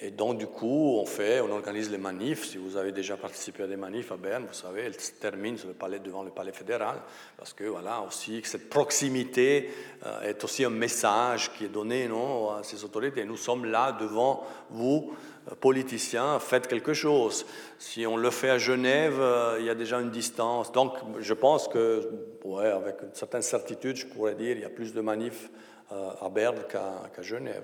et 0.01 0.13
donc, 0.13 0.39
du 0.39 0.47
coup, 0.47 0.97
on 1.01 1.07
fait, 1.07 1.41
on 1.41 1.51
organise 1.51 1.91
les 1.91 1.99
manifs. 1.99 2.45
Si 2.45 2.57
vous 2.57 2.77
avez 2.77 2.93
déjà 2.93 3.17
participé 3.17 3.65
à 3.65 3.67
des 3.67 3.77
manifs 3.77 4.13
à 4.13 4.17
Berne, 4.17 4.45
vous 4.47 4.55
savez, 4.55 4.83
elles 4.83 5.01
se 5.01 5.11
terminent 5.13 5.59
le 5.67 5.73
palais, 5.73 5.99
devant 5.99 6.23
le 6.23 6.31
palais 6.31 6.53
fédéral, 6.53 6.99
parce 7.37 7.53
que 7.53 7.65
voilà, 7.65 8.03
aussi, 8.03 8.41
cette 8.45 8.69
proximité 8.69 9.71
euh, 10.07 10.21
est 10.23 10.45
aussi 10.45 10.65
un 10.65 10.71
message 10.71 11.53
qui 11.53 11.65
est 11.65 11.69
donné 11.69 12.07
non, 12.07 12.51
à 12.51 12.63
ces 12.63 12.85
autorités. 12.85 13.25
Nous 13.25 13.37
sommes 13.37 13.65
là 13.65 13.91
devant 13.91 14.47
vous, 14.71 15.13
euh, 15.51 15.55
politiciens, 15.57 16.39
faites 16.39 16.69
quelque 16.69 16.95
chose. 16.95 17.45
Si 17.81 18.07
on 18.07 18.17
le 18.17 18.31
fait 18.31 18.51
à 18.51 18.59
Genève, 18.59 19.19
euh, 19.19 19.57
il 19.59 19.67
y 19.67 19.71
a 19.71 19.75
déjà 19.75 19.99
une 19.99 20.11
distance. 20.11 20.71
Donc, 20.71 20.93
je 21.19 21.35
pense 21.35 21.67
que, 21.67 22.09
ouais, 22.45 22.67
avec 22.67 23.03
une 23.03 23.15
certaine 23.15 23.43
certitude, 23.43 23.97
je 23.97 24.07
pourrais 24.07 24.37
dire, 24.37 24.57
il 24.57 24.63
y 24.63 24.65
a 24.65 24.71
plus 24.71 24.95
de 24.95 25.01
manifs 25.01 25.51
à 25.91 26.29
Berne 26.29 26.65
qu'à 26.69 27.23
Genève. 27.23 27.63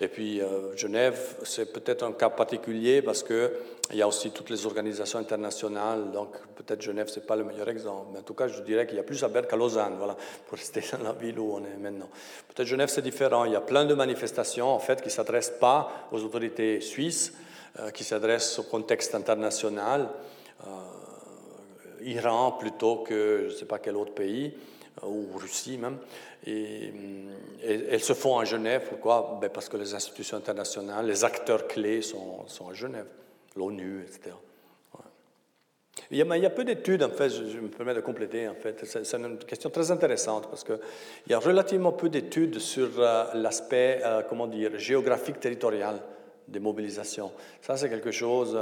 Et 0.00 0.08
puis 0.08 0.40
euh, 0.40 0.76
Genève, 0.76 1.36
c'est 1.44 1.72
peut-être 1.72 2.02
un 2.02 2.12
cas 2.12 2.28
particulier 2.28 3.00
parce 3.00 3.22
qu'il 3.22 3.50
y 3.92 4.02
a 4.02 4.08
aussi 4.08 4.30
toutes 4.30 4.50
les 4.50 4.66
organisations 4.66 5.18
internationales, 5.18 6.10
donc 6.12 6.36
peut-être 6.54 6.82
Genève, 6.82 7.08
ce 7.08 7.18
n'est 7.18 7.26
pas 7.26 7.36
le 7.36 7.44
meilleur 7.44 7.68
exemple, 7.70 8.08
mais 8.12 8.18
en 8.18 8.22
tout 8.22 8.34
cas, 8.34 8.48
je 8.48 8.60
dirais 8.60 8.86
qu'il 8.86 8.96
y 8.96 9.00
a 9.00 9.04
plus 9.04 9.24
à 9.24 9.28
Berne 9.28 9.46
qu'à 9.46 9.56
Lausanne, 9.56 9.94
voilà, 9.96 10.16
pour 10.46 10.58
rester 10.58 10.82
dans 10.92 11.02
la 11.02 11.12
ville 11.12 11.38
où 11.38 11.54
on 11.54 11.64
est 11.64 11.78
maintenant. 11.78 12.08
Peut-être 12.48 12.68
Genève, 12.68 12.88
c'est 12.88 13.02
différent, 13.02 13.46
il 13.46 13.52
y 13.52 13.56
a 13.56 13.62
plein 13.62 13.86
de 13.86 13.94
manifestations, 13.94 14.68
en 14.68 14.78
fait, 14.78 15.00
qui 15.00 15.08
ne 15.08 15.12
s'adressent 15.12 15.58
pas 15.58 16.08
aux 16.12 16.22
autorités 16.22 16.80
suisses, 16.82 17.32
euh, 17.80 17.90
qui 17.90 18.04
s'adressent 18.04 18.58
au 18.58 18.64
contexte 18.64 19.14
international, 19.14 20.08
Iran 22.04 22.52
plutôt 22.52 22.98
que 22.98 23.46
je 23.48 23.52
ne 23.52 23.58
sais 23.58 23.64
pas 23.64 23.78
quel 23.78 23.96
autre 23.96 24.12
pays, 24.12 24.54
ou 25.02 25.26
Russie 25.36 25.78
même. 25.78 25.98
Et, 26.46 26.92
elles 27.64 28.02
se 28.02 28.12
font 28.12 28.38
à 28.38 28.44
Genève. 28.44 28.86
Pourquoi? 28.88 29.38
Ben 29.40 29.48
Parce 29.48 29.68
que 29.68 29.76
les 29.76 29.94
institutions 29.94 30.36
internationales, 30.36 31.06
les 31.06 31.24
acteurs 31.24 31.68
clés 31.68 32.02
sont, 32.02 32.44
à 32.68 32.74
Genève, 32.74 33.06
l'ONU, 33.56 34.02
etc. 34.02 34.34
Il, 36.10 36.18
y 36.18 36.22
a, 36.22 36.36
il 36.36 36.42
y, 36.42 36.46
a, 36.46 36.50
peu 36.50 36.64
d'études, 36.64 37.02
en 37.02 37.10
fait, 37.10 37.28
je, 37.28 37.58
me 37.58 37.68
permets 37.68 37.94
de 37.94 38.00
compléter, 38.00 38.48
en 38.48 38.54
fait. 38.54 38.84
C'est 38.84 39.16
une 39.16 39.38
question 39.38 39.70
très 39.70 39.90
intéressante 39.90 40.48
parce 40.48 40.64
qu'il 40.64 40.78
y 41.28 41.34
a 41.34 41.38
relativement 41.38 41.92
peu 41.92 42.08
d'études 42.08 42.58
sur 42.58 42.88
euh, 42.98 43.24
l'aspect, 43.34 44.00
euh, 44.02 44.22
comment 44.28 44.46
dire, 44.46 44.78
géographique 44.78 45.38
territorial 45.38 46.00
des 46.48 46.60
mobilisations. 46.60 47.30
Ça, 47.60 47.76
c'est 47.76 47.88
quelque 47.88 48.10
chose. 48.10 48.58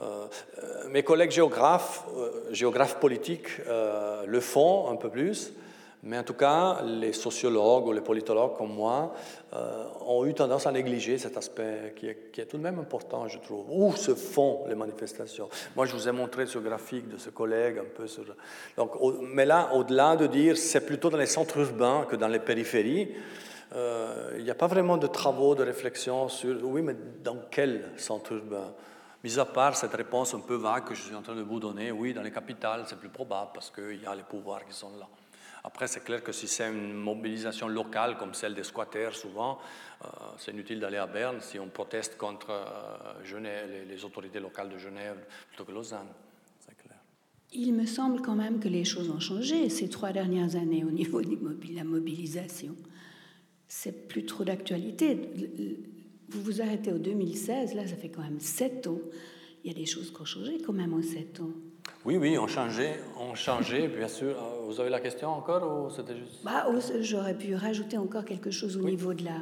Euh, 0.00 0.26
mes 0.88 1.02
collègues 1.02 1.30
géographes, 1.30 2.04
géographes 2.50 3.00
politiques, 3.00 3.48
le 4.26 4.40
font 4.40 4.90
un 4.90 4.96
peu 4.96 5.08
plus. 5.08 5.52
Mais 6.02 6.18
en 6.18 6.22
tout 6.22 6.34
cas, 6.34 6.82
les 6.82 7.12
sociologues 7.12 7.86
ou 7.86 7.92
les 7.92 8.00
politologues 8.00 8.56
comme 8.56 8.74
moi 8.74 9.12
euh, 9.52 9.86
ont 10.06 10.24
eu 10.24 10.34
tendance 10.34 10.66
à 10.66 10.72
négliger 10.72 11.18
cet 11.18 11.36
aspect 11.36 11.94
qui 11.96 12.06
est, 12.08 12.46
tout 12.46 12.58
de 12.58 12.62
même 12.62 12.78
important, 12.78 13.26
je 13.26 13.38
trouve. 13.38 13.66
Où 13.70 13.94
se 13.96 14.14
font 14.14 14.64
les 14.68 14.74
manifestations? 14.74 15.48
Moi, 15.74 15.86
je 15.86 15.94
vous 15.94 16.08
ai 16.08 16.12
montré 16.12 16.46
ce 16.46 16.58
graphique 16.58 17.08
de 17.08 17.18
ce 17.18 17.30
collègue 17.30 17.78
un 17.78 17.96
peu. 17.96 18.06
Sur... 18.06 18.24
Donc, 18.76 18.92
mais 19.22 19.46
là, 19.46 19.70
au-delà 19.72 20.16
de 20.16 20.26
dire 20.26 20.56
c'est 20.56 20.84
plutôt 20.86 21.10
dans 21.10 21.18
les 21.18 21.26
centres 21.26 21.58
urbains 21.58 22.06
que 22.08 22.16
dans 22.16 22.28
les 22.28 22.40
périphéries, 22.40 23.14
euh, 23.74 24.34
il 24.38 24.44
n'y 24.44 24.50
a 24.50 24.54
pas 24.54 24.68
vraiment 24.68 24.96
de 24.96 25.06
travaux, 25.06 25.54
de 25.54 25.64
réflexion 25.64 26.28
sur 26.28 26.56
oui, 26.62 26.82
mais 26.82 26.94
dans 27.22 27.38
quel 27.50 27.92
centre 27.96 28.32
urbain? 28.32 28.72
Mis 29.24 29.38
à 29.40 29.44
part 29.44 29.74
cette 29.74 29.94
réponse 29.94 30.34
un 30.34 30.40
peu 30.40 30.54
vague 30.54 30.84
que 30.84 30.94
je 30.94 31.02
suis 31.02 31.14
en 31.14 31.22
train 31.22 31.34
de 31.34 31.42
vous 31.42 31.58
donner, 31.58 31.90
oui, 31.90 32.14
dans 32.14 32.22
les 32.22 32.30
capitales, 32.30 32.84
c'est 32.86 32.98
plus 32.98 33.08
probable 33.08 33.50
parce 33.54 33.70
qu'il 33.70 34.00
y 34.00 34.06
a 34.06 34.14
les 34.14 34.22
pouvoirs 34.22 34.64
qui 34.64 34.72
sont 34.72 34.92
là. 35.00 35.08
Après, 35.66 35.88
c'est 35.88 36.04
clair 36.04 36.22
que 36.22 36.30
si 36.30 36.46
c'est 36.46 36.68
une 36.68 36.92
mobilisation 36.92 37.66
locale 37.66 38.16
comme 38.18 38.34
celle 38.34 38.54
des 38.54 38.62
squatters, 38.62 39.16
souvent, 39.16 39.58
euh, 40.04 40.08
c'est 40.38 40.52
inutile 40.52 40.78
d'aller 40.78 40.96
à 40.96 41.06
Berne 41.06 41.40
si 41.40 41.58
on 41.58 41.68
proteste 41.68 42.16
contre 42.16 42.50
euh, 42.50 43.24
Genève, 43.24 43.68
les, 43.88 44.04
autorités 44.04 44.38
locales 44.38 44.68
de 44.68 44.78
Genève 44.78 45.16
plutôt 45.48 45.64
que 45.64 45.72
Lausanne. 45.72 46.06
Clair. 46.66 46.98
Il 47.52 47.74
me 47.74 47.84
semble 47.84 48.22
quand 48.22 48.36
même 48.36 48.60
que 48.60 48.68
les 48.68 48.84
choses 48.84 49.10
ont 49.10 49.18
changé 49.18 49.68
ces 49.68 49.88
trois 49.88 50.12
dernières 50.12 50.54
années 50.54 50.84
au 50.84 50.90
niveau 50.92 51.20
de 51.20 51.74
la 51.74 51.82
mobilisation. 51.82 52.76
C'est 53.66 54.06
plus 54.06 54.24
trop 54.24 54.44
d'actualité. 54.44 55.18
Vous 56.28 56.42
vous 56.42 56.60
arrêtez 56.60 56.92
au 56.92 56.98
2016, 56.98 57.74
là, 57.74 57.86
ça 57.86 57.96
fait 57.96 58.10
quand 58.10 58.22
même 58.22 58.40
sept 58.40 58.86
ans. 58.86 59.00
Il 59.64 59.72
y 59.72 59.74
a 59.74 59.76
des 59.76 59.86
choses 59.86 60.12
qui 60.12 60.20
ont 60.20 60.24
changé 60.24 60.58
quand 60.64 60.72
même 60.72 60.94
en 60.94 61.02
sept 61.02 61.40
ans. 61.40 61.50
Oui, 62.06 62.18
oui, 62.18 62.38
on 62.38 62.46
changeait, 62.46 63.00
on 63.18 63.34
changeait, 63.34 63.88
bien 63.88 64.06
sûr. 64.06 64.36
Vous 64.68 64.80
avez 64.80 64.90
la 64.90 65.00
question 65.00 65.28
encore 65.28 65.88
ou 65.88 65.90
c'était 65.90 66.16
juste 66.16 66.44
bah, 66.44 66.64
J'aurais 67.00 67.36
pu 67.36 67.56
rajouter 67.56 67.98
encore 67.98 68.24
quelque 68.24 68.52
chose 68.52 68.76
au 68.76 68.82
niveau 68.82 69.12
de 69.12 69.24
la, 69.24 69.40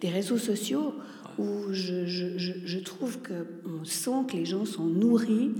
des 0.00 0.08
réseaux 0.08 0.38
sociaux, 0.38 0.94
où 1.38 1.72
je, 1.72 2.06
je, 2.06 2.38
je 2.38 2.78
trouve 2.78 3.18
qu'on 3.18 3.84
sent 3.84 4.24
que 4.28 4.36
les 4.38 4.46
gens 4.46 4.64
sont 4.64 4.86
nourris 4.86 5.50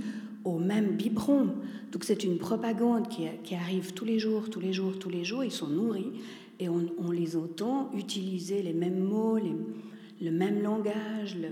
au 0.43 0.57
même 0.57 0.95
biberon. 0.95 1.49
Donc 1.91 2.03
c'est 2.03 2.23
une 2.23 2.39
propagande 2.39 3.07
qui, 3.07 3.27
qui, 3.43 3.53
arrive 3.53 3.93
tous 3.93 4.05
les 4.05 4.17
jours, 4.17 4.49
tous 4.49 4.59
les 4.59 4.73
jours, 4.73 4.97
tous 4.97 5.09
les 5.09 5.23
jours. 5.23 5.43
Ils 5.43 5.51
sont 5.51 5.67
nourris 5.67 6.11
et 6.59 6.69
on, 6.69 6.87
on 6.97 7.11
les 7.11 7.35
entend 7.35 7.91
utiliser 7.95 8.63
les 8.63 8.73
mêmes 8.73 8.99
mots, 8.99 9.37
les, 9.37 9.53
le 10.21 10.31
même 10.31 10.63
langage. 10.63 11.37
Le... 11.39 11.49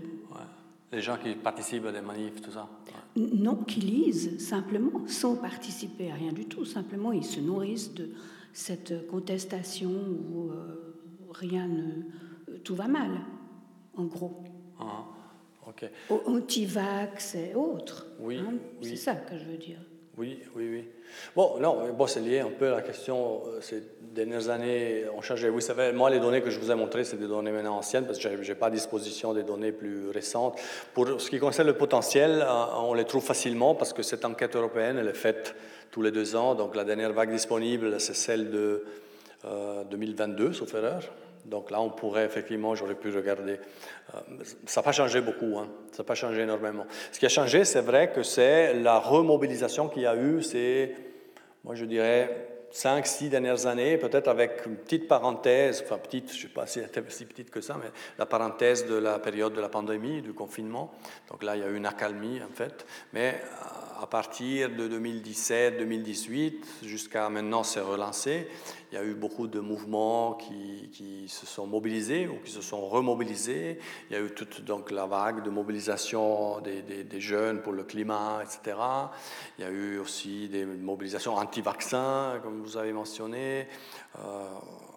Les 0.91 1.01
gens 1.01 1.17
qui 1.17 1.35
participent 1.35 1.85
à 1.85 1.91
des 1.91 2.01
manifs, 2.01 2.41
tout 2.41 2.51
ça 2.51 2.67
non, 3.15 3.55
qui 3.55 3.81
lisent 3.81 4.39
simplement, 4.39 5.05
sans 5.07 5.35
participer 5.35 6.11
à 6.11 6.15
rien 6.15 6.31
du 6.31 6.45
tout. 6.45 6.65
Simplement, 6.65 7.11
ils 7.11 7.25
se 7.25 7.39
nourrissent 7.39 7.93
de 7.93 8.11
cette 8.53 9.07
contestation 9.07 9.89
où 9.89 10.49
euh, 10.51 10.95
rien 11.31 11.67
ne. 11.67 12.57
tout 12.63 12.75
va 12.75 12.87
mal, 12.87 13.21
en 13.95 14.05
gros. 14.05 14.43
Ah, 14.79 15.05
ok. 15.67 15.89
Anti-vax 16.25 17.35
et 17.35 17.55
autres. 17.55 18.07
Oui, 18.19 18.37
hein. 18.37 18.53
C'est 18.81 18.95
ça 18.95 19.15
que 19.15 19.37
je 19.37 19.45
veux 19.45 19.57
dire. 19.57 19.79
Oui, 20.19 20.37
oui, 20.53 20.67
oui. 20.69 20.85
Bon, 21.33 21.57
non, 21.61 21.93
bon, 21.93 22.05
c'est 22.05 22.19
lié 22.19 22.41
un 22.41 22.49
peu 22.49 22.73
à 22.73 22.75
la 22.75 22.81
question. 22.81 23.41
Euh, 23.47 23.61
ces 23.61 23.81
dernières 24.01 24.49
années 24.49 25.05
ont 25.15 25.21
changé. 25.21 25.47
Vous 25.47 25.61
savez, 25.61 25.93
moi, 25.93 26.09
les 26.09 26.19
données 26.19 26.41
que 26.41 26.49
je 26.49 26.59
vous 26.59 26.71
ai 26.71 26.75
montrées, 26.75 27.05
c'est 27.05 27.15
des 27.15 27.27
données 27.27 27.51
maintenant 27.51 27.77
anciennes 27.77 28.05
parce 28.05 28.19
que 28.19 28.43
je 28.43 28.51
n'ai 28.51 28.55
pas 28.59 28.65
à 28.65 28.69
disposition 28.69 29.33
des 29.33 29.43
données 29.43 29.71
plus 29.71 30.09
récentes. 30.09 30.59
Pour 30.93 31.21
ce 31.21 31.29
qui 31.29 31.39
concerne 31.39 31.69
le 31.69 31.77
potentiel, 31.77 32.41
euh, 32.45 32.65
on 32.79 32.95
les 32.95 33.05
trouve 33.05 33.23
facilement 33.23 33.75
parce 33.75 33.93
que 33.93 34.03
cette 34.03 34.25
enquête 34.25 34.57
européenne, 34.57 34.97
elle 34.97 35.07
est 35.07 35.13
faite 35.13 35.55
tous 35.89 36.01
les 36.01 36.11
deux 36.11 36.35
ans. 36.35 36.53
Donc, 36.53 36.75
la 36.75 36.83
dernière 36.83 37.13
vague 37.13 37.31
disponible, 37.31 37.97
c'est 38.01 38.13
celle 38.13 38.51
de 38.51 38.83
2022, 39.89 40.47
euh, 40.47 40.51
sauf 40.51 40.73
erreur. 40.73 41.03
Donc 41.45 41.71
là, 41.71 41.81
on 41.81 41.89
pourrait 41.89 42.25
effectivement, 42.25 42.75
j'aurais 42.75 42.95
pu 42.95 43.15
regarder. 43.15 43.59
Euh, 44.13 44.19
ça 44.65 44.81
n'a 44.81 44.85
pas 44.85 44.91
changé 44.91 45.21
beaucoup, 45.21 45.57
hein. 45.57 45.69
ça 45.91 46.03
n'a 46.03 46.03
pas 46.03 46.15
changé 46.15 46.41
énormément. 46.41 46.85
Ce 47.11 47.19
qui 47.19 47.25
a 47.25 47.29
changé, 47.29 47.65
c'est 47.65 47.81
vrai 47.81 48.11
que 48.11 48.23
c'est 48.23 48.73
la 48.73 48.99
remobilisation 48.99 49.89
qu'il 49.89 50.03
y 50.03 50.07
a 50.07 50.15
eu, 50.15 50.41
c'est, 50.41 50.95
moi 51.63 51.75
je 51.75 51.85
dirais, 51.85 52.49
cinq, 52.71 53.07
six 53.07 53.29
dernières 53.29 53.65
années, 53.65 53.97
peut-être 53.97 54.27
avec 54.27 54.65
une 54.65 54.75
petite 54.75 55.07
parenthèse, 55.07 55.81
enfin 55.83 55.97
petite, 55.97 56.31
je 56.31 56.37
ne 56.37 56.41
sais 56.43 56.53
pas 56.53 56.67
si 56.67 56.79
elle 56.79 56.85
était 56.85 57.03
si 57.09 57.25
petite 57.25 57.49
que 57.49 57.61
ça, 57.61 57.77
mais 57.81 57.89
la 58.17 58.25
parenthèse 58.25 58.85
de 58.85 58.95
la 58.95 59.19
période 59.19 59.53
de 59.53 59.61
la 59.61 59.69
pandémie, 59.69 60.21
du 60.21 60.33
confinement. 60.33 60.93
Donc 61.29 61.43
là, 61.43 61.55
il 61.55 61.61
y 61.61 61.65
a 61.65 61.69
eu 61.69 61.75
une 61.75 61.85
accalmie, 61.85 62.41
en 62.43 62.53
fait. 62.53 62.85
Mais 63.13 63.35
à 64.01 64.07
partir 64.07 64.69
de 64.69 64.87
2017-2018 64.87 66.53
jusqu'à 66.83 67.29
maintenant, 67.29 67.63
c'est 67.63 67.81
relancé. 67.81 68.47
Il 68.91 68.95
y 68.95 68.97
a 68.97 69.03
eu 69.03 69.13
beaucoup 69.13 69.47
de 69.47 69.59
mouvements 69.59 70.33
qui, 70.33 70.89
qui, 70.91 71.27
se 71.27 71.45
sont 71.45 71.67
mobilisés 71.67 72.27
ou 72.27 72.39
qui 72.43 72.51
se 72.51 72.61
sont 72.61 72.87
remobilisés. 72.87 73.77
Il 74.09 74.13
y 74.13 74.19
a 74.19 74.23
eu 74.23 74.31
toute 74.31 74.61
donc, 74.61 74.89
la 74.89 75.05
vague 75.05 75.43
de 75.43 75.51
mobilisation 75.51 76.59
des, 76.61 76.81
des, 76.81 77.21
jeunes 77.21 77.61
pour 77.61 77.73
le 77.73 77.83
climat, 77.83 78.41
etc. 78.41 78.77
Il 79.57 79.63
y 79.63 79.67
a 79.67 79.69
eu 79.69 79.99
aussi 79.99 80.49
des 80.49 80.65
mobilisations 80.65 81.35
anti-vaccins, 81.35 82.39
comme 82.41 82.61
vous 82.63 82.77
avez 82.77 82.91
mentionné. 82.91 83.67
Euh, 84.17 84.47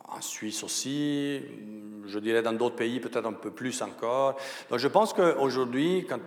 en 0.09 0.21
Suisse 0.21 0.63
aussi, 0.63 1.43
je 2.07 2.19
dirais 2.19 2.43
dans 2.43 2.53
d'autres 2.53 2.77
pays 2.77 3.01
peut-être 3.01 3.27
un 3.27 3.33
peu 3.33 3.51
plus 3.51 3.81
encore. 3.83 4.37
Donc 4.71 4.79
je 4.79 4.89
pense 4.89 5.13
qu'aujourd'hui, 5.13 6.07
quand 6.09 6.21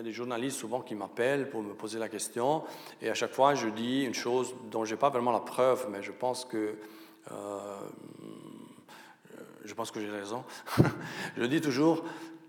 y 0.00 0.02
a 0.02 0.04
des 0.04 0.12
journalistes 0.12 0.58
souvent 0.58 0.80
qui 0.80 0.94
m'appellent 0.94 1.50
pour 1.50 1.62
me 1.62 1.74
poser 1.74 1.98
la 1.98 2.08
question, 2.08 2.64
et 3.02 3.10
à 3.10 3.14
chaque 3.14 3.32
fois 3.34 3.54
je 3.54 3.68
dis 3.68 4.04
une 4.04 4.14
chose 4.14 4.54
dont 4.70 4.84
je 4.84 4.94
n'ai 4.94 4.98
pas 4.98 5.10
vraiment 5.10 5.30
la 5.30 5.40
preuve, 5.40 5.88
mais 5.90 6.02
je 6.02 6.12
pense 6.12 6.46
que 6.46 6.76
euh, 7.30 7.80
je 9.62 9.74
pense 9.74 9.90
que 9.90 10.00
j'ai 10.00 10.10
raison. 10.10 10.42
je 11.36 11.44
dis 11.44 11.60
toujours 11.60 12.02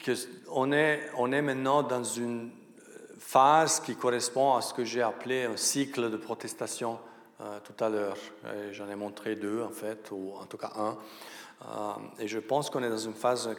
qu'on 0.03 0.71
est, 0.71 1.09
on 1.17 1.31
est 1.33 1.41
maintenant 1.41 1.83
dans 1.83 2.05
une 2.05 2.51
phase 3.19 3.81
qui 3.81 3.95
correspond 3.95 4.55
à 4.55 4.61
ce 4.61 4.73
que 4.73 4.85
j'ai 4.85 5.01
appelé 5.01 5.43
un 5.43 5.57
cycle 5.57 6.09
de 6.09 6.17
protestation 6.17 6.99
euh, 7.41 7.59
tout 7.65 7.83
à 7.83 7.89
l'heure. 7.89 8.17
J'en 8.71 8.89
ai 8.89 8.95
montré 8.95 9.35
deux 9.35 9.61
en 9.61 9.71
fait, 9.71 10.09
ou 10.11 10.33
en 10.39 10.45
tout 10.45 10.57
cas 10.57 10.71
un. 10.77 10.97
Euh, 11.69 11.93
et 12.19 12.27
je 12.27 12.39
pense 12.39 12.69
qu'on 12.69 12.83
est 12.83 12.89
dans 12.89 12.97
une 12.97 13.13
phase 13.13 13.49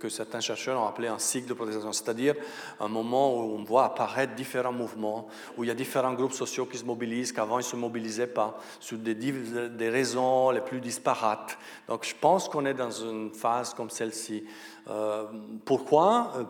que, 0.00 0.08
certains 0.08 0.40
chercheurs 0.40 0.80
ont 0.80 0.86
appelé 0.86 1.08
un 1.08 1.18
cycle 1.18 1.48
de 1.48 1.54
protestation, 1.54 1.92
c'est-à-dire 1.92 2.34
un 2.80 2.88
moment 2.88 3.34
où 3.34 3.56
on 3.56 3.62
voit 3.62 3.84
apparaître 3.84 4.34
différents 4.34 4.72
mouvements, 4.72 5.28
où 5.56 5.64
il 5.64 5.68
y 5.68 5.70
a 5.70 5.74
différents 5.74 6.12
groupes 6.12 6.32
sociaux 6.32 6.66
qui 6.66 6.76
se 6.76 6.84
mobilisent, 6.84 7.32
qu'avant 7.32 7.58
ils 7.58 7.64
ne 7.64 7.68
se 7.68 7.76
mobilisaient 7.76 8.26
pas, 8.26 8.58
sur 8.80 8.98
des, 8.98 9.88
raisons 9.88 10.50
les 10.50 10.60
plus 10.60 10.80
disparates. 10.80 11.56
Donc 11.88 12.04
je 12.04 12.14
pense 12.20 12.48
qu'on 12.48 12.66
est 12.66 12.74
dans 12.74 12.90
une 12.90 13.32
phase 13.32 13.74
comme 13.74 13.90
celle-ci. 13.90 14.44
Euh, 14.88 15.26
pourquoi? 15.64 16.32
Euh, 16.36 16.44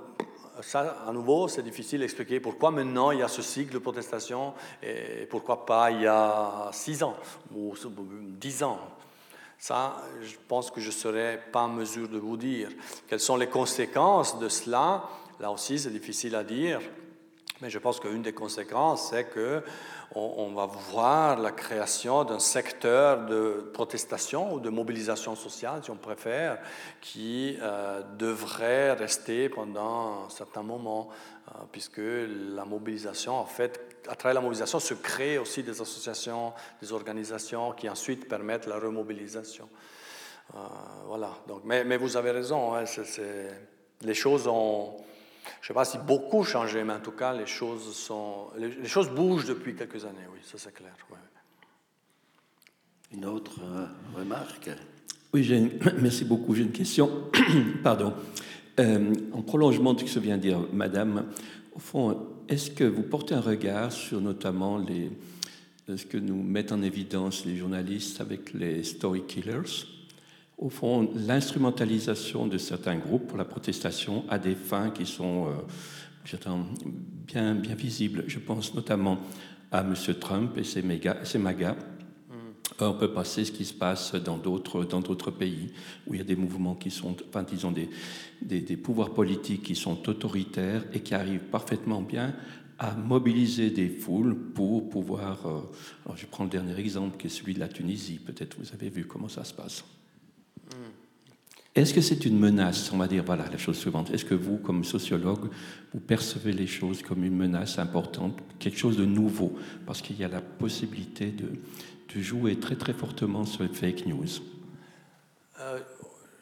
ça, 0.62 0.96
à 1.06 1.12
nouveau, 1.12 1.48
c'est 1.48 1.62
difficile 1.62 2.00
d'expliquer 2.00 2.40
pourquoi 2.40 2.70
maintenant 2.70 3.10
il 3.10 3.18
y 3.18 3.22
a 3.22 3.28
ce 3.28 3.42
cycle 3.42 3.74
de 3.74 3.78
protestation 3.78 4.54
et 4.82 5.26
pourquoi 5.28 5.66
pas 5.66 5.90
il 5.90 6.00
y 6.00 6.06
a 6.06 6.70
six 6.72 7.02
ans 7.02 7.16
ou 7.54 7.74
dix 8.40 8.62
ans. 8.62 8.78
Ça, 9.58 9.96
je 10.22 10.36
pense 10.48 10.70
que 10.70 10.80
je 10.80 10.88
ne 10.88 10.92
serais 10.92 11.42
pas 11.52 11.62
en 11.62 11.68
mesure 11.68 12.08
de 12.08 12.18
vous 12.18 12.36
dire. 12.36 12.68
Quelles 13.08 13.20
sont 13.20 13.36
les 13.36 13.48
conséquences 13.48 14.38
de 14.38 14.48
cela? 14.48 15.04
Là 15.40 15.50
aussi, 15.50 15.78
c'est 15.78 15.90
difficile 15.90 16.34
à 16.34 16.44
dire. 16.44 16.80
Mais 17.62 17.70
je 17.70 17.78
pense 17.78 18.00
qu'une 18.00 18.22
des 18.22 18.34
conséquences, 18.34 19.10
c'est 19.10 19.24
que 19.24 19.62
on, 20.14 20.52
va 20.54 20.66
voir 20.66 21.38
la 21.38 21.50
création 21.50 22.24
d'un 22.24 22.38
secteur 22.38 23.26
de 23.26 23.70
protestation 23.74 24.54
ou 24.54 24.60
de 24.60 24.70
mobilisation 24.70 25.34
sociale, 25.34 25.80
si 25.82 25.90
on 25.90 25.96
préfère, 25.96 26.58
qui 27.00 27.58
euh, 27.60 28.02
devrait 28.16 28.92
rester 28.92 29.48
pendant 29.48 30.26
un 30.26 30.30
certain 30.30 30.62
moment, 30.62 31.08
euh, 31.48 31.58
puisque 31.72 32.00
la 32.00 32.64
mobilisation, 32.64 33.34
en 33.34 33.44
fait, 33.44 33.95
à 34.08 34.14
travers 34.14 34.34
la 34.34 34.40
mobilisation, 34.40 34.80
se 34.80 34.94
crée 34.94 35.38
aussi 35.38 35.62
des 35.62 35.80
associations, 35.80 36.52
des 36.80 36.92
organisations 36.92 37.72
qui 37.72 37.88
ensuite 37.88 38.28
permettent 38.28 38.66
la 38.66 38.78
remobilisation. 38.78 39.68
Euh, 40.54 40.58
voilà. 41.06 41.30
Donc, 41.48 41.62
mais, 41.64 41.84
mais, 41.84 41.96
vous 41.96 42.16
avez 42.16 42.30
raison, 42.30 42.74
hein, 42.74 42.84
les 44.02 44.14
choses 44.14 44.46
ont 44.46 44.96
je 45.60 45.64
ne 45.64 45.66
sais 45.68 45.74
pas 45.74 45.84
si 45.84 45.98
beaucoup 45.98 46.44
changé, 46.44 46.82
mais 46.84 46.94
en 46.94 47.00
tout 47.00 47.12
cas, 47.12 47.32
les 47.32 47.46
choses, 47.46 47.94
sont, 47.94 48.48
les, 48.58 48.88
choses 48.88 49.10
bougent 49.10 49.46
depuis 49.46 49.74
quelques 49.74 50.04
années, 50.04 50.26
oui, 50.32 50.40
ça 50.42 50.58
c'est 50.58 50.74
clair. 50.74 50.94
Une 53.12 53.24
autre 53.24 53.60
euh, 53.62 53.86
remarque? 54.16 54.70
Oui, 55.32 55.70
merci 55.98 56.24
beaucoup. 56.24 56.54
J'ai 56.54 56.62
une 56.62 56.72
question. 56.72 57.30
Pardon. 57.82 58.14
Euh, 58.78 59.14
en 59.32 59.42
prolongement 59.42 59.94
de 59.94 60.00
ce 60.00 60.14
que 60.16 60.20
vient 60.20 60.36
de 60.36 60.42
dire 60.42 60.60
Madame, 60.72 61.26
au 61.74 61.78
fond, 61.78 62.25
est-ce 62.48 62.70
que 62.70 62.84
vous 62.84 63.02
portez 63.02 63.34
un 63.34 63.40
regard 63.40 63.92
sur 63.92 64.20
notamment 64.20 64.78
les, 64.78 65.10
ce 65.96 66.04
que 66.06 66.18
nous 66.18 66.42
mettent 66.42 66.72
en 66.72 66.82
évidence 66.82 67.44
les 67.44 67.56
journalistes 67.56 68.20
avec 68.20 68.52
les 68.52 68.82
story 68.82 69.22
killers? 69.26 69.84
Au 70.58 70.70
fond, 70.70 71.10
l'instrumentalisation 71.14 72.46
de 72.46 72.56
certains 72.56 72.96
groupes 72.96 73.26
pour 73.26 73.36
la 73.36 73.44
protestation 73.44 74.24
à 74.28 74.38
des 74.38 74.54
fins 74.54 74.90
qui 74.90 75.04
sont 75.04 75.48
euh, 75.48 76.48
bien, 77.26 77.54
bien 77.54 77.74
visibles. 77.74 78.24
Je 78.26 78.38
pense 78.38 78.74
notamment 78.74 79.18
à 79.70 79.80
M. 79.80 79.94
Trump 80.18 80.56
et 80.56 80.64
ses, 80.64 80.82
méga, 80.82 81.18
ses 81.24 81.38
MAGA. 81.38 81.76
On 82.80 82.92
peut 82.94 83.12
passer 83.12 83.44
ce 83.44 83.52
qui 83.52 83.64
se 83.64 83.74
passe 83.74 84.14
dans 84.14 84.36
d'autres, 84.36 84.84
dans 84.84 85.00
d'autres 85.00 85.30
pays 85.30 85.70
où 86.06 86.14
il 86.14 86.18
y 86.18 86.20
a 86.20 86.24
des 86.24 86.36
mouvements 86.36 86.74
qui 86.74 86.90
sont, 86.90 87.16
enfin, 87.28 87.42
disons, 87.42 87.72
des, 87.72 87.88
des, 88.42 88.60
des 88.60 88.76
pouvoirs 88.76 89.14
politiques 89.14 89.62
qui 89.62 89.74
sont 89.74 90.08
autoritaires 90.08 90.84
et 90.92 91.00
qui 91.00 91.14
arrivent 91.14 91.48
parfaitement 91.50 92.02
bien 92.02 92.34
à 92.78 92.94
mobiliser 92.94 93.70
des 93.70 93.88
foules 93.88 94.36
pour 94.54 94.90
pouvoir. 94.90 95.46
Euh, 95.46 95.60
alors 96.04 96.16
je 96.16 96.26
prends 96.26 96.44
le 96.44 96.50
dernier 96.50 96.78
exemple 96.78 97.16
qui 97.16 97.28
est 97.28 97.30
celui 97.30 97.54
de 97.54 97.60
la 97.60 97.68
Tunisie. 97.68 98.18
Peut-être 98.18 98.56
vous 98.58 98.72
avez 98.74 98.90
vu 98.90 99.06
comment 99.06 99.28
ça 99.28 99.44
se 99.44 99.54
passe. 99.54 99.84
Est-ce 101.74 101.92
que 101.92 102.00
c'est 102.00 102.24
une 102.24 102.38
menace? 102.38 102.90
On 102.90 102.96
va 102.96 103.06
dire, 103.06 103.22
voilà, 103.22 103.44
la 103.50 103.58
chose 103.58 103.76
suivante. 103.76 104.10
Est-ce 104.10 104.24
que 104.24 104.34
vous, 104.34 104.56
comme 104.56 104.82
sociologue, 104.82 105.50
vous 105.92 106.00
percevez 106.00 106.52
les 106.52 106.66
choses 106.66 107.02
comme 107.02 107.22
une 107.22 107.36
menace 107.36 107.78
importante, 107.78 108.38
quelque 108.58 108.78
chose 108.78 108.96
de 108.96 109.04
nouveau? 109.04 109.54
Parce 109.84 110.00
qu'il 110.00 110.16
y 110.18 110.24
a 110.24 110.28
la 110.28 110.40
possibilité 110.40 111.26
de, 111.26 111.44
de, 112.14 112.20
jouer 112.20 112.56
très 112.56 112.76
très 112.76 112.92
fortement 112.92 113.44
sur 113.44 113.62
les 113.62 113.68
fake 113.68 114.06
news. 114.06 114.26
Euh, 115.60 115.78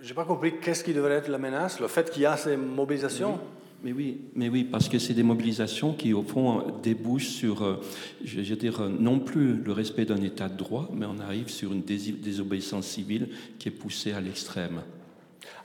Je 0.00 0.08
n'ai 0.08 0.14
pas 0.14 0.24
compris 0.24 0.58
qu'est-ce 0.60 0.84
qui 0.84 0.94
devrait 0.94 1.14
être 1.14 1.28
la 1.28 1.38
menace 1.38 1.80
Le 1.80 1.88
fait 1.88 2.10
qu'il 2.10 2.22
y 2.22 2.26
a 2.26 2.36
ces 2.36 2.56
mobilisations 2.56 3.40
mais 3.84 3.92
oui, 3.92 4.30
mais 4.34 4.48
oui, 4.48 4.64
parce 4.64 4.88
que 4.88 4.98
c'est 4.98 5.12
des 5.12 5.22
mobilisations 5.22 5.92
qui, 5.92 6.14
au 6.14 6.22
fond, 6.22 6.64
débouchent 6.82 7.28
sur, 7.28 7.62
euh, 7.62 7.82
je 8.24 8.40
veux 8.40 8.56
dire, 8.56 8.80
non 8.88 9.20
plus 9.20 9.56
le 9.56 9.72
respect 9.72 10.06
d'un 10.06 10.22
état 10.22 10.48
de 10.48 10.56
droit, 10.56 10.88
mais 10.94 11.04
on 11.04 11.18
arrive 11.18 11.50
sur 11.50 11.70
une 11.70 11.82
désobéissance 11.82 12.86
civile 12.86 13.28
qui 13.58 13.68
est 13.68 13.70
poussée 13.70 14.14
à 14.14 14.22
l'extrême. 14.22 14.80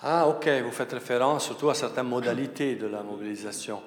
Ah, 0.01 0.27
ok, 0.27 0.49
vous 0.65 0.71
faites 0.71 0.91
référence 0.91 1.45
surtout 1.45 1.69
à 1.69 1.73
certaines 1.73 2.07
modalités 2.07 2.75
de 2.75 2.87
la 2.87 3.03
mobilisation, 3.03 3.79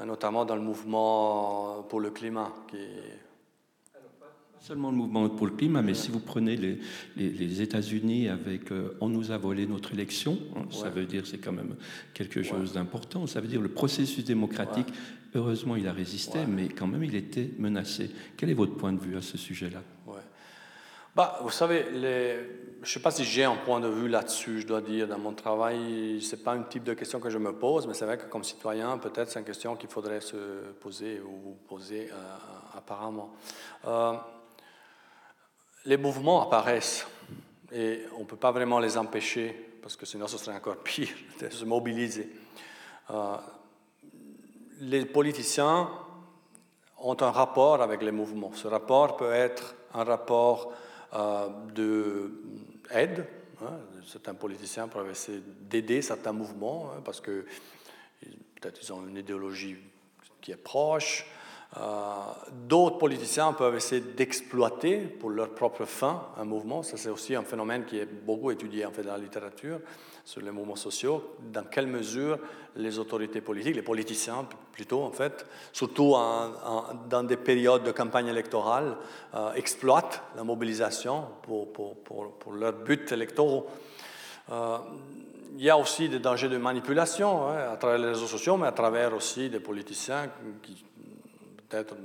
euh, 0.00 0.06
notamment 0.06 0.46
dans 0.46 0.56
le 0.56 0.62
mouvement 0.62 1.84
pour 1.86 2.00
le 2.00 2.08
climat, 2.08 2.52
qui 2.68 2.78
seulement 4.66 4.90
le 4.90 4.96
mouvement 4.96 5.28
pour 5.28 5.46
le 5.46 5.52
climat, 5.52 5.82
mais 5.82 5.92
si 5.92 6.10
vous 6.10 6.20
prenez 6.20 6.56
les, 6.56 6.78
les, 7.16 7.60
États-Unis 7.60 8.30
avec 8.30 8.72
euh, 8.72 8.96
on 9.02 9.10
nous 9.10 9.30
a 9.30 9.36
volé 9.36 9.66
notre 9.66 9.92
élection, 9.92 10.38
hein, 10.56 10.62
ça 10.70 10.88
veut 10.88 11.04
dire 11.04 11.26
c'est 11.26 11.36
quand 11.36 11.52
même 11.52 11.76
quelque 12.14 12.42
chose 12.42 12.72
d'important. 12.72 13.26
Ça 13.26 13.42
veut 13.42 13.46
dire 13.46 13.60
le 13.60 13.68
processus 13.68 14.24
démocratique, 14.24 14.88
heureusement 15.34 15.76
il 15.76 15.86
a 15.86 15.92
résisté, 15.92 16.46
mais 16.48 16.68
quand 16.68 16.86
même 16.86 17.04
il 17.04 17.14
était 17.14 17.50
menacé. 17.58 18.10
Quel 18.38 18.48
est 18.48 18.54
votre 18.54 18.74
point 18.74 18.94
de 18.94 19.00
vue 19.00 19.18
à 19.18 19.22
ce 19.22 19.36
sujet-là? 19.36 19.82
Bah, 21.14 21.38
Vous 21.42 21.50
savez, 21.50 21.84
les... 21.92 22.34
je 22.82 22.88
ne 22.88 22.92
sais 22.92 23.00
pas 23.00 23.10
si 23.10 23.22
j'ai 23.22 23.44
un 23.44 23.56
point 23.56 23.80
de 23.80 23.86
vue 23.86 24.08
là-dessus, 24.08 24.62
je 24.62 24.66
dois 24.66 24.80
dire. 24.80 25.06
Dans 25.06 25.18
mon 25.18 25.34
travail, 25.34 26.20
ce 26.22 26.34
n'est 26.34 26.42
pas 26.42 26.54
un 26.54 26.62
type 26.62 26.84
de 26.84 26.94
question 26.94 27.20
que 27.20 27.28
je 27.28 27.38
me 27.38 27.52
pose, 27.52 27.86
mais 27.86 27.92
c'est 27.92 28.06
vrai 28.06 28.16
que 28.16 28.24
comme 28.24 28.42
citoyen, 28.42 28.96
peut-être 28.96 29.30
c'est 29.30 29.38
une 29.38 29.44
question 29.44 29.76
qu'il 29.76 29.90
faudrait 29.90 30.22
se 30.22 30.36
poser 30.80 31.20
ou 31.20 31.54
poser 31.68 32.08
euh, 32.10 32.78
apparemment. 32.78 33.32
Euh, 33.86 34.14
les 35.84 35.96
mouvements 35.96 36.42
apparaissent 36.42 37.06
et 37.72 38.02
on 38.16 38.20
ne 38.20 38.24
peut 38.24 38.36
pas 38.36 38.52
vraiment 38.52 38.78
les 38.78 38.96
empêcher 38.96 39.74
parce 39.82 39.96
que 39.96 40.06
sinon 40.06 40.26
ce 40.26 40.38
serait 40.38 40.56
encore 40.56 40.78
pire 40.78 41.08
de 41.40 41.48
se 41.50 41.64
mobiliser. 41.64 42.28
Euh, 43.10 43.36
les 44.80 45.04
politiciens 45.04 45.90
ont 46.98 47.16
un 47.20 47.30
rapport 47.30 47.82
avec 47.82 48.02
les 48.02 48.12
mouvements. 48.12 48.52
Ce 48.54 48.66
rapport 48.66 49.16
peut 49.16 49.32
être 49.32 49.74
un 49.92 50.04
rapport 50.04 50.72
euh, 51.12 51.48
d'aide. 51.74 53.26
Hein, 53.62 53.78
certains 54.06 54.34
politiciens 54.34 54.88
peuvent 54.88 55.10
essayer 55.10 55.42
d'aider 55.60 56.02
certains 56.02 56.32
mouvements 56.32 56.90
hein, 56.90 57.02
parce 57.04 57.20
que 57.20 57.44
peut-être 58.20 58.80
ils 58.82 58.92
ont 58.92 59.06
une 59.06 59.16
idéologie 59.16 59.76
qui 60.40 60.52
est 60.52 60.56
proche, 60.56 61.26
D'autres 62.68 62.98
politiciens 62.98 63.52
peuvent 63.52 63.74
essayer 63.74 64.00
d'exploiter 64.00 64.98
pour 64.98 65.30
leur 65.30 65.50
propre 65.50 65.84
fin 65.84 66.28
un 66.38 66.44
mouvement. 66.44 66.82
Ça, 66.82 66.96
c'est 66.96 67.08
aussi 67.08 67.34
un 67.34 67.42
phénomène 67.42 67.84
qui 67.84 67.98
est 67.98 68.06
beaucoup 68.06 68.52
étudié 68.52 68.86
en 68.86 68.92
fait 68.92 69.02
dans 69.02 69.12
la 69.12 69.18
littérature 69.18 69.80
sur 70.24 70.40
les 70.40 70.52
mouvements 70.52 70.76
sociaux. 70.76 71.34
Dans 71.52 71.64
quelle 71.64 71.88
mesure 71.88 72.38
les 72.76 72.98
autorités 72.98 73.40
politiques, 73.40 73.74
les 73.74 73.82
politiciens 73.82 74.46
plutôt 74.72 75.02
en 75.02 75.10
fait, 75.10 75.46
surtout 75.72 76.14
dans 77.10 77.22
des 77.24 77.36
périodes 77.36 77.82
de 77.82 77.92
campagne 77.92 78.28
électorale, 78.28 78.96
euh, 79.34 79.52
exploitent 79.54 80.22
la 80.36 80.44
mobilisation 80.44 81.24
pour, 81.42 81.72
pour, 81.72 81.96
pour, 81.96 82.32
pour 82.38 82.52
leurs 82.52 82.72
buts 82.72 83.06
électoraux. 83.10 83.66
Euh, 84.50 84.78
il 85.56 85.64
y 85.64 85.70
a 85.70 85.78
aussi 85.78 86.08
des 86.08 86.18
dangers 86.18 86.48
de 86.48 86.56
manipulation 86.56 87.48
hein, 87.48 87.72
à 87.72 87.76
travers 87.76 87.98
les 87.98 88.08
réseaux 88.08 88.26
sociaux, 88.26 88.56
mais 88.56 88.66
à 88.66 88.72
travers 88.72 89.14
aussi 89.14 89.50
des 89.50 89.60
politiciens 89.60 90.28
qui 90.62 90.84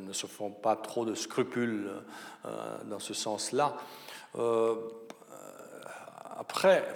ne 0.08 0.14
se 0.14 0.28
font 0.28 0.52
pas 0.52 0.76
trop 0.76 1.06
de 1.06 1.14
scrupules 1.14 1.90
euh, 2.46 2.50
dans 2.86 3.00
ce 3.00 3.14
sens-là. 3.14 3.76
Euh, 4.38 4.76
après, 6.38 6.88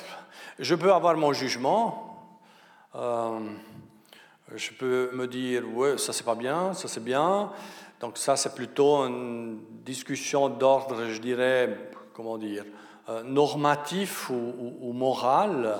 je 0.60 0.76
peux 0.76 0.91
avoir 0.91 1.16
mon 1.18 1.34
jugement. 1.34 2.38
Euh, 2.95 3.40
je 4.56 4.72
peux 4.72 5.10
me 5.14 5.28
dire, 5.28 5.64
ouais, 5.74 5.98
ça 5.98 6.14
c'est 6.14 6.24
pas 6.24 6.36
bien, 6.36 6.74
ça 6.74 6.88
c'est 6.88 7.04
bien. 7.04 7.52
Donc 8.00 8.18
ça 8.18 8.36
c'est 8.36 8.54
plutôt 8.54 9.06
une 9.06 9.60
discussion 9.86 10.50
d'ordre, 10.50 11.06
je 11.10 11.20
dirais, 11.20 11.78
comment 12.14 12.38
dire, 12.38 12.66
normatif 13.24 14.30
ou 14.30 14.91
moral 14.94 15.80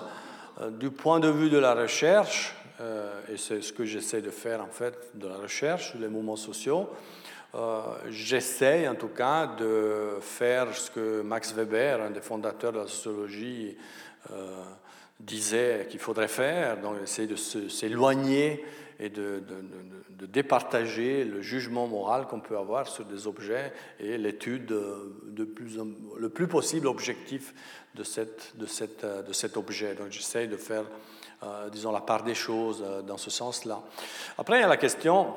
du 0.72 0.90
point 0.90 1.20
de 1.20 1.28
vue 1.30 1.50
de 1.50 1.58
la 1.58 1.74
recherche. 1.74 2.56
Euh, 2.84 3.22
et 3.32 3.38
c'est 3.38 3.62
ce 3.62 3.72
que 3.72 3.86
j'essaie 3.86 4.22
de 4.22 4.30
faire 4.30 4.62
en 4.62 4.68
fait 4.68 5.12
de 5.16 5.28
la 5.28 5.38
recherche 5.38 5.92
sur 5.92 6.00
les 6.00 6.10
mouvements 6.10 6.36
sociaux. 6.36 6.90
Euh, 7.56 7.82
j'essaie 8.10 8.88
en 8.88 8.96
tout 8.96 9.10
cas 9.10 9.48
de 9.48 10.18
faire 10.20 10.76
ce 10.76 10.92
que 10.92 11.22
Max 11.22 11.54
Weber, 11.54 12.02
un 12.02 12.10
des 12.10 12.22
fondateurs 12.22 12.74
de 12.74 12.80
la 12.80 12.88
sociologie, 12.88 13.78
euh, 14.32 14.64
disait 15.20 15.88
qu'il 15.90 16.00
faudrait 16.00 16.28
faire, 16.28 16.78
donc 16.82 16.96
essayer 17.02 17.28
de 17.28 17.36
s'éloigner 17.36 18.66
et 19.00 19.10
de, 19.10 19.42
départager 20.10 21.26
le 21.26 21.42
jugement 21.42 21.88
moral 21.88 22.28
qu'on 22.28 22.40
peut 22.40 22.58
avoir 22.58 22.88
sur 22.88 23.06
des 23.06 23.28
objets 23.28 23.72
et 24.00 24.18
l'étude 24.18 24.74
le 25.36 26.30
plus 26.30 26.48
possible 26.48 26.88
objectif 26.88 27.54
de, 27.96 28.04
de, 28.56 29.34
cet 29.34 29.58
objet. 29.58 29.96
Donc 29.96 30.12
j'essaie 30.12 30.48
de 30.48 30.58
faire 30.58 30.86
disons, 31.72 31.92
la 31.92 32.02
part 32.02 32.24
des 32.24 32.36
choses 32.36 32.84
euh, 32.86 33.02
dans 33.02 33.18
ce 33.18 33.30
sens-là. 33.30 33.82
Après, 34.38 34.58
il 34.58 34.62
y 34.62 34.64
a 34.64 34.68
la 34.68 34.78
question, 34.78 35.34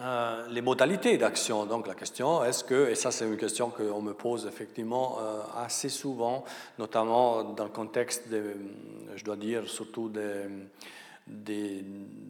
euh, 0.00 0.46
les 0.48 0.60
modalités 0.60 1.16
d'action. 1.16 1.66
Donc 1.66 1.86
la 1.86 1.94
question, 1.94 2.44
est-ce 2.44 2.64
que, 2.64 2.90
et 2.90 2.94
ça 2.94 3.10
c'est 3.10 3.26
une 3.26 3.36
question 3.36 3.70
qu'on 3.70 4.02
me 4.02 4.14
pose 4.14 4.46
effectivement 4.46 5.18
assez 5.56 5.88
souvent, 5.88 6.44
notamment 6.78 7.44
dans 7.44 7.64
le 7.64 7.70
contexte, 7.70 8.24
je 9.14 9.24
dois 9.24 9.36
dire, 9.36 9.68
surtout 9.68 10.08
de 10.08 10.48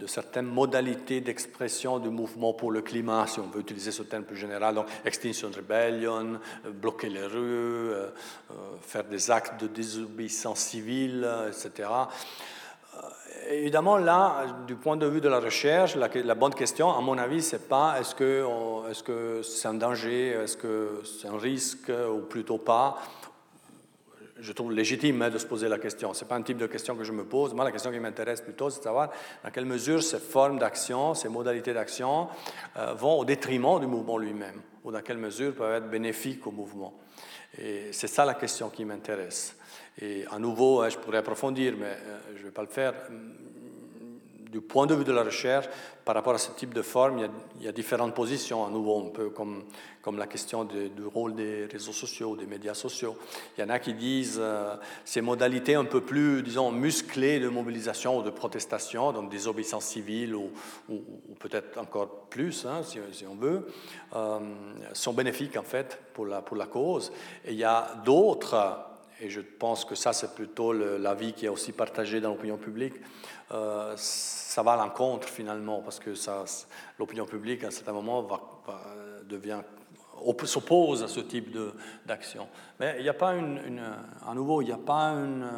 certaines 0.06 0.46
modalités 0.46 1.20
d'expression 1.20 2.00
du 2.00 2.10
mouvement 2.10 2.52
pour 2.52 2.72
le 2.72 2.82
climat, 2.82 3.26
si 3.26 3.38
on 3.38 3.46
veut 3.46 3.60
utiliser 3.60 3.92
ce 3.92 4.02
terme 4.02 4.24
plus 4.24 4.36
général, 4.36 4.74
donc 4.74 4.86
Extinction 5.04 5.50
Rebellion, 5.54 6.40
bloquer 6.74 7.08
les 7.08 7.24
rues, 7.24 7.92
faire 8.82 9.04
des 9.04 9.30
actes 9.30 9.62
de 9.62 9.68
désobéissance 9.68 10.58
civile, 10.58 11.26
etc 11.48 11.88
évidemment, 13.52 13.96
là, 13.96 14.46
du 14.66 14.74
point 14.74 14.96
de 14.96 15.06
vue 15.06 15.20
de 15.20 15.28
la 15.28 15.40
recherche, 15.40 15.96
la, 15.96 16.34
bonne 16.34 16.54
question, 16.54 16.90
à 16.90 17.00
mon 17.00 17.18
avis, 17.18 17.42
c'est 17.42 17.68
pas 17.68 17.96
est-ce 18.00 18.14
que 18.14 19.42
c'est 19.42 19.68
un 19.68 19.74
danger, 19.74 20.28
est-ce 20.28 20.56
que 20.56 21.02
c'est 21.04 21.28
un 21.28 21.38
risque 21.38 21.90
ou 22.12 22.20
plutôt 22.20 22.58
pas. 22.58 22.98
Je 24.38 24.52
trouve 24.52 24.72
légitime 24.72 25.22
hein, 25.22 25.30
de 25.30 25.38
se 25.38 25.46
poser 25.46 25.68
la 25.68 25.78
question. 25.78 26.14
C'est 26.14 26.26
pas 26.26 26.34
un 26.34 26.42
type 26.42 26.58
de 26.58 26.66
question 26.66 26.96
que 26.96 27.04
je 27.04 27.12
me 27.12 27.24
pose. 27.24 27.54
Moi, 27.54 27.64
la 27.64 27.70
question 27.70 27.92
qui 27.92 28.00
m'intéresse 28.00 28.40
plutôt, 28.40 28.70
c'est 28.70 28.80
de 28.80 28.84
savoir 28.84 29.10
dans 29.44 29.50
quelle 29.50 29.66
mesure 29.66 30.02
ces 30.02 30.18
formes 30.18 30.58
d'action, 30.58 31.14
ces 31.14 31.28
modalités 31.28 31.72
d'action 31.72 32.28
euh, 32.76 32.94
vont 32.94 33.20
au 33.20 33.24
détriment 33.24 33.78
du 33.78 33.86
mouvement 33.86 34.18
lui-même, 34.18 34.60
ou 34.82 34.90
dans 34.90 35.00
quelle 35.00 35.18
mesure 35.18 35.54
peuvent 35.54 35.74
être 35.74 35.88
bénéfiques 35.88 36.44
au 36.46 36.50
mouvement. 36.50 36.94
Et 37.56 37.92
c'est 37.92 38.08
ça 38.08 38.24
la 38.24 38.34
question 38.34 38.68
qui 38.70 38.84
m'intéresse. 38.84 39.54
Et 40.00 40.24
à 40.30 40.38
nouveau, 40.38 40.80
hein, 40.80 40.88
je 40.88 40.96
pourrais 40.96 41.18
approfondir, 41.18 41.74
mais 41.78 41.86
euh, 41.86 42.18
je 42.34 42.40
ne 42.40 42.44
vais 42.44 42.50
pas 42.50 42.62
le 42.62 42.68
faire. 42.68 42.94
Du 44.50 44.60
point 44.60 44.86
de 44.86 44.94
vue 44.94 45.04
de 45.04 45.12
la 45.12 45.22
recherche, 45.22 45.66
par 46.04 46.14
rapport 46.14 46.34
à 46.34 46.38
ce 46.38 46.50
type 46.50 46.74
de 46.74 46.82
forme, 46.82 47.26
il 47.58 47.64
y 47.64 47.68
a, 47.68 47.72
différentes 47.72 48.14
positions. 48.14 48.66
À 48.66 48.70
nouveau, 48.70 49.06
un 49.06 49.08
peu 49.08 49.30
comme, 49.30 49.64
comme 50.02 50.18
la 50.18 50.26
question 50.26 50.64
du 50.64 50.90
rôle 51.06 51.34
des 51.34 51.64
réseaux 51.64 51.92
sociaux, 51.92 52.36
des 52.36 52.44
médias 52.44 52.74
sociaux. 52.74 53.16
Il 53.56 53.62
y 53.62 53.64
en 53.64 53.70
a 53.70 53.78
qui 53.78 53.94
disent 53.94 54.38
euh, 54.38 54.76
ces 55.06 55.22
modalités 55.22 55.74
un 55.74 55.86
peu 55.86 56.02
plus, 56.02 56.42
disons, 56.42 56.70
musclées 56.70 57.40
de 57.40 57.48
mobilisation 57.48 58.18
ou 58.18 58.22
de 58.22 58.28
protestation, 58.28 59.12
donc 59.12 59.30
des 59.30 59.48
obéissances 59.48 59.86
civiles 59.86 60.34
ou, 60.34 60.50
peut-être 61.38 61.78
encore 61.78 62.26
plus, 62.28 62.66
hein, 62.66 62.82
si, 62.82 62.98
si, 63.12 63.26
on 63.26 63.36
veut, 63.36 63.66
euh, 64.14 64.38
sont 64.92 65.14
bénéfiques 65.14 65.56
en 65.56 65.62
fait 65.62 65.98
pour 66.12 66.26
la, 66.26 66.42
pour 66.42 66.58
la 66.58 66.66
cause. 66.66 67.10
Et 67.46 67.52
il 67.52 67.58
y 67.58 67.64
a 67.64 68.02
d'autres 68.04 68.91
et 69.22 69.30
je 69.30 69.40
pense 69.40 69.84
que 69.84 69.94
ça, 69.94 70.12
c'est 70.12 70.34
plutôt 70.34 70.72
l'avis 70.72 71.32
qui 71.32 71.46
est 71.46 71.48
aussi 71.48 71.72
partagé 71.72 72.20
dans 72.20 72.30
l'opinion 72.30 72.56
publique, 72.56 72.94
euh, 73.52 73.94
ça 73.96 74.62
va 74.62 74.72
à 74.72 74.76
l'encontre 74.76 75.28
finalement, 75.28 75.80
parce 75.80 76.00
que 76.00 76.10
l'opinion 76.98 77.24
publique, 77.24 77.62
à 77.62 77.68
un 77.68 77.70
certain 77.70 77.92
moment, 77.92 78.26
devient 79.24 79.60
s'oppose 80.44 81.02
à 81.02 81.08
ce 81.08 81.20
type 81.20 81.56
d'action. 82.04 82.48
Mais 82.80 82.96
il 82.98 83.02
n'y 83.02 83.08
a 83.08 83.14
pas 83.14 83.34
une, 83.34 83.80
à 84.26 84.34
nouveau, 84.34 84.60
il 84.60 84.66
n'y 84.66 84.72
a 84.72 84.78
pas 84.78 85.10
une, 85.10 85.48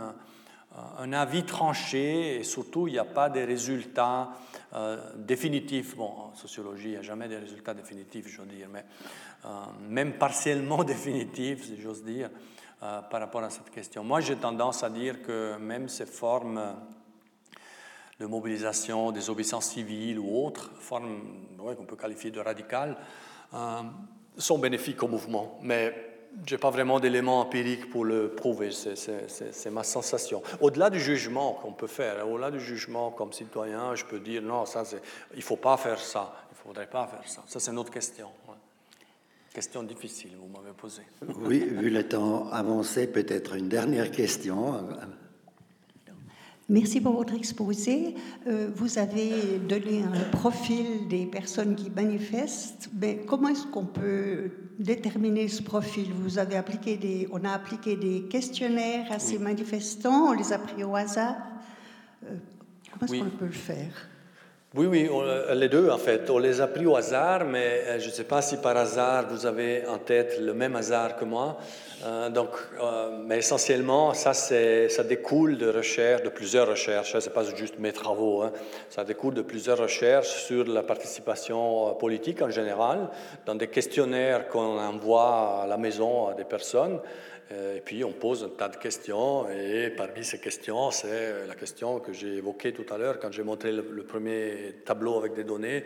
un 0.98 1.12
avis 1.12 1.44
tranché 1.44 2.36
et 2.36 2.44
surtout 2.44 2.88
il 2.88 2.92
n'y 2.92 2.98
a 2.98 3.04
pas 3.04 3.30
des 3.30 3.44
résultats 3.44 4.30
euh, 4.74 4.98
définitifs. 5.16 5.96
Bon, 5.96 6.04
en 6.06 6.34
sociologie, 6.34 6.88
il 6.88 6.90
n'y 6.92 6.96
a 6.96 7.02
jamais 7.02 7.28
des 7.28 7.36
résultats 7.36 7.74
définitifs, 7.74 8.28
je 8.28 8.40
veux 8.40 8.46
dire, 8.46 8.68
mais 8.72 8.84
euh, 9.44 9.48
même 9.88 10.14
partiellement 10.14 10.82
définitifs, 10.84 11.64
si 11.64 11.80
j'ose 11.80 12.02
dire. 12.02 12.30
Euh, 12.84 13.00
par 13.00 13.20
rapport 13.20 13.42
à 13.42 13.48
cette 13.48 13.70
question. 13.70 14.04
Moi, 14.04 14.20
j'ai 14.20 14.36
tendance 14.36 14.82
à 14.82 14.90
dire 14.90 15.22
que 15.22 15.56
même 15.56 15.88
ces 15.88 16.04
formes 16.04 16.60
de 18.20 18.26
mobilisation, 18.26 19.10
des 19.10 19.30
obéissances 19.30 19.70
civiles 19.70 20.18
ou 20.18 20.44
autres 20.44 20.70
formes 20.80 21.22
qu'on 21.56 21.86
peut 21.86 21.96
qualifier 21.96 22.30
de 22.30 22.40
radicales, 22.40 22.94
euh, 23.54 23.80
sont 24.36 24.58
bénéfiques 24.58 25.02
au 25.02 25.08
mouvement. 25.08 25.58
Mais 25.62 25.94
je 26.46 26.54
n'ai 26.54 26.58
pas 26.58 26.68
vraiment 26.68 27.00
d'éléments 27.00 27.40
empiriques 27.40 27.88
pour 27.88 28.04
le 28.04 28.34
prouver, 28.34 28.70
c'est 28.70 29.70
ma 29.70 29.84
sensation. 29.84 30.42
Au-delà 30.60 30.90
du 30.90 31.00
jugement 31.00 31.54
qu'on 31.54 31.72
peut 31.72 31.86
faire, 31.86 32.28
au-delà 32.28 32.50
du 32.50 32.60
jugement 32.60 33.12
comme 33.12 33.32
citoyen, 33.32 33.94
je 33.94 34.04
peux 34.04 34.20
dire 34.20 34.42
non, 34.42 34.66
ça, 34.66 34.82
il 35.32 35.38
ne 35.38 35.42
faut 35.42 35.56
pas 35.56 35.78
faire 35.78 36.00
ça, 36.00 36.34
il 36.50 36.54
ne 36.54 36.62
faudrait 36.68 36.90
pas 36.90 37.06
faire 37.06 37.26
ça. 37.26 37.42
Ça, 37.46 37.60
c'est 37.60 37.70
une 37.70 37.78
autre 37.78 37.92
question. 37.92 38.28
Question 39.54 39.84
difficile, 39.84 40.32
vous 40.36 40.48
m'avez 40.48 40.74
posée. 40.76 41.02
Oui, 41.42 41.60
vu 41.60 41.88
le 41.88 42.02
temps 42.08 42.48
avancé, 42.50 43.06
peut-être 43.06 43.54
une 43.54 43.68
dernière 43.68 44.10
question. 44.10 44.84
Merci 46.68 47.00
pour 47.00 47.12
votre 47.12 47.34
exposé. 47.34 48.16
Euh, 48.48 48.70
vous 48.74 48.98
avez 48.98 49.60
donné 49.60 50.02
un 50.02 50.28
profil 50.30 51.06
des 51.08 51.26
personnes 51.26 51.76
qui 51.76 51.88
manifestent, 51.88 52.90
mais 53.00 53.20
comment 53.28 53.46
est-ce 53.46 53.68
qu'on 53.68 53.86
peut 53.86 54.50
déterminer 54.80 55.46
ce 55.46 55.62
profil? 55.62 56.12
Vous 56.12 56.38
avez 56.40 56.56
appliqué 56.56 56.96
des, 56.96 57.28
on 57.30 57.44
a 57.44 57.52
appliqué 57.52 57.94
des 57.94 58.22
questionnaires 58.22 59.06
à 59.12 59.20
ces 59.20 59.38
manifestants, 59.38 60.30
on 60.30 60.32
les 60.32 60.52
a 60.52 60.58
pris 60.58 60.82
au 60.82 60.96
hasard. 60.96 61.36
Euh, 62.24 62.34
comment 62.90 63.12
est-ce 63.12 63.22
qu'on 63.22 63.36
peut 63.36 63.46
le 63.46 63.52
faire? 63.52 64.08
Oui, 64.76 64.86
oui, 64.86 65.08
euh, 65.08 65.54
les 65.54 65.68
deux 65.68 65.88
en 65.88 65.98
fait. 65.98 66.28
On 66.28 66.38
les 66.38 66.60
a 66.60 66.66
pris 66.66 66.84
au 66.84 66.96
hasard, 66.96 67.44
mais 67.44 67.84
euh, 67.86 68.00
je 68.00 68.06
ne 68.06 68.10
sais 68.10 68.24
pas 68.24 68.42
si 68.42 68.56
par 68.56 68.76
hasard 68.76 69.26
vous 69.30 69.46
avez 69.46 69.86
en 69.86 69.98
tête 69.98 70.40
le 70.40 70.52
même 70.52 70.74
hasard 70.74 71.16
que 71.16 71.24
moi. 71.24 71.58
Euh, 72.04 72.28
donc, 72.28 72.48
mais 73.24 73.38
essentiellement, 73.38 74.12
ça, 74.14 74.32
découle 75.08 75.58
de 75.58 75.68
recherches, 75.68 76.22
de 76.22 76.28
plusieurs 76.28 76.66
recherches. 76.66 77.16
Ce 77.16 77.28
n'est 77.28 77.32
pas 77.32 77.44
juste 77.54 77.78
mes 77.78 77.92
travaux. 77.92 78.42
Hein. 78.42 78.52
Ça 78.90 79.04
découle 79.04 79.34
de 79.34 79.42
plusieurs 79.42 79.78
recherches 79.78 80.42
sur 80.44 80.66
la 80.66 80.82
participation 80.82 81.94
politique 81.94 82.42
en 82.42 82.50
général, 82.50 83.10
dans 83.46 83.54
des 83.54 83.68
questionnaires 83.68 84.48
qu'on 84.48 84.76
envoie 84.76 85.62
à 85.62 85.66
la 85.68 85.76
maison 85.76 86.26
à 86.26 86.34
des 86.34 86.44
personnes. 86.44 86.98
Euh, 87.52 87.76
et 87.76 87.80
puis 87.80 88.04
on 88.04 88.12
pose 88.12 88.44
un 88.44 88.48
tas 88.48 88.68
de 88.68 88.76
questions, 88.76 89.48
et 89.50 89.90
parmi 89.90 90.24
ces 90.24 90.40
questions, 90.40 90.90
c'est 90.90 91.46
la 91.46 91.54
question 91.54 92.00
que 92.00 92.12
j'ai 92.12 92.36
évoquée 92.36 92.72
tout 92.72 92.86
à 92.92 92.96
l'heure 92.96 93.18
quand 93.20 93.30
j'ai 93.30 93.42
montré 93.42 93.70
le, 93.72 93.82
premier 94.02 94.76
tableau 94.84 95.18
avec 95.18 95.34
des 95.34 95.44
données. 95.44 95.84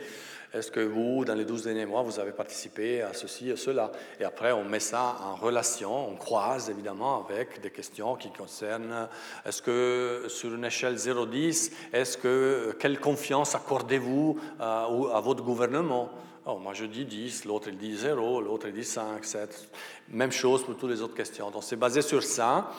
Est-ce 0.55 0.71
que 0.71 0.81
vous, 0.81 1.25
dans 1.25 1.35
les 1.35 1.45
12 1.45 1.65
derniers 1.65 1.85
mois, 1.85 2.03
vous 2.03 2.21
avez 2.21 2.33
participé 2.33 3.03
à 3.03 3.13
ceci 3.13 3.51
et 3.51 3.57
cela? 3.57 3.93
Et 4.19 4.25
après, 4.25 4.53
on 4.53 4.65
met 4.65 4.81
ça 4.81 5.17
en 5.23 5.35
relation, 5.35 6.09
on 6.09 6.17
croise 6.17 6.71
évidemment 6.71 7.27
avec 7.29 7.61
des 7.61 7.71
questions 7.71 8.15
qui 8.15 8.31
concernent, 8.31 9.09
est-ce 9.45 9.61
que 9.61 10.25
sur 10.29 10.55
une 10.55 10.65
échelle 10.65 10.95
0-10, 10.95 11.73
est-ce 11.93 12.17
que, 12.17 12.77
quelle 12.79 12.99
confiance 12.99 13.55
accordez-vous 13.55 14.39
à, 14.59 14.85
à 14.85 15.21
votre 15.21 15.43
gouvernement? 15.43 16.11
Oh, 16.51 16.57
moi 16.57 16.73
je 16.73 16.87
dis 16.87 17.05
10, 17.05 17.45
l'autre 17.45 17.69
il 17.69 17.77
dit 17.77 17.95
0, 17.95 18.41
l'autre 18.41 18.69
il 18.69 18.73
dit 18.73 18.83
5, 18.83 19.23
7. 19.23 19.69
Même 20.09 20.33
chose 20.33 20.65
pour 20.65 20.79
toutes 20.79 20.89
les 20.89 21.03
autres 21.03 21.15
questions. 21.15 21.51
Donc 21.51 21.63
c'est 21.63 21.77
basé 21.77 22.01
sur 22.01 22.23
ça. 22.23 22.71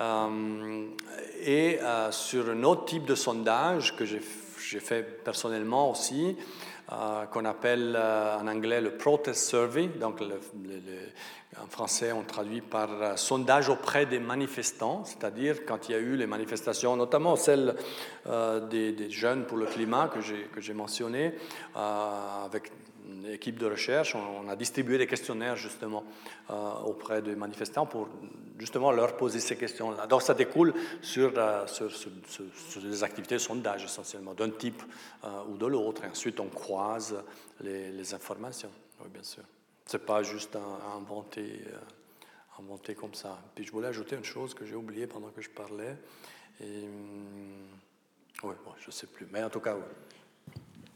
Euh, 0.00 0.86
et 1.40 1.78
euh, 1.80 2.10
sur 2.10 2.50
un 2.50 2.64
autre 2.64 2.86
type 2.86 3.04
de 3.04 3.14
sondage 3.14 3.94
que 3.94 4.04
j'ai 4.04 4.18
fait 4.80 5.04
personnellement 5.22 5.88
aussi, 5.88 6.36
euh, 6.90 7.26
qu'on 7.26 7.44
appelle 7.44 7.96
en 7.96 8.48
anglais 8.48 8.80
le 8.80 8.96
protest 8.96 9.48
survey. 9.48 9.86
Donc, 9.86 10.20
en 11.62 11.66
français, 11.68 12.10
on 12.10 12.24
traduit 12.24 12.60
par 12.60 13.16
sondage 13.16 13.68
auprès 13.68 14.04
des 14.04 14.18
manifestants, 14.18 15.04
c'est-à-dire 15.04 15.64
quand 15.64 15.88
il 15.88 15.92
y 15.92 15.94
a 15.94 15.98
eu 15.98 16.16
les 16.16 16.26
manifestations, 16.26 16.96
notamment 16.96 17.36
celles 17.36 17.76
des, 18.68 18.90
des, 18.92 19.10
jeunes 19.10 19.44
pour 19.44 19.58
le 19.58 19.66
climat 19.66 20.08
que 20.08 20.20
j'ai 20.60 20.74
mentionné, 20.74 21.34
avec 21.74 22.72
équipe 23.26 23.58
de 23.58 23.66
recherche, 23.66 24.14
on, 24.14 24.48
a 24.48 24.56
distribué 24.56 24.98
des 24.98 25.06
questionnaires 25.06 25.56
justement 25.56 26.04
euh, 26.50 26.72
auprès 26.84 27.22
des 27.22 27.34
manifestants 27.34 27.86
pour 27.86 28.08
justement 28.58 28.92
leur 28.92 29.16
poser 29.16 29.40
ces 29.40 29.56
questions-là. 29.56 30.06
Donc 30.06 30.22
ça 30.22 30.34
découle 30.34 30.74
sur, 31.00 31.32
euh, 31.36 31.66
sur, 31.66 32.82
des 32.82 33.04
activités 33.04 33.36
de 33.36 33.40
sondage 33.40 33.84
essentiellement, 33.84 34.34
d'un 34.34 34.50
type 34.50 34.82
euh, 35.24 35.28
ou 35.48 35.56
de 35.56 35.66
l'autre. 35.66 36.04
Et 36.04 36.08
ensuite 36.08 36.40
on 36.40 36.48
croise 36.48 37.16
les, 37.60 38.14
informations, 38.14 38.70
oui 39.00 39.08
bien 39.12 39.22
sûr. 39.22 39.42
Ce 39.86 39.96
n'est 39.96 40.02
pas 40.02 40.22
juste 40.22 40.56
inventer, 40.96 41.64
inventer 42.58 42.94
comme 42.94 43.14
ça. 43.14 43.38
Puis 43.54 43.64
je 43.64 43.72
voulais 43.72 43.88
ajouter 43.88 44.16
une 44.16 44.24
chose 44.24 44.54
que 44.54 44.64
j'ai 44.64 44.76
oubliée 44.76 45.06
pendant 45.06 45.28
que 45.28 45.40
je 45.40 45.50
parlais. 45.50 45.96
Hum, 46.60 47.68
oui, 48.44 48.54
bon, 48.64 48.72
je 48.80 48.86
ne 48.86 48.92
sais 48.92 49.06
plus, 49.06 49.26
mais 49.30 49.42
en 49.42 49.50
tout 49.50 49.60
cas, 49.60 49.74
oui. 49.74 49.82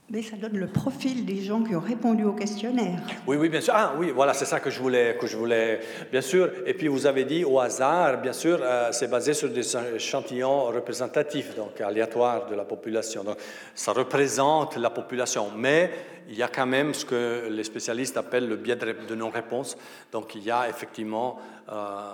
Mais 0.09 0.23
ça 0.23 0.37
donne 0.37 0.57
le 0.57 0.69
profil 0.69 1.25
des 1.25 1.43
gens 1.43 1.65
qui 1.65 1.75
ont 1.75 1.81
répondu 1.81 2.23
au 2.23 2.33
questionnaire. 2.33 3.01
Oui, 3.27 3.37
oui, 3.37 3.49
bien 3.49 3.61
sûr. 3.61 3.73
Ah, 3.77 3.93
oui, 3.99 4.13
voilà, 4.13 4.35
c'est 4.35 4.45
ça 4.45 4.61
que 4.61 4.71
je 4.71 4.79
voulais, 4.79 5.17
que 5.21 5.27
je 5.27 5.37
voulais, 5.37 5.81
bien 6.13 6.21
sûr. 6.21 6.49
Et 6.65 6.75
puis 6.75 6.87
vous 6.87 7.07
avez 7.07 7.25
dit 7.25 7.45
au 7.45 7.59
hasard, 7.59 8.21
bien 8.23 8.33
sûr, 8.33 8.61
euh, 8.63 8.91
c'est 8.93 9.11
basé 9.11 9.35
sur 9.35 9.49
des 9.49 9.77
échantillons 9.97 10.67
représentatifs, 10.67 11.57
donc 11.57 11.81
aléatoires 11.81 12.47
de 12.47 12.55
la 12.55 12.65
population. 12.65 13.25
Donc 13.25 13.39
ça 13.75 13.93
représente 13.93 14.77
la 14.77 14.91
population, 14.91 15.49
mais 15.57 15.91
il 16.29 16.37
y 16.37 16.43
a 16.43 16.49
quand 16.49 16.67
même 16.67 16.95
ce 16.95 17.05
que 17.05 17.49
les 17.51 17.65
spécialistes 17.65 18.17
appellent 18.17 18.49
le 18.49 18.57
biais 18.57 18.77
de 18.77 19.15
non-réponse. 19.17 19.77
Donc 20.13 20.37
il 20.37 20.45
y 20.45 20.53
a 20.53 20.69
effectivement 20.69 21.41
euh, 21.69 22.13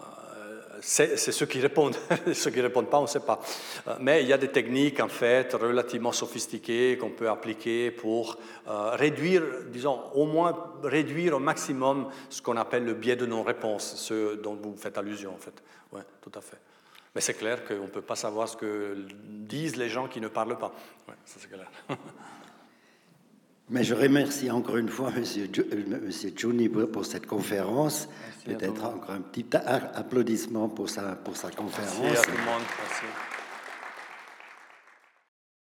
c'est 0.81 1.17
ceux 1.17 1.47
qui 1.47 1.61
répondent. 1.61 1.97
ceux 2.33 2.51
qui 2.51 2.59
ne 2.59 2.63
répondent 2.63 2.91
pas, 2.91 2.99
on 2.99 3.03
ne 3.03 3.07
sait 3.07 3.21
pas. 3.21 3.41
Euh, 3.89 3.97
mais 4.01 4.23
il 4.23 4.29
y 4.29 4.33
a 4.33 4.39
des 4.39 4.49
techniques, 4.49 5.01
en 5.01 5.09
fait, 5.09 5.53
relativement 5.55 6.13
sophistiquées 6.13 6.99
qu'on 6.99 7.11
peut 7.11 7.29
appliquer 7.29 7.91
pour 7.91 8.39
euh, 8.69 8.91
réduire, 8.97 9.43
disons, 9.69 10.01
au 10.15 10.27
moins 10.27 10.73
réduire 10.83 11.37
au 11.37 11.41
maximum 11.41 12.09
ce 12.31 12.43
qu'on 12.43 12.57
appelle 12.57 12.85
le 12.85 12.95
biais 12.95 13.17
de 13.17 13.27
non-réponse, 13.27 13.97
ce 13.97 14.37
dont 14.37 14.55
vous 14.55 14.77
faites 14.77 14.99
allusion, 14.99 15.35
en 15.35 15.39
fait. 15.39 15.63
Oui, 15.93 16.01
tout 16.21 16.33
à 16.35 16.41
fait. 16.41 16.59
Mais 17.15 17.21
c'est 17.21 17.35
clair 17.35 17.65
qu'on 17.65 17.83
ne 17.83 17.89
peut 17.89 18.03
pas 18.03 18.17
savoir 18.17 18.49
ce 18.49 18.57
que 18.57 18.97
disent 19.29 19.77
les 19.77 19.89
gens 19.89 20.09
qui 20.09 20.21
ne 20.21 20.29
parlent 20.29 20.59
pas. 20.59 20.73
Oui, 21.09 21.15
ça 21.27 21.39
c'est 21.39 21.51
clair. 21.51 21.71
Mais 23.73 23.85
je 23.85 23.95
remercie 23.95 24.51
encore 24.51 24.77
une 24.77 24.89
fois 24.89 25.11
M. 25.17 25.25
Juni 26.37 26.69
pour, 26.69 27.07
cette 27.07 27.27
conférence. 27.27 28.09
Peut-être 28.45 28.85
encore 28.85 29.11
un 29.11 29.21
petit 29.21 29.47
applaudissement 29.55 30.69
pour 30.69 30.91
sa, 30.91 31.17
pour 31.17 31.37
sa 31.37 31.51
conférence. 31.51 31.99
Merci 32.03 32.19
à 32.19 32.23
tout 32.23 32.31
le 32.31 32.45
monde. 32.45 32.63
Merci. 32.79 33.32